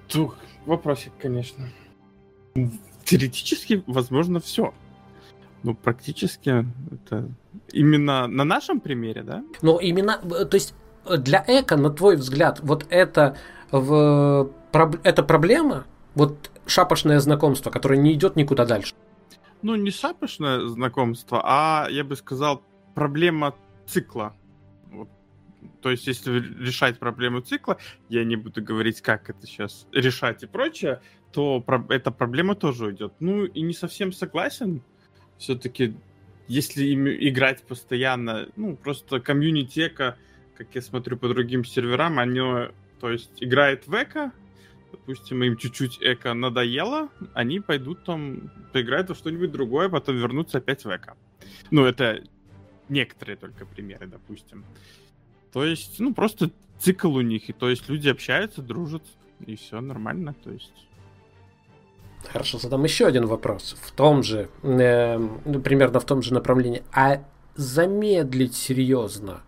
Тух, 0.08 0.38
вопросик, 0.66 1.14
конечно. 1.20 1.70
Теоретически, 3.04 3.84
возможно, 3.86 4.40
все. 4.40 4.74
Ну, 5.64 5.76
практически 5.76 6.66
это 6.92 7.30
именно 7.72 8.28
на 8.28 8.44
нашем 8.44 8.80
примере, 8.80 9.24
да? 9.24 9.44
Ну, 9.62 9.78
именно, 9.78 10.18
то 10.18 10.56
есть 10.56 10.74
для 11.06 11.44
эко, 11.48 11.76
на 11.76 11.90
твой 11.90 12.16
взгляд, 12.16 12.60
вот 12.62 12.86
это 12.90 13.38
в 13.72 14.52
это 15.04 15.24
проблема, 15.24 15.86
вот 16.16 16.50
шапошное 16.66 17.20
знакомство, 17.20 17.72
которое 17.72 17.98
не 17.98 18.14
идет 18.14 18.36
никуда 18.36 18.66
дальше. 18.66 18.96
Ну, 19.62 19.76
не 19.76 19.92
шапошное 19.92 20.68
знакомство, 20.68 21.42
а 21.44 21.88
я 21.90 22.04
бы 22.04 22.16
сказал 22.16 22.64
проблема 22.96 23.54
цикла. 23.90 24.36
То 25.82 25.92
есть, 25.92 26.08
если 26.08 26.40
решать 26.64 27.00
проблему 27.00 27.42
цикла, 27.42 27.78
я 28.10 28.24
не 28.24 28.36
буду 28.36 28.62
говорить, 28.64 29.02
как 29.02 29.30
это 29.30 29.46
сейчас 29.46 29.88
решать 29.92 30.44
и 30.44 30.48
прочее, 30.48 31.02
то 31.32 31.60
про- 31.62 31.86
эта 31.90 32.12
проблема 32.12 32.56
тоже 32.56 32.88
уйдет. 32.88 33.14
Ну, 33.20 33.46
и 33.46 33.62
не 33.62 33.74
совсем 33.74 34.12
согласен. 34.12 34.82
Все-таки, 35.38 35.96
если 36.48 36.86
им 36.86 37.08
играть 37.08 37.64
постоянно, 37.64 38.48
ну, 38.56 38.76
просто 38.76 39.20
комьюнитека, 39.20 40.18
как 40.58 40.76
я 40.76 40.82
смотрю 40.82 41.18
по 41.18 41.28
другим 41.28 41.64
серверам, 41.66 42.20
они, 42.20 42.40
то 43.00 43.10
есть, 43.10 43.44
играет 43.44 43.88
в 43.88 43.94
эко, 43.94 44.32
допустим, 44.92 45.44
им 45.44 45.56
чуть-чуть 45.56 46.00
эко 46.02 46.34
надоело, 46.34 47.10
они 47.34 47.60
пойдут 47.60 48.04
там, 48.06 48.52
поиграют 48.74 49.10
во 49.10 49.16
что-нибудь 49.16 49.52
другое, 49.52 49.90
потом 49.90 50.18
вернутся 50.18 50.58
опять 50.58 50.84
в 50.84 50.90
эко. 50.90 51.16
Ну, 51.72 51.86
это 51.86 52.24
некоторые 52.90 53.38
только 53.38 53.66
примеры, 53.66 54.08
допустим. 54.08 54.66
То 55.52 55.64
есть, 55.66 56.00
ну, 56.00 56.14
просто 56.14 56.52
цикл 56.80 57.14
у 57.16 57.22
них, 57.22 57.50
и 57.50 57.54
то 57.54 57.70
есть 57.70 57.90
люди 57.90 58.10
общаются, 58.10 58.62
дружат, 58.62 59.04
и 59.46 59.56
все 59.56 59.82
нормально, 59.82 60.36
то 60.44 60.52
есть... 60.52 60.74
Хорошо, 62.32 62.60
задам 62.60 62.84
еще 62.84 63.08
один 63.08 63.26
вопрос. 63.28 63.78
В 63.82 63.92
том 63.92 64.24
же, 64.24 64.50
э, 64.62 65.20
примерно 65.64 66.00
в 66.02 66.06
том 66.06 66.22
же 66.22 66.34
направлении. 66.34 66.84
А 66.92 67.24
замедлить 67.56 68.56
серьезно? 68.56 69.42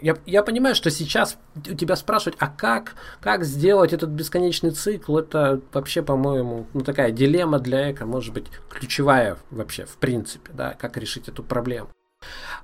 Я, 0.00 0.16
я 0.24 0.42
понимаю, 0.42 0.74
что 0.74 0.90
сейчас 0.90 1.36
у 1.56 1.74
тебя 1.74 1.96
спрашивать, 1.96 2.36
а 2.38 2.48
как, 2.48 2.94
как 3.20 3.44
сделать 3.44 3.92
этот 3.92 4.10
бесконечный 4.10 4.70
цикл, 4.70 5.18
это 5.18 5.60
вообще, 5.72 6.02
по-моему, 6.02 6.66
ну, 6.72 6.80
такая 6.80 7.10
дилемма 7.10 7.58
для 7.58 7.90
эко, 7.90 8.06
может 8.06 8.32
быть, 8.32 8.46
ключевая 8.70 9.36
вообще, 9.50 9.84
в 9.84 9.96
принципе, 9.96 10.50
да, 10.54 10.74
как 10.74 10.96
решить 10.96 11.28
эту 11.28 11.42
проблему. 11.42 11.90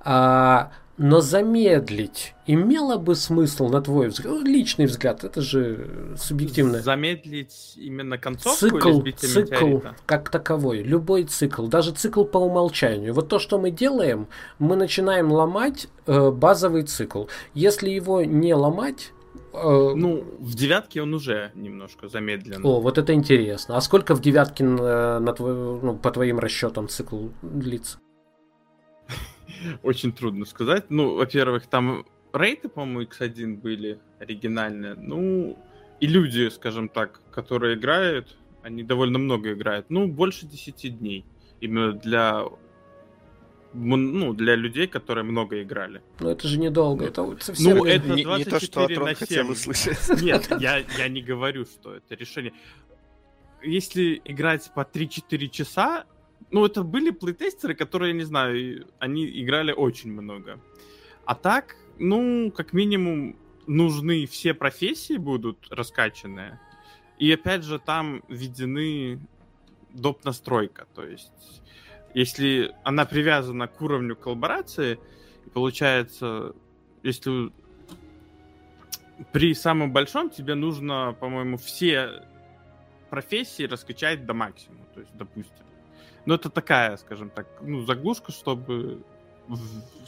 А, 0.00 0.70
но 0.98 1.20
замедлить 1.20 2.34
имело 2.46 2.98
бы 2.98 3.14
смысл, 3.14 3.68
на 3.68 3.80
твой 3.80 4.08
взгляд, 4.08 4.42
личный 4.42 4.86
взгляд, 4.86 5.22
это 5.22 5.40
же 5.40 6.16
субъективно. 6.18 6.80
Замедлить 6.80 7.74
именно 7.76 8.18
концовку 8.18 8.58
цикл, 8.58 9.00
или 9.02 9.12
цикл 9.12 9.40
метеорита? 9.40 9.96
как 10.06 10.28
таковой, 10.28 10.82
любой 10.82 11.22
цикл, 11.22 11.68
даже 11.68 11.92
цикл 11.92 12.24
по 12.24 12.38
умолчанию. 12.38 13.14
Вот 13.14 13.28
то, 13.28 13.38
что 13.38 13.60
мы 13.60 13.70
делаем, 13.70 14.26
мы 14.58 14.74
начинаем 14.74 15.30
ломать 15.30 15.86
э, 16.06 16.30
базовый 16.32 16.82
цикл. 16.82 17.26
Если 17.54 17.90
его 17.90 18.22
не 18.22 18.52
ломать, 18.54 19.12
э, 19.52 19.92
ну, 19.94 20.24
в 20.40 20.56
девятке 20.56 21.00
он 21.00 21.14
уже 21.14 21.52
немножко 21.54 22.08
замедлен. 22.08 22.60
О, 22.66 22.80
вот 22.80 22.98
это 22.98 23.14
интересно. 23.14 23.76
А 23.76 23.80
сколько 23.82 24.16
в 24.16 24.20
девятке 24.20 24.64
на, 24.64 25.20
на 25.20 25.32
твой, 25.32 25.54
ну, 25.54 25.96
по 25.96 26.10
твоим 26.10 26.40
расчетам 26.40 26.88
цикл 26.88 27.28
длится? 27.40 27.98
Очень 29.82 30.12
трудно 30.12 30.44
сказать. 30.44 30.90
Ну, 30.90 31.14
во-первых, 31.14 31.66
там 31.66 32.06
рейты, 32.32 32.68
по-моему, 32.68 33.02
X1 33.02 33.60
были 33.60 33.98
оригинальные. 34.18 34.94
Ну, 34.94 35.58
и 36.00 36.06
люди, 36.06 36.48
скажем 36.50 36.88
так, 36.88 37.20
которые 37.30 37.76
играют, 37.76 38.36
они 38.62 38.82
довольно 38.82 39.18
много 39.18 39.52
играют. 39.52 39.86
Ну, 39.88 40.06
больше 40.06 40.46
10 40.46 40.98
дней. 40.98 41.24
Именно 41.60 41.92
для 41.92 42.44
ну, 43.74 44.32
для 44.32 44.54
людей, 44.54 44.86
которые 44.86 45.24
много 45.24 45.62
играли. 45.62 46.02
Ну, 46.20 46.30
это 46.30 46.48
же 46.48 46.58
недолго, 46.58 47.04
это 47.04 47.36
совсем... 47.40 47.76
Ну, 47.76 47.84
это 47.84 48.06
24 48.06 48.24
не, 48.24 48.38
не 48.38 48.44
то, 48.44 48.60
что 48.60 48.84
Атрон 48.84 49.14
хотел 49.14 49.50
услышать. 49.50 49.98
Нет, 50.22 50.48
я, 50.60 50.78
я 50.78 51.08
не 51.08 51.22
говорю, 51.22 51.64
что 51.64 51.94
это 51.94 52.14
решение. 52.14 52.54
если 53.62 54.20
играть 54.24 54.70
по 54.74 54.80
3-4 54.80 55.48
часа, 55.48 56.04
ну, 56.50 56.64
это 56.64 56.82
были 56.82 57.10
плейтестеры, 57.10 57.74
которые, 57.74 58.14
не 58.14 58.24
знаю, 58.24 58.86
они 58.98 59.26
играли 59.42 59.72
очень 59.72 60.12
много. 60.12 60.58
А 61.24 61.34
так, 61.34 61.76
ну, 61.98 62.50
как 62.50 62.72
минимум, 62.72 63.36
нужны 63.66 64.26
все 64.26 64.54
профессии 64.54 65.18
будут 65.18 65.66
раскачанные. 65.70 66.58
И 67.18 67.30
опять 67.32 67.64
же, 67.64 67.78
там 67.78 68.22
введены 68.28 69.20
доп. 69.90 70.24
настройка. 70.24 70.86
То 70.94 71.04
есть, 71.04 71.32
если 72.14 72.74
она 72.82 73.04
привязана 73.04 73.68
к 73.68 73.80
уровню 73.82 74.16
коллаборации, 74.16 74.98
получается, 75.52 76.54
если 77.02 77.52
при 79.32 79.54
самом 79.54 79.92
большом 79.92 80.30
тебе 80.30 80.54
нужно, 80.54 81.14
по-моему, 81.20 81.56
все 81.58 82.22
профессии 83.10 83.64
раскачать 83.64 84.24
до 84.24 84.34
максимума, 84.34 84.86
то 84.94 85.00
есть, 85.00 85.12
допустим. 85.14 85.67
Но 86.26 86.34
это 86.34 86.50
такая, 86.50 86.96
скажем 86.96 87.30
так, 87.30 87.46
ну, 87.60 87.82
заглушка, 87.82 88.32
чтобы 88.32 89.02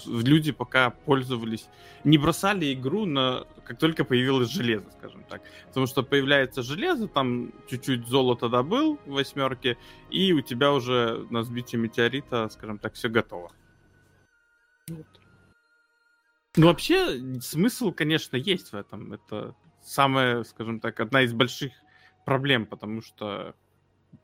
люди 0.06 0.52
пока 0.52 0.90
пользовались, 0.90 1.68
не 2.04 2.18
бросали 2.18 2.74
игру 2.74 3.06
на 3.06 3.46
как 3.64 3.78
только 3.78 4.04
появилось 4.04 4.50
железо, 4.50 4.90
скажем 4.98 5.24
так. 5.24 5.42
Потому 5.68 5.86
что 5.86 6.02
появляется 6.02 6.62
железо, 6.62 7.06
там 7.06 7.52
чуть-чуть 7.68 8.06
золота 8.08 8.48
добыл 8.48 8.98
в 9.06 9.12
восьмерке, 9.12 9.78
и 10.10 10.32
у 10.32 10.40
тебя 10.40 10.72
уже 10.72 11.26
на 11.30 11.44
сбитие 11.44 11.80
метеорита, 11.80 12.48
скажем 12.48 12.78
так, 12.78 12.94
все 12.94 13.08
готово. 13.08 13.52
Вот. 14.88 15.06
Ну, 16.56 16.66
вообще, 16.66 17.40
смысл, 17.40 17.92
конечно, 17.92 18.36
есть 18.36 18.72
в 18.72 18.74
этом. 18.74 19.12
Это 19.12 19.54
самая, 19.82 20.42
скажем 20.42 20.80
так, 20.80 20.98
одна 20.98 21.22
из 21.22 21.32
больших 21.32 21.72
проблем, 22.24 22.66
потому 22.66 23.02
что 23.02 23.54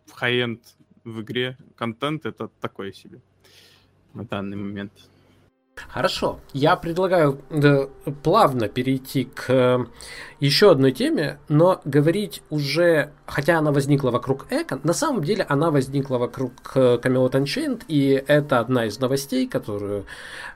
в 0.06 0.12
хай-энд 0.12 0.60
в 1.06 1.22
игре 1.22 1.56
контент 1.76 2.26
это 2.26 2.48
такое 2.60 2.92
себе 2.92 3.20
на 4.12 4.24
данный 4.24 4.56
момент. 4.56 4.92
Хорошо, 5.88 6.40
я 6.54 6.74
предлагаю 6.74 7.38
да, 7.50 7.88
плавно 8.22 8.66
перейти 8.66 9.26
к 9.26 9.50
э, 9.50 9.84
еще 10.40 10.70
одной 10.70 10.92
теме, 10.92 11.38
но 11.50 11.82
говорить 11.84 12.42
уже, 12.48 13.12
хотя 13.26 13.58
она 13.58 13.72
возникла 13.72 14.10
вокруг 14.10 14.46
Эко, 14.50 14.80
на 14.84 14.94
самом 14.94 15.22
деле 15.22 15.44
она 15.46 15.70
возникла 15.70 16.16
вокруг 16.16 16.52
э, 16.74 16.96
Camelot 16.96 17.32
Unchained, 17.32 17.82
и 17.88 18.24
это 18.26 18.58
одна 18.58 18.86
из 18.86 18.98
новостей, 19.00 19.46
которую 19.46 20.06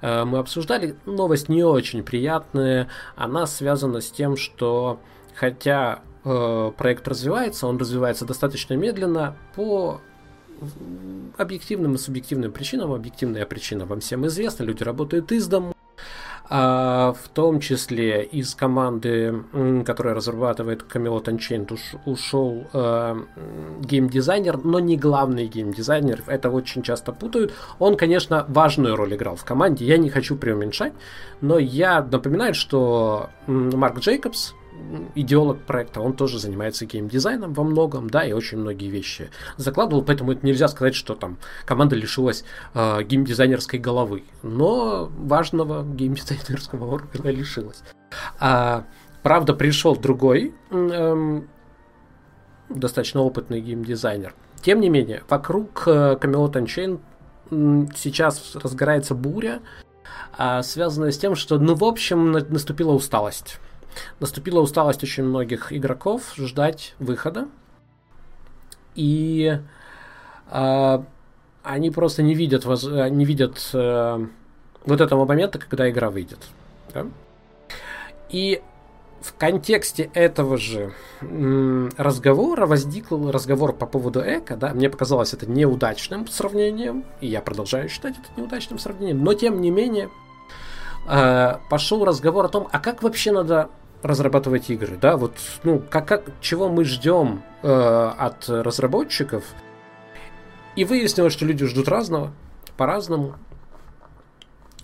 э, 0.00 0.24
мы 0.24 0.38
обсуждали. 0.38 0.96
Новость 1.04 1.50
не 1.50 1.64
очень 1.64 2.02
приятная, 2.02 2.88
она 3.14 3.46
связана 3.46 4.00
с 4.00 4.10
тем, 4.10 4.38
что 4.38 5.00
хотя 5.34 6.00
э, 6.24 6.72
проект 6.78 7.06
развивается, 7.06 7.66
он 7.66 7.76
развивается 7.76 8.24
достаточно 8.24 8.72
медленно 8.72 9.36
по 9.54 10.00
объективным 11.36 11.94
и 11.94 11.98
субъективным 11.98 12.52
причинам. 12.52 12.92
Объективная 12.92 13.46
причина 13.46 13.86
вам 13.86 14.00
всем 14.00 14.26
известна. 14.26 14.64
Люди 14.64 14.82
работают 14.82 15.32
из 15.32 15.46
дома. 15.46 15.72
А, 16.52 17.12
в 17.12 17.28
том 17.28 17.60
числе 17.60 18.24
из 18.24 18.56
команды, 18.56 19.44
которая 19.86 20.16
разрабатывает 20.16 20.82
Camelot 20.82 21.26
Unchained, 21.26 21.72
уш, 21.72 21.94
ушел 22.06 22.66
э, 22.72 23.22
геймдизайнер, 23.82 24.58
но 24.64 24.80
не 24.80 24.96
главный 24.96 25.46
геймдизайнер. 25.46 26.24
Это 26.26 26.50
очень 26.50 26.82
часто 26.82 27.12
путают. 27.12 27.54
Он, 27.78 27.96
конечно, 27.96 28.46
важную 28.48 28.96
роль 28.96 29.14
играл 29.14 29.36
в 29.36 29.44
команде. 29.44 29.84
Я 29.84 29.96
не 29.96 30.10
хочу 30.10 30.34
преуменьшать, 30.34 30.92
но 31.40 31.56
я 31.56 32.02
напоминаю, 32.02 32.54
что 32.54 33.30
Марк 33.46 34.00
Джейкобс, 34.00 34.54
идеолог 35.14 35.60
проекта, 35.60 36.00
он 36.00 36.14
тоже 36.14 36.38
занимается 36.38 36.86
геймдизайном 36.86 37.52
во 37.52 37.64
многом, 37.64 38.08
да, 38.10 38.24
и 38.24 38.32
очень 38.32 38.58
многие 38.58 38.88
вещи 38.88 39.30
закладывал, 39.56 40.02
поэтому 40.02 40.32
это 40.32 40.44
нельзя 40.44 40.68
сказать, 40.68 40.94
что 40.94 41.14
там 41.14 41.38
команда 41.64 41.96
лишилась 41.96 42.44
э, 42.74 43.02
геймдизайнерской 43.02 43.78
головы, 43.78 44.24
но 44.42 45.10
важного 45.16 45.84
геймдизайнерского 45.84 46.94
органа 46.94 47.30
лишилась. 47.30 47.82
А, 48.38 48.84
правда, 49.22 49.54
пришел 49.54 49.96
другой 49.96 50.54
эм, 50.70 51.48
достаточно 52.68 53.22
опытный 53.22 53.60
геймдизайнер. 53.60 54.34
Тем 54.62 54.80
не 54.80 54.88
менее, 54.88 55.22
вокруг 55.28 55.84
э, 55.86 56.18
Camelot 56.20 57.00
сейчас 57.96 58.54
разгорается 58.54 59.14
буря, 59.14 59.60
а, 60.36 60.62
связанная 60.62 61.10
с 61.10 61.18
тем, 61.18 61.34
что, 61.34 61.58
ну, 61.58 61.74
в 61.74 61.84
общем, 61.84 62.32
наступила 62.32 62.92
усталость 62.92 63.58
Наступила 64.20 64.60
усталость 64.60 65.02
очень 65.02 65.24
многих 65.24 65.72
игроков 65.72 66.34
ждать 66.36 66.94
выхода. 66.98 67.48
И 68.94 69.58
э, 70.50 71.02
они 71.62 71.90
просто 71.90 72.22
не 72.22 72.34
видят, 72.34 72.64
воз, 72.64 72.84
не 72.84 73.24
видят 73.24 73.70
э, 73.72 74.26
вот 74.84 75.00
этого 75.00 75.24
момента, 75.24 75.58
когда 75.58 75.88
игра 75.90 76.10
выйдет. 76.10 76.38
Да? 76.92 77.06
И 78.28 78.62
в 79.20 79.34
контексте 79.34 80.10
этого 80.14 80.56
же 80.56 80.92
разговора 81.20 82.66
возник 82.66 83.06
разговор 83.10 83.74
по 83.74 83.86
поводу 83.86 84.20
эко, 84.20 84.56
да, 84.56 84.72
мне 84.72 84.88
показалось 84.88 85.34
это 85.34 85.50
неудачным 85.50 86.26
сравнением, 86.26 87.04
и 87.20 87.26
я 87.26 87.42
продолжаю 87.42 87.88
считать 87.88 88.14
это 88.18 88.40
неудачным 88.40 88.78
сравнением, 88.78 89.22
но 89.22 89.34
тем 89.34 89.60
не 89.60 89.70
менее 89.70 90.08
э, 91.06 91.56
пошел 91.68 92.04
разговор 92.04 92.46
о 92.46 92.48
том, 92.48 92.68
а 92.72 92.78
как 92.78 93.02
вообще 93.02 93.30
надо 93.32 93.68
разрабатывать 94.02 94.70
игры, 94.70 94.96
да, 95.00 95.16
вот, 95.16 95.34
ну, 95.62 95.82
как, 95.90 96.08
как 96.08 96.24
чего 96.40 96.68
мы 96.68 96.84
ждем 96.84 97.42
э, 97.62 97.68
от 97.68 98.48
разработчиков, 98.48 99.44
и 100.76 100.84
выяснилось, 100.84 101.32
что 101.32 101.44
люди 101.44 101.66
ждут 101.66 101.88
разного, 101.88 102.32
по-разному, 102.76 103.34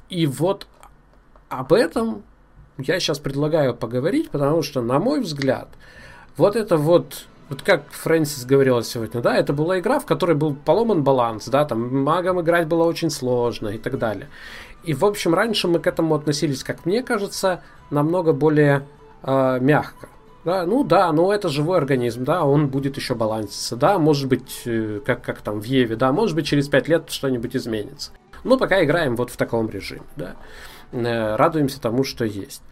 и 0.08 0.26
вот 0.26 0.66
об 1.48 1.72
этом 1.72 2.22
я 2.78 3.00
сейчас 3.00 3.18
предлагаю 3.18 3.74
поговорить, 3.74 4.30
потому 4.30 4.62
что, 4.62 4.82
на 4.82 4.98
мой 4.98 5.20
взгляд, 5.20 5.68
вот 6.36 6.56
это 6.56 6.76
вот 6.76 7.26
вот 7.48 7.62
как 7.62 7.90
Фрэнсис 7.92 8.44
говорила 8.44 8.82
сегодня, 8.82 9.20
да, 9.20 9.36
это 9.36 9.52
была 9.52 9.78
игра, 9.78 10.00
в 10.00 10.06
которой 10.06 10.34
был 10.34 10.54
поломан 10.54 11.04
баланс, 11.04 11.46
да, 11.46 11.64
там 11.64 12.02
магам 12.02 12.40
играть 12.40 12.66
было 12.66 12.84
очень 12.84 13.10
сложно 13.10 13.68
и 13.68 13.78
так 13.78 13.98
далее. 13.98 14.28
И, 14.82 14.94
в 14.94 15.04
общем, 15.04 15.32
раньше 15.32 15.68
мы 15.68 15.78
к 15.78 15.86
этому 15.86 16.14
относились, 16.14 16.64
как 16.64 16.84
мне 16.86 17.02
кажется, 17.02 17.62
намного 17.90 18.32
более 18.32 18.84
э, 19.22 19.58
мягко. 19.60 20.08
Да, 20.44 20.64
ну 20.64 20.84
да, 20.84 21.12
но 21.12 21.32
это 21.32 21.48
живой 21.48 21.76
организм, 21.78 22.24
да, 22.24 22.44
он 22.44 22.68
будет 22.68 22.96
еще 22.96 23.16
баланситься, 23.16 23.74
да, 23.74 23.98
может 23.98 24.28
быть, 24.28 24.62
э, 24.64 25.00
как, 25.04 25.22
как 25.22 25.40
там 25.40 25.60
в 25.60 25.64
Еве, 25.64 25.96
да, 25.96 26.12
может 26.12 26.36
быть, 26.36 26.46
через 26.46 26.68
5 26.68 26.88
лет 26.88 27.10
что-нибудь 27.10 27.56
изменится. 27.56 28.12
Но 28.44 28.56
пока 28.56 28.84
играем 28.84 29.16
вот 29.16 29.30
в 29.30 29.36
таком 29.36 29.68
режиме, 29.68 30.04
да. 30.14 30.36
Э, 30.92 31.34
радуемся 31.34 31.80
тому, 31.80 32.04
что 32.04 32.24
есть. 32.24 32.62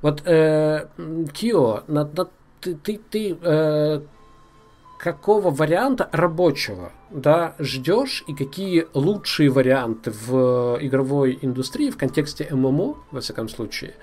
Вот, 0.00 0.22
э, 0.26 0.86
Кио, 1.32 1.82
на, 1.88 2.04
на, 2.04 2.28
ты, 2.60 2.76
ты, 2.76 3.00
ты 3.10 3.36
э, 3.42 4.00
какого 4.98 5.50
варианта 5.50 6.08
рабочего 6.12 6.92
да, 7.10 7.54
ждешь 7.58 8.24
и 8.26 8.34
какие 8.34 8.86
лучшие 8.94 9.50
варианты 9.50 10.12
в 10.12 10.78
игровой 10.80 11.38
индустрии 11.42 11.90
в 11.90 11.96
контексте 11.96 12.48
ММО, 12.50 12.96
во 13.10 13.20
всяком 13.20 13.48
случае, 13.48 13.94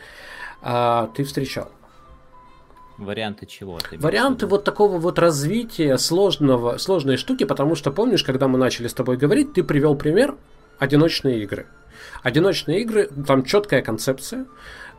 э, 0.62 1.08
ты 1.16 1.24
встречал? 1.24 1.72
Варианты 3.02 3.48
чего? 3.48 3.80
Варианты 3.98 4.46
вот 4.46 4.64
такого 4.64 5.00
вот 5.00 5.18
развития 5.18 5.98
сложного, 5.98 6.78
сложной 6.78 7.18
штуки, 7.18 7.46
потому 7.46 7.74
что 7.74 7.92
помнишь, 7.92 8.24
когда 8.24 8.48
мы 8.48 8.60
начали 8.60 8.88
с 8.88 8.94
тобой 8.94 9.18
говорить, 9.18 9.54
ты 9.54 9.64
привел 9.64 9.96
пример 9.96 10.36
одиночные 10.78 11.42
игры. 11.42 11.66
Одиночные 12.22 12.82
игры, 12.82 13.10
там 13.26 13.44
четкая 13.44 13.82
концепция, 13.82 14.46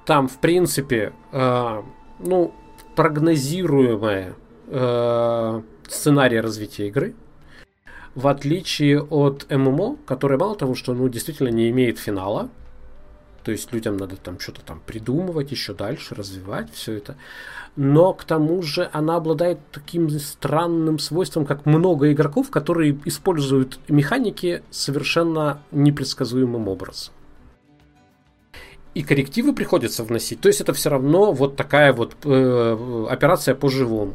там 0.04 0.26
в 0.26 0.40
принципе, 0.40 1.12
э, 1.30 1.82
ну, 2.18 2.52
прогнозируемая 2.96 4.34
э, 4.66 5.62
сценарий 5.88 6.40
развития 6.40 6.88
игры, 6.88 7.14
в 8.16 8.26
отличие 8.26 9.00
от 9.00 9.48
ММО, 9.48 9.98
который 10.06 10.38
мало 10.38 10.56
того, 10.56 10.74
что 10.74 10.92
ну, 10.92 11.08
действительно 11.08 11.50
не 11.50 11.70
имеет 11.70 12.00
финала, 12.00 12.50
то 13.44 13.50
есть 13.50 13.72
людям 13.72 13.96
надо 13.96 14.16
там 14.16 14.38
что-то 14.38 14.62
там 14.62 14.80
придумывать 14.84 15.50
еще 15.50 15.74
дальше, 15.74 16.14
развивать 16.14 16.72
все 16.72 16.94
это. 16.94 17.16
Но 17.74 18.12
к 18.12 18.24
тому 18.24 18.62
же 18.62 18.90
она 18.93 19.16
обладает 19.16 19.59
таким 19.73 20.11
странным 20.11 20.99
свойством, 20.99 21.47
как 21.47 21.65
много 21.65 22.12
игроков, 22.12 22.51
которые 22.51 22.99
используют 23.07 23.81
механики 23.89 24.62
совершенно 24.70 25.62
непредсказуемым 25.70 26.69
образом. 26.69 27.15
И 28.94 29.03
коррективы 29.03 29.55
приходится 29.55 30.05
вносить. 30.05 30.40
То 30.40 30.49
есть 30.49 30.61
это 30.61 30.74
все 30.74 30.90
равно 30.90 31.32
вот 31.32 31.57
такая 31.57 31.94
вот 31.94 32.15
э, 32.24 33.07
операция 33.09 33.55
по 33.55 33.70
живому 33.70 34.15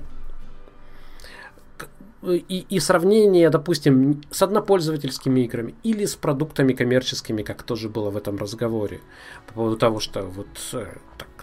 и, 2.24 2.66
и 2.70 2.80
сравнение, 2.80 3.50
допустим, 3.50 4.22
с 4.32 4.42
однопользовательскими 4.42 5.42
играми 5.42 5.76
или 5.84 6.06
с 6.06 6.16
продуктами 6.16 6.74
коммерческими, 6.74 7.44
как 7.44 7.64
тоже 7.64 7.90
было 7.90 8.10
в 8.10 8.18
этом 8.18 8.38
разговоре, 8.38 9.02
по 9.48 9.54
поводу 9.54 9.78
того, 9.78 10.00
что 10.00 10.24
вот 10.24 10.48
э, 10.74 10.98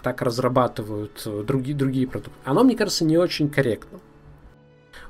так, 0.05 0.21
разрабатывают 0.21 1.23
э, 1.25 1.43
другие, 1.47 1.75
другие 1.75 2.05
продукты, 2.05 2.39
оно, 2.43 2.63
мне 2.63 2.75
кажется, 2.75 3.03
не 3.03 3.17
очень 3.17 3.49
корректно. 3.49 3.99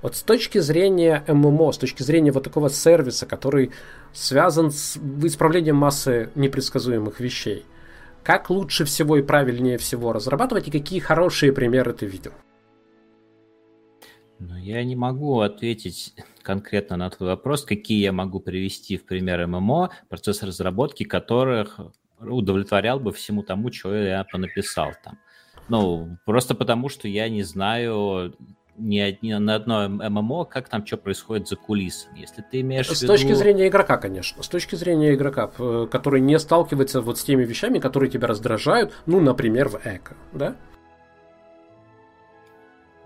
Вот 0.02 0.16
с 0.16 0.24
точки 0.24 0.60
зрения 0.60 1.22
ММО, 1.28 1.74
с 1.74 1.78
точки 1.78 2.02
зрения 2.02 2.32
вот 2.32 2.46
такого 2.46 2.70
сервиса, 2.70 3.26
который 3.26 3.72
связан 4.14 4.72
с 4.72 4.98
исправлением 5.22 5.76
массы 5.76 6.30
непредсказуемых 6.36 7.20
вещей, 7.20 7.66
как 8.24 8.50
лучше 8.50 8.86
всего 8.86 9.18
и 9.18 9.22
правильнее 9.22 9.78
всего 9.78 10.14
разрабатывать 10.14 10.70
и 10.70 10.72
какие 10.72 11.02
хорошие 11.02 11.52
примеры 11.52 11.92
ты 11.92 12.06
видел? 12.06 12.32
Ну, 14.40 14.56
я 14.56 14.82
не 14.86 14.96
могу 14.96 15.42
ответить 15.42 16.14
конкретно 16.42 16.96
на 16.96 17.10
твой 17.10 17.32
вопрос, 17.32 17.66
какие 17.66 18.02
я 18.02 18.14
могу 18.14 18.40
привести 18.40 18.96
в 18.96 19.04
пример 19.04 19.46
ММО, 19.46 19.90
процесс 20.08 20.42
разработки 20.42 21.04
которых 21.04 21.82
удовлетворял 22.20 23.00
бы 23.00 23.12
всему 23.12 23.44
тому, 23.44 23.72
что 23.72 23.96
я 23.96 24.24
понаписал 24.24 24.94
там. 25.04 25.18
Ну, 25.68 26.18
просто 26.26 26.56
потому, 26.56 26.90
что 26.90 27.08
я 27.08 27.28
не 27.30 27.44
знаю 27.44 28.36
ни, 28.78 29.18
ни 29.22 29.34
на 29.34 29.56
одно 29.56 29.88
ММО, 29.88 30.46
как 30.46 30.70
там 30.70 30.86
что 30.86 30.98
происходит 30.98 31.48
за 31.48 31.56
кулисами. 31.56 32.20
Если 32.20 32.42
ты 32.42 32.62
имеешь 32.62 32.88
С 32.88 33.00
в 33.00 33.02
виду... 33.02 33.14
точки 33.14 33.34
зрения 33.34 33.68
игрока, 33.68 33.98
конечно. 33.98 34.44
С 34.44 34.48
точки 34.48 34.76
зрения 34.76 35.14
игрока, 35.14 35.48
который 35.88 36.22
не 36.22 36.38
сталкивается 36.40 37.02
вот 37.02 37.18
с 37.18 37.24
теми 37.24 37.44
вещами, 37.44 37.80
которые 37.80 38.10
тебя 38.10 38.28
раздражают, 38.28 38.94
ну, 39.06 39.20
например, 39.20 39.70
в 39.70 39.80
эко, 39.86 40.16
да? 40.34 40.56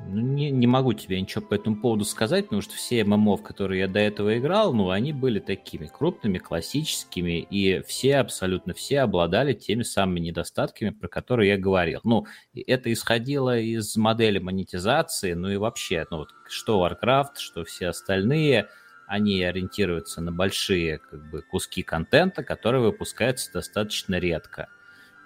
Ну, 0.07 0.21
не, 0.21 0.49
не 0.49 0.65
могу 0.65 0.93
тебе 0.93 1.21
ничего 1.21 1.45
по 1.45 1.53
этому 1.53 1.75
поводу 1.75 2.03
сказать, 2.03 2.45
потому 2.45 2.61
что 2.61 2.73
все 2.73 3.03
ММО, 3.03 3.37
в 3.37 3.43
которые 3.43 3.81
я 3.81 3.87
до 3.87 3.99
этого 3.99 4.37
играл, 4.37 4.73
ну, 4.73 4.89
они 4.89 5.13
были 5.13 5.39
такими 5.39 5.87
крупными, 5.87 6.37
классическими, 6.37 7.39
и 7.41 7.81
все, 7.83 8.17
абсолютно 8.17 8.73
все 8.73 9.01
обладали 9.01 9.53
теми 9.53 9.83
самыми 9.83 10.19
недостатками, 10.21 10.89
про 10.89 11.07
которые 11.07 11.49
я 11.49 11.57
говорил. 11.57 11.99
Ну, 12.03 12.25
это 12.65 12.91
исходило 12.91 13.59
из 13.59 13.95
модели 13.97 14.39
монетизации, 14.39 15.33
ну 15.33 15.49
и 15.49 15.57
вообще, 15.57 16.05
ну, 16.09 16.19
вот 16.19 16.29
что 16.47 16.85
Warcraft, 16.85 17.37
что 17.37 17.63
все 17.63 17.87
остальные, 17.87 18.67
они 19.07 19.41
ориентируются 19.43 20.21
на 20.21 20.31
большие 20.31 20.99
как 20.99 21.29
бы, 21.31 21.41
куски 21.41 21.81
контента, 21.81 22.43
которые 22.43 22.83
выпускаются 22.83 23.51
достаточно 23.51 24.19
редко. 24.19 24.69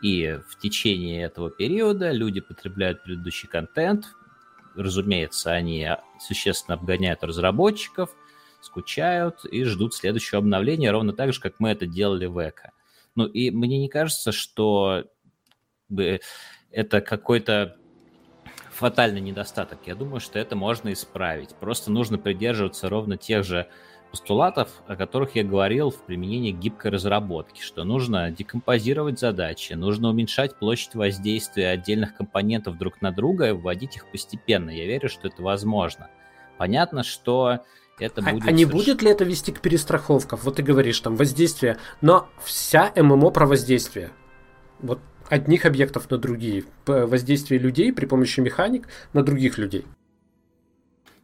И 0.02 0.40
в 0.50 0.58
течение 0.58 1.24
этого 1.24 1.50
периода 1.50 2.12
люди 2.12 2.42
потребляют 2.42 3.04
предыдущий 3.04 3.48
контент, 3.48 4.06
разумеется, 4.76 5.52
они 5.52 5.88
существенно 6.20 6.76
обгоняют 6.76 7.24
разработчиков, 7.24 8.16
скучают 8.62 9.46
и 9.46 9.64
ждут 9.64 9.94
следующего 9.94 10.40
обновления, 10.40 10.92
ровно 10.92 11.14
так 11.14 11.34
же, 11.34 11.42
как 11.42 11.60
мы 11.60 11.70
это 11.70 11.86
делали 11.86 12.26
в 12.26 12.40
ЭКО. 12.40 12.72
Ну 13.16 13.26
и 13.26 13.52
мне 13.52 13.78
не 13.78 13.90
кажется, 13.90 14.32
что 14.32 15.04
это 16.72 17.02
какой-то 17.02 17.78
фатальный 18.72 19.22
недостаток. 19.22 19.80
Я 19.86 19.96
думаю, 19.96 20.20
что 20.20 20.40
это 20.40 20.56
можно 20.56 20.92
исправить. 20.94 21.56
Просто 21.56 21.92
нужно 21.92 22.18
придерживаться 22.18 22.90
ровно 22.90 23.18
тех 23.18 23.44
же 23.44 23.70
постулатов, 24.14 24.70
о 24.86 24.96
которых 24.96 25.36
я 25.36 25.44
говорил 25.44 25.90
в 25.90 25.98
применении 26.04 26.52
гибкой 26.52 26.92
разработки, 26.92 27.64
что 27.64 27.84
нужно 27.84 28.30
декомпозировать 28.30 29.20
задачи, 29.20 29.74
нужно 29.74 30.10
уменьшать 30.10 30.56
площадь 30.56 30.94
воздействия 30.94 31.70
отдельных 31.70 32.16
компонентов 32.16 32.78
друг 32.78 33.02
на 33.02 33.12
друга 33.12 33.50
и 33.50 33.52
вводить 33.54 33.96
их 33.96 34.06
постепенно. 34.12 34.70
Я 34.70 34.86
верю, 34.86 35.10
что 35.10 35.30
это 35.30 35.42
возможно. 35.42 36.12
Понятно, 36.60 37.02
что 37.02 37.62
это 37.98 38.22
а, 38.24 38.32
будет... 38.32 38.46
А, 38.46 38.50
а 38.50 38.52
не 38.52 38.66
будет 38.66 39.02
ли 39.02 39.10
это 39.10 39.24
вести 39.24 39.52
к 39.52 39.62
перестраховкам? 39.62 40.38
Вот 40.44 40.58
ты 40.58 40.62
говоришь, 40.62 41.00
там, 41.00 41.16
воздействие, 41.16 41.78
но 42.02 42.30
вся 42.44 42.94
ММО 42.96 43.32
про 43.32 43.48
воздействие. 43.48 44.12
Вот 44.78 45.00
одних 45.28 45.66
объектов 45.66 46.12
на 46.12 46.20
другие. 46.20 46.66
Воздействие 46.86 47.60
людей 47.60 47.92
при 47.92 48.06
помощи 48.06 48.42
механик 48.42 48.88
на 49.14 49.24
других 49.24 49.58
людей. 49.58 49.86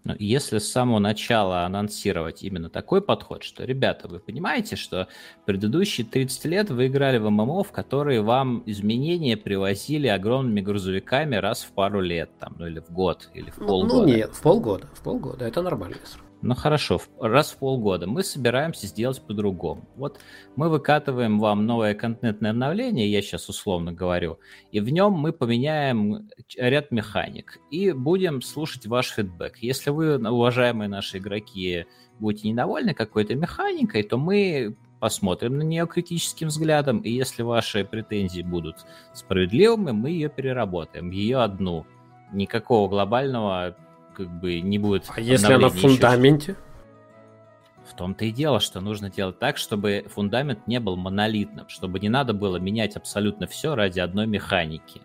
Но 0.03 0.15
если 0.17 0.59
с 0.59 0.71
самого 0.71 0.99
начала 0.99 1.65
анонсировать 1.65 2.43
именно 2.43 2.69
такой 2.69 3.01
подход, 3.01 3.43
что, 3.43 3.65
ребята, 3.65 4.07
вы 4.07 4.19
понимаете, 4.19 4.75
что 4.75 5.07
предыдущие 5.45 6.07
30 6.07 6.45
лет 6.45 6.69
вы 6.69 6.87
играли 6.87 7.17
в 7.17 7.29
ММО, 7.29 7.63
в 7.63 7.71
которые 7.71 8.21
вам 8.21 8.63
изменения 8.65 9.35
привозили 9.35 10.07
огромными 10.07 10.61
грузовиками 10.61 11.35
раз 11.35 11.63
в 11.63 11.71
пару 11.71 12.01
лет, 12.01 12.29
там, 12.39 12.55
ну 12.57 12.67
или 12.67 12.79
в 12.79 12.91
год, 12.91 13.29
или 13.33 13.49
в 13.49 13.57
ну, 13.57 13.67
полгода. 13.67 13.95
Ну 13.95 14.05
нет, 14.05 14.33
в 14.33 14.41
полгода, 14.41 14.87
в 14.93 15.03
полгода, 15.03 15.45
это 15.45 15.61
нормальный 15.61 15.99
срок. 16.05 16.28
Ну 16.41 16.55
хорошо, 16.55 17.01
раз 17.19 17.51
в 17.51 17.57
полгода 17.57 18.07
мы 18.07 18.23
собираемся 18.23 18.87
сделать 18.87 19.21
по-другому. 19.21 19.83
Вот 19.97 20.21
мы 20.55 20.69
выкатываем 20.69 21.37
вам 21.37 21.65
новое 21.65 21.93
контентное 21.95 22.51
обновление, 22.51 23.11
я 23.11 23.21
сейчас 23.21 23.49
условно 23.49 23.91
говорю, 23.91 24.39
и 24.71 24.79
в 24.79 24.89
нем 24.89 25.13
мы 25.13 25.33
поменяем 25.33 26.29
ряд 26.55 26.91
механик 26.91 27.59
и 27.71 27.91
будем 27.91 28.41
слушать 28.41 28.87
ваш 28.87 29.09
фидбэк. 29.09 29.57
Если 29.57 29.89
вы, 29.89 30.15
уважаемые 30.15 30.87
наши 30.87 31.17
игроки, 31.17 31.85
будете 32.19 32.49
недовольны 32.49 32.93
какой-то 32.93 33.35
механикой, 33.35 34.03
то 34.03 34.17
мы 34.17 34.77
посмотрим 35.01 35.57
на 35.57 35.63
нее 35.63 35.87
критическим 35.87 36.47
взглядом, 36.47 36.99
и 36.99 37.11
если 37.11 37.43
ваши 37.43 37.83
претензии 37.83 38.43
будут 38.43 38.85
справедливыми, 39.13 39.91
мы 39.91 40.11
ее 40.11 40.29
переработаем, 40.29 41.11
ее 41.11 41.39
одну. 41.39 41.85
Никакого 42.31 42.87
глобального 42.87 43.75
как 44.19 44.27
бы 44.27 44.59
не 44.59 44.77
будет... 44.77 45.05
А 45.15 45.21
если 45.21 45.53
она 45.53 45.69
в 45.69 45.77
фундаменте? 45.77 46.57
В 47.85 47.95
том-то 47.95 48.25
и 48.25 48.31
дело, 48.31 48.59
что 48.59 48.81
нужно 48.81 49.09
делать 49.09 49.39
так, 49.39 49.55
чтобы 49.55 50.05
фундамент 50.13 50.67
не 50.67 50.81
был 50.81 50.97
монолитным, 50.97 51.69
чтобы 51.69 52.01
не 52.01 52.09
надо 52.09 52.33
было 52.33 52.57
менять 52.57 52.97
абсолютно 52.97 53.47
все 53.47 53.75
ради 53.75 54.01
одной 54.01 54.27
механики. 54.27 55.01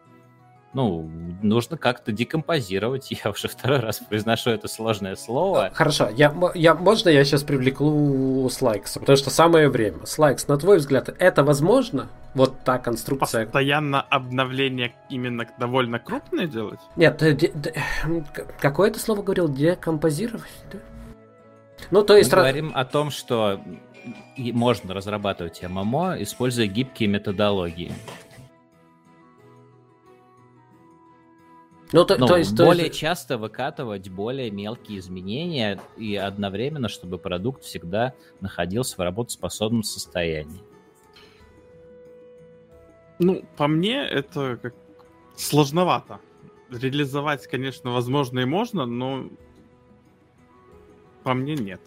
Ну, 0.74 1.08
нужно 1.42 1.76
как-то 1.76 2.12
декомпозировать. 2.12 3.10
Я 3.24 3.30
уже 3.30 3.48
второй 3.48 3.78
раз 3.78 3.98
произношу 3.98 4.50
это 4.50 4.68
сложное 4.68 5.16
слово. 5.16 5.70
Хорошо, 5.72 6.08
я, 6.10 6.34
я, 6.54 6.74
можно 6.74 7.08
я 7.08 7.24
сейчас 7.24 7.44
привлеку 7.44 8.48
Слайкса? 8.50 9.00
Потому 9.00 9.16
что 9.16 9.30
самое 9.30 9.68
время. 9.68 10.04
Слайкс, 10.04 10.48
на 10.48 10.58
твой 10.58 10.78
взгляд, 10.78 11.14
это 11.18 11.44
возможно? 11.44 12.08
Вот 12.34 12.58
та 12.64 12.78
конструкция. 12.78 13.44
Постоянно 13.44 14.02
обновление 14.02 14.94
именно 15.08 15.46
довольно 15.58 16.00
крупное 16.00 16.46
делать? 16.46 16.80
Нет, 16.96 17.18
де, 17.18 17.50
де, 17.54 17.74
какое 18.60 18.90
ты 18.90 18.98
слово 18.98 19.22
говорил? 19.22 19.48
Декомпозировать? 19.48 20.50
Да? 20.72 20.78
Ну, 21.90 22.02
то 22.02 22.16
есть... 22.16 22.32
Мы 22.32 22.38
говорим 22.38 22.72
о 22.74 22.84
том, 22.84 23.10
что 23.10 23.60
можно 24.36 24.94
разрабатывать 24.94 25.62
ММО, 25.62 26.22
используя 26.22 26.66
гибкие 26.66 27.08
методологии. 27.08 27.92
Ну, 31.92 32.04
то, 32.04 32.16
ну, 32.18 32.26
то 32.26 32.36
есть, 32.36 32.56
более 32.56 32.84
то 32.84 32.88
есть... 32.88 32.98
часто 32.98 33.38
выкатывать 33.38 34.08
более 34.08 34.50
мелкие 34.50 34.98
изменения 34.98 35.80
и 35.96 36.16
одновременно, 36.16 36.88
чтобы 36.88 37.18
продукт 37.18 37.62
всегда 37.62 38.14
находился 38.40 38.96
в 38.96 39.00
работоспособном 39.00 39.82
состоянии. 39.82 40.60
Ну, 43.18 43.44
по 43.56 43.68
мне, 43.68 44.02
это 44.02 44.58
как 44.60 44.74
сложновато. 45.36 46.20
Реализовать, 46.70 47.46
конечно, 47.46 47.92
возможно 47.92 48.40
и 48.40 48.44
можно, 48.44 48.86
но 48.86 49.28
по 51.22 51.34
мне 51.34 51.54
нет. 51.54 51.80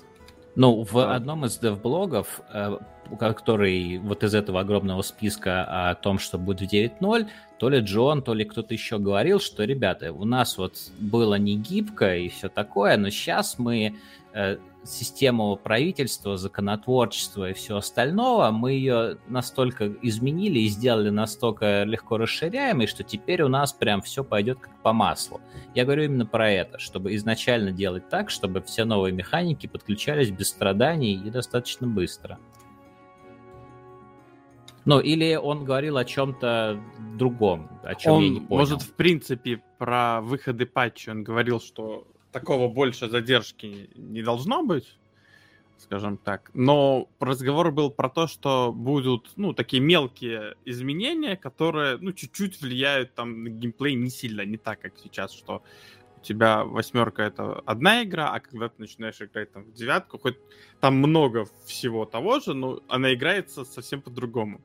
Ну, 0.56 0.84
в 0.84 0.94
да. 0.94 1.16
одном 1.16 1.46
из 1.46 1.58
дев-блогов, 1.60 2.42
э, 2.52 2.78
который 3.20 4.00
вот 4.00 4.24
из 4.24 4.34
этого 4.34 4.62
огромного 4.62 5.04
списка 5.04 5.90
о 5.90 5.96
том, 5.96 6.18
что 6.18 6.38
будет 6.40 6.70
в 6.70 6.74
9.0, 6.74 7.28
то 7.60 7.70
ли 7.70 7.80
Джон, 7.80 8.22
то 8.22 8.34
ли 8.34 8.46
кто-то 8.46 8.74
еще 8.74 9.00
говорил, 9.00 9.40
что, 9.40 9.64
ребята, 9.64 10.14
у 10.14 10.26
нас 10.26 10.58
вот 10.58 10.76
было 11.00 11.36
не 11.36 11.58
гибко 11.58 12.16
и 12.16 12.30
все 12.30 12.50
такое, 12.50 12.98
но 12.98 13.10
сейчас 13.10 13.58
мы 13.58 13.96
э, 14.34 14.58
систему 14.84 15.56
правительства, 15.58 16.38
законотворчества 16.38 17.50
и 17.50 17.54
все 17.54 17.78
остального, 17.78 18.52
мы 18.52 18.74
ее 18.74 19.18
настолько 19.28 19.92
изменили 20.02 20.60
и 20.60 20.68
сделали 20.68 21.10
настолько 21.10 21.84
легко 21.84 22.18
расширяемой, 22.18 22.88
что 22.88 23.04
теперь 23.04 23.42
у 23.42 23.48
нас 23.48 23.74
прям 23.74 24.02
все 24.02 24.24
пойдет 24.24 24.60
как 24.60 24.82
по 24.82 24.94
маслу. 24.94 25.42
Я 25.76 25.86
говорю 25.86 26.04
именно 26.04 26.26
про 26.26 26.52
это, 26.52 26.80
чтобы 26.80 27.16
изначально 27.16 27.72
делать 27.72 28.08
так, 28.10 28.30
чтобы 28.30 28.62
все 28.62 28.86
новые 28.86 29.14
механики 29.14 29.68
подключались 29.68 30.32
без 30.32 30.50
страданий 30.50 31.14
и 31.14 31.30
достаточно 31.30 31.88
быстро. 31.88 32.40
Ну, 34.88 35.02
или 35.02 35.36
он 35.36 35.66
говорил 35.66 35.98
о 35.98 36.06
чем-то 36.06 36.82
другом, 37.18 37.70
о 37.84 37.94
чем 37.96 38.14
он, 38.14 38.24
я 38.24 38.30
не 38.30 38.40
понял. 38.40 38.62
Может, 38.62 38.82
в 38.84 38.94
принципе, 38.94 39.62
про 39.78 40.22
выходы 40.22 40.66
патча 40.66 41.12
он 41.12 41.26
говорил, 41.26 41.60
что 41.60 42.08
такого 42.32 42.70
больше 42.70 43.10
задержки 43.10 43.90
не 43.96 44.22
должно 44.22 44.64
быть, 44.64 44.98
скажем 45.78 46.16
так. 46.18 46.52
Но 46.54 47.10
разговор 47.20 47.74
был 47.74 47.92
про 47.92 48.08
то, 48.08 48.28
что 48.28 48.72
будут, 48.72 49.34
ну, 49.36 49.52
такие 49.52 49.82
мелкие 49.82 50.56
изменения, 50.64 51.36
которые, 51.36 51.98
ну, 51.98 52.14
чуть-чуть 52.14 52.62
влияют 52.62 53.14
там 53.14 53.44
на 53.44 53.50
геймплей 53.50 53.94
не 53.96 54.10
сильно, 54.10 54.46
не 54.46 54.56
так, 54.56 54.80
как 54.80 54.94
сейчас, 55.04 55.34
что 55.34 55.64
у 56.16 56.24
тебя 56.24 56.64
восьмерка 56.64 57.24
это 57.24 57.60
одна 57.66 58.06
игра, 58.06 58.34
а 58.34 58.40
когда 58.40 58.70
ты 58.70 58.76
начинаешь 58.78 59.22
играть 59.22 59.52
там 59.52 59.66
в 59.66 59.74
девятку, 59.74 60.18
хоть 60.18 60.38
там 60.80 60.96
много 60.96 61.46
всего 61.66 62.06
того 62.06 62.40
же, 62.40 62.54
но 62.54 62.80
она 62.88 63.14
играется 63.14 63.66
совсем 63.66 64.02
по-другому. 64.02 64.62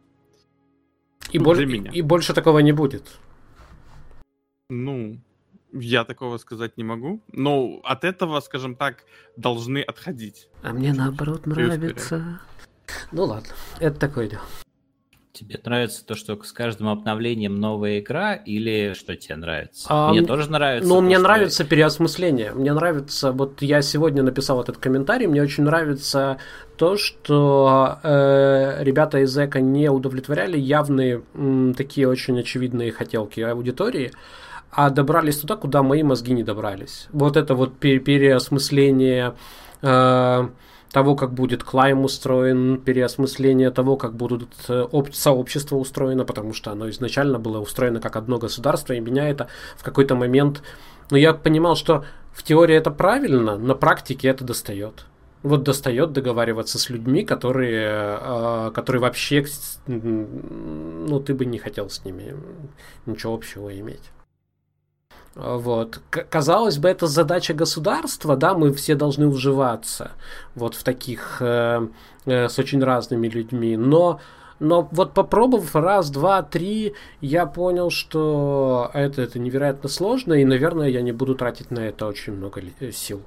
И, 1.30 1.38
ну, 1.38 1.44
боль... 1.44 1.96
и 1.96 2.02
больше 2.02 2.34
такого 2.34 2.58
не 2.58 2.72
будет. 2.72 3.18
Ну, 4.68 5.18
Я 5.72 6.04
такого 6.04 6.38
сказать 6.38 6.76
не 6.76 6.84
могу. 6.84 7.20
Но 7.32 7.80
от 7.84 8.04
этого, 8.04 8.40
скажем 8.40 8.74
так, 8.74 9.04
должны 9.36 9.78
отходить. 9.78 10.48
А 10.62 10.72
мне 10.72 10.92
наоборот 10.92 11.46
нравится. 11.46 12.40
Ну 13.10 13.24
ладно, 13.24 13.54
это 13.80 13.98
такое 13.98 14.28
дело. 14.28 14.42
Тебе 15.32 15.58
нравится 15.64 16.04
то, 16.04 16.14
что 16.14 16.38
с 16.42 16.52
каждым 16.52 16.88
обновлением 16.88 17.58
новая 17.58 18.00
игра, 18.00 18.34
или 18.34 18.92
что 18.92 19.16
тебе 19.16 19.36
нравится? 19.36 19.86
А, 19.88 20.10
мне 20.10 20.20
тоже 20.22 20.50
нравится. 20.50 20.86
Ну, 20.86 21.00
мне 21.00 21.14
что... 21.14 21.22
нравится 21.22 21.64
переосмысление. 21.64 22.52
Мне 22.52 22.74
нравится, 22.74 23.32
вот 23.32 23.62
я 23.62 23.80
сегодня 23.80 24.22
написал 24.22 24.60
этот 24.60 24.76
комментарий, 24.76 25.26
мне 25.26 25.40
очень 25.40 25.64
нравится 25.64 26.36
то, 26.76 26.98
что 26.98 27.98
э, 28.02 28.84
ребята 28.84 29.20
из 29.20 29.36
Эко 29.38 29.62
не 29.62 29.88
удовлетворяли 29.90 30.58
явные 30.58 31.22
м, 31.32 31.72
такие 31.72 32.06
очень 32.08 32.38
очевидные 32.38 32.92
хотелки 32.92 33.40
аудитории, 33.40 34.12
а 34.70 34.90
добрались 34.90 35.38
туда, 35.38 35.56
куда 35.56 35.82
мои 35.82 36.02
мозги 36.02 36.34
не 36.34 36.42
добрались. 36.42 37.08
Вот 37.10 37.38
это 37.38 37.54
вот 37.54 37.78
переосмысление... 37.78 39.34
Э, 39.80 40.48
того, 40.92 41.16
как 41.16 41.32
будет 41.32 41.64
клайм 41.64 42.04
устроен, 42.04 42.80
переосмысление 42.80 43.70
того, 43.70 43.96
как 43.96 44.14
будут 44.14 44.48
э, 44.68 44.86
сообщества 45.12 45.76
устроено, 45.76 46.24
потому 46.24 46.52
что 46.52 46.70
оно 46.70 46.90
изначально 46.90 47.38
было 47.38 47.58
устроено 47.58 48.00
как 48.00 48.16
одно 48.16 48.38
государство, 48.38 48.92
и 48.92 49.00
меня 49.00 49.28
это 49.28 49.48
в 49.76 49.82
какой-то 49.82 50.14
момент... 50.14 50.62
Но 51.10 51.18
я 51.18 51.34
понимал, 51.34 51.76
что 51.76 52.04
в 52.32 52.42
теории 52.42 52.76
это 52.76 52.90
правильно, 52.90 53.58
на 53.58 53.74
практике 53.74 54.28
это 54.28 54.44
достает. 54.44 55.06
Вот 55.42 55.64
достает 55.64 56.12
договариваться 56.12 56.78
с 56.78 56.88
людьми, 56.90 57.24
которые, 57.24 58.18
э, 58.20 58.70
которые 58.74 59.00
вообще, 59.00 59.44
ну, 59.86 61.20
ты 61.20 61.34
бы 61.34 61.46
не 61.46 61.58
хотел 61.58 61.88
с 61.90 62.04
ними 62.04 62.34
ничего 63.06 63.34
общего 63.34 63.76
иметь. 63.78 64.12
Вот. 65.34 66.00
Казалось 66.10 66.78
бы, 66.78 66.88
это 66.88 67.06
задача 67.06 67.54
государства, 67.54 68.36
да, 68.36 68.54
мы 68.54 68.72
все 68.74 68.94
должны 68.94 69.26
уживаться 69.26 70.10
вот 70.54 70.74
в 70.74 70.82
таких 70.82 71.38
э, 71.40 71.88
э, 72.26 72.48
с 72.48 72.58
очень 72.58 72.82
разными 72.84 73.28
людьми, 73.28 73.76
но 73.76 74.20
но 74.62 74.88
вот 74.92 75.12
попробовав 75.12 75.74
раз, 75.74 76.08
два, 76.10 76.40
три, 76.42 76.94
я 77.20 77.46
понял, 77.46 77.90
что 77.90 78.92
это, 78.94 79.20
это 79.20 79.40
невероятно 79.40 79.88
сложно, 79.88 80.34
и, 80.34 80.44
наверное, 80.44 80.88
я 80.88 81.02
не 81.02 81.10
буду 81.10 81.34
тратить 81.34 81.72
на 81.72 81.80
это 81.80 82.06
очень 82.06 82.34
много 82.34 82.62
э, 82.78 82.92
сил. 82.92 83.22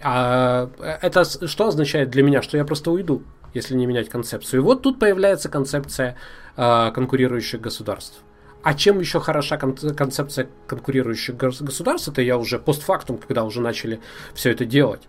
А 0.00 0.70
э, 0.78 0.98
это 1.02 1.24
что 1.24 1.66
означает 1.66 2.10
для 2.10 2.22
меня? 2.22 2.42
Что 2.42 2.58
я 2.58 2.64
просто 2.64 2.92
уйду, 2.92 3.22
если 3.54 3.74
не 3.74 3.86
менять 3.86 4.08
концепцию. 4.08 4.60
И 4.60 4.62
вот 4.62 4.82
тут 4.82 5.00
появляется 5.00 5.48
концепция 5.48 6.16
э, 6.56 6.92
конкурирующих 6.92 7.60
государств. 7.60 8.22
А 8.66 8.74
чем 8.74 8.98
еще 8.98 9.20
хороша 9.20 9.58
кон- 9.58 9.76
концепция 9.76 10.48
конкурирующих 10.66 11.36
государств, 11.36 12.08
это 12.08 12.20
я 12.20 12.36
уже 12.36 12.58
постфактум, 12.58 13.16
когда 13.16 13.44
уже 13.44 13.60
начали 13.60 14.00
все 14.34 14.50
это 14.50 14.64
делать, 14.64 15.02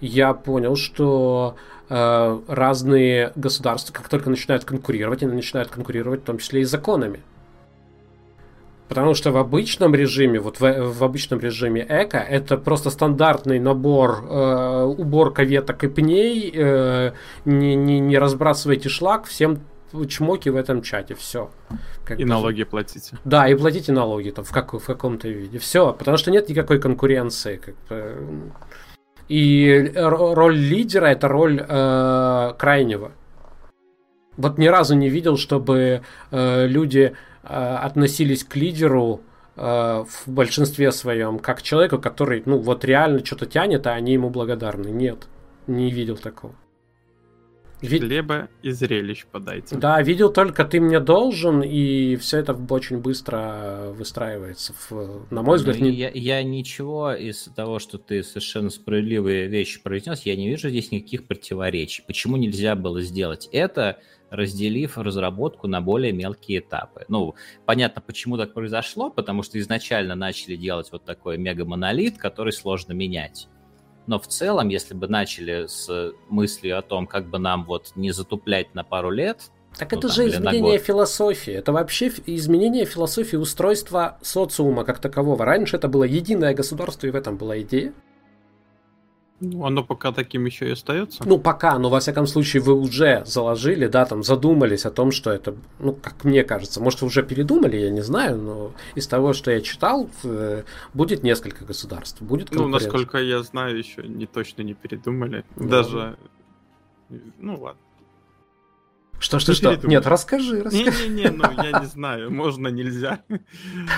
я 0.00 0.34
понял, 0.34 0.74
что 0.74 1.54
э, 1.88 2.40
разные 2.48 3.30
государства, 3.36 3.92
как 3.92 4.08
только 4.08 4.30
начинают 4.30 4.64
конкурировать, 4.64 5.22
они 5.22 5.32
начинают 5.32 5.70
конкурировать 5.70 6.22
в 6.22 6.24
том 6.24 6.38
числе 6.38 6.62
и 6.62 6.64
законами. 6.64 7.20
Потому 8.88 9.14
что 9.14 9.30
в 9.30 9.36
обычном 9.36 9.94
режиме, 9.94 10.40
вот 10.40 10.58
в, 10.58 10.92
в 10.92 11.04
обычном 11.04 11.38
режиме 11.38 11.86
эко, 11.88 12.18
это 12.18 12.56
просто 12.56 12.90
стандартный 12.90 13.60
набор 13.60 14.24
э, 14.28 14.82
уборка 14.82 15.44
веток 15.44 15.84
и 15.84 15.86
пней, 15.86 16.52
э, 16.52 17.12
не, 17.44 17.76
не, 17.76 18.00
не 18.00 18.18
разбрасывайте 18.18 18.88
шлак, 18.88 19.26
всем 19.26 19.60
чмоки 20.04 20.48
в 20.48 20.56
этом 20.56 20.82
чате, 20.82 21.14
все. 21.14 21.50
Как 22.04 22.18
и 22.18 22.24
бы, 22.24 22.28
налоги 22.28 22.64
платите. 22.64 23.16
Да, 23.24 23.48
и 23.48 23.54
платите 23.54 23.92
налоги 23.92 24.30
там 24.30 24.44
в, 24.44 24.50
как, 24.50 24.72
в 24.72 24.84
каком-то 24.84 25.28
виде. 25.28 25.58
Все, 25.58 25.92
потому 25.92 26.16
что 26.16 26.30
нет 26.30 26.48
никакой 26.48 26.80
конкуренции. 26.80 27.56
Как 27.56 27.74
бы. 27.88 28.52
И 29.28 29.92
роль 29.94 30.56
лидера 30.56 31.06
это 31.06 31.28
роль 31.28 31.64
э, 31.66 32.52
крайнего. 32.58 33.12
Вот 34.36 34.58
ни 34.58 34.66
разу 34.66 34.96
не 34.96 35.08
видел, 35.08 35.36
чтобы 35.36 36.02
э, 36.30 36.66
люди 36.66 37.14
э, 37.42 37.46
относились 37.46 38.44
к 38.44 38.56
лидеру 38.56 39.20
э, 39.56 40.04
в 40.06 40.22
большинстве 40.26 40.92
своем 40.92 41.38
как 41.38 41.58
к 41.58 41.62
человеку, 41.62 41.98
который, 41.98 42.42
ну, 42.44 42.58
вот 42.58 42.84
реально 42.84 43.24
что-то 43.24 43.46
тянет, 43.46 43.86
а 43.86 43.92
они 43.92 44.12
ему 44.12 44.30
благодарны. 44.30 44.88
Нет, 44.88 45.28
не 45.66 45.90
видел 45.90 46.16
такого. 46.16 46.54
Ви... 47.84 47.98
Хлеба 47.98 48.48
и 48.62 48.70
зрелищ 48.70 49.26
подайте. 49.30 49.76
Да, 49.76 50.00
видел 50.02 50.32
только 50.32 50.64
ты 50.64 50.80
мне 50.80 51.00
должен, 51.00 51.62
и 51.62 52.16
все 52.16 52.38
это 52.38 52.54
очень 52.70 52.98
быстро 52.98 53.92
выстраивается. 53.96 54.74
В, 54.88 55.26
на 55.30 55.42
мой 55.42 55.58
взгляд, 55.58 55.78
ну, 55.78 55.86
не... 55.86 55.92
я, 55.92 56.10
я 56.10 56.42
ничего 56.42 57.12
из 57.12 57.44
того, 57.54 57.78
что 57.78 57.98
ты 57.98 58.22
совершенно 58.22 58.70
справедливые 58.70 59.46
вещи 59.46 59.82
произнес, 59.82 60.22
я 60.22 60.36
не 60.36 60.48
вижу 60.48 60.68
здесь 60.68 60.90
никаких 60.90 61.26
противоречий. 61.26 62.02
Почему 62.06 62.36
нельзя 62.36 62.74
было 62.74 63.02
сделать 63.02 63.48
это, 63.52 63.98
разделив 64.30 64.98
разработку 64.98 65.68
на 65.68 65.80
более 65.80 66.12
мелкие 66.12 66.60
этапы? 66.60 67.04
Ну, 67.08 67.34
понятно, 67.66 68.00
почему 68.00 68.36
так 68.36 68.54
произошло, 68.54 69.10
потому 69.10 69.42
что 69.42 69.58
изначально 69.58 70.14
начали 70.14 70.56
делать 70.56 70.88
вот 70.92 71.04
такой 71.04 71.38
мега-монолит, 71.38 72.18
который 72.18 72.52
сложно 72.52 72.92
менять. 72.92 73.48
Но 74.06 74.18
в 74.18 74.26
целом, 74.26 74.68
если 74.68 74.94
бы 74.94 75.08
начали 75.08 75.66
с 75.66 76.12
мыслью 76.28 76.78
о 76.78 76.82
том, 76.82 77.06
как 77.06 77.26
бы 77.28 77.38
нам 77.38 77.64
вот 77.64 77.92
не 77.96 78.10
затуплять 78.10 78.74
на 78.74 78.84
пару 78.84 79.10
лет, 79.10 79.50
так 79.78 79.90
ну, 79.92 79.98
это 79.98 80.08
там, 80.08 80.16
же 80.16 80.28
изменение 80.28 80.78
философии. 80.78 81.52
Это 81.52 81.72
вообще 81.72 82.12
изменение 82.26 82.84
философии 82.84 83.36
устройства 83.36 84.18
социума 84.22 84.84
как 84.84 85.00
такового. 85.00 85.44
Раньше 85.44 85.76
это 85.76 85.88
было 85.88 86.04
единое 86.04 86.54
государство, 86.54 87.06
и 87.06 87.10
в 87.10 87.16
этом 87.16 87.36
была 87.36 87.60
идея. 87.60 87.92
Ну, 89.40 89.66
оно 89.66 89.82
пока 89.82 90.12
таким 90.12 90.44
еще 90.44 90.68
и 90.68 90.72
остается. 90.72 91.22
Ну, 91.26 91.38
пока, 91.38 91.78
но 91.78 91.90
во 91.90 91.98
всяком 92.00 92.26
случае 92.26 92.62
вы 92.62 92.74
уже 92.74 93.24
заложили, 93.26 93.88
да, 93.88 94.06
там 94.06 94.22
задумались 94.22 94.86
о 94.86 94.90
том, 94.90 95.10
что 95.10 95.30
это, 95.30 95.56
ну, 95.80 95.92
как 95.92 96.24
мне 96.24 96.44
кажется, 96.44 96.80
может, 96.80 97.00
вы 97.00 97.08
уже 97.08 97.22
передумали, 97.22 97.76
я 97.76 97.90
не 97.90 98.02
знаю, 98.02 98.38
но 98.38 98.72
из 98.94 99.08
того, 99.08 99.32
что 99.32 99.50
я 99.50 99.60
читал, 99.60 100.08
э, 100.22 100.62
будет 100.94 101.24
несколько 101.24 101.64
государств, 101.64 102.22
будет 102.22 102.52
Ну, 102.52 102.68
насколько 102.68 103.18
я 103.18 103.42
знаю, 103.42 103.76
еще 103.76 104.04
не 104.04 104.26
точно 104.26 104.62
не 104.62 104.74
передумали. 104.74 105.44
Да. 105.56 105.82
Даже, 105.82 106.16
ну, 107.38 107.60
ладно. 107.60 107.80
Что, 109.18 109.38
что, 109.38 109.54
что? 109.54 109.74
Нет, 109.84 110.06
расскажи, 110.06 110.62
расскажи. 110.62 111.08
Не-не-не, 111.08 111.30
ну 111.30 111.44
я 111.62 111.80
не 111.80 111.86
знаю, 111.86 112.30
можно, 112.30 112.68
нельзя. 112.68 113.22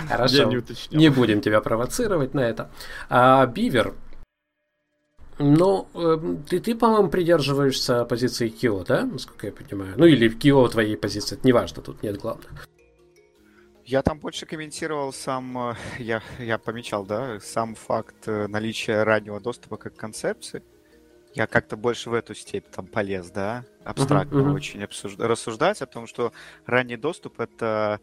Хорошо, 0.08 0.44
не, 0.44 0.96
не 0.96 1.08
будем 1.08 1.40
тебя 1.40 1.60
провоцировать 1.60 2.32
на 2.34 2.40
это. 2.40 2.70
А, 3.08 3.46
Бивер, 3.46 3.94
ну, 5.38 5.88
ты, 6.48 6.60
ты 6.60 6.74
по-моему, 6.74 7.08
придерживаешься 7.08 8.04
позиции 8.04 8.48
Кио, 8.48 8.84
да, 8.84 9.04
насколько 9.04 9.46
я 9.46 9.52
понимаю? 9.52 9.94
Ну, 9.96 10.06
или 10.06 10.28
Кио 10.28 10.66
твоей 10.68 10.96
позиции, 10.96 11.36
это 11.36 11.46
неважно, 11.46 11.82
тут 11.82 12.02
нет 12.02 12.18
главных. 12.18 12.68
Я 13.86 14.02
там 14.02 14.18
больше 14.18 14.46
комментировал 14.46 15.12
сам, 15.12 15.56
э, 15.70 15.74
я, 15.98 16.20
я 16.40 16.58
помечал, 16.58 17.04
да, 17.04 17.38
сам 17.38 17.76
факт 17.76 18.26
э, 18.26 18.48
наличия 18.48 19.04
раннего 19.04 19.38
доступа 19.38 19.76
как 19.76 19.94
концепции. 19.94 20.64
Я 21.34 21.46
как-то 21.46 21.76
больше 21.76 22.10
в 22.10 22.14
эту 22.14 22.34
степь 22.34 22.66
там 22.74 22.86
полез, 22.86 23.30
да, 23.30 23.64
абстрактно 23.84 24.38
uh-huh, 24.38 24.46
uh-huh. 24.46 24.54
очень 24.54 25.18
рассуждать 25.18 25.82
о 25.82 25.86
том, 25.86 26.08
что 26.08 26.32
ранний 26.64 26.96
доступ 26.96 27.38
это 27.38 28.00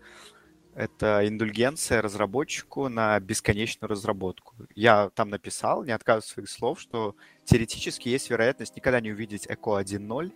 это 0.75 1.27
индульгенция 1.27 2.01
разработчику 2.01 2.89
на 2.89 3.19
бесконечную 3.19 3.89
разработку. 3.89 4.55
Я 4.75 5.09
там 5.11 5.29
написал, 5.29 5.83
не 5.83 5.91
отказываю 5.91 6.23
своих 6.23 6.49
слов, 6.49 6.79
что 6.79 7.15
теоретически 7.45 8.09
есть 8.09 8.29
вероятность 8.29 8.75
никогда 8.75 8.99
не 8.99 9.11
увидеть 9.11 9.45
эко 9.47 9.79
1.0. 9.79 10.31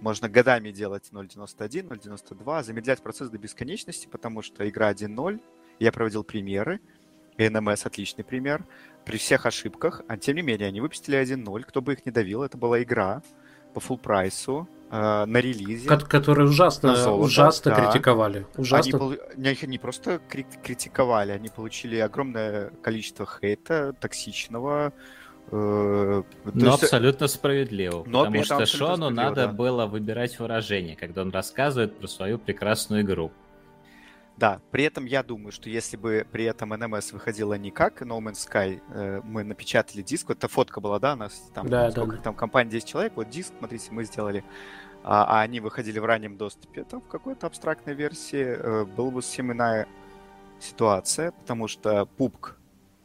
Можно 0.00 0.28
годами 0.28 0.70
делать 0.70 1.08
0.91, 1.12 1.88
0.92, 1.88 2.62
замедлять 2.62 3.02
процесс 3.02 3.28
до 3.28 3.38
бесконечности, 3.38 4.06
потому 4.06 4.42
что 4.42 4.68
игра 4.68 4.92
1.0, 4.92 5.40
я 5.78 5.92
проводил 5.92 6.24
примеры, 6.24 6.80
NMS 7.36 7.86
отличный 7.86 8.24
пример, 8.24 8.64
при 9.04 9.16
всех 9.18 9.46
ошибках, 9.46 10.02
а 10.08 10.16
тем 10.16 10.36
не 10.36 10.42
менее 10.42 10.68
они 10.68 10.80
выпустили 10.80 11.18
1.0, 11.18 11.62
кто 11.64 11.82
бы 11.82 11.94
их 11.94 12.06
не 12.06 12.12
давил, 12.12 12.42
это 12.42 12.56
была 12.56 12.82
игра 12.82 13.22
по 13.74 13.78
full 13.80 13.98
прайсу, 13.98 14.68
э, 14.92 15.24
на 15.24 15.38
релизе. 15.38 15.88
Которые 15.88 16.48
ужасно, 16.48 16.94
золото, 16.94 17.24
ужасно 17.24 17.74
да. 17.74 17.90
критиковали. 17.90 18.46
Ужасно. 18.56 18.98
Они, 18.98 19.18
не, 19.36 19.66
не 19.66 19.78
просто 19.78 20.20
критиковали, 20.28 21.32
они 21.32 21.48
получили 21.48 21.96
огромное 21.96 22.70
количество 22.82 23.26
хейта, 23.26 23.94
токсичного. 23.98 24.92
Э, 25.50 26.22
но 26.44 26.66
есть... 26.70 26.82
абсолютно 26.84 27.26
справедливо. 27.26 28.04
Но 28.06 28.26
потому 28.26 28.44
что 28.44 28.66
Шону 28.66 29.10
надо 29.10 29.46
да. 29.46 29.52
было 29.52 29.86
выбирать 29.86 30.38
выражение, 30.38 30.94
когда 30.94 31.22
он 31.22 31.30
рассказывает 31.30 31.98
про 31.98 32.06
свою 32.06 32.38
прекрасную 32.38 33.02
игру. 33.02 33.32
Да, 34.42 34.60
при 34.72 34.82
этом 34.82 35.04
я 35.04 35.22
думаю, 35.22 35.52
что 35.52 35.70
если 35.70 35.96
бы 35.96 36.26
при 36.32 36.42
этом 36.42 36.72
NMS 36.72 37.12
выходила 37.12 37.54
не 37.54 37.70
как 37.70 38.02
No 38.02 38.18
Man's 38.18 38.44
Sky, 38.44 38.82
э, 38.88 39.20
мы 39.22 39.44
напечатали 39.44 40.02
диск, 40.02 40.30
вот 40.30 40.38
эта 40.38 40.48
фотка 40.48 40.80
была, 40.80 40.98
да, 40.98 41.12
у 41.12 41.16
нас 41.16 41.48
там, 41.54 41.68
да, 41.68 41.92
сколько, 41.92 42.16
да. 42.16 42.22
там 42.22 42.34
компания 42.34 42.68
10 42.68 42.88
человек, 42.88 43.12
вот 43.14 43.30
диск, 43.30 43.52
смотрите, 43.56 43.92
мы 43.92 44.02
сделали, 44.02 44.42
а, 45.04 45.38
а 45.38 45.42
они 45.42 45.60
выходили 45.60 46.00
в 46.00 46.04
раннем 46.04 46.36
доступе, 46.36 46.82
там 46.82 47.02
в 47.02 47.06
какой-то 47.06 47.46
абстрактной 47.46 47.94
версии 47.94 48.42
э, 48.42 48.84
была 48.84 49.12
бы 49.12 49.22
совсем 49.22 49.52
иная 49.52 49.86
ситуация, 50.58 51.30
потому 51.30 51.68
что 51.68 52.08
PUBG 52.18 52.54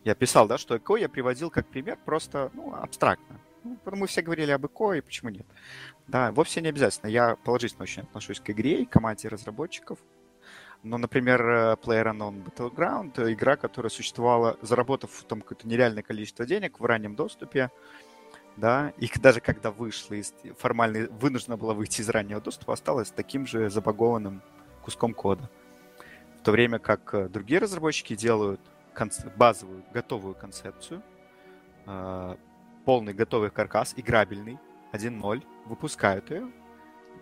Я 0.06 0.16
писал, 0.16 0.48
да, 0.48 0.58
что 0.58 0.78
ЭКО 0.78 0.96
я 0.96 1.08
приводил 1.08 1.52
как 1.52 1.68
пример 1.68 2.00
просто, 2.04 2.50
ну, 2.56 2.74
абстрактно. 2.74 3.40
Ну, 3.64 3.78
мы 3.86 4.08
все 4.08 4.24
говорили 4.24 4.50
об 4.50 4.66
ЭКО, 4.66 4.94
и 4.94 5.02
почему 5.02 5.30
нет? 5.30 5.46
Да, 6.08 6.32
вовсе 6.32 6.62
не 6.62 6.70
обязательно. 6.70 7.12
Я 7.12 7.36
положительно 7.36 7.84
очень 7.84 8.02
отношусь 8.02 8.40
к 8.40 8.50
игре 8.50 8.82
и 8.82 8.86
команде 8.88 9.28
разработчиков. 9.28 10.00
Но, 10.84 10.98
например, 10.98 11.42
э, 11.42 11.76
PlayerUnknown 11.82 12.44
Battleground— 12.44 13.34
игра, 13.34 13.56
которая 13.56 13.90
существовала, 13.90 14.58
заработав 14.62 15.24
там 15.28 15.42
какое-то 15.42 15.68
нереальное 15.68 16.04
количество 16.04 16.46
денег 16.46 16.80
в 16.80 16.86
раннем 16.86 17.16
доступе, 17.16 17.72
да, 18.58 18.92
и 18.98 19.10
даже 19.20 19.40
когда 19.40 19.72
вышла 19.72 20.16
из 20.16 20.34
формально 20.58 21.08
вынуждена 21.12 21.58
была 21.58 21.74
выйти 21.74 22.02
из 22.02 22.10
раннего 22.10 22.42
доступа, 22.42 22.74
осталась 22.74 23.12
таким 23.12 23.46
же 23.46 23.70
забагованным 23.70 24.42
куском 24.84 25.14
кода. 25.14 25.50
В 26.40 26.44
то 26.44 26.52
время 26.52 26.80
как 26.80 27.14
э, 27.14 27.28
другие 27.30 27.60
разработчики 27.60 28.16
делают 28.16 28.62
базовую, 29.36 29.84
готовую 29.94 30.34
концепцию, 30.34 31.04
э, 31.86 32.36
полный 32.86 33.14
готовый 33.14 33.52
каркас, 33.52 33.94
играбельный, 33.96 34.58
1.0, 34.92 35.44
выпускают 35.66 36.32
ее. 36.32 36.52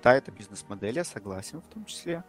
Да, 0.03 0.13
это 0.13 0.31
бизнес-модель, 0.31 0.95
я 0.95 1.03
согласен 1.03 1.61
в 1.61 1.67
том 1.67 1.85
числе. 1.85 2.23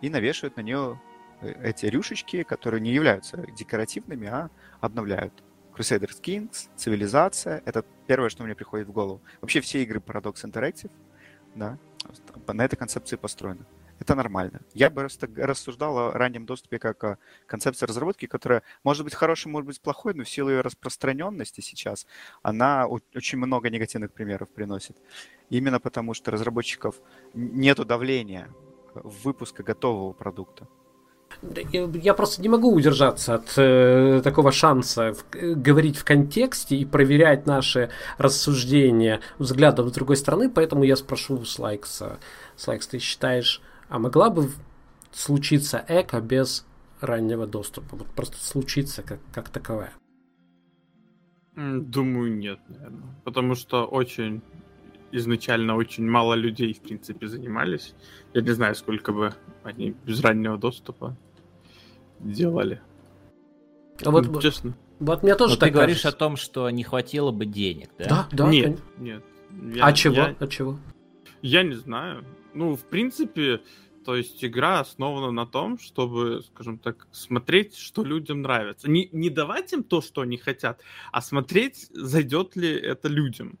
И 0.00 0.10
навешивают 0.10 0.56
на 0.56 0.62
нее 0.62 1.00
э, 1.40 1.70
эти 1.70 1.86
рюшечки, 1.86 2.42
которые 2.42 2.80
не 2.80 2.92
являются 2.92 3.38
декоративными, 3.56 4.28
а 4.28 4.50
обновляют. 4.80 5.32
Crusader 5.74 6.10
Kings, 6.20 6.68
цивилизация, 6.76 7.62
это 7.64 7.84
первое, 8.06 8.28
что 8.28 8.44
мне 8.44 8.54
приходит 8.54 8.88
в 8.88 8.92
голову. 8.92 9.20
Вообще 9.40 9.60
все 9.60 9.82
игры 9.82 10.00
Paradox 10.00 10.44
Interactive, 10.44 10.90
да, 11.54 11.78
на 12.46 12.64
этой 12.64 12.76
концепции 12.76 13.16
построены. 13.16 13.64
Это 14.00 14.14
нормально. 14.14 14.62
Я 14.72 14.88
бы 14.88 15.06
рассуждал 15.36 15.98
о 15.98 16.12
раннем 16.12 16.46
доступе 16.46 16.78
как 16.78 17.04
о 17.04 17.18
концепции 17.46 17.84
разработки, 17.84 18.24
которая 18.24 18.62
может 18.82 19.04
быть 19.04 19.14
хорошей, 19.14 19.48
может 19.48 19.66
быть 19.66 19.80
плохой, 19.80 20.14
но 20.14 20.24
в 20.24 20.28
силу 20.28 20.48
ее 20.48 20.62
распространенности 20.62 21.60
сейчас 21.60 22.06
она 22.42 22.86
очень 22.86 23.36
много 23.36 23.68
негативных 23.68 24.10
примеров 24.10 24.48
приносит. 24.48 24.96
Именно 25.50 25.80
потому, 25.80 26.14
что 26.14 26.30
разработчиков 26.30 26.98
нету 27.34 27.84
давления 27.84 28.48
выпуска 28.94 29.62
готового 29.62 30.12
продукта. 30.12 30.68
Я 31.72 32.14
просто 32.14 32.42
не 32.42 32.48
могу 32.48 32.72
удержаться 32.72 33.34
от 33.34 33.52
э, 33.56 34.20
такого 34.22 34.52
шанса 34.52 35.14
в, 35.14 35.24
э, 35.36 35.54
говорить 35.54 35.96
в 35.96 36.04
контексте 36.04 36.76
и 36.76 36.84
проверять 36.84 37.46
наши 37.46 37.90
рассуждения 38.18 39.20
взглядом 39.38 39.88
с 39.88 39.92
другой 39.92 40.16
стороны, 40.16 40.50
поэтому 40.50 40.84
я 40.84 40.96
спрошу 40.96 41.44
Слайкса. 41.44 42.18
Слайкс, 42.56 42.88
ты 42.88 42.98
считаешь, 42.98 43.62
а 43.88 43.98
могла 43.98 44.28
бы 44.28 44.50
случиться 45.12 45.82
эко 45.88 46.20
без 46.20 46.66
раннего 47.00 47.46
доступа? 47.46 47.96
Вот 47.96 48.08
просто 48.08 48.36
случиться 48.36 49.02
как, 49.02 49.20
как 49.32 49.48
таковая? 49.48 49.92
Думаю, 51.56 52.36
нет, 52.36 52.58
наверное. 52.68 53.14
Потому 53.24 53.54
что 53.54 53.84
очень 53.84 54.42
изначально 55.12 55.76
очень 55.76 56.06
мало 56.08 56.34
людей, 56.34 56.72
в 56.74 56.80
принципе, 56.80 57.26
занимались. 57.26 57.94
Я 58.34 58.42
не 58.42 58.50
знаю, 58.50 58.74
сколько 58.74 59.12
бы 59.12 59.34
они 59.62 59.94
без 60.04 60.20
раннего 60.20 60.56
доступа 60.56 61.16
делали. 62.20 62.80
А 64.04 64.10
вот, 64.10 64.26
ну, 64.26 64.40
честно. 64.40 64.76
Вот 64.98 65.22
мне 65.22 65.34
тоже 65.34 65.54
Но 65.54 65.60
так 65.60 65.68
ты 65.68 65.74
говоришь 65.74 66.04
о 66.04 66.12
том, 66.12 66.36
что 66.36 66.68
не 66.70 66.84
хватило 66.84 67.30
бы 67.32 67.46
денег, 67.46 67.90
да? 67.98 68.04
Да, 68.08 68.28
да. 68.32 68.50
Нет, 68.50 68.80
нет. 68.98 69.24
Я, 69.74 69.84
а 69.84 69.92
чего? 69.92 70.14
Я, 70.14 70.36
а 70.38 70.46
чего? 70.46 70.78
Я 71.42 71.62
не 71.62 71.74
знаю. 71.74 72.24
Ну, 72.54 72.76
в 72.76 72.84
принципе, 72.84 73.60
то 74.04 74.16
есть 74.16 74.44
игра 74.44 74.80
основана 74.80 75.30
на 75.30 75.46
том, 75.46 75.78
чтобы, 75.78 76.42
скажем 76.42 76.78
так, 76.78 77.06
смотреть, 77.12 77.76
что 77.76 78.04
людям 78.04 78.42
нравится. 78.42 78.90
Не, 78.90 79.08
не 79.12 79.30
давать 79.30 79.72
им 79.72 79.82
то, 79.82 80.00
что 80.00 80.22
они 80.22 80.36
хотят, 80.36 80.82
а 81.12 81.20
смотреть, 81.22 81.88
зайдет 81.90 82.56
ли 82.56 82.70
это 82.70 83.08
людям. 83.08 83.58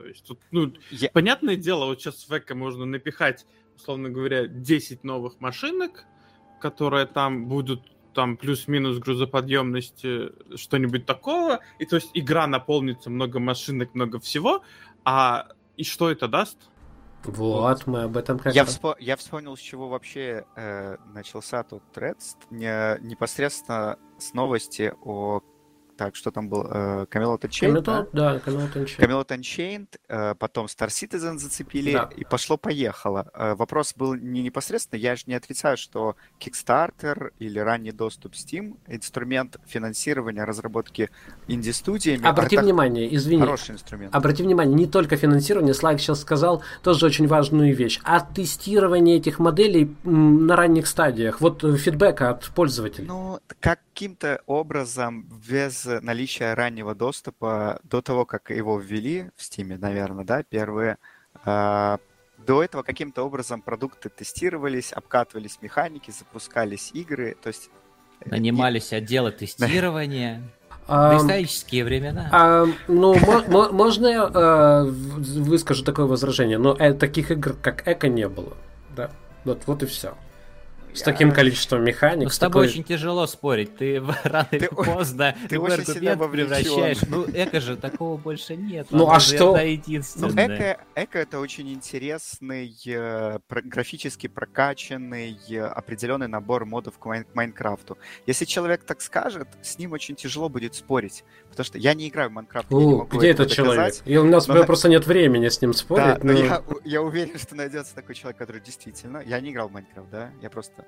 То 0.00 0.06
есть, 0.06 0.24
тут, 0.24 0.40
ну, 0.50 0.72
я... 0.90 1.10
понятное 1.10 1.56
дело, 1.56 1.84
вот 1.84 2.00
сейчас 2.00 2.26
в 2.26 2.32
Эко 2.32 2.54
можно 2.54 2.86
напихать, 2.86 3.44
условно 3.76 4.08
говоря, 4.08 4.46
10 4.46 5.04
новых 5.04 5.40
машинок, 5.40 6.06
которые 6.58 7.04
там 7.04 7.48
будут 7.48 7.82
там 8.14 8.38
плюс-минус 8.38 8.96
грузоподъемности, 8.96 10.30
что-нибудь 10.56 11.04
такого, 11.04 11.60
и 11.78 11.84
то 11.84 11.96
есть 11.96 12.08
игра 12.14 12.46
наполнится 12.46 13.10
много 13.10 13.40
машинок, 13.40 13.94
много 13.94 14.20
всего, 14.20 14.62
а 15.04 15.48
и 15.76 15.84
что 15.84 16.10
это 16.10 16.28
даст? 16.28 16.56
Вот, 17.24 17.36
вот. 17.36 17.86
мы 17.86 18.04
об 18.04 18.16
этом 18.16 18.38
как 18.38 18.54
я, 18.54 18.64
вспо- 18.64 18.96
я 18.98 19.16
вспомнил, 19.16 19.54
с 19.54 19.60
чего 19.60 19.90
вообще 19.90 20.46
э, 20.56 20.96
начался 21.12 21.62
тот 21.62 21.82
тред, 21.92 22.16
не, 22.50 22.98
непосредственно 23.06 23.98
с 24.18 24.32
новости 24.32 24.94
о 25.02 25.42
так, 26.00 26.16
что 26.16 26.30
там 26.30 26.48
был? 26.48 26.62
Э, 26.64 27.04
Camelot 27.10 27.42
Unchained, 27.42 27.82
да? 27.82 28.06
Да, 28.14 28.36
Camelot 28.36 28.72
Unchained. 28.72 28.98
Camelot 28.98 29.28
Unchained, 29.28 29.88
э, 30.08 30.34
потом 30.34 30.64
Star 30.64 30.88
Citizen 30.88 31.36
зацепили, 31.36 31.92
да. 31.92 32.08
и 32.16 32.24
пошло-поехало. 32.24 33.30
Э, 33.34 33.54
вопрос 33.54 33.92
был 33.94 34.14
не 34.14 34.40
непосредственно, 34.40 34.98
я 34.98 35.14
же 35.14 35.24
не 35.26 35.34
отрицаю, 35.34 35.76
что 35.76 36.16
Kickstarter 36.40 37.32
или 37.38 37.58
ранний 37.58 37.92
доступ 37.92 38.32
Steam— 38.32 38.78
инструмент 38.88 39.58
финансирования 39.66 40.44
разработки 40.44 41.10
инди-студиями. 41.48 42.26
Обрати 42.26 42.56
а 42.56 42.62
внимание, 42.62 43.14
извини. 43.14 43.42
Хороший 43.42 43.72
инструмент. 43.72 44.14
Обрати 44.14 44.42
внимание, 44.42 44.74
не 44.74 44.86
только 44.86 45.16
финансирование, 45.16 45.74
Слайк 45.74 46.00
сейчас 46.00 46.22
сказал 46.22 46.62
тоже 46.82 47.04
очень 47.04 47.26
важную 47.26 47.76
вещь, 47.76 48.00
а 48.04 48.20
тестирование 48.20 49.18
этих 49.18 49.38
моделей 49.38 49.94
на 50.04 50.56
ранних 50.56 50.86
стадиях, 50.86 51.42
вот 51.42 51.60
фидбэка 51.60 52.30
от 52.30 52.46
пользователей. 52.54 53.06
Ну, 53.06 53.38
каким-то 53.60 54.40
образом 54.46 55.26
без 55.50 55.89
наличия 56.00 56.54
раннего 56.54 56.94
доступа 56.94 57.80
до 57.82 58.00
того, 58.02 58.24
как 58.24 58.50
его 58.50 58.78
ввели 58.78 59.30
в 59.36 59.42
Steam, 59.42 59.76
наверное, 59.78 60.24
да, 60.24 60.42
первые, 60.42 60.98
э, 61.44 61.98
до 62.46 62.62
этого 62.62 62.82
каким-то 62.82 63.22
образом 63.22 63.62
продукты 63.62 64.08
тестировались, 64.08 64.92
обкатывались 64.92 65.58
механики, 65.60 66.10
запускались 66.10 66.90
игры, 66.94 67.36
то 67.42 67.48
есть... 67.48 67.70
Э, 68.20 68.30
Нанимались 68.30 68.92
и... 68.92 68.96
отделы 68.96 69.32
тестирования. 69.32 70.42
А, 70.92 71.12
Доисторические 71.12 71.84
времена. 71.84 72.28
А, 72.32 72.66
ну, 72.88 73.14
можно 73.70 74.06
я 74.08 74.28
э, 74.34 74.84
выскажу 74.90 75.84
такое 75.84 76.06
возражение, 76.06 76.58
но 76.58 76.74
э, 76.76 76.94
таких 76.94 77.30
игр, 77.30 77.54
как 77.54 77.86
Эко, 77.86 78.08
не 78.08 78.28
было. 78.28 78.56
Да, 78.96 79.12
вот, 79.44 79.62
вот 79.66 79.84
и 79.84 79.86
все. 79.86 80.14
С 80.94 81.02
таким 81.02 81.32
количеством 81.32 81.84
механик. 81.84 82.24
Ну, 82.24 82.30
с 82.30 82.38
тобой 82.38 82.64
такой... 82.64 82.68
очень 82.68 82.84
тяжело 82.84 83.26
спорить. 83.26 83.76
Ты 83.76 84.02
рано 84.24 84.48
или 84.50 84.66
поздно 84.66 85.36
ты 85.48 85.58
очень 85.58 85.84
сильно 85.84 86.16
превращаешь. 86.16 86.98
Ну, 87.08 87.24
эко 87.32 87.60
же 87.60 87.76
такого 87.76 88.16
больше 88.16 88.56
нет. 88.56 88.88
Ну, 88.90 89.10
а 89.10 89.20
что? 89.20 89.56
Ну, 89.56 90.28
эко, 90.28 90.80
эко 90.94 91.18
это 91.18 91.38
очень 91.38 91.72
интересный, 91.72 92.74
э, 92.86 93.38
графически 93.48 94.26
прокачанный, 94.26 95.38
э, 95.48 95.60
определенный 95.60 96.28
набор 96.28 96.64
модов 96.64 96.98
к 96.98 97.24
Майнкрафту. 97.34 97.98
Если 98.26 98.44
человек 98.44 98.84
так 98.84 99.00
скажет, 99.00 99.48
с 99.62 99.78
ним 99.78 99.92
очень 99.92 100.16
тяжело 100.16 100.48
будет 100.48 100.74
спорить. 100.74 101.24
Потому 101.50 101.64
что 101.64 101.78
я 101.78 101.94
не 101.94 102.08
играю 102.08 102.30
в 102.30 102.32
Майнкрафт, 102.32 102.70
я 102.70 102.76
не 102.78 102.94
могу 102.94 103.18
Где 103.18 103.30
этот 103.30 103.50
человек? 103.50 103.94
И 104.04 104.16
у 104.16 104.24
нас 104.24 104.48
но... 104.48 104.64
просто 104.64 104.88
нет 104.88 105.06
времени 105.06 105.48
с 105.48 105.60
ним 105.60 105.72
спорить. 105.72 106.18
Да, 106.18 106.18
но... 106.22 106.32
я, 106.32 106.62
я 106.84 107.02
уверен, 107.02 107.38
что 107.38 107.54
найдется 107.54 107.94
такой 107.94 108.14
человек, 108.14 108.38
который 108.38 108.60
действительно... 108.60 109.22
Я 109.24 109.40
не 109.40 109.50
играл 109.50 109.68
в 109.68 109.72
Майнкрафт, 109.72 110.10
да? 110.10 110.30
Я 110.42 110.50
просто 110.50 110.79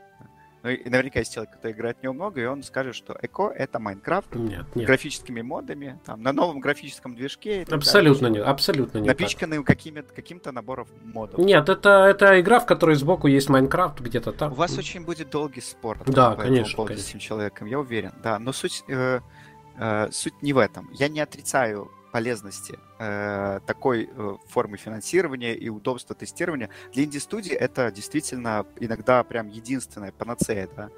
ну, 0.62 0.70
и 0.70 0.89
наверняка 0.89 1.19
есть 1.19 1.35
человек, 1.35 1.52
который 1.52 1.73
играет 1.73 1.98
в 1.98 2.02
него 2.05 2.14
много, 2.14 2.40
и 2.40 2.44
он 2.44 2.62
скажет, 2.62 2.94
что 2.94 3.16
Эко— 3.20 3.48
это 3.56 3.81
Майнкрафт 3.81 4.32
нет, 4.36 4.64
нет. 4.77 4.86
графическими 4.86 5.43
модами, 5.43 5.98
там, 6.05 6.23
на 6.23 6.32
новом 6.32 6.60
графическом 6.60 7.16
движке. 7.16 7.66
Абсолютно 7.69 8.28
не, 8.28 8.39
абсолютно 8.39 8.98
не 8.98 9.09
Напичканным 9.09 9.64
какими-то, 9.64 10.14
каким-то 10.14 10.52
набором 10.52 10.86
модов. 11.02 11.39
Нет, 11.39 11.69
это, 11.69 12.06
это 12.09 12.40
игра, 12.40 12.60
в 12.60 12.66
которой 12.66 12.94
сбоку 12.94 13.27
есть 13.27 13.48
Майнкрафт 13.48 14.01
где-то 14.01 14.31
там. 14.32 14.52
У 14.52 14.55
вас 14.55 14.78
очень 14.78 15.05
будет 15.05 15.31
долгий 15.31 15.60
спор 15.60 15.98
да, 16.06 16.31
по 16.31 16.43
конечно, 16.43 16.82
этому 16.82 16.97
с 16.97 17.09
этим 17.09 17.19
человеком, 17.19 17.66
я 17.66 17.81
уверен. 17.81 18.12
Да, 18.23 18.39
но 18.39 18.52
суть, 18.52 18.85
э, 18.86 19.20
э, 19.77 20.09
суть 20.12 20.43
не 20.43 20.52
в 20.52 20.59
этом. 20.59 20.89
Я 20.93 21.09
не 21.09 21.19
отрицаю 21.19 21.90
полезности 22.12 22.78
э, 22.98 23.60
такой 23.66 24.09
э, 24.14 24.36
формы 24.47 24.76
финансирования 24.76 25.55
и 25.55 25.68
удобства 25.70 26.14
тестирования. 26.14 26.68
Для 26.93 27.05
инди-студии 27.05 27.52
это 27.52 27.90
действительно 27.90 28.66
иногда 28.78 29.24
прям 29.24 29.48
единственная 29.48 30.12
панацея, 30.12 30.68
да. 30.76 30.90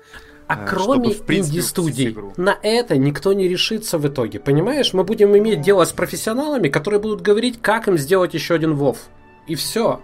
А 0.48 0.64
э, 0.64 0.66
кроме 0.68 1.10
инди-студий, 1.10 2.14
на 2.36 2.58
это 2.62 2.98
никто 2.98 3.32
не 3.32 3.48
решится 3.48 3.96
в 3.96 4.06
итоге, 4.06 4.40
понимаешь? 4.40 4.92
Мы 4.92 5.04
будем 5.04 5.36
иметь 5.38 5.60
дело 5.60 5.84
с 5.84 5.92
профессионалами, 5.92 6.68
которые 6.68 7.00
будут 7.00 7.22
говорить, 7.22 7.62
как 7.62 7.88
им 7.88 7.96
сделать 7.96 8.34
еще 8.34 8.54
один 8.54 8.74
Вов. 8.74 8.98
И 9.46 9.54
все. 9.54 10.02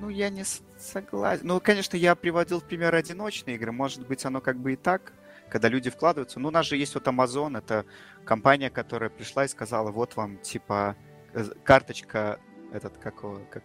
Ну, 0.00 0.08
я 0.08 0.30
не 0.30 0.44
согласен. 0.78 1.46
Ну, 1.46 1.60
конечно, 1.60 1.96
я 1.96 2.14
приводил 2.14 2.60
в 2.60 2.64
пример 2.64 2.94
одиночные 2.94 3.56
игры. 3.56 3.70
Может 3.70 4.06
быть, 4.06 4.24
оно 4.24 4.40
как 4.40 4.56
бы 4.58 4.72
и 4.72 4.76
так 4.76 5.12
когда 5.54 5.68
люди 5.68 5.88
вкладываются. 5.88 6.40
Ну, 6.40 6.48
у 6.48 6.50
нас 6.50 6.66
же 6.66 6.76
есть 6.76 6.96
вот 6.96 7.06
Amazon, 7.06 7.56
это 7.56 7.86
компания, 8.24 8.70
которая 8.70 9.08
пришла 9.08 9.44
и 9.44 9.48
сказала, 9.48 9.92
вот 9.92 10.16
вам, 10.16 10.38
типа, 10.38 10.96
э, 11.32 11.44
карточка, 11.62 12.40
этот, 12.72 12.98
как, 12.98 13.20
как, 13.50 13.62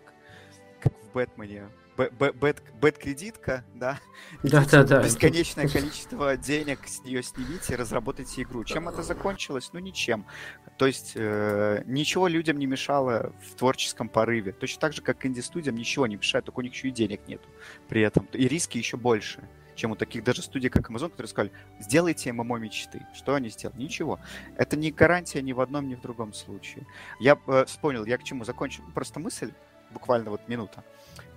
как 0.79 0.93
в 1.01 1.11
Бэтмене, 1.13 1.67
бэт-кредитка, 1.97 3.65
да? 3.73 3.99
Да, 4.43 4.63
да, 4.69 4.83
да. 4.83 5.01
Бесконечное 5.01 5.67
количество 5.67 6.37
денег 6.37 6.81
с 6.85 7.03
нее 7.03 7.23
снимите 7.23 7.73
и 7.73 7.75
разработайте 7.75 8.43
игру. 8.43 8.63
Чем 8.65 8.87
это 8.87 9.01
закончилось? 9.01 9.71
Ну, 9.73 9.79
ничем. 9.79 10.27
То 10.77 10.85
есть 10.85 11.13
э, 11.15 11.81
ничего 11.87 12.27
людям 12.27 12.59
не 12.59 12.67
мешало 12.67 13.33
в 13.51 13.55
творческом 13.55 14.09
порыве. 14.09 14.51
Точно 14.51 14.79
так 14.79 14.93
же, 14.93 15.01
как 15.01 15.25
инди-студиям 15.25 15.75
ничего 15.75 16.05
не 16.05 16.17
мешает, 16.17 16.45
только 16.45 16.59
у 16.59 16.61
них 16.61 16.71
еще 16.73 16.89
и 16.89 16.91
денег 16.91 17.27
нету 17.27 17.49
при 17.87 18.03
этом. 18.03 18.27
И 18.33 18.47
риски 18.47 18.77
еще 18.77 18.95
больше 18.95 19.49
чем 19.79 19.91
у 19.91 19.95
таких 19.95 20.23
даже 20.23 20.41
студий, 20.41 20.69
как 20.69 20.89
Amazon, 20.91 21.09
которые 21.09 21.29
сказали, 21.29 21.51
сделайте 21.79 22.31
ММО 22.33 22.57
мечты. 22.57 23.05
Что 23.13 23.35
они 23.35 23.49
сделали? 23.49 23.77
Ничего. 23.77 24.19
Это 24.57 24.75
не 24.75 24.91
гарантия 24.91 25.41
ни 25.41 25.53
в 25.53 25.61
одном, 25.61 25.87
ни 25.87 25.95
в 25.95 26.01
другом 26.01 26.33
случае. 26.33 26.85
Я 27.19 27.37
э, 27.47 27.65
вспомнил, 27.65 28.05
я 28.05 28.17
к 28.17 28.23
чему 28.23 28.43
закончил. 28.43 28.83
Просто 28.93 29.19
мысль, 29.19 29.53
буквально 29.91 30.31
вот 30.31 30.47
минута, 30.49 30.83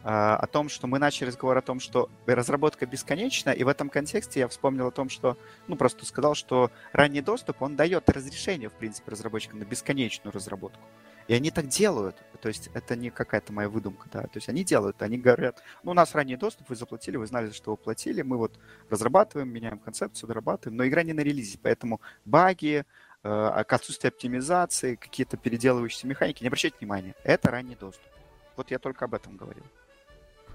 э, 0.02 0.08
о 0.08 0.46
том, 0.48 0.68
что 0.68 0.88
мы 0.88 0.98
начали 0.98 1.28
разговор 1.28 1.56
о 1.56 1.62
том, 1.62 1.78
что 1.78 2.10
разработка 2.26 2.84
бесконечна, 2.84 3.50
и 3.50 3.62
в 3.62 3.68
этом 3.68 3.88
контексте 3.88 4.40
я 4.40 4.48
вспомнил 4.48 4.88
о 4.88 4.90
том, 4.90 5.08
что, 5.08 5.38
ну, 5.68 5.76
просто 5.76 6.04
сказал, 6.04 6.34
что 6.34 6.72
ранний 6.92 7.20
доступ, 7.20 7.62
он 7.62 7.76
дает 7.76 8.10
разрешение, 8.10 8.68
в 8.68 8.74
принципе, 8.74 9.12
разработчикам 9.12 9.60
на 9.60 9.64
бесконечную 9.64 10.32
разработку. 10.32 10.82
И 11.28 11.34
они 11.34 11.50
так 11.50 11.68
делают. 11.68 12.16
То 12.40 12.48
есть 12.48 12.70
это 12.74 12.96
не 12.96 13.10
какая-то 13.10 13.52
моя 13.52 13.68
выдумка, 13.68 14.08
да. 14.12 14.22
То 14.22 14.34
есть 14.34 14.48
они 14.48 14.64
делают, 14.64 15.00
они 15.00 15.16
говорят, 15.16 15.62
ну, 15.84 15.92
у 15.92 15.94
нас 15.94 16.12
ранний 16.14 16.36
доступ, 16.36 16.68
вы 16.70 16.74
заплатили, 16.74 17.16
вы 17.16 17.26
знали, 17.26 17.50
что 17.52 17.70
вы 17.70 17.76
платили, 17.76 18.22
мы 18.22 18.36
вот 18.36 18.58
разрабатываем, 18.90 19.48
меняем 19.48 19.78
концепцию, 19.78 20.26
дорабатываем, 20.26 20.76
но 20.76 20.86
игра 20.86 21.04
не 21.04 21.12
на 21.12 21.20
релизе, 21.20 21.58
поэтому 21.62 22.00
баги, 22.24 22.84
э, 23.22 23.64
отсутствие 23.68 24.08
оптимизации, 24.08 24.96
какие-то 24.96 25.36
переделывающиеся 25.36 26.08
механики, 26.08 26.42
не 26.42 26.48
обращайте 26.48 26.78
внимания, 26.80 27.14
это 27.22 27.50
ранний 27.50 27.76
доступ. 27.76 28.10
Вот 28.56 28.72
я 28.72 28.80
только 28.80 29.04
об 29.04 29.14
этом 29.14 29.36
говорил. 29.36 29.64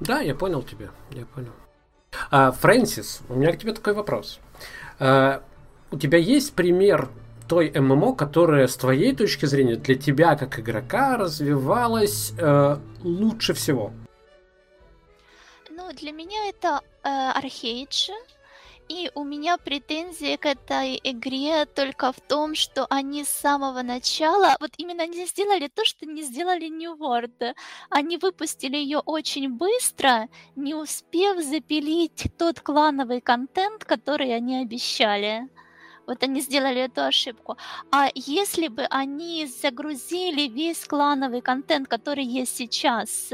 Да, 0.01 0.19
я 0.19 0.35
понял 0.35 0.63
тебя, 0.63 0.89
я 1.11 1.25
понял. 1.25 1.53
А, 2.29 2.51
Фрэнсис, 2.51 3.21
у 3.29 3.35
меня 3.35 3.53
к 3.53 3.59
тебе 3.59 3.73
такой 3.73 3.93
вопрос. 3.93 4.41
А, 4.99 5.41
у 5.91 5.97
тебя 5.97 6.17
есть 6.17 6.53
пример 6.53 7.09
той 7.47 7.71
ММО, 7.71 8.15
которая 8.15 8.67
с 8.67 8.75
твоей 8.75 9.15
точки 9.15 9.45
зрения 9.45 9.75
для 9.75 9.95
тебя 9.95 10.35
как 10.35 10.59
игрока 10.59 11.17
развивалась 11.17 12.33
э, 12.37 12.77
лучше 13.03 13.53
всего? 13.53 13.91
Ну, 15.69 15.93
для 15.93 16.11
меня 16.11 16.49
это 16.49 16.81
э, 17.03 17.09
Arcade, 17.09 18.11
и 18.89 19.11
у 19.15 19.23
меня 19.23 19.57
претензии 19.57 20.37
к 20.37 20.45
этой 20.45 20.99
игре 21.03 21.65
только 21.65 22.13
в 22.13 22.21
том, 22.21 22.55
что 22.55 22.87
они 22.89 23.25
с 23.25 23.29
самого 23.29 23.81
начала, 23.81 24.55
вот 24.61 24.71
именно 24.77 25.05
не 25.05 25.25
сделали 25.25 25.67
то, 25.67 25.83
что 25.83 26.05
не 26.05 26.23
сделали 26.23 26.67
New 26.67 26.95
World. 26.95 27.53
Они 27.89 28.17
выпустили 28.17 28.77
ее 28.77 28.99
очень 28.99 29.49
быстро, 29.49 30.29
не 30.55 30.73
успев 30.73 31.43
запилить 31.43 32.27
тот 32.37 32.61
клановый 32.61 33.19
контент, 33.19 33.83
который 33.83 34.33
они 34.33 34.61
обещали. 34.61 35.49
Вот 36.07 36.23
они 36.23 36.41
сделали 36.41 36.81
эту 36.81 37.01
ошибку. 37.01 37.57
А 37.91 38.09
если 38.15 38.69
бы 38.69 38.83
они 38.89 39.45
загрузили 39.45 40.47
весь 40.47 40.85
клановый 40.85 41.41
контент, 41.41 41.89
который 41.89 42.23
есть 42.23 42.55
сейчас, 42.55 43.29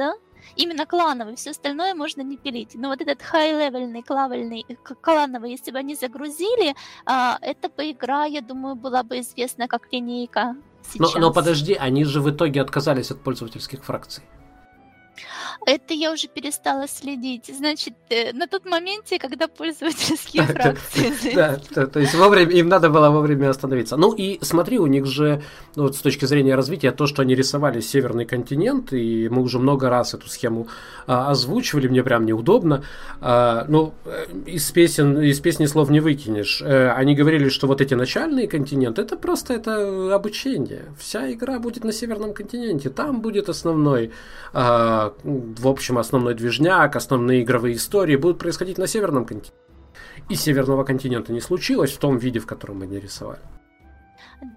именно 0.55 0.85
клановый, 0.85 1.35
все 1.35 1.51
остальное 1.51 1.93
можно 1.93 2.21
не 2.21 2.35
пилить. 2.35 2.71
Но 2.73 2.89
вот 2.89 3.01
этот 3.01 3.21
хай-левельный, 3.21 4.01
клавельный, 4.01 4.65
клановый, 5.01 5.51
если 5.51 5.71
бы 5.71 5.77
они 5.77 5.95
загрузили, 5.95 6.75
а, 7.05 7.37
эта 7.41 7.69
бы 7.69 7.91
игра, 7.91 8.25
я 8.25 8.41
думаю, 8.41 8.75
была 8.75 9.03
бы 9.03 9.19
известна 9.19 9.67
как 9.67 9.93
линейка. 9.93 10.55
Но, 10.95 11.09
но 11.15 11.31
подожди, 11.31 11.75
они 11.75 12.03
же 12.03 12.21
в 12.21 12.29
итоге 12.29 12.61
отказались 12.61 13.11
от 13.11 13.21
пользовательских 13.21 13.83
фракций. 13.85 14.23
Это 15.65 15.93
я 15.93 16.11
уже 16.11 16.27
перестала 16.27 16.87
следить. 16.87 17.49
Значит, 17.55 17.93
э, 18.09 18.33
на 18.33 18.47
тот 18.47 18.65
моменте, 18.65 19.19
когда 19.19 19.47
пользовательские 19.47 20.43
фракции... 20.43 21.13
Да, 21.33 21.57
то 21.87 21.99
есть 21.99 22.13
вовремя, 22.15 22.51
им 22.51 22.67
надо 22.67 22.89
было 22.89 23.09
вовремя 23.09 23.49
остановиться. 23.49 23.97
Ну 23.97 24.13
и 24.13 24.39
смотри, 24.41 24.79
у 24.79 24.87
них 24.87 25.05
же, 25.05 25.41
ну, 25.75 25.83
вот 25.83 25.95
с 25.95 25.99
точки 25.99 26.25
зрения 26.25 26.55
развития, 26.55 26.91
то, 26.91 27.07
что 27.07 27.21
они 27.21 27.35
рисовали 27.35 27.79
северный 27.79 28.25
континент, 28.25 28.93
и 28.93 29.29
мы 29.29 29.41
уже 29.41 29.59
много 29.59 29.89
раз 29.89 30.13
эту 30.13 30.27
схему 30.27 30.67
а, 31.07 31.31
озвучивали, 31.31 31.87
мне 31.87 32.03
прям 32.03 32.25
неудобно. 32.25 32.83
А, 33.21 33.65
ну, 33.67 33.93
э, 34.05 34.25
из 34.45 34.69
песен, 34.71 35.21
из 35.21 35.39
песни 35.39 35.65
слов 35.65 35.89
не 35.89 35.99
выкинешь. 35.99 36.61
А, 36.61 36.93
они 36.97 37.15
говорили, 37.15 37.49
что 37.49 37.67
вот 37.67 37.81
эти 37.81 37.93
начальные 37.93 38.47
континенты, 38.47 39.01
это 39.01 39.17
просто 39.17 39.53
это 39.53 40.13
обучение. 40.13 40.85
Вся 40.99 41.31
игра 41.31 41.59
будет 41.59 41.83
на 41.83 41.91
северном 41.91 42.33
континенте, 42.33 42.89
там 42.89 43.21
будет 43.21 43.49
основной 43.49 44.11
а, 45.07 45.15
в 45.23 45.67
общем, 45.67 45.97
основной 45.97 46.33
движняк, 46.33 46.95
основные 46.95 47.43
игровые 47.43 47.75
истории 47.75 48.15
будут 48.15 48.39
происходить 48.39 48.77
на 48.77 48.87
Северном 48.87 49.25
континенте. 49.25 49.53
И 50.29 50.35
Северного 50.35 50.83
континента 50.83 51.33
не 51.33 51.41
случилось 51.41 51.91
в 51.91 51.97
том 51.97 52.17
виде, 52.17 52.39
в 52.39 52.45
котором 52.45 52.79
не 52.83 52.99
рисовали. 52.99 53.41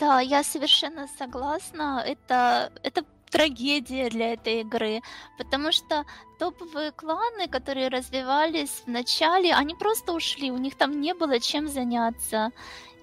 Да, 0.01 0.20
я 0.20 0.43
совершенно 0.43 1.06
согласна. 1.18 2.05
Это, 2.06 2.73
это 2.82 3.05
трагедия 3.31 4.09
для 4.09 4.32
этой 4.32 4.60
игры, 4.60 5.01
потому 5.39 5.73
что 5.73 6.05
топовые 6.39 6.93
кланы, 6.93 7.48
которые 7.48 7.89
развивались 7.89 8.82
в 8.86 8.89
начале, 8.89 9.52
они 9.52 9.74
просто 9.74 10.12
ушли, 10.12 10.51
у 10.51 10.59
них 10.59 10.77
там 10.77 11.01
не 11.01 11.14
было 11.14 11.40
чем 11.40 11.68
заняться. 11.68 12.51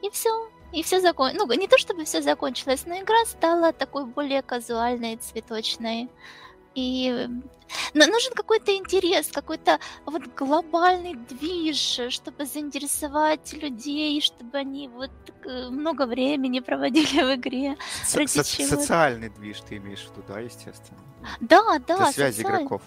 И 0.01 0.09
все, 0.09 0.49
и 0.71 0.83
все 0.83 0.99
закончилось. 0.99 1.47
Ну, 1.47 1.59
не 1.59 1.67
то 1.67 1.77
чтобы 1.77 2.03
все 2.05 2.21
закончилось, 2.21 2.83
но 2.85 2.97
игра 2.97 3.25
стала 3.25 3.71
такой 3.71 4.05
более 4.05 4.41
казуальной, 4.41 5.17
цветочной. 5.17 6.09
И 6.75 7.27
нужен 7.93 8.33
какой-то 8.33 8.75
интерес, 8.75 9.27
какой-то 9.31 9.79
вот 10.05 10.23
глобальный 10.35 11.15
движ, 11.15 11.99
чтобы 12.09 12.45
заинтересовать 12.45 13.53
людей, 13.53 14.21
чтобы 14.21 14.57
они 14.57 14.87
вот 14.87 15.11
э, 15.45 15.69
много 15.69 16.05
времени 16.05 16.59
проводили 16.61 17.23
в 17.23 17.35
игре. 17.35 17.77
Со- 18.03 18.25
со- 18.27 18.43
социальный 18.43 19.29
движ 19.29 19.61
ты 19.61 19.77
имеешь 19.77 20.01
в 20.01 20.11
виду, 20.11 20.23
да, 20.27 20.39
естественно? 20.39 20.99
Да, 21.39 21.79
да. 21.79 21.97
Для 21.97 22.11
связи 22.11 22.37
социаль... 22.37 22.55
игроков. 22.55 22.81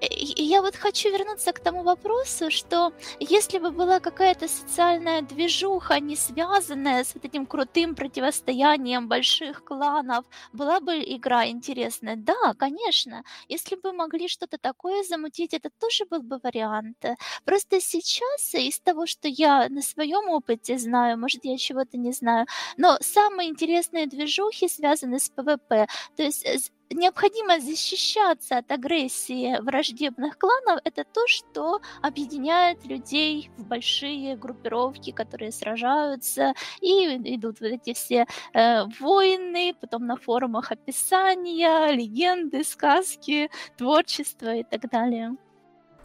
Я 0.00 0.62
вот 0.62 0.76
хочу 0.76 1.10
вернуться 1.10 1.52
к 1.52 1.60
тому 1.60 1.82
вопросу, 1.82 2.50
что 2.50 2.92
если 3.20 3.58
бы 3.58 3.70
была 3.70 4.00
какая-то 4.00 4.48
социальная 4.48 5.22
движуха, 5.22 6.00
не 6.00 6.16
связанная 6.16 7.04
с 7.04 7.14
вот 7.14 7.24
этим 7.24 7.46
крутым 7.46 7.94
противостоянием 7.94 9.08
больших 9.08 9.64
кланов, 9.64 10.24
была 10.52 10.80
бы 10.80 11.02
игра 11.02 11.46
интересная? 11.48 12.16
Да, 12.16 12.54
конечно. 12.58 13.22
Если 13.48 13.76
бы 13.76 13.92
могли 13.92 14.28
что-то 14.28 14.58
такое 14.58 15.02
замутить, 15.04 15.54
это 15.54 15.70
тоже 15.80 16.04
был 16.06 16.22
бы 16.22 16.38
вариант. 16.42 17.04
Просто 17.44 17.80
сейчас, 17.80 18.54
из 18.54 18.80
того, 18.80 19.06
что 19.06 19.28
я 19.28 19.68
на 19.68 19.82
своем 19.82 20.28
опыте 20.28 20.78
знаю, 20.78 21.18
может, 21.18 21.44
я 21.44 21.56
чего-то 21.58 21.96
не 21.96 22.12
знаю, 22.12 22.46
но 22.76 22.96
самые 23.00 23.50
интересные 23.50 24.06
движухи 24.06 24.68
связаны 24.68 25.18
с 25.18 25.28
ПВП. 25.30 25.86
То 26.16 26.22
есть 26.22 26.72
необходимо 26.90 27.60
защищаться 27.60 28.58
от 28.58 28.70
агрессии 28.70 29.60
враждебных 29.60 30.38
кланов, 30.38 30.80
это 30.84 31.04
то, 31.04 31.26
что 31.26 31.80
объединяет 32.02 32.84
людей 32.84 33.50
в 33.56 33.66
большие 33.66 34.36
группировки, 34.36 35.12
которые 35.12 35.52
сражаются, 35.52 36.54
и 36.80 37.16
идут 37.34 37.60
вот 37.60 37.66
эти 37.66 37.94
все 37.94 38.26
э, 38.52 38.84
войны, 39.00 39.74
потом 39.80 40.06
на 40.06 40.16
форумах 40.16 40.72
описания, 40.72 41.90
легенды, 41.92 42.64
сказки, 42.64 43.50
творчество 43.76 44.54
и 44.54 44.62
так 44.62 44.90
далее. 44.90 45.36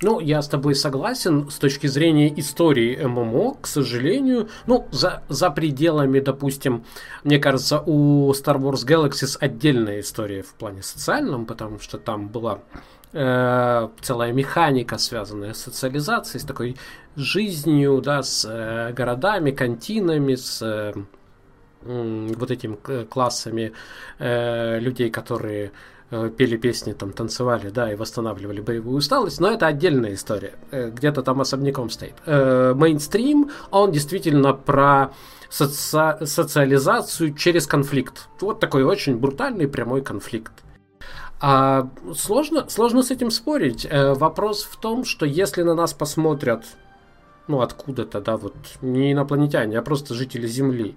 Ну, 0.03 0.19
я 0.19 0.41
с 0.41 0.47
тобой 0.47 0.73
согласен 0.73 1.49
с 1.51 1.59
точки 1.59 1.85
зрения 1.85 2.33
истории 2.39 2.95
ММО, 2.95 3.57
к 3.61 3.67
сожалению. 3.67 4.49
Ну, 4.65 4.87
за, 4.91 5.21
за 5.29 5.51
пределами, 5.51 6.19
допустим, 6.19 6.83
мне 7.23 7.37
кажется, 7.37 7.83
у 7.85 8.31
Star 8.31 8.57
Wars 8.59 8.83
Galaxies 8.85 9.37
отдельная 9.39 9.99
история 9.99 10.41
в 10.41 10.55
плане 10.55 10.81
социальном, 10.81 11.45
потому 11.45 11.79
что 11.79 11.99
там 11.99 12.29
была 12.29 12.61
э, 13.13 13.89
целая 14.01 14.33
механика, 14.33 14.97
связанная 14.97 15.53
с 15.53 15.61
социализацией, 15.61 16.41
с 16.41 16.45
такой 16.45 16.77
жизнью, 17.15 18.01
да, 18.03 18.23
с 18.23 18.43
э, 18.49 18.93
городами, 18.93 19.51
континами, 19.51 20.33
с 20.33 20.63
э, 20.63 20.93
вот 21.83 22.49
этими 22.49 23.03
классами 23.03 23.73
э, 24.17 24.79
людей, 24.79 25.11
которые 25.11 25.67
Э, 25.67 26.00
пели 26.11 26.57
песни, 26.57 26.91
там 26.91 27.13
танцевали, 27.13 27.69
да, 27.69 27.91
и 27.91 27.95
восстанавливали 27.95 28.59
боевую 28.59 28.97
усталость, 28.97 29.39
но 29.39 29.49
это 29.49 29.67
отдельная 29.67 30.13
история, 30.13 30.55
э, 30.71 30.89
где-то 30.89 31.23
там 31.23 31.39
особняком 31.39 31.89
стоит. 31.89 32.15
Э, 32.25 32.73
мейнстрим, 32.75 33.49
он 33.71 33.91
действительно 33.91 34.53
про 34.53 35.13
соци... 35.49 36.25
социализацию 36.25 37.33
через 37.33 37.65
конфликт. 37.65 38.27
Вот 38.41 38.59
такой 38.59 38.83
очень 38.83 39.17
брутальный 39.17 39.67
прямой 39.67 40.01
конфликт. 40.01 40.51
А 41.39 41.89
сложно, 42.13 42.69
сложно 42.69 43.01
с 43.03 43.09
этим 43.09 43.31
спорить. 43.31 43.87
Вопрос 43.91 44.63
в 44.63 44.79
том, 44.79 45.03
что 45.03 45.25
если 45.25 45.63
на 45.63 45.73
нас 45.73 45.91
посмотрят, 45.91 46.65
ну 47.47 47.61
откуда-то, 47.61 48.21
да, 48.21 48.37
вот 48.37 48.53
не 48.81 49.13
инопланетяне, 49.13 49.79
а 49.79 49.81
просто 49.81 50.13
жители 50.13 50.45
Земли, 50.45 50.95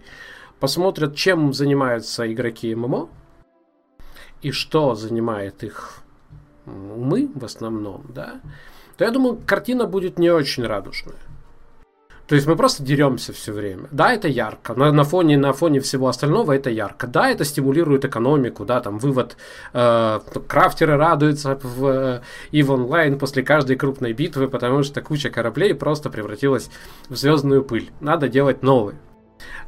посмотрят, 0.61 1.15
чем 1.15 1.55
занимаются 1.55 2.31
игроки 2.31 2.75
ММО, 2.75 3.09
и 4.45 4.53
что 4.53 4.95
занимает 4.95 5.65
их 5.65 5.95
умы 6.67 7.31
в 7.35 7.45
основном, 7.45 8.05
да, 8.09 8.41
то 8.97 9.05
я 9.05 9.11
думаю, 9.11 9.41
картина 9.47 9.87
будет 9.87 10.19
не 10.19 10.31
очень 10.31 10.67
радужная. 10.67 11.17
То 12.27 12.35
есть 12.37 12.47
мы 12.47 12.57
просто 12.57 12.83
деремся 12.83 13.33
все 13.33 13.53
время. 13.53 13.89
Да, 13.91 14.13
это 14.13 14.29
ярко. 14.29 14.75
На, 14.75 14.93
на, 14.93 15.05
фоне, 15.05 15.37
на 15.37 15.53
фоне 15.53 15.81
всего 15.81 16.09
остального 16.09 16.53
это 16.53 16.71
ярко. 16.71 17.07
Да, 17.07 17.29
это 17.29 17.45
стимулирует 17.45 18.07
экономику, 18.07 18.65
да, 18.65 18.81
там 18.81 18.99
вывод. 18.99 19.37
Э, 19.75 20.21
крафтеры 20.49 20.97
радуются 20.97 21.59
в 21.63 22.23
EVE 22.51 22.67
Online 22.67 23.19
после 23.19 23.43
каждой 23.43 23.77
крупной 23.77 24.15
битвы, 24.15 24.49
потому 24.49 24.83
что 24.83 25.03
куча 25.03 25.29
кораблей 25.29 25.75
просто 25.75 26.09
превратилась 26.09 26.71
в 27.11 27.17
звездную 27.17 27.63
пыль. 27.63 27.91
Надо 28.01 28.29
делать 28.29 28.63
новые. 28.63 28.97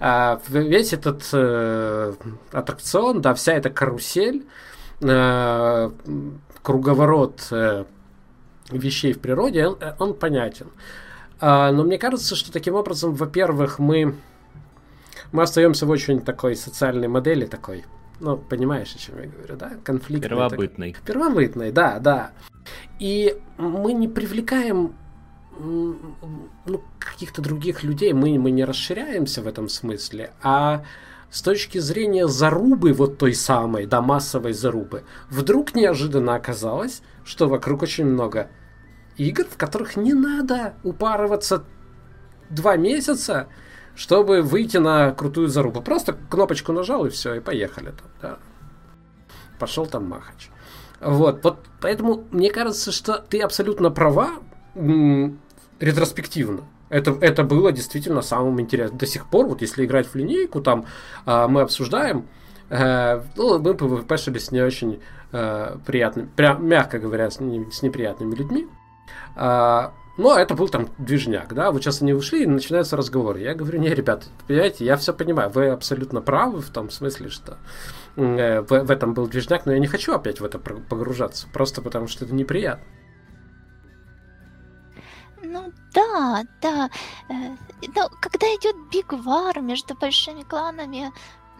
А 0.01 0.41
весь 0.49 0.95
этот 0.95 1.29
э, 1.33 2.15
аттракцион, 2.53 3.21
да, 3.21 3.35
вся 3.35 3.53
эта 3.53 3.69
карусель, 3.69 4.47
э, 5.01 5.91
круговорот 6.63 7.49
э, 7.51 7.85
вещей 8.71 9.13
в 9.13 9.21
природе, 9.21 9.67
он, 9.67 9.79
он 9.99 10.15
понятен. 10.15 10.69
А, 11.41 11.71
но 11.73 11.85
мне 11.85 11.99
кажется, 11.99 12.35
что 12.35 12.53
таким 12.53 12.75
образом, 12.75 13.15
во-первых, 13.15 13.79
мы, 13.79 14.15
мы 15.33 15.43
остаемся 15.43 15.87
в 15.87 15.91
очень 15.91 16.21
такой 16.21 16.57
социальной 16.57 17.09
модели 17.09 17.47
такой. 17.47 17.85
Ну, 18.21 18.39
понимаешь, 18.39 18.95
о 18.95 18.99
чем 18.99 19.21
я 19.21 19.29
говорю, 19.29 19.57
да? 19.57 19.73
Конфликт. 19.85 20.23
Первобытный. 20.23 20.95
Так... 20.95 21.03
Первобытный, 21.03 21.71
да, 21.71 21.99
да. 21.99 22.31
И 22.99 23.39
мы 23.59 23.93
не 23.93 24.09
привлекаем 24.09 24.95
ну, 25.59 26.83
каких-то 26.99 27.43
других 27.43 27.83
людей, 27.83 28.13
мы, 28.13 28.39
мы 28.39 28.51
не 28.51 28.65
расширяемся 28.65 29.43
в 29.43 29.47
этом 29.47 29.69
смысле, 29.69 30.33
а 30.43 30.85
с 31.31 31.43
точки 31.43 31.79
зрения 31.79 32.29
зарубы, 32.29 32.93
вот 32.93 33.19
той 33.19 33.35
самой, 33.35 33.87
да, 33.87 34.01
массовой 34.01 34.53
зарубы, 34.53 35.05
вдруг 35.29 35.75
неожиданно 35.75 36.35
оказалось, 36.35 37.03
что 37.25 37.49
вокруг 37.49 37.83
очень 37.83 38.07
много 38.07 38.49
игр, 39.17 39.45
в 39.45 39.57
которых 39.57 39.97
не 39.97 40.15
надо 40.15 40.75
упарываться 40.83 41.65
два 42.51 42.77
месяца, 42.77 43.49
чтобы 43.95 44.43
выйти 44.43 44.77
на 44.77 45.13
крутую 45.13 45.49
зарубу. 45.49 45.83
Просто 45.83 46.17
кнопочку 46.31 46.73
нажал 46.73 47.07
и 47.07 47.11
все, 47.11 47.35
и 47.35 47.41
поехали 47.41 47.87
там. 47.87 48.11
Да. 48.23 48.39
Пошел 49.59 49.87
там 49.87 50.09
махач. 50.09 50.51
Вот, 51.01 51.43
вот 51.43 51.59
поэтому 51.81 52.25
мне 52.31 52.51
кажется, 52.51 52.93
что 52.93 53.19
ты 53.19 53.41
абсолютно 53.41 53.91
права 53.91 54.31
ретроспективно. 55.81 56.65
Это, 56.89 57.17
это 57.21 57.43
было 57.43 57.73
действительно 57.73 58.23
самым 58.23 58.61
интересным. 58.61 58.99
До 58.99 59.07
сих 59.07 59.27
пор, 59.27 59.47
вот 59.47 59.61
если 59.61 59.85
играть 59.85 60.07
в 60.07 60.15
линейку, 60.15 60.61
там 60.61 60.87
э, 61.27 61.47
мы 61.49 61.63
обсуждаем, 61.63 62.27
э, 62.71 63.23
ну, 63.37 63.59
мы 63.59 63.73
PvP-шились 63.73 64.39
с 64.39 64.53
не 64.53 64.61
очень 64.61 65.01
э, 65.33 65.77
приятными, 65.85 66.29
прям, 66.37 66.67
мягко 66.67 66.99
говоря, 66.99 67.31
с, 67.31 67.41
не, 67.41 67.71
с 67.71 67.83
неприятными 67.83 68.35
людьми. 68.35 68.69
А, 69.35 69.93
но 70.17 70.39
это 70.39 70.55
был 70.55 70.69
там 70.69 70.89
движняк, 70.97 71.53
да, 71.53 71.71
вот 71.71 71.83
сейчас 71.83 72.01
они 72.01 72.15
ушли, 72.15 72.45
и 72.45 72.47
начинается 72.47 72.97
разговор. 72.97 73.37
Я 73.37 73.55
говорю, 73.55 73.79
не, 73.79 73.93
ребят, 73.93 74.29
понимаете, 74.47 74.85
я 74.85 74.97
все 74.97 75.13
понимаю, 75.13 75.51
вы 75.51 75.69
абсолютно 75.69 76.23
правы 76.23 76.61
в 76.61 76.71
том 76.71 76.91
смысле, 76.91 77.29
что 77.29 77.59
э, 78.17 78.61
в, 78.63 78.69
в 78.69 78.91
этом 78.91 79.13
был 79.13 79.27
движняк, 79.27 79.67
но 79.67 79.73
я 79.73 79.79
не 79.79 79.87
хочу 79.87 80.15
опять 80.15 80.41
в 80.41 80.45
это 80.45 80.59
погружаться, 80.59 81.47
просто 81.53 81.83
потому 81.83 82.09
что 82.09 82.25
это 82.25 82.35
неприятно. 82.35 82.85
Ну 85.97 86.03
да, 86.03 86.45
да. 86.61 86.91
Э, 87.29 87.57
но 87.95 88.09
когда 88.21 88.47
идет 88.47 88.77
Биг 88.91 89.13
Вар 89.13 89.61
между 89.61 89.95
большими 89.95 90.43
кланами, 90.43 91.13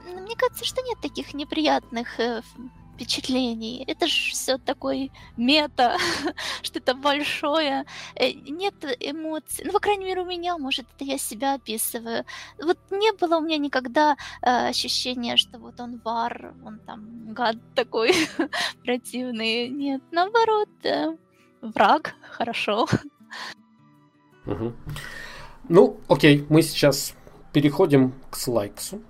мне 0.05 0.37
кажется, 0.37 0.65
что 0.65 0.83
нет 0.83 1.01
таких 1.01 1.35
неприятных 1.35 2.21
э, 2.21 2.43
впечатлений. 2.95 3.85
Это 3.87 4.07
же 4.07 4.33
все 4.33 4.59
такой 4.59 5.11
мета, 5.37 5.97
что-то 6.63 6.95
большое. 6.95 7.85
Э, 8.15 8.33
нет 8.33 8.75
эмоций. 9.01 9.65
Ну, 9.65 9.73
по 9.73 9.81
крайней 9.81 10.05
мере, 10.05 10.23
у 10.23 10.27
меня, 10.27 10.59
может, 10.59 10.87
это 10.95 11.05
я 11.05 11.19
себя 11.19 11.55
описываю. 11.55 12.25
Вот 12.63 12.79
не 12.91 13.13
было 13.13 13.39
у 13.39 13.41
меня 13.41 13.59
никогда 13.59 14.17
э, 14.43 14.69
ощущения, 14.69 15.37
что 15.37 15.59
вот 15.59 15.81
он 15.81 16.01
вар, 16.05 16.55
он 16.65 16.79
там 16.81 17.33
гад 17.33 17.57
такой 17.75 18.13
противный. 18.85 19.69
Нет, 19.69 20.03
наоборот, 20.11 20.69
э, 20.85 21.17
враг, 21.63 22.15
хорошо. 22.31 22.87
Угу. 24.47 24.73
Ну, 25.69 26.01
окей, 26.09 26.47
мы 26.49 26.63
сейчас 26.63 27.15
переходим 27.53 28.15
к 28.31 28.37
слайксу. 28.37 29.01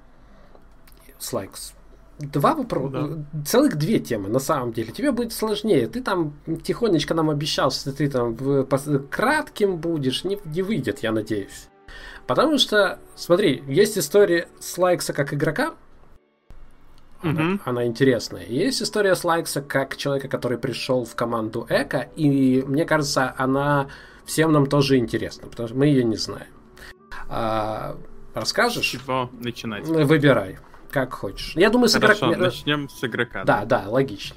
Слайкс 1.18 1.72
Два 2.18 2.54
вопроса, 2.54 3.08
да. 3.08 3.42
целых 3.44 3.76
две 3.76 3.98
темы 3.98 4.30
на 4.30 4.38
самом 4.38 4.72
деле. 4.72 4.90
Тебе 4.90 5.12
будет 5.12 5.34
сложнее. 5.34 5.86
Ты 5.86 6.02
там 6.02 6.32
тихонечко 6.62 7.12
нам 7.12 7.28
обещал, 7.28 7.70
что 7.70 7.92
ты 7.92 8.08
там 8.08 8.34
кратким 9.10 9.76
будешь. 9.76 10.24
Не, 10.24 10.38
не 10.46 10.62
выйдет, 10.62 11.00
я 11.00 11.12
надеюсь. 11.12 11.68
Потому 12.26 12.56
что, 12.56 12.98
смотри, 13.16 13.62
есть 13.68 13.98
история 13.98 14.48
Слайкса 14.60 15.12
как 15.12 15.34
игрока. 15.34 15.74
Она, 17.20 17.40
mm 17.40 17.60
она 17.66 17.86
интересная. 17.86 18.46
Есть 18.46 18.80
история 18.80 19.14
Слайкса 19.14 19.60
как 19.60 19.98
человека, 19.98 20.28
который 20.28 20.56
пришел 20.56 21.04
в 21.04 21.14
команду 21.14 21.66
Эко. 21.68 22.08
И 22.16 22.64
мне 22.66 22.86
кажется, 22.86 23.34
она 23.36 23.88
всем 24.26 24.52
нам 24.52 24.66
тоже 24.66 24.98
интересна, 24.98 25.48
потому 25.48 25.68
что 25.68 25.76
мы 25.76 25.86
ее 25.86 26.04
не 26.04 26.16
знаем. 26.16 26.48
А, 27.28 27.96
расскажешь? 28.34 28.84
Чего 28.84 29.30
начинать? 29.40 29.86
Выбирай 29.86 30.58
как 30.96 31.12
хочешь. 31.12 31.52
Я 31.56 31.68
думаю, 31.68 31.90
с 31.90 31.96
игрока... 31.96 32.26
начнем 32.28 32.88
с 32.88 33.04
игрока. 33.04 33.44
Да, 33.44 33.66
да, 33.66 33.82
да 33.82 33.90
логично. 33.90 34.36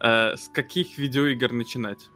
Э, 0.00 0.34
с 0.34 0.48
каких 0.48 0.96
видеоигр 0.96 1.52
начинать? 1.52 2.08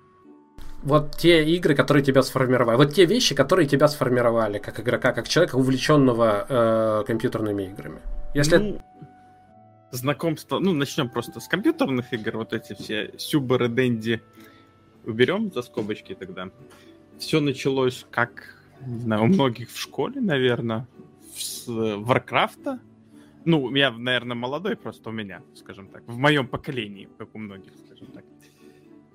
Вот 0.83 1.17
те 1.19 1.45
игры, 1.45 1.75
которые 1.75 2.03
тебя 2.03 2.23
сформировали. 2.23 2.79
Вот 2.79 2.95
те 2.95 3.05
вещи, 3.05 3.35
которые 3.35 3.67
тебя 3.69 3.89
сформировали 3.89 4.59
как 4.59 4.81
игрока, 4.81 5.13
как 5.13 5.29
человека, 5.29 5.57
увлеченного 5.57 6.47
э, 6.49 7.05
компьютерными 7.07 7.65
играми. 7.65 8.01
Если... 8.35 8.57
Ну, 8.57 8.83
знакомство... 9.91 10.61
Ну, 10.61 10.73
начнем 10.73 11.11
просто 11.11 11.41
с 11.41 11.47
компьютерных 11.47 12.11
игр. 12.15 12.39
Вот 12.39 12.55
эти 12.55 12.73
все 12.73 13.13
Сюберы, 13.19 13.69
Дэнди 13.69 14.23
уберем 15.05 15.53
за 15.53 15.61
скобочки 15.61 16.15
тогда. 16.15 16.49
Все 17.19 17.41
началось 17.41 18.07
как, 18.11 18.57
не 18.87 19.01
знаю, 19.01 19.23
у 19.23 19.27
многих 19.27 19.71
в 19.71 19.79
школе, 19.79 20.21
наверное, 20.21 20.87
с 21.37 21.65
Варкрафта. 21.67 22.81
Ну, 23.45 23.75
я, 23.75 23.91
наверное, 23.91 24.37
молодой 24.37 24.77
просто 24.77 25.11
у 25.11 25.13
меня, 25.13 25.43
скажем 25.55 25.89
так. 25.89 26.03
В 26.07 26.17
моем 26.17 26.49
поколении, 26.49 27.09
как 27.19 27.35
у 27.35 27.39
многих, 27.39 27.73
скажем 27.87 28.07
так. 28.09 28.25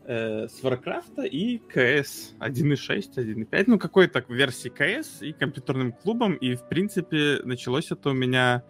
Э, 0.06 0.48
с 0.48 0.64
Warcraft 0.64 1.28
и 1.28 1.62
CS 1.72 2.38
1.6, 2.40 3.16
1.5. 3.16 3.64
Ну, 3.68 3.78
какой-то 3.78 4.26
версии 4.28 4.72
CS 4.72 5.28
и 5.28 5.34
компьютерным 5.34 5.92
клубом. 5.92 6.34
И, 6.34 6.56
в 6.56 6.68
принципе, 6.68 7.40
началось 7.44 7.92
это 7.92 8.10
у 8.10 8.14
меня, 8.14 8.64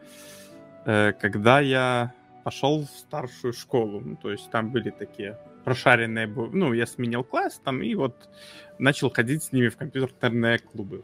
э, 0.85 1.13
когда 1.13 1.61
я 1.61 2.13
пошел 2.43 2.85
в 2.85 2.89
старшую 2.89 3.53
школу. 3.53 4.01
Ну, 4.01 4.15
то 4.17 4.31
есть 4.31 4.49
там 4.51 4.71
были 4.71 4.89
такие 4.89 5.37
прошаренные... 5.69 6.25
Ну, 6.25 6.73
я 6.73 6.87
сменил 6.87 7.23
класс 7.23 7.61
там 7.63 7.83
и 7.83 7.93
вот 7.93 8.27
начал 8.79 9.11
ходить 9.11 9.43
с 9.43 9.51
ними 9.51 9.67
в 9.67 9.77
компьютерные 9.77 10.57
клубы. 10.57 11.03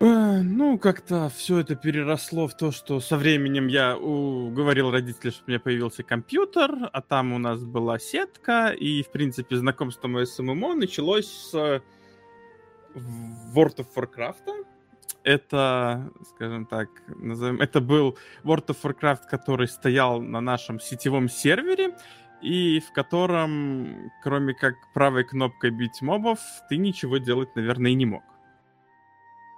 Ну, 0.00 0.78
как-то 0.78 1.28
все 1.28 1.58
это 1.58 1.74
переросло 1.74 2.48
в 2.48 2.56
то, 2.56 2.72
что 2.72 3.00
со 3.00 3.18
временем 3.18 3.66
я 3.66 3.98
уговорил 3.98 4.90
родителей, 4.90 5.30
чтобы 5.30 5.48
у 5.48 5.50
меня 5.50 5.60
появился 5.60 6.02
компьютер, 6.02 6.70
а 6.90 7.02
там 7.02 7.34
у 7.34 7.38
нас 7.38 7.62
была 7.62 7.98
сетка, 7.98 8.68
и, 8.68 9.02
в 9.02 9.10
принципе, 9.10 9.56
знакомство 9.56 10.08
мое 10.08 10.24
с 10.24 10.38
ММО 10.38 10.76
началось 10.76 11.26
с 11.26 11.54
World 13.54 13.76
of 13.76 13.88
Warcraft. 13.94 14.64
Это, 15.22 16.10
скажем 16.30 16.64
так, 16.66 16.88
назовем, 17.08 17.60
это 17.60 17.80
был 17.80 18.16
World 18.42 18.68
of 18.68 18.76
Warcraft, 18.82 19.28
который 19.30 19.68
стоял 19.68 20.20
на 20.20 20.40
нашем 20.40 20.80
сетевом 20.80 21.28
сервере, 21.28 21.94
и 22.40 22.80
в 22.80 22.92
котором, 22.92 24.10
кроме 24.22 24.54
как 24.54 24.74
правой 24.94 25.24
кнопкой 25.24 25.70
бить 25.70 26.00
мобов, 26.00 26.40
ты 26.70 26.78
ничего 26.78 27.18
делать, 27.18 27.54
наверное, 27.54 27.90
и 27.90 27.94
не 27.94 28.06
мог. 28.06 28.22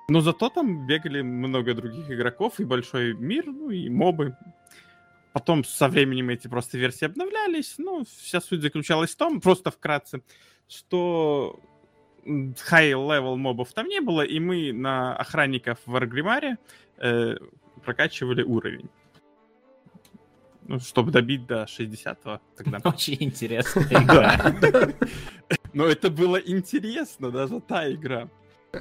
Но 0.09 0.21
зато 0.21 0.49
там 0.49 0.85
бегали 0.87 1.23
много 1.23 1.75
других 1.75 2.11
игроков 2.11 2.59
и 2.59 2.65
большой 2.65 3.15
мир, 3.15 3.47
ну 3.47 3.71
и 3.71 3.89
мобы. 3.89 4.37
Потом 5.33 5.65
со 5.65 5.89
временем 5.89 6.29
эти 6.29 6.49
просто 6.49 6.77
версии 6.77 7.07
обновлялись. 7.07 7.77
Ну, 7.79 8.05
вся 8.05 8.41
суть 8.41 8.63
заключалась 8.63 9.15
в 9.15 9.17
том, 9.17 9.41
просто 9.41 9.71
вкратце, 9.71 10.23
что 10.69 11.61
high-level 12.25 13.37
мобов 13.37 13.73
там 13.73 13.89
не 13.89 14.01
было, 14.01 14.23
и 14.23 14.39
мы 14.41 14.73
на 14.73 15.17
охранников 15.17 15.79
в 15.87 15.97
Аргримаре 15.97 16.59
э, 16.99 17.37
прокачивали 17.85 18.43
уровень. 18.43 18.89
Ну, 20.69 20.79
чтобы 20.79 21.11
добить 21.11 21.47
до 21.47 21.65
60-го 21.65 22.41
тогда. 22.57 22.79
Очень 22.85 23.17
интересная 23.21 23.85
игра. 23.91 24.55
Но 25.73 25.87
это 25.87 26.11
было 26.11 26.37
интересно, 26.37 27.31
даже 27.31 27.61
та 27.61 27.91
игра. 27.91 28.29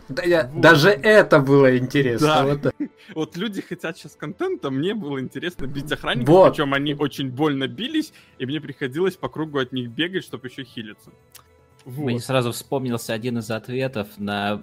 Да, 0.08 0.24
я, 0.24 0.48
вот. 0.48 0.62
Даже 0.62 0.90
это 0.90 1.40
было 1.40 1.78
интересно. 1.78 2.28
Да. 2.28 2.46
Вот. 2.46 2.76
Вот 3.16 3.36
люди 3.36 3.62
хотят 3.62 3.98
сейчас 3.98 4.16
контента, 4.16 4.70
мне 4.70 4.94
было 4.94 5.20
интересно 5.20 5.66
бить 5.66 5.92
охранников, 5.92 6.34
Вот. 6.34 6.54
причем 6.54 6.74
они 6.74 6.94
очень 6.94 7.30
больно 7.30 7.68
бились, 7.68 8.14
и 8.38 8.46
мне 8.46 8.62
приходилось 8.62 9.18
по 9.18 9.28
кругу 9.28 9.58
от 9.58 9.74
них 9.74 9.90
бегать, 9.90 10.24
чтобы 10.24 10.48
еще 10.48 10.64
хилиться. 10.64 11.12
Мне 11.86 12.14
Вот. 12.14 12.24
сразу 12.24 12.52
вспомнился 12.52 13.14
один 13.14 13.40
из 13.40 13.50
ответов 13.50 14.08
на 14.18 14.62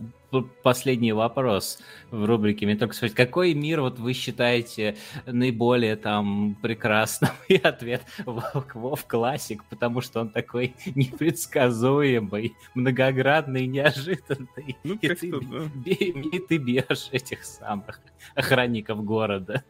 последний 0.63 1.13
вопрос 1.13 1.79
в 2.11 2.25
рубрике. 2.25 2.67
Мне 2.67 2.77
только 2.77 2.95
спросить, 2.95 3.17
какой 3.17 3.55
мир 3.55 3.81
вот 3.81 3.99
вы 3.99 4.13
считаете 4.13 4.97
наиболее 5.27 5.97
там 5.97 6.57
прекрасным? 6.63 7.31
И 7.49 7.57
ответ 7.57 8.03
Вов 8.25 8.67
Вов 8.75 9.07
классик, 9.07 9.65
потому 9.65 10.01
что 10.01 10.21
он 10.21 10.31
такой 10.31 10.75
непредсказуемый, 10.95 12.55
многоградный, 12.75 13.67
неожиданный. 13.67 14.77
Ну, 14.85 14.95
и, 14.95 15.09
ты, 15.09 15.31
да. 15.33 15.71
и 15.85 16.39
ты 16.39 16.57
бьешь 16.59 17.09
этих 17.11 17.45
самых 17.45 18.01
охранников 18.35 19.05
города. 19.05 19.65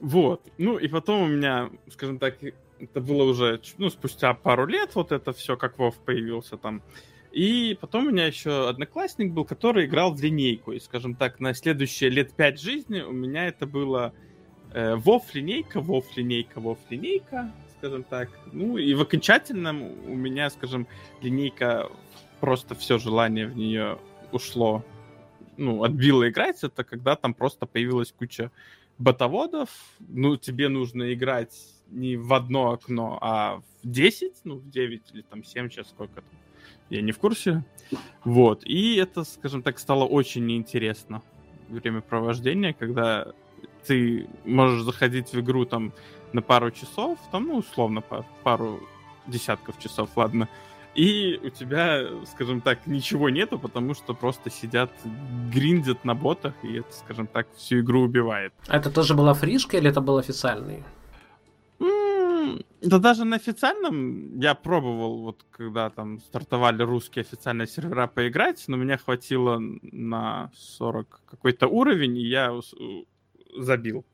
Вот. 0.00 0.42
Ну, 0.58 0.78
и 0.78 0.88
потом 0.88 1.22
у 1.22 1.26
меня, 1.26 1.70
скажем 1.88 2.18
так, 2.18 2.36
это 2.80 3.00
было 3.00 3.24
уже, 3.24 3.60
ну, 3.78 3.90
спустя 3.90 4.34
пару 4.34 4.66
лет 4.66 4.94
вот 4.94 5.12
это 5.12 5.32
все, 5.32 5.56
как 5.56 5.78
Вов 5.78 5.96
появился 5.98 6.56
там. 6.56 6.82
И 7.32 7.78
потом 7.80 8.06
у 8.06 8.10
меня 8.10 8.26
еще 8.26 8.68
одноклассник 8.68 9.32
был, 9.32 9.44
который 9.44 9.86
играл 9.86 10.12
в 10.12 10.20
линейку. 10.20 10.72
И, 10.72 10.80
скажем 10.80 11.14
так, 11.14 11.38
на 11.38 11.54
следующие 11.54 12.10
лет 12.10 12.32
пять 12.32 12.60
жизни 12.60 13.02
у 13.02 13.12
меня 13.12 13.46
это 13.46 13.66
было 13.66 14.12
э, 14.72 14.96
Вов 14.96 15.32
линейка, 15.34 15.80
Вов 15.80 16.06
линейка, 16.16 16.58
Вов 16.60 16.78
линейка, 16.88 17.52
скажем 17.78 18.02
так. 18.02 18.30
Ну, 18.52 18.78
и 18.78 18.94
в 18.94 19.02
окончательном 19.02 19.82
у 19.82 20.16
меня, 20.16 20.50
скажем, 20.50 20.88
линейка, 21.22 21.88
просто 22.40 22.74
все 22.74 22.98
желание 22.98 23.46
в 23.46 23.56
нее 23.56 23.98
ушло, 24.32 24.84
ну, 25.56 25.84
отбило 25.84 26.28
играть, 26.28 26.64
это 26.64 26.84
когда 26.84 27.14
там 27.16 27.34
просто 27.34 27.66
появилась 27.66 28.12
куча 28.12 28.50
ботоводов, 28.98 29.68
ну, 29.98 30.36
тебе 30.36 30.68
нужно 30.68 31.12
играть 31.12 31.54
не 31.90 32.16
в 32.16 32.32
одно 32.32 32.72
окно, 32.72 33.18
а 33.20 33.60
в 33.82 33.88
10, 33.88 34.32
ну, 34.44 34.56
в 34.56 34.70
9 34.70 35.02
или 35.12 35.22
там 35.22 35.44
7, 35.44 35.70
сейчас 35.70 35.88
сколько 35.88 36.14
там, 36.16 36.24
я 36.88 37.02
не 37.02 37.12
в 37.12 37.18
курсе. 37.18 37.64
Вот, 38.24 38.64
и 38.64 38.96
это, 38.96 39.24
скажем 39.24 39.62
так, 39.62 39.78
стало 39.78 40.04
очень 40.04 40.46
неинтересно 40.46 41.22
времяпровождение, 41.68 42.74
когда 42.74 43.32
ты 43.86 44.28
можешь 44.44 44.82
заходить 44.82 45.32
в 45.32 45.40
игру 45.40 45.64
там 45.64 45.92
на 46.32 46.42
пару 46.42 46.70
часов, 46.70 47.18
там, 47.32 47.46
ну, 47.46 47.56
условно, 47.56 48.00
по 48.00 48.24
пару 48.42 48.80
десятков 49.26 49.78
часов, 49.78 50.10
ладно, 50.16 50.48
и 50.94 51.38
у 51.42 51.50
тебя, 51.50 52.04
скажем 52.26 52.60
так, 52.60 52.86
ничего 52.86 53.30
нету, 53.30 53.58
потому 53.58 53.94
что 53.94 54.12
просто 54.12 54.50
сидят, 54.50 54.90
гриндят 55.52 56.04
на 56.04 56.14
ботах, 56.14 56.54
и 56.64 56.78
это, 56.78 56.92
скажем 56.92 57.26
так, 57.26 57.46
всю 57.56 57.80
игру 57.80 58.02
убивает. 58.02 58.52
А 58.66 58.76
это 58.76 58.90
тоже 58.90 59.14
была 59.14 59.34
фришка 59.34 59.76
или 59.76 59.88
это 59.88 60.00
был 60.00 60.18
официальный? 60.18 60.82
Да 62.82 62.98
даже 62.98 63.24
на 63.24 63.36
официальном 63.36 64.38
я 64.40 64.54
пробовал, 64.54 65.22
вот 65.22 65.44
когда 65.50 65.90
там 65.90 66.18
стартовали 66.20 66.82
русские 66.82 67.22
официальные 67.22 67.66
сервера 67.66 68.06
поиграть, 68.06 68.64
но 68.68 68.76
меня 68.76 68.96
хватило 68.96 69.58
на 69.82 70.50
40 70.56 71.20
какой-то 71.26 71.66
уровень, 71.68 72.16
и 72.16 72.26
я 72.26 72.58
забил. 73.56 74.04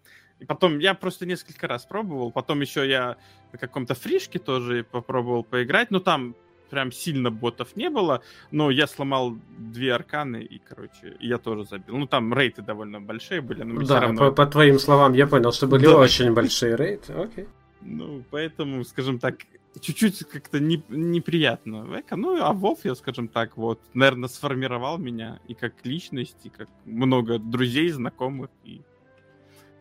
И 0.41 0.45
потом 0.45 0.79
я 0.81 0.95
просто 0.95 1.27
несколько 1.27 1.67
раз 1.69 1.85
пробовал, 1.87 2.31
потом 2.33 2.61
еще 2.61 2.87
я 2.89 3.17
на 3.53 3.59
каком-то 3.59 3.95
фришке 3.95 4.39
тоже 4.39 4.85
попробовал 4.85 5.45
поиграть, 5.45 5.91
но 5.91 6.01
там 6.01 6.35
прям 6.69 6.91
сильно 6.93 7.31
ботов 7.31 7.77
не 7.77 7.89
было, 7.89 8.23
но 8.51 8.71
я 8.71 8.87
сломал 8.89 9.37
две 9.57 9.95
арканы, 9.95 10.43
и, 10.43 10.59
короче, 10.59 11.17
я 11.21 11.39
тоже 11.39 11.65
забил. 11.65 11.97
Ну, 11.97 12.07
там 12.07 12.35
рейты 12.35 12.63
довольно 12.63 13.01
большие 13.01 13.41
были, 13.41 13.63
но 13.63 13.81
Да, 13.87 14.01
равно... 14.01 14.19
по, 14.19 14.33
по 14.33 14.47
твоим 14.47 14.79
словам 14.81 15.13
я 15.15 15.27
понял, 15.29 15.53
что 15.53 15.69
были 15.69 15.85
Да. 15.85 15.99
очень 15.99 16.35
большие 16.35 16.77
рейды. 16.77 17.13
Окей. 17.13 17.47
Ну, 17.81 18.23
поэтому, 18.31 18.85
скажем 18.85 19.19
так, 19.19 19.37
чуть-чуть 19.81 20.25
как-то 20.25 20.59
не- 20.61 20.83
неприятно. 20.89 21.87
Эко. 22.01 22.17
Ну, 22.17 22.41
а 22.43 22.53
Вов, 22.53 22.85
я, 22.85 22.95
скажем 22.95 23.29
так, 23.29 23.57
вот, 23.57 23.81
наверное, 23.95 24.29
сформировал 24.29 24.99
меня 24.99 25.39
и 25.49 25.55
как 25.55 25.73
личность, 25.85 26.39
и 26.45 26.49
как 26.49 26.69
много 26.85 27.39
друзей, 27.39 27.91
знакомых, 27.91 28.51
и 28.65 28.81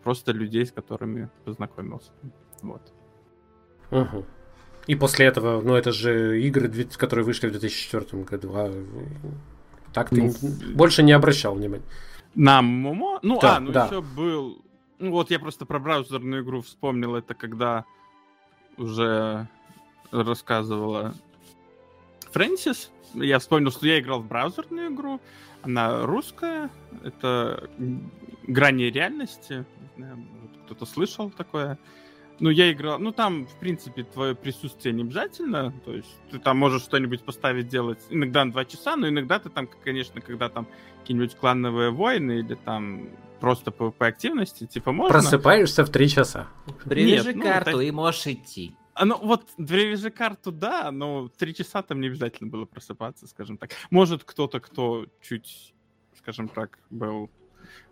просто 0.03 0.31
людей, 0.33 0.65
с 0.65 0.71
которыми 0.71 1.29
познакомился. 1.45 2.11
Вот. 2.61 2.93
Мгм. 3.91 4.25
И 4.87 4.95
после 4.95 5.25
этого, 5.25 5.61
ну 5.61 5.73
это 5.73 5.91
же 5.91 6.41
игры, 6.43 6.69
которые 6.97 7.25
вышли 7.25 7.47
в 7.47 7.51
2004 7.51 8.23
году. 8.23 8.51
А 8.55 8.71
так 9.93 10.09
ты 10.09 10.21
Ну, 10.21 10.33
больше 10.75 11.01
не 11.03 11.13
обращал 11.13 11.55
внимания. 11.55 11.83
На 12.35 12.61
MMO? 12.61 13.19
Ну, 13.23 13.39
Да, 13.39 13.55
а, 13.55 13.59
ну 13.59 13.71
да. 13.71 13.85
еще 13.85 14.01
был... 14.01 14.61
Ну, 14.99 15.11
вот 15.11 15.31
я 15.31 15.39
просто 15.39 15.65
про 15.65 15.79
браузерную 15.79 16.43
игру 16.43 16.61
вспомнил, 16.61 17.15
это 17.15 17.33
когда 17.33 17.85
уже 18.77 19.47
рассказывала 20.11 21.13
Фрэнсис. 22.31 22.91
Я 23.13 23.39
вспомнил, 23.39 23.71
что 23.71 23.87
я 23.87 23.99
играл 23.99 24.21
в 24.21 24.27
браузерную 24.27 24.93
игру. 24.93 25.21
Она 25.61 26.05
русская. 26.05 26.69
Это 27.03 27.69
грани 28.43 28.83
реальности. 28.83 29.65
Кто-то 30.65 30.85
слышал 30.85 31.29
такое. 31.29 31.77
Ну, 32.39 32.49
я 32.49 32.71
играл... 32.71 32.99
Ну, 32.99 33.11
там, 33.11 33.45
в 33.45 33.55
принципе, 33.59 34.03
твое 34.03 34.35
присутствие 34.35 34.93
не 34.93 35.03
обязательно. 35.03 35.73
То 35.85 35.93
есть 35.93 36.09
ты 36.31 36.39
там 36.39 36.57
можешь 36.57 36.83
что-нибудь 36.83 37.23
поставить, 37.23 37.67
делать 37.67 37.99
иногда 38.09 38.43
на 38.43 38.51
два 38.51 38.65
часа, 38.65 38.95
но 38.95 39.07
иногда 39.07 39.39
ты 39.39 39.49
там, 39.49 39.69
конечно, 39.83 40.21
когда 40.21 40.49
там 40.49 40.67
какие-нибудь 40.99 41.35
клановые 41.35 41.91
войны 41.91 42.39
или 42.39 42.55
там 42.55 43.09
просто 43.39 43.71
PvP 43.71 43.95
активности, 43.99 44.65
типа 44.65 44.91
можно... 44.91 45.13
Просыпаешься 45.13 45.85
в 45.85 45.89
3 45.89 46.09
часа. 46.09 46.47
Привяжи 46.83 47.33
ну, 47.33 47.43
карту 47.43 47.71
так- 47.71 47.81
и 47.81 47.91
можешь 47.91 48.27
идти. 48.27 48.75
А, 48.95 49.03
ну 49.03 49.17
вот, 49.17 49.49
привяжи 49.57 50.09
карту, 50.09 50.53
да, 50.53 50.89
но 50.89 51.27
три 51.27 51.53
часа 51.53 51.83
там 51.83 51.99
не 51.99 52.07
обязательно 52.07 52.49
было 52.49 52.63
просыпаться, 52.63 53.27
скажем 53.27 53.57
так. 53.57 53.71
Может, 53.89 54.23
кто-то, 54.23 54.61
кто 54.61 55.05
чуть, 55.21 55.73
скажем 56.17 56.47
так, 56.47 56.79
был 56.89 57.29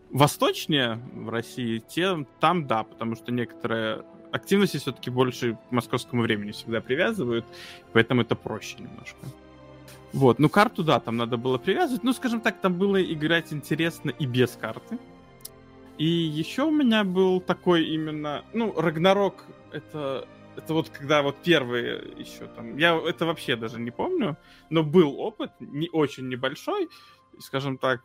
восточнее 0.09 1.01
в 1.13 1.27
России, 1.27 1.79
тем 1.79 2.25
там 2.39 2.67
да, 2.67 2.83
потому 2.83 3.15
что 3.17 3.33
некоторые 3.33 4.05
активности 4.33 4.77
все-таки 4.77 5.09
больше 5.09 5.57
к 5.69 5.71
московскому 5.71 6.23
времени 6.23 6.51
всегда 6.51 6.81
привязывают, 6.81 7.45
поэтому 7.93 8.21
это 8.21 8.35
проще 8.35 8.75
немножко. 8.79 9.17
Вот, 10.11 10.39
ну 10.39 10.49
карту, 10.49 10.83
да, 10.83 10.99
там 10.99 11.17
надо 11.17 11.37
было 11.37 11.57
привязывать. 11.57 12.03
Ну, 12.03 12.13
скажем 12.13 12.41
так, 12.41 12.59
там 12.61 12.73
было 12.77 13.01
играть 13.01 13.53
интересно 13.53 14.11
и 14.11 14.25
без 14.25 14.51
карты. 14.51 14.99
И 15.97 16.05
еще 16.05 16.63
у 16.63 16.71
меня 16.71 17.03
был 17.03 17.39
такой 17.39 17.85
именно... 17.85 18.43
Ну, 18.53 18.73
Рагнарок 18.79 19.45
это... 19.71 20.27
Это 20.55 20.75
вот 20.75 20.89
когда 20.89 21.23
вот 21.23 21.35
первые 21.37 22.13
еще 22.15 22.45
там... 22.55 22.77
Я 22.77 22.95
это 22.95 23.25
вообще 23.25 23.55
даже 23.55 23.79
не 23.79 23.89
помню, 23.89 24.37
но 24.69 24.83
был 24.83 25.19
опыт, 25.19 25.49
не 25.59 25.89
очень 25.91 26.29
небольшой, 26.29 26.89
скажем 27.39 27.79
так, 27.79 28.01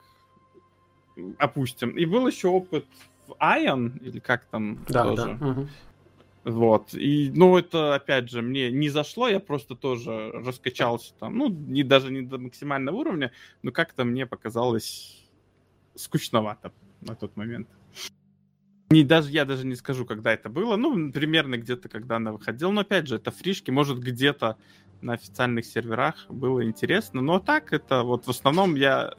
опустим. 1.38 1.90
И 1.90 2.06
был 2.06 2.26
еще 2.26 2.48
опыт 2.48 2.86
в 3.26 3.32
Ion, 3.32 3.98
или 4.02 4.18
как 4.18 4.46
там 4.46 4.78
Да, 4.88 5.04
тоже. 5.04 5.22
да. 5.38 5.46
мгм. 5.46 5.68
Вот. 6.48 6.94
И, 6.94 7.30
ну, 7.34 7.58
это, 7.58 7.94
опять 7.94 8.30
же, 8.30 8.40
мне 8.40 8.70
не 8.70 8.88
зашло, 8.88 9.28
я 9.28 9.38
просто 9.38 9.74
тоже 9.74 10.30
раскачался 10.32 11.12
там, 11.20 11.36
ну, 11.36 11.48
не, 11.48 11.82
даже 11.82 12.10
не 12.10 12.22
до 12.22 12.38
максимального 12.38 12.96
уровня, 12.96 13.32
но 13.62 13.70
как-то 13.70 14.04
мне 14.04 14.24
показалось 14.24 15.28
скучновато 15.94 16.72
на 17.02 17.14
тот 17.14 17.36
момент. 17.36 17.68
Не, 18.90 19.04
даже, 19.04 19.30
я 19.30 19.44
даже 19.44 19.66
не 19.66 19.74
скажу, 19.74 20.06
когда 20.06 20.32
это 20.32 20.48
было. 20.48 20.76
Ну, 20.76 21.12
примерно 21.12 21.58
где-то, 21.58 21.90
когда 21.90 22.16
она 22.16 22.32
выходила. 22.32 22.70
Но, 22.70 22.80
опять 22.80 23.06
же, 23.06 23.16
это 23.16 23.30
фришки. 23.30 23.70
Может, 23.70 23.98
где-то 23.98 24.56
на 25.02 25.12
официальных 25.12 25.66
серверах 25.66 26.24
было 26.30 26.64
интересно. 26.64 27.20
Но 27.20 27.38
так 27.38 27.74
это 27.74 28.02
вот 28.02 28.26
в 28.26 28.30
основном 28.30 28.74
я 28.76 29.12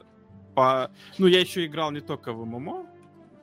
по... 0.56 0.90
Ну, 1.18 1.28
я 1.28 1.38
еще 1.38 1.64
играл 1.64 1.92
не 1.92 2.00
только 2.00 2.32
в 2.32 2.44
ММО, 2.44 2.86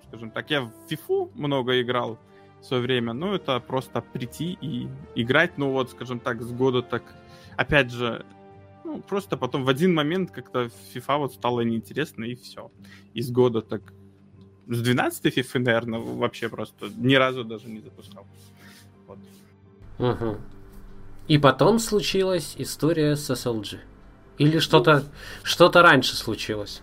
скажем 0.10 0.32
так. 0.32 0.52
Я 0.52 0.64
в 0.64 0.74
FIFA 0.90 1.32
много 1.36 1.80
играл 1.80 2.20
в 2.62 2.66
свое 2.66 2.84
время. 2.84 3.14
Ну, 3.14 3.34
это 3.34 3.60
просто 3.60 4.02
прийти 4.02 4.58
и 4.62 4.88
играть. 5.16 5.58
Ну, 5.58 5.72
вот, 5.72 5.92
скажем 5.92 6.20
так, 6.20 6.42
с 6.42 6.52
года 6.52 6.82
так... 6.82 7.04
Опять 7.56 7.92
же, 7.92 8.26
ну, 8.84 9.02
просто 9.02 9.36
потом 9.36 9.66
в 9.66 9.70
один 9.70 9.94
момент 9.94 10.32
как-то 10.32 10.70
FIFA 10.94 11.18
вот 11.18 11.34
стало 11.34 11.62
неинтересно, 11.62 12.24
и 12.24 12.36
все. 12.36 12.72
Из 13.14 13.32
года 13.32 13.62
так 13.62 13.82
с 14.68 14.82
12 14.82 15.38
FIFA, 15.38 15.60
наверное, 15.60 16.00
вообще 16.00 16.50
просто 16.50 16.90
ни 16.98 17.16
разу 17.16 17.44
даже 17.44 17.68
не 17.68 17.80
запускал. 17.80 18.26
Вот. 19.08 19.18
Мгм. 19.98 20.42
И 21.28 21.38
потом 21.38 21.80
случилась 21.80 22.56
история 22.58 23.16
с 23.16 23.30
SLG. 23.30 23.80
Или 24.38 24.60
что-то 24.60 25.04
что-то 25.44 25.82
раньше 25.82 26.16
случилось, 26.16 26.82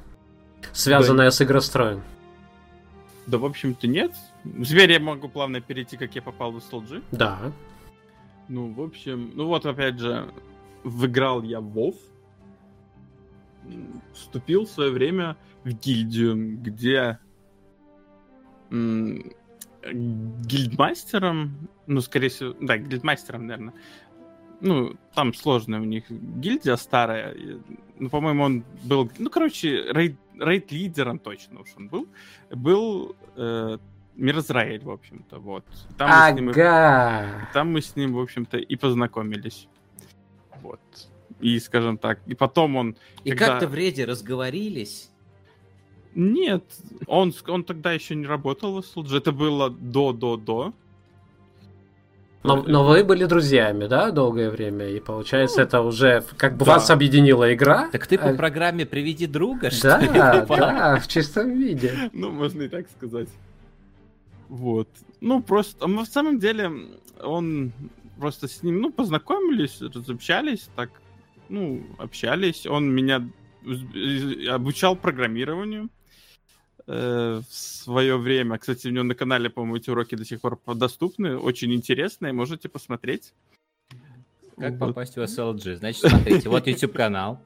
связанное 0.73 1.31
с 1.31 1.41
игростроем. 1.41 2.03
Да, 3.27 3.39
в 3.39 3.45
общем-то, 3.45 3.87
нет. 3.87 4.13
Теперь 4.45 4.93
я 4.93 5.01
могу 5.01 5.29
плавно 5.29 5.61
перейти, 5.61 5.97
как 5.97 6.15
я 6.15 6.23
попал 6.23 6.53
в 6.53 6.59
SLG. 6.59 7.03
Да. 7.13 7.53
Ну, 8.49 8.73
в 8.73 8.81
общем, 8.83 9.31
ну 9.35 9.47
вот, 9.47 9.65
опять 9.65 9.99
же, 9.99 10.31
выиграл 10.83 11.43
я 11.43 11.61
в 11.61 11.79
WoW. 11.79 11.97
М, 13.65 14.03
Вступил 14.13 14.67
в 14.67 14.71
свое 14.71 14.91
время 14.91 15.37
в 15.65 15.71
гильдию, 15.73 16.59
где 16.61 17.19
гильдмастером, 19.83 21.69
ну, 21.87 22.01
скорее 22.01 22.29
всего, 22.29 22.55
да, 22.61 22.79
гильдмастером, 22.79 23.47
наверное. 23.47 23.75
Ну, 24.61 24.97
там 25.15 25.35
сложная 25.35 25.81
у 25.81 25.85
них 25.85 26.05
гильдия 26.11 26.77
старая. 26.77 27.35
Ну, 27.99 28.09
по-моему, 28.09 28.45
он 28.45 28.65
был, 28.85 29.11
ну, 29.19 29.31
короче, 29.31 29.93
рейд, 29.93 30.17
рейд-лидером 30.39 31.19
точно 31.19 31.61
уж 31.61 31.69
он 31.77 31.89
был. 31.89 32.09
Был 32.51 33.17
э, 33.37 33.79
Мирзраэль, 34.17 34.83
в 34.85 34.91
общем-то, 34.91 35.39
вот. 35.39 35.65
Там 35.99 36.11
ага. 36.11 36.41
мы, 36.43 36.53
с 36.53 36.57
ним, 36.57 37.47
там 37.53 37.73
мы 37.73 37.81
с 37.81 37.97
ним, 37.97 38.15
в 38.15 38.21
общем-то, 38.21 38.59
и 38.59 38.77
познакомились. 38.77 39.69
Вот. 40.63 40.81
И, 41.41 41.59
скажем 41.59 41.99
так, 41.99 42.21
и 42.27 42.35
потом 42.35 42.77
он... 42.77 42.97
И 43.25 43.31
когда... 43.31 43.47
как-то 43.47 43.69
в 43.69 43.75
рейде 43.75 44.05
разговорились? 44.05 45.11
Нет, 46.15 46.65
он, 47.07 47.35
он 47.49 47.65
тогда 47.65 47.93
еще 47.93 48.15
не 48.15 48.27
работал 48.27 48.81
в 48.81 48.85
SLG, 48.85 49.17
это 49.17 49.33
было 49.33 49.69
до-до-до. 49.69 50.73
Но, 52.45 52.63
но 52.63 52.85
вы 52.85 53.03
были 53.05 53.25
друзьями, 53.25 53.87
да, 53.87 54.11
долгое 54.11 54.51
время, 54.51 54.87
и 54.87 55.01
получается, 55.01 55.61
ну, 55.61 55.63
это 55.65 55.81
уже 55.81 56.23
как 56.37 56.59
бы 56.59 56.67
да. 56.67 56.73
вас 56.73 56.91
объединила 56.91 57.53
игра. 57.55 57.89
Так 57.91 58.07
ты 58.07 58.19
по 58.19 58.29
а... 58.29 58.35
программе 58.35 58.85
«Приведи 58.85 59.27
друга», 59.27 59.71
что 59.71 59.89
да, 59.89 60.01
ли? 60.01 60.09
Да, 60.13 60.97
в 61.03 61.09
чистом 61.09 61.59
виде. 61.59 62.11
Ну, 62.13 62.31
можно 62.31 62.63
и 62.63 62.69
так 62.69 62.85
сказать. 62.91 63.31
Вот. 64.51 64.89
Ну, 65.23 65.43
просто, 65.43 65.89
мы 65.89 66.05
в 66.05 66.09
самом 66.09 66.39
деле, 66.39 66.71
он 67.23 67.73
просто 68.19 68.47
с 68.47 68.63
ним, 68.63 68.83
ну, 68.83 68.93
познакомились, 68.93 69.81
разобщались, 69.81 70.69
так, 70.77 70.91
ну, 71.49 71.83
общались. 71.97 72.67
Он 72.67 72.95
меня 72.95 73.27
обучал 74.51 74.97
программированию 74.97 75.89
э, 76.87 77.41
в 77.49 77.55
свое 77.55 78.17
время. 78.17 78.59
Кстати, 78.59 78.89
у 78.89 78.91
него 78.91 79.05
на 79.05 79.15
канале, 79.15 79.51
по-моему, 79.51 79.77
эти 79.77 79.91
уроки 79.91 80.15
до 80.15 80.25
сих 80.25 80.41
пор 80.41 80.61
доступны. 80.75 81.37
Очень 81.37 81.73
интересные, 81.73 82.33
можете 82.33 82.69
посмотреть. 82.69 83.33
Как 84.57 84.75
вот. 84.75 84.89
попасть 84.89 85.17
в 85.17 85.21
SLG? 85.21 85.77
Значит, 85.77 86.11
смотрите, 86.11 86.49
вот 86.49 86.67
YouTube 86.67 86.93
канал. 86.93 87.41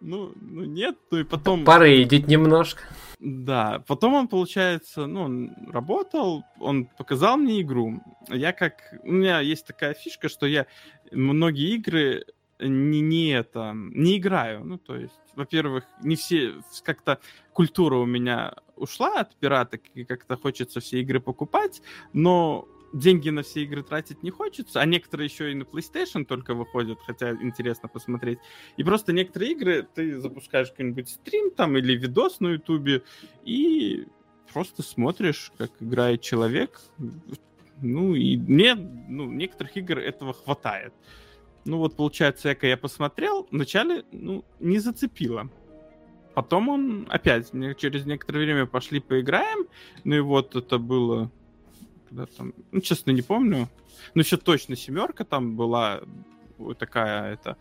Ну, 0.00 0.32
ну 0.40 0.64
нет, 0.64 0.96
ну 1.10 1.18
и 1.20 1.24
потом... 1.24 1.64
Порейдить 1.64 2.28
немножко. 2.28 2.82
Да, 3.20 3.82
потом 3.86 4.12
он, 4.12 4.28
получается, 4.28 5.06
ну, 5.06 5.22
он 5.22 5.52
работал, 5.72 6.44
он 6.60 6.84
показал 6.84 7.38
мне 7.38 7.62
игру. 7.62 8.02
Я 8.28 8.52
как... 8.52 8.74
У 9.02 9.12
меня 9.12 9.40
есть 9.40 9.66
такая 9.66 9.94
фишка, 9.94 10.28
что 10.28 10.44
я 10.44 10.66
многие 11.10 11.74
игры 11.76 12.26
не, 12.58 13.00
не 13.00 13.30
это, 13.30 13.72
не 13.74 14.18
играю. 14.18 14.64
Ну, 14.64 14.78
то 14.78 14.96
есть, 14.96 15.20
во-первых, 15.34 15.84
не 16.02 16.16
все, 16.16 16.54
как-то 16.82 17.20
культура 17.52 17.96
у 17.96 18.06
меня 18.06 18.54
ушла 18.76 19.20
от 19.20 19.34
пираток, 19.36 19.82
и 19.94 20.04
как-то 20.04 20.36
хочется 20.36 20.80
все 20.80 21.00
игры 21.00 21.20
покупать, 21.20 21.82
но 22.12 22.68
деньги 22.92 23.28
на 23.30 23.42
все 23.42 23.64
игры 23.64 23.82
тратить 23.82 24.22
не 24.22 24.30
хочется, 24.30 24.80
а 24.80 24.86
некоторые 24.86 25.26
еще 25.26 25.50
и 25.50 25.54
на 25.54 25.64
PlayStation 25.64 26.24
только 26.24 26.54
выходят, 26.54 26.98
хотя 27.04 27.32
интересно 27.32 27.88
посмотреть. 27.88 28.38
И 28.76 28.84
просто 28.84 29.12
некоторые 29.12 29.52
игры 29.52 29.86
ты 29.94 30.18
запускаешь 30.18 30.70
какой-нибудь 30.70 31.08
стрим 31.08 31.50
там 31.50 31.76
или 31.76 31.96
видос 31.96 32.40
на 32.40 32.48
Ютубе 32.48 33.02
и 33.44 34.06
просто 34.52 34.82
смотришь, 34.82 35.50
как 35.58 35.70
играет 35.80 36.20
человек. 36.20 36.80
Ну 37.82 38.14
и 38.14 38.36
мне, 38.36 38.76
ну, 38.76 39.30
некоторых 39.30 39.76
игр 39.76 39.98
этого 39.98 40.32
хватает. 40.32 40.94
Ну 41.64 41.78
вот, 41.78 41.96
получается, 41.96 42.52
Эко 42.52 42.66
я 42.66 42.76
посмотрел, 42.76 43.46
вначале, 43.50 44.04
ну, 44.12 44.44
не 44.60 44.78
зацепило. 44.78 45.48
Потом 46.34 46.68
он 46.68 47.06
опять, 47.08 47.52
через 47.78 48.06
некоторое 48.06 48.40
время 48.40 48.66
пошли 48.66 49.00
поиграем, 49.00 49.66
ну 50.02 50.16
и 50.16 50.20
вот 50.20 50.56
это 50.56 50.78
было, 50.78 51.30
когда 52.08 52.26
там, 52.26 52.52
ну, 52.72 52.80
честно, 52.80 53.12
не 53.12 53.22
помню, 53.22 53.68
ну, 54.14 54.20
еще 54.20 54.36
точно 54.36 54.76
семерка 54.76 55.24
там 55.24 55.56
была, 55.56 56.00
вот 56.58 56.78
такая 56.78 57.32
это. 57.32 57.56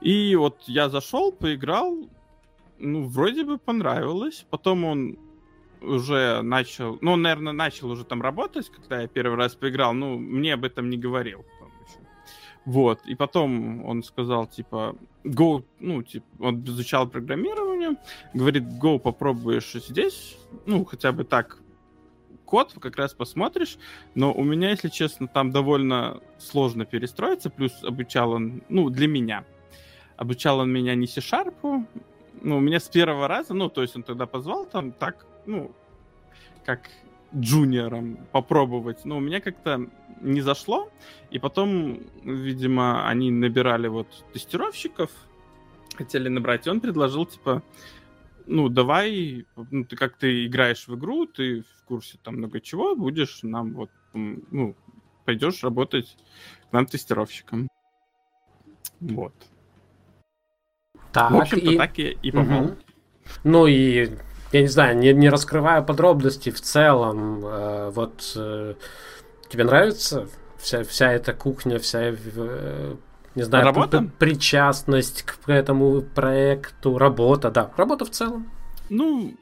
И 0.00 0.34
вот 0.36 0.62
я 0.66 0.88
зашел, 0.88 1.32
поиграл, 1.32 2.08
ну, 2.78 3.06
вроде 3.06 3.44
бы 3.44 3.58
понравилось. 3.58 4.44
Потом 4.50 4.84
он 4.84 5.18
уже 5.80 6.42
начал, 6.42 6.98
ну, 7.00 7.12
он, 7.12 7.22
наверное, 7.22 7.52
начал 7.52 7.90
уже 7.90 8.04
там 8.04 8.22
работать, 8.22 8.70
когда 8.70 9.02
я 9.02 9.08
первый 9.08 9.36
раз 9.36 9.54
поиграл, 9.54 9.94
ну, 9.94 10.18
мне 10.18 10.54
об 10.54 10.64
этом 10.64 10.90
не 10.90 10.98
говорил. 10.98 11.44
Вот, 12.66 13.00
и 13.06 13.14
потом 13.14 13.84
он 13.86 14.02
сказал, 14.02 14.46
типа, 14.46 14.94
go, 15.24 15.64
ну, 15.78 16.02
типа, 16.02 16.26
он 16.40 16.62
изучал 16.64 17.08
программирование, 17.08 17.96
говорит, 18.34 18.64
go, 18.64 18.98
попробуешь 18.98 19.72
здесь, 19.72 20.36
ну, 20.66 20.84
хотя 20.84 21.12
бы 21.12 21.24
так, 21.24 21.58
код 22.44 22.74
как 22.80 22.96
раз 22.96 23.14
посмотришь, 23.14 23.78
но 24.14 24.32
у 24.32 24.44
меня, 24.44 24.70
если 24.70 24.88
честно, 24.88 25.26
там 25.26 25.52
довольно 25.52 26.20
сложно 26.38 26.84
перестроиться, 26.84 27.48
плюс 27.48 27.72
обучал 27.82 28.32
он, 28.32 28.62
ну, 28.68 28.90
для 28.90 29.08
меня, 29.08 29.44
обучал 30.16 30.58
он 30.58 30.70
меня 30.70 30.94
не 30.94 31.06
C-Sharp, 31.06 31.86
ну, 32.42 32.56
у 32.56 32.60
меня 32.60 32.78
с 32.78 32.88
первого 32.88 33.26
раза, 33.26 33.54
ну, 33.54 33.68
то 33.70 33.82
есть 33.82 33.96
он 33.96 34.02
тогда 34.02 34.26
позвал 34.26 34.66
там 34.66 34.92
так, 34.92 35.26
ну, 35.46 35.70
как 36.64 36.90
джуниором 37.34 38.18
попробовать, 38.32 39.04
но 39.04 39.16
у 39.16 39.20
меня 39.20 39.40
как-то 39.40 39.88
не 40.20 40.40
зашло, 40.40 40.90
и 41.30 41.38
потом, 41.38 42.00
видимо, 42.22 43.08
они 43.08 43.30
набирали 43.30 43.88
вот 43.88 44.06
тестировщиков, 44.32 45.10
хотели 45.94 46.28
набрать, 46.28 46.66
и 46.66 46.70
он 46.70 46.80
предложил, 46.80 47.26
типа, 47.26 47.62
ну, 48.46 48.68
давай, 48.68 49.46
ну, 49.70 49.84
ты 49.84 49.96
как 49.96 50.16
ты 50.16 50.46
играешь 50.46 50.88
в 50.88 50.96
игру, 50.96 51.26
ты 51.26 51.62
в 51.62 51.84
курсе 51.84 52.18
там 52.22 52.36
много 52.36 52.60
чего, 52.60 52.96
будешь 52.96 53.40
нам 53.42 53.74
вот, 53.74 53.90
ну, 54.12 54.74
пойдешь 55.24 55.62
работать 55.62 56.16
к 56.68 56.72
нам 56.72 56.86
тестировщиком. 56.86 57.68
Вот. 59.00 59.34
Так, 61.12 61.30
в 61.30 61.36
общем-то, 61.36 61.70
и... 61.70 61.76
так 61.76 61.98
и, 61.98 62.18
и 62.22 62.30
попал. 62.30 62.64
Угу. 62.64 62.76
Ну 63.44 63.66
и 63.66 64.10
я 64.52 64.62
не 64.62 64.68
знаю, 64.68 64.96
не, 64.96 65.12
не 65.12 65.28
раскрывая 65.28 65.82
подробности 65.82 66.50
в 66.50 66.60
целом, 66.60 67.44
э, 67.44 67.90
вот 67.90 68.32
э, 68.36 68.74
тебе 69.48 69.64
нравится 69.64 70.28
вся, 70.58 70.84
вся 70.84 71.12
эта 71.12 71.32
кухня, 71.32 71.78
вся, 71.78 72.00
э, 72.10 72.94
не 73.34 73.42
знаю, 73.42 73.64
работа? 73.64 74.10
причастность 74.18 75.22
к 75.22 75.48
этому 75.48 76.02
проекту, 76.02 76.98
работа, 76.98 77.50
да, 77.50 77.70
работа 77.76 78.04
в 78.04 78.10
целом. 78.10 78.50
Ну, 78.88 79.34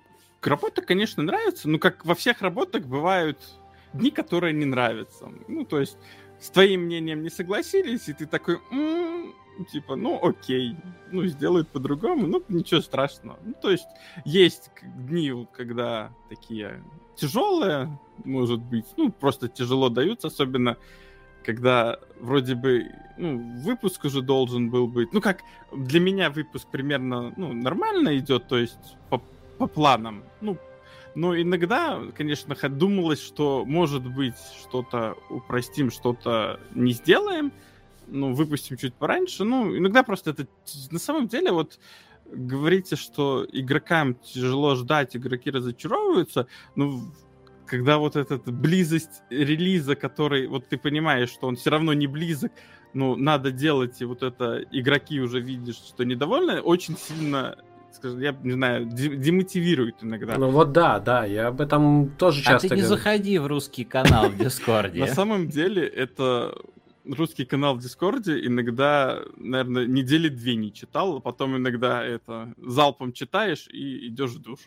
работа, 0.42 0.82
конечно, 0.82 1.22
нравится, 1.22 1.68
но 1.68 1.78
как 1.78 2.04
во 2.04 2.14
всех 2.14 2.42
работах 2.42 2.84
бывают 2.84 3.38
дни, 3.92 4.10
которые 4.10 4.52
не 4.52 4.66
нравятся. 4.66 5.28
Ну, 5.48 5.64
то 5.64 5.80
есть 5.80 5.96
с 6.38 6.50
твоим 6.50 6.82
мнением 6.82 7.22
не 7.22 7.30
согласились, 7.30 8.08
и 8.08 8.12
ты 8.12 8.26
такой, 8.26 8.58
м-м, 8.70 9.34
типа, 9.64 9.96
ну 9.96 10.18
окей, 10.22 10.76
ну 11.10 11.26
сделают 11.26 11.68
по-другому, 11.68 12.26
ну 12.26 12.42
ничего 12.48 12.80
страшного. 12.80 13.38
Ну, 13.44 13.54
то 13.60 13.70
есть 13.70 13.86
есть 14.24 14.70
дни, 14.82 15.46
когда 15.52 16.10
такие 16.28 16.82
тяжелые, 17.16 17.98
может 18.24 18.60
быть, 18.60 18.86
ну 18.96 19.10
просто 19.10 19.48
тяжело 19.48 19.88
даются, 19.88 20.28
особенно 20.28 20.76
когда 21.44 21.98
вроде 22.20 22.54
бы 22.54 22.88
ну, 23.16 23.38
выпуск 23.62 24.04
уже 24.04 24.22
должен 24.22 24.70
был 24.70 24.86
быть. 24.86 25.12
Ну, 25.12 25.20
как 25.20 25.40
для 25.72 26.00
меня 26.00 26.30
выпуск 26.30 26.68
примерно 26.70 27.32
ну, 27.36 27.52
нормально 27.52 28.16
идет, 28.18 28.48
то 28.48 28.58
есть 28.58 28.96
по, 29.08 29.22
по 29.58 29.66
планам. 29.66 30.24
Ну, 30.40 30.58
но 31.14 31.40
иногда, 31.40 32.00
конечно, 32.16 32.54
думалось, 32.68 33.20
что 33.22 33.64
может 33.64 34.06
быть 34.06 34.36
что-то 34.60 35.16
упростим, 35.30 35.90
что-то 35.90 36.60
не 36.74 36.92
сделаем 36.92 37.52
ну, 38.10 38.32
выпустим 38.32 38.76
чуть 38.76 38.94
пораньше. 38.94 39.44
Ну, 39.44 39.76
иногда 39.76 40.02
просто 40.02 40.30
это... 40.30 40.46
На 40.90 40.98
самом 40.98 41.28
деле, 41.28 41.52
вот 41.52 41.78
говорите, 42.30 42.96
что 42.96 43.46
игрокам 43.50 44.14
тяжело 44.14 44.74
ждать, 44.74 45.16
игроки 45.16 45.50
разочаровываются, 45.50 46.46
ну, 46.76 47.02
когда 47.66 47.98
вот 47.98 48.16
эта 48.16 48.38
близость 48.50 49.22
релиза, 49.30 49.94
который, 49.94 50.46
вот 50.46 50.68
ты 50.68 50.78
понимаешь, 50.78 51.30
что 51.30 51.46
он 51.46 51.56
все 51.56 51.70
равно 51.70 51.92
не 51.92 52.06
близок, 52.06 52.52
ну, 52.94 53.16
надо 53.16 53.50
делать, 53.50 54.00
и 54.00 54.04
вот 54.04 54.22
это 54.22 54.64
игроки 54.72 55.20
уже 55.20 55.40
видишь, 55.40 55.76
что 55.76 56.04
недовольны, 56.04 56.60
очень 56.60 56.96
сильно 56.96 57.56
скажем, 57.90 58.20
я 58.20 58.36
не 58.42 58.52
знаю, 58.52 58.86
демотивирует 58.86 59.96
иногда. 60.02 60.36
Ну 60.36 60.50
вот 60.50 60.72
да, 60.72 61.00
да, 61.00 61.24
я 61.24 61.48
об 61.48 61.60
этом 61.60 62.10
тоже 62.10 62.42
часто 62.42 62.66
А 62.66 62.70
ты 62.70 62.76
не 62.76 62.82
говорю. 62.82 62.96
заходи 62.96 63.38
в 63.38 63.46
русский 63.46 63.84
канал 63.84 64.28
в 64.28 64.36
Discord 64.36 64.86
е. 64.86 65.00
На 65.00 65.06
самом 65.08 65.48
деле 65.48 65.86
это 65.86 66.54
русский 67.14 67.44
канал 67.44 67.76
в 67.76 67.80
Discord 67.80 68.36
е 68.36 68.44
иногда, 68.44 69.22
наверное, 69.36 69.86
недели 69.86 70.28
две 70.28 70.56
не 70.56 70.72
читал, 70.72 71.16
а 71.16 71.20
потом 71.20 71.56
иногда 71.56 72.04
это 72.04 72.52
залпом 72.58 73.12
читаешь 73.12 73.66
и 73.68 74.08
идешь 74.08 74.32
в 74.32 74.42
душ. 74.42 74.60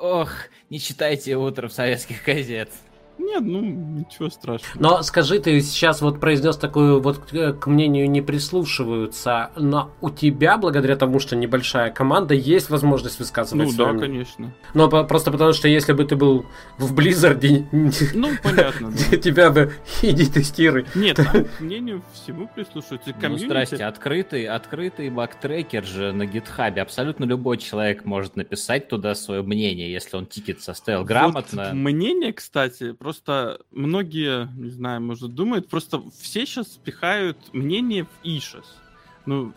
Ох, 0.00 0.30
не 0.70 0.80
читайте 0.80 1.36
утром 1.36 1.70
советских 1.70 2.24
газет. 2.24 2.70
Нет, 3.18 3.42
ну, 3.42 3.60
ничего 3.60 4.30
страшного. 4.30 4.72
Но 4.80 5.02
скажи, 5.02 5.38
ты 5.40 5.60
сейчас 5.60 6.00
вот 6.00 6.20
произнес 6.20 6.56
такую, 6.56 7.00
вот 7.00 7.18
к 7.60 7.66
мнению 7.66 8.08
не 8.10 8.22
прислушиваются, 8.22 9.50
но 9.56 9.90
у 10.00 10.10
тебя, 10.10 10.56
благодаря 10.56 10.96
тому, 10.96 11.18
что 11.18 11.36
небольшая 11.36 11.90
команда, 11.90 12.34
есть 12.34 12.70
возможность 12.70 13.18
высказывать 13.18 13.66
Ну 13.66 13.72
свое 13.72 13.88
да, 13.92 13.98
мнение. 13.98 14.24
конечно. 14.24 14.54
Но 14.74 14.88
просто 15.04 15.30
потому, 15.30 15.52
что 15.52 15.68
если 15.68 15.92
бы 15.92 16.04
ты 16.04 16.16
был 16.16 16.46
в 16.78 16.94
Blizzard, 16.94 17.38
Ну, 18.14 18.30
понятно, 18.42 18.92
да. 19.10 19.16
тебя 19.16 19.50
бы 19.50 19.72
иди 20.02 20.26
тестируй. 20.26 20.86
Нет, 20.94 21.16
к 21.58 21.60
мнению 21.60 22.02
всему 22.14 22.48
прислушиваются. 22.54 23.10
Ну, 23.14 23.20
Комьюнити- 23.20 23.46
здрасте, 23.46 23.84
открытый, 23.84 24.46
открытый 24.46 25.10
bug 25.10 25.32
tracker 25.32 25.84
же 25.84 26.12
на 26.12 26.24
GitHub 26.26 26.68
е. 26.68 26.82
Абсолютно 26.82 27.24
любой 27.24 27.58
человек 27.58 28.04
может 28.04 28.36
написать 28.36 28.88
туда 28.88 29.14
свое 29.14 29.42
мнение, 29.42 29.90
если 29.92 30.16
он 30.16 30.26
тикет 30.26 30.62
составил 30.62 31.04
грамотно. 31.04 31.64
Вот 31.64 31.72
мнение, 31.74 32.32
кстати, 32.32 32.92
просто 32.92 33.07
многие, 33.70 34.48
не 34.56 34.70
знаю, 34.70 35.00
может, 35.00 35.34
думают, 35.34 35.68
просто 35.68 36.02
все 36.20 36.46
сейчас 36.46 36.66
пихают 36.68 37.36
мнение 37.52 38.04
в 38.04 38.08
Ишес. 38.24 38.76
Ну, 39.26 39.52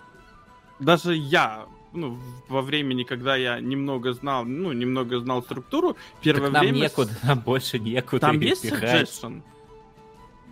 даже 0.79 1.15
я, 1.15 1.65
ну, 1.93 2.19
во 2.49 2.61
времени, 2.61 3.03
когда 3.03 3.35
я 3.35 3.59
немного 3.59 4.13
знал, 4.13 4.45
ну, 4.45 4.71
немного 4.71 5.19
знал 5.19 5.43
структуру, 5.43 5.95
первое 6.21 6.45
Так 6.51 6.53
нам 6.53 6.63
время... 6.63 6.79
некуда, 6.83 7.11
нам 7.23 7.39
больше 7.39 7.79
некуда 7.79 8.19
Там 8.19 8.39
есть 8.39 8.63
пихать. 8.63 9.07
suggestion? 9.09 9.41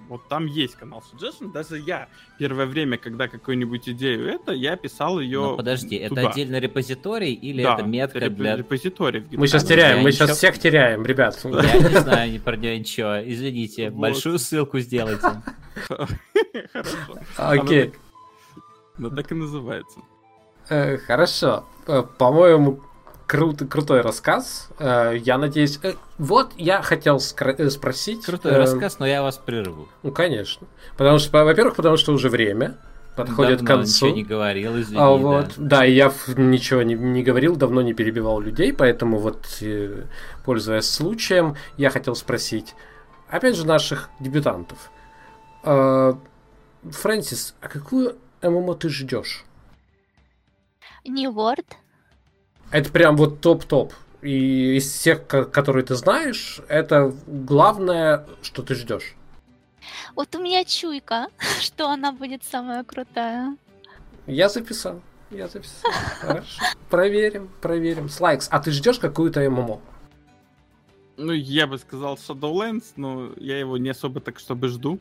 Вот 0.09 0.27
там 0.27 0.47
есть 0.47 0.75
канал 0.75 1.03
suggestion. 1.13 1.51
Даже 1.53 1.77
я 1.77 2.09
первое 2.39 2.65
время, 2.65 2.97
когда 2.97 3.27
какую-нибудь 3.27 3.87
идею 3.89 4.27
это, 4.27 4.51
я 4.51 4.75
писал 4.75 5.19
ее. 5.19 5.39
Но 5.39 5.55
подожди, 5.55 5.95
это 5.97 6.15
туда. 6.15 6.29
отдельный 6.29 6.59
репозиторий 6.59 7.31
или 7.33 7.61
Да, 7.63 7.75
это 7.75 7.83
метка 7.83 8.17
реп- 8.17 8.29
для... 8.35 8.57
репозиторий 8.57 9.19
в 9.21 9.31
Мы 9.31 9.47
сейчас 9.47 9.63
теряем, 9.63 9.97
я 9.97 10.03
мы 10.03 10.09
ничего- 10.09 10.25
сейчас 10.25 10.37
всех 10.39 10.57
теряем, 10.57 11.05
ребят. 11.05 11.39
Я 11.43 11.51
не 11.89 11.99
знаю 12.01 12.41
про 12.41 12.57
нее 12.57 12.79
ничего. 12.79 13.21
Извините, 13.23 13.91
большую 13.91 14.39
ссылку 14.39 14.79
сделайте. 14.79 15.27
Хорошо. 16.73 17.17
Окей, 17.37 17.93
Ну 18.97 19.09
так 19.11 19.31
и 19.31 19.35
называется. 19.35 19.99
Э, 20.69 20.97
хорошо. 20.97 21.65
Э, 21.87 22.03
По-моему, 22.17 22.81
крут- 23.29 23.69
крутой 23.69 24.01
рассказ. 24.01 24.69
Э, 24.79 25.13
Я 25.15 25.37
надеюсь... 25.37 25.79
э, 25.83 25.93
Вот 26.17 26.51
я 26.57 26.81
хотел 26.81 27.17
э, 27.17 27.69
спросить... 27.69 28.25
Крутой 28.25 28.53
рассказ, 28.57 28.99
но 28.99 29.05
я 29.05 29.21
вас 29.21 29.37
прерву. 29.37 29.87
Ну, 30.03 30.11
конечно. 30.11 30.67
Потому 30.97 31.19
что, 31.19 31.45
во-первых, 31.45 31.75
потому 31.75 31.97
что 31.97 32.11
уже 32.13 32.29
время 32.29 32.77
подходит 33.15 33.59
к 33.59 33.63
Давно 33.63 33.83
концу. 33.83 34.05
ничего 34.07 34.15
не 34.17 34.23
говорил, 34.23 34.79
извини. 34.79 34.99
А 34.99 35.05
да. 35.05 35.15
вот, 35.15 35.53
да. 35.57 35.85
и 35.85 35.93
я 35.93 36.11
ничего 36.35 36.81
не, 36.81 36.95
не 36.95 37.21
говорил, 37.23 37.55
давно 37.55 37.81
не 37.81 37.93
перебивал 37.93 38.39
людей, 38.39 38.73
поэтому 38.73 39.19
вот, 39.19 39.45
пользуясь 40.45 40.89
случаем, 40.89 41.55
я 41.77 41.89
хотел 41.89 42.15
спросить, 42.15 42.75
опять 43.29 43.55
же, 43.55 43.65
наших 43.67 44.09
дебютантов. 44.19 44.89
Фрэнсис, 45.63 47.55
а 47.59 47.67
какую 47.67 48.15
ММО 48.41 48.75
ты 48.75 48.89
ждешь? 48.89 49.43
New 51.05 51.31
World. 51.31 51.65
Это 52.71 52.91
прям 52.91 53.15
вот 53.17 53.41
топ-топ. 53.41 53.93
И 54.21 54.75
из 54.77 54.91
всех, 54.91 55.25
ко- 55.27 55.45
которые 55.45 55.85
ты 55.85 55.95
знаешь, 55.95 56.59
это 56.67 57.13
главное, 57.25 58.25
что 58.41 58.61
ты 58.63 58.75
ждешь. 58.75 59.15
Вот 60.15 60.35
у 60.35 60.39
меня 60.41 60.65
чуйка, 60.65 61.27
что 61.61 61.89
она 61.89 62.11
будет 62.11 62.43
самая 62.43 62.83
крутая. 62.83 63.55
Я 64.27 64.49
записал. 64.49 65.01
Я 65.31 65.47
записал. 65.47 65.91
Хорошо. 66.21 66.61
Проверим, 66.89 67.49
проверим. 67.61 68.09
Слайкс, 68.09 68.47
а 68.51 68.59
ты 68.59 68.71
ждешь 68.71 68.99
какую-то 68.99 69.47
ММО? 69.49 69.79
Ну, 71.17 71.31
я 71.33 71.67
бы 71.67 71.77
сказал 71.77 72.15
Shadowlands, 72.15 72.85
но 72.95 73.31
я 73.37 73.59
его 73.59 73.77
не 73.77 73.89
особо 73.89 74.19
так, 74.21 74.39
чтобы 74.39 74.67
жду. 74.69 74.99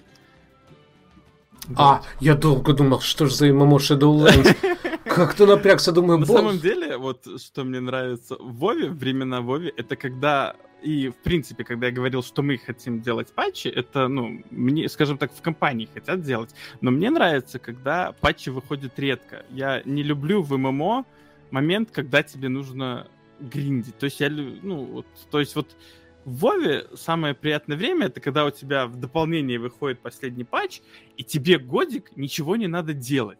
А, 1.77 2.03
я 2.20 2.35
долго 2.35 2.73
думал, 2.73 3.01
что 3.01 3.27
же 3.27 3.35
за 3.35 3.47
ММО 3.53 3.77
Shadowlands. 3.78 4.57
Как-то 5.09 5.47
напрягся, 5.47 5.93
думаю, 5.93 6.18
На 6.18 6.26
самом 6.26 6.59
деле, 6.59 6.97
вот 6.97 7.26
что 7.40 7.64
мне 7.64 7.80
нравится 7.80 8.36
в 8.36 8.59
Вове, 8.59 8.90
времена 8.90 9.40
Вове, 9.40 9.72
это 9.76 9.97
когда 9.97 10.55
и, 10.82 11.09
в 11.09 11.16
принципе, 11.16 11.64
когда 11.64 11.86
я 11.86 11.93
говорил, 11.93 12.22
что 12.22 12.43
мы 12.43 12.56
хотим 12.56 13.01
делать 13.01 13.32
патчи, 13.32 13.68
это, 13.68 14.09
ну, 14.09 14.43
мне, 14.51 14.89
скажем 14.89 15.18
так, 15.18 15.32
в 15.32 15.43
компании 15.43 15.89
хотят 15.93 16.22
делать. 16.22 16.55
Но 16.80 16.90
мне 16.90 17.10
нравится, 17.10 17.59
когда 17.59 18.12
патчи 18.20 18.51
выходят 18.51 18.97
редко. 18.98 19.44
Я 19.51 19.82
не 19.85 20.05
люблю 20.05 20.43
в 20.43 20.56
ММО 20.56 21.05
момент, 21.51 21.90
когда 21.90 22.22
тебе 22.22 22.48
нужно 22.48 23.09
гриндить. 23.40 23.98
То 23.98 24.05
есть 24.05 24.20
я, 24.20 24.30
ну, 24.30 24.85
вот, 24.85 25.06
то 25.30 25.40
есть 25.40 25.56
вот 25.56 25.76
в 26.24 26.40
Вове 26.40 26.86
самое 26.94 27.35
приятное 27.35 27.76
время 27.76 28.06
это 28.06 28.20
когда 28.20 28.44
у 28.44 28.51
тебя 28.51 28.86
в 28.86 28.97
дополнении 28.97 29.56
выходит 29.56 30.01
последний 30.01 30.44
патч, 30.44 30.80
и 31.16 31.24
тебе 31.24 31.59
годик 31.59 32.10
ничего 32.16 32.56
не 32.56 32.66
надо 32.66 32.93
делать. 32.93 33.39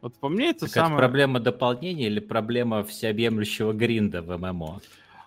Вот 0.00 0.18
по 0.18 0.28
мне 0.28 0.50
это 0.50 0.60
Так 0.60 0.70
самое... 0.70 0.94
это 0.94 0.98
проблема 0.98 1.40
дополнения 1.40 2.06
или 2.06 2.20
проблема 2.20 2.84
всеобъемлющего 2.84 3.72
гринда 3.72 4.22
в 4.22 4.36
ММО? 4.36 4.80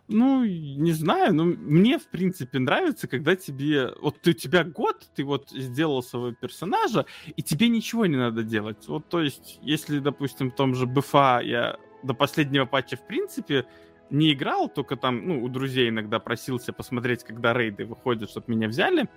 Ну, 0.08 0.44
не 0.44 0.92
знаю, 0.92 1.34
но 1.34 1.46
мне, 1.46 1.98
в 1.98 2.08
принципе, 2.08 2.60
нравится, 2.60 3.08
когда 3.08 3.36
тебе... 3.36 3.94
Вот 4.02 4.20
ты, 4.22 4.32
у 4.32 4.34
тебя 4.34 4.66
год, 4.66 5.08
ты 5.16 5.24
вот 5.24 5.50
сделал 5.52 6.04
своего 6.04 6.34
персонажа, 6.34 7.06
и 7.38 7.42
тебе 7.42 7.70
ничего 7.70 8.06
не 8.06 8.18
надо 8.18 8.44
делать. 8.44 8.88
Вот, 8.88 9.08
то 9.08 9.22
есть, 9.22 9.60
если, 9.62 10.00
допустим, 10.00 10.52
в 10.52 10.56
том 10.56 10.76
же 10.76 10.86
БФА 10.86 11.42
я 11.44 11.78
до 12.04 12.14
последнего 12.14 12.66
патча, 12.66 12.98
в 12.98 13.08
принципе, 13.08 13.66
не 14.10 14.34
играл, 14.34 14.68
только 14.68 14.98
там, 14.98 15.26
ну, 15.26 15.44
у 15.44 15.48
друзей 15.48 15.88
иногда 15.88 16.20
просился 16.20 16.74
посмотреть, 16.74 17.24
когда 17.24 17.54
рейды 17.54 17.86
выходят, 17.86 18.30
чтобы 18.30 18.54
меня 18.54 18.68
взяли, 18.68 19.08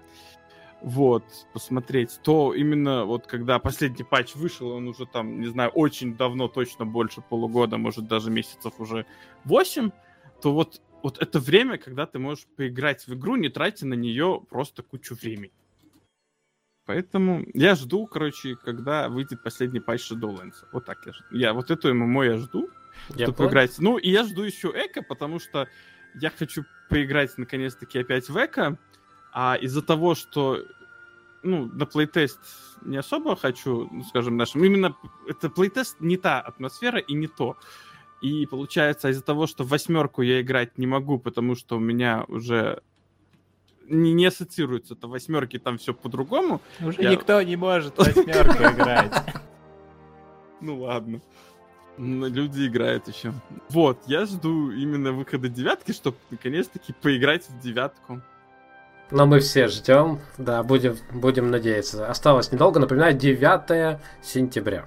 вот, 0.85 1.25
посмотреть, 1.55 2.21
то 2.23 2.53
именно 2.53 3.07
вот 3.07 3.27
когда 3.27 3.59
последний 3.59 4.05
патч 4.05 4.35
вышел, 4.35 4.69
он 4.69 4.87
уже 4.89 5.07
там, 5.07 5.41
не 5.41 5.47
знаю, 5.47 5.71
очень 5.71 6.15
давно, 6.15 6.47
точно 6.47 6.85
больше 6.85 7.23
полугода, 7.23 7.79
может, 7.79 8.07
даже 8.07 8.31
месяцев 8.31 8.75
уже 8.79 9.07
8, 9.45 9.91
то 10.43 10.53
вот, 10.53 10.83
вот 11.03 11.19
это 11.23 11.41
время, 11.41 11.79
когда 11.79 12.05
ты 12.05 12.19
можешь 12.19 12.47
поиграть 12.57 13.07
в 13.07 13.15
игру, 13.15 13.37
не 13.37 13.49
тратя 13.49 13.87
на 13.87 13.95
нее 13.95 14.43
просто 14.51 14.83
кучу 14.83 15.15
времени. 15.15 15.53
Поэтому 16.85 17.47
я 17.55 17.77
жду, 17.77 18.07
короче, 18.07 18.57
когда 18.57 19.09
выйдет 19.09 19.43
последний 19.43 19.81
патч 19.81 20.13
Shadowlands. 20.13 20.67
Вот 20.71 20.85
так 20.85 20.99
я 21.07 21.13
жду. 21.15 21.25
Я 21.31 21.55
вот 21.55 21.71
эту 21.71 21.95
ММО 21.95 22.25
я 22.25 22.37
жду, 22.37 22.69
Я 23.09 23.25
чтобы 23.25 23.37
понял. 23.39 23.49
поиграть. 23.49 23.79
Ну, 23.79 23.97
и 23.97 24.11
я 24.11 24.25
жду 24.25 24.43
еще 24.43 24.69
Эко, 24.69 25.01
потому 25.03 25.39
что 25.39 25.67
я 26.21 26.29
хочу 26.29 26.65
поиграть 26.91 27.39
наконец-таки 27.39 28.01
опять 28.01 28.29
в 28.29 28.37
Эко. 28.37 28.79
А 29.35 29.57
из-за 29.57 29.83
того, 29.83 30.15
что 30.15 30.61
ну, 31.43 31.67
на 31.67 31.87
плейтест 31.87 32.39
не 32.83 32.97
особо 32.97 33.37
хочу, 33.37 33.89
ну, 33.91 34.05
скажем, 34.05 34.37
нашим. 34.37 34.65
Именно 34.65 34.97
это 35.29 35.51
плейтест 35.51 35.97
не 36.01 36.17
та 36.17 36.41
атмосфера 36.41 36.99
и 37.01 37.15
не 37.15 37.27
то. 37.27 37.57
И 38.23 38.47
получается, 38.47 39.11
из-за 39.11 39.23
того, 39.23 39.47
что 39.47 39.65
в 39.65 39.69
восьмерку 39.69 40.23
я 40.23 40.41
играть 40.41 40.79
не 40.79 40.87
могу, 40.87 41.19
потому 41.19 41.57
что 41.57 41.77
у 41.77 41.81
меня 41.81 42.25
уже 42.29 42.81
не, 43.87 44.13
не 44.15 44.27
ассоциируется 44.27 44.95
это 44.95 45.09
восьмерки, 45.09 45.59
там 45.59 45.79
все 45.79 45.93
по-другому. 45.93 46.63
Уже 46.81 47.03
Я- 47.03 47.11
никто 47.11 47.43
не 47.43 47.57
может 47.57 47.99
восьмерку 47.99 48.63
играть. 48.63 49.13
Ну 50.61 50.81
ладно. 50.81 51.21
Люди 51.99 52.67
играют 52.67 53.07
еще. 53.09 53.35
Вот, 53.69 53.99
я 54.07 54.25
жду 54.25 54.71
именно 54.71 55.13
выхода 55.13 55.51
девятки, 55.51 55.93
чтобы 55.93 56.17
наконец-таки 56.31 56.95
поиграть 56.95 57.47
в 57.51 57.61
девятку. 57.61 58.23
Но 59.11 59.27
мы 59.27 59.41
все 59.41 59.69
ждем, 59.69 60.21
да, 60.39 60.63
будем, 60.63 60.97
будем 61.13 61.51
надеяться. 61.51 62.09
Осталось 62.09 62.51
недолго, 62.53 62.81
напоминаю, 62.81 63.15
9 63.15 63.99
сентября. 64.23 64.87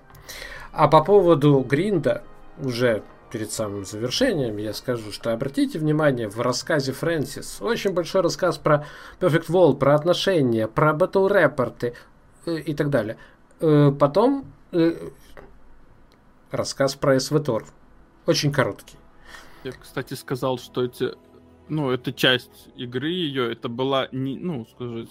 А 0.72 0.88
по 0.88 1.04
поводу 1.04 1.60
гринда, 1.60 2.24
уже 2.58 3.04
перед 3.32 3.52
самым 3.52 3.86
завершением, 3.86 4.58
я 4.58 4.74
скажу, 4.74 5.12
что 5.12 5.34
обратите 5.34 5.80
внимание, 5.80 6.30
в 6.30 6.40
рассказе 6.42 6.92
Фрэнсис 6.94 7.62
очень 7.62 7.92
большой 7.94 8.22
рассказ 8.22 8.58
про 8.58 8.86
Perfect 9.20 9.48
World, 9.48 9.78
про 9.78 9.96
отношения, 9.96 10.68
про 10.68 10.94
батл 10.94 11.28
репорты 11.28 11.94
и 12.46 12.74
так 12.74 12.90
далее. 12.90 13.18
Э, 13.60 13.92
Потом 13.98 14.46
э, 14.72 14.96
рассказ 16.52 16.96
про 16.96 17.20
СВТОР. 17.20 17.66
Очень 18.26 18.52
короткий. 18.52 18.98
Я, 19.64 19.72
кстати, 19.72 20.14
сказал, 20.14 20.58
что 20.58 20.84
эти... 20.84 21.14
Ну, 21.70 21.92
это 21.92 22.14
часть 22.14 22.70
игры 22.76 23.10
ее, 23.10 23.52
это 23.52 23.70
была, 23.70 24.08
не, 24.12 24.38
ну, 24.38 24.66
сказать, 24.66 25.10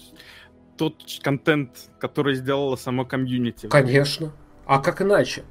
тот 0.77 0.95
контент, 1.21 1.89
который 1.99 2.35
сделала 2.35 2.75
само 2.75 3.05
комьюнити. 3.05 3.67
Конечно. 3.67 4.31
А 4.65 4.79
как 4.79 5.01
иначе? 5.01 5.43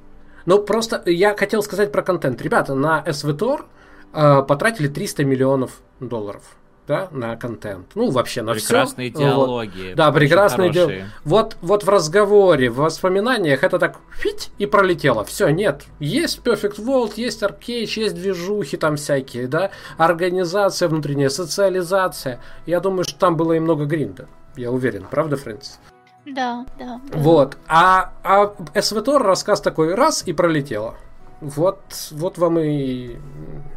Ну, 0.45 0.63
просто 0.63 1.01
я 1.05 1.35
хотел 1.35 1.61
сказать 1.63 1.91
про 1.91 2.01
контент. 2.01 2.41
Ребята, 2.41 2.73
на 2.73 3.03
SVTOR 3.05 3.65
э, 4.13 4.41
потратили 4.43 4.87
300 4.87 5.25
миллионов 5.25 5.81
долларов. 5.99 6.57
Да, 6.87 7.09
на 7.11 7.35
контент. 7.35 7.87
Ну, 7.95 8.09
вообще 8.09 8.41
на 8.41 8.53
все. 8.53 8.67
Прекрасные 8.67 9.09
диалоги. 9.09 9.87
Вот. 9.89 9.95
Да, 9.95 10.11
прекрасные 10.11 10.71
диалоги. 10.71 11.05
Вот, 11.25 11.57
вот 11.61 11.83
в 11.83 11.89
разговоре, 11.89 12.69
в 12.69 12.77
воспоминаниях 12.77 13.63
это 13.63 13.77
так 13.77 13.97
фить 14.11 14.51
и 14.57 14.65
пролетело. 14.65 15.25
Все, 15.25 15.49
нет. 15.49 15.83
Есть 15.99 16.39
Perfect 16.43 16.77
World, 16.77 17.13
есть 17.17 17.43
Arcade, 17.43 17.91
есть 17.95 18.15
движухи 18.15 18.77
там 18.77 18.95
всякие, 18.95 19.47
да, 19.47 19.71
организация 19.97 20.87
внутренняя, 20.87 21.29
социализация. 21.29 22.39
Я 22.65 22.79
думаю, 22.79 23.03
что 23.03 23.19
там 23.19 23.35
было 23.35 23.53
и 23.53 23.59
много 23.59 23.85
гринда. 23.85 24.27
Я 24.55 24.71
уверен, 24.71 25.05
правда, 25.09 25.35
Фрэнсис? 25.35 25.79
Да, 26.25 26.65
да. 26.79 26.99
Вот. 27.13 27.57
А, 27.67 28.13
а 28.23 28.53
СВТОР 28.79 29.23
рассказ 29.23 29.61
такой 29.61 29.93
раз 29.93 30.23
и 30.25 30.33
пролетело. 30.33 30.95
Вот, 31.41 31.81
вот 32.11 32.37
вам 32.37 32.59
и 32.59 33.17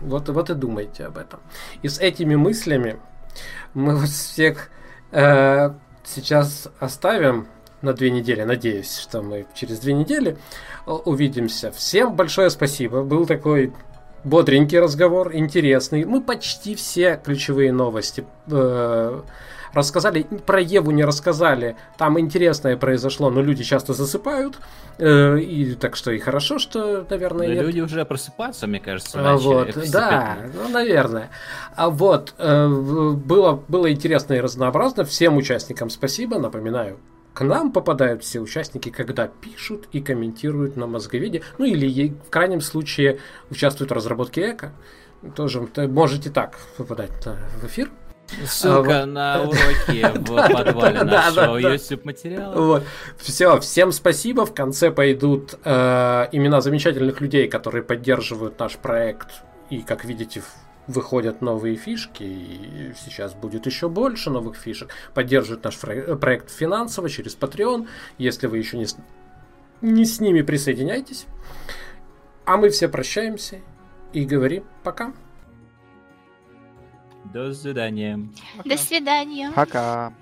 вот, 0.00 0.28
вот 0.28 0.50
и 0.50 0.54
думайте 0.54 1.04
об 1.06 1.18
этом. 1.18 1.40
И 1.82 1.88
с 1.88 1.98
этими 1.98 2.34
мыслями 2.34 2.98
мы 3.74 3.96
вас 3.96 4.10
всех 4.10 4.70
э, 5.12 5.70
сейчас 6.04 6.68
оставим 6.78 7.48
на 7.82 7.92
две 7.92 8.10
недели. 8.10 8.42
Надеюсь, 8.42 8.96
что 8.96 9.22
мы 9.22 9.46
через 9.54 9.78
две 9.80 9.92
недели 9.92 10.36
увидимся. 10.86 11.70
Всем 11.70 12.14
большое 12.14 12.50
спасибо. 12.50 13.02
Был 13.02 13.26
такой 13.26 13.72
бодренький 14.24 14.78
разговор, 14.78 15.34
интересный. 15.34 16.04
Мы 16.04 16.20
почти 16.20 16.74
все 16.74 17.20
ключевые 17.22 17.72
новости 17.72 18.24
э, 18.50 19.22
рассказали. 19.72 20.22
Про 20.46 20.60
Еву 20.60 20.90
не 20.90 21.04
рассказали. 21.04 21.76
Там 21.98 22.18
интересное 22.18 22.76
произошло, 22.76 23.30
но 23.30 23.42
люди 23.42 23.64
часто 23.64 23.94
засыпают. 23.94 24.58
Э, 24.98 25.38
и 25.38 25.74
так 25.74 25.96
что 25.96 26.10
и 26.10 26.18
хорошо, 26.18 26.58
что, 26.58 27.06
наверное, 27.08 27.48
нет. 27.48 27.64
Люди 27.64 27.80
уже 27.80 28.04
просыпаться, 28.04 28.66
мне 28.66 28.80
кажется, 28.80 29.18
а, 29.20 29.36
Вот, 29.36 29.76
да, 29.90 30.38
ну, 30.54 30.68
наверное. 30.68 31.30
А 31.74 31.90
вот, 31.90 32.34
э, 32.38 32.68
было, 32.68 33.62
было 33.68 33.90
интересно 33.92 34.34
и 34.34 34.40
разнообразно. 34.40 35.04
Всем 35.04 35.36
участникам 35.36 35.90
спасибо. 35.90 36.38
Напоминаю, 36.38 36.98
к 37.32 37.42
нам 37.42 37.72
попадают 37.72 38.22
все 38.22 38.40
участники, 38.40 38.90
когда 38.90 39.28
пишут 39.28 39.88
и 39.92 40.00
комментируют 40.00 40.76
на 40.76 40.86
мозговеде, 40.86 41.42
ну 41.58 41.64
или 41.64 42.14
в 42.26 42.30
крайнем 42.30 42.60
случае 42.60 43.20
участвуют 43.50 43.90
в 43.90 43.94
разработке 43.94 44.52
эко. 44.52 44.72
Тоже 45.36 45.66
можете 45.88 46.30
так 46.30 46.58
попадать 46.76 47.10
в 47.60 47.66
эфир. 47.66 47.90
Ссылка 48.46 49.02
а, 49.02 49.06
на 49.06 49.42
уроки 49.42 50.18
в 50.18 50.52
подвале 50.52 51.02
нашего 51.02 51.56
YouTube 51.56 52.04
материала. 52.04 52.82
Все, 53.18 53.58
всем 53.60 53.92
спасибо. 53.92 54.46
В 54.46 54.54
конце 54.54 54.90
пойдут 54.90 55.58
э, 55.64 56.28
имена 56.32 56.60
замечательных 56.60 57.20
людей, 57.20 57.48
которые 57.48 57.82
поддерживают 57.82 58.58
наш 58.58 58.76
проект. 58.76 59.42
И, 59.70 59.82
как 59.82 60.04
видите, 60.04 60.42
выходят 60.86 61.40
новые 61.40 61.76
фишки, 61.76 62.22
и 62.22 62.92
сейчас 63.04 63.34
будет 63.34 63.66
еще 63.66 63.88
больше 63.88 64.30
новых 64.30 64.56
фишек. 64.56 64.90
Поддерживают 65.14 65.64
наш 65.64 65.78
проект 65.78 66.50
финансово 66.50 67.08
через 67.08 67.36
Patreon. 67.36 67.86
Если 68.18 68.46
вы 68.46 68.58
еще 68.58 68.76
не 68.78 68.86
с, 68.86 68.96
не 69.80 70.04
с 70.04 70.20
ними 70.20 70.42
присоединяйтесь. 70.42 71.26
А 72.44 72.56
мы 72.56 72.70
все 72.70 72.88
прощаемся 72.88 73.60
и 74.12 74.24
говорим 74.24 74.64
пока. 74.82 75.12
До 77.32 77.54
свидания. 77.54 78.18
До 78.64 78.76
свидания. 78.76 79.52
Пока. 79.54 80.12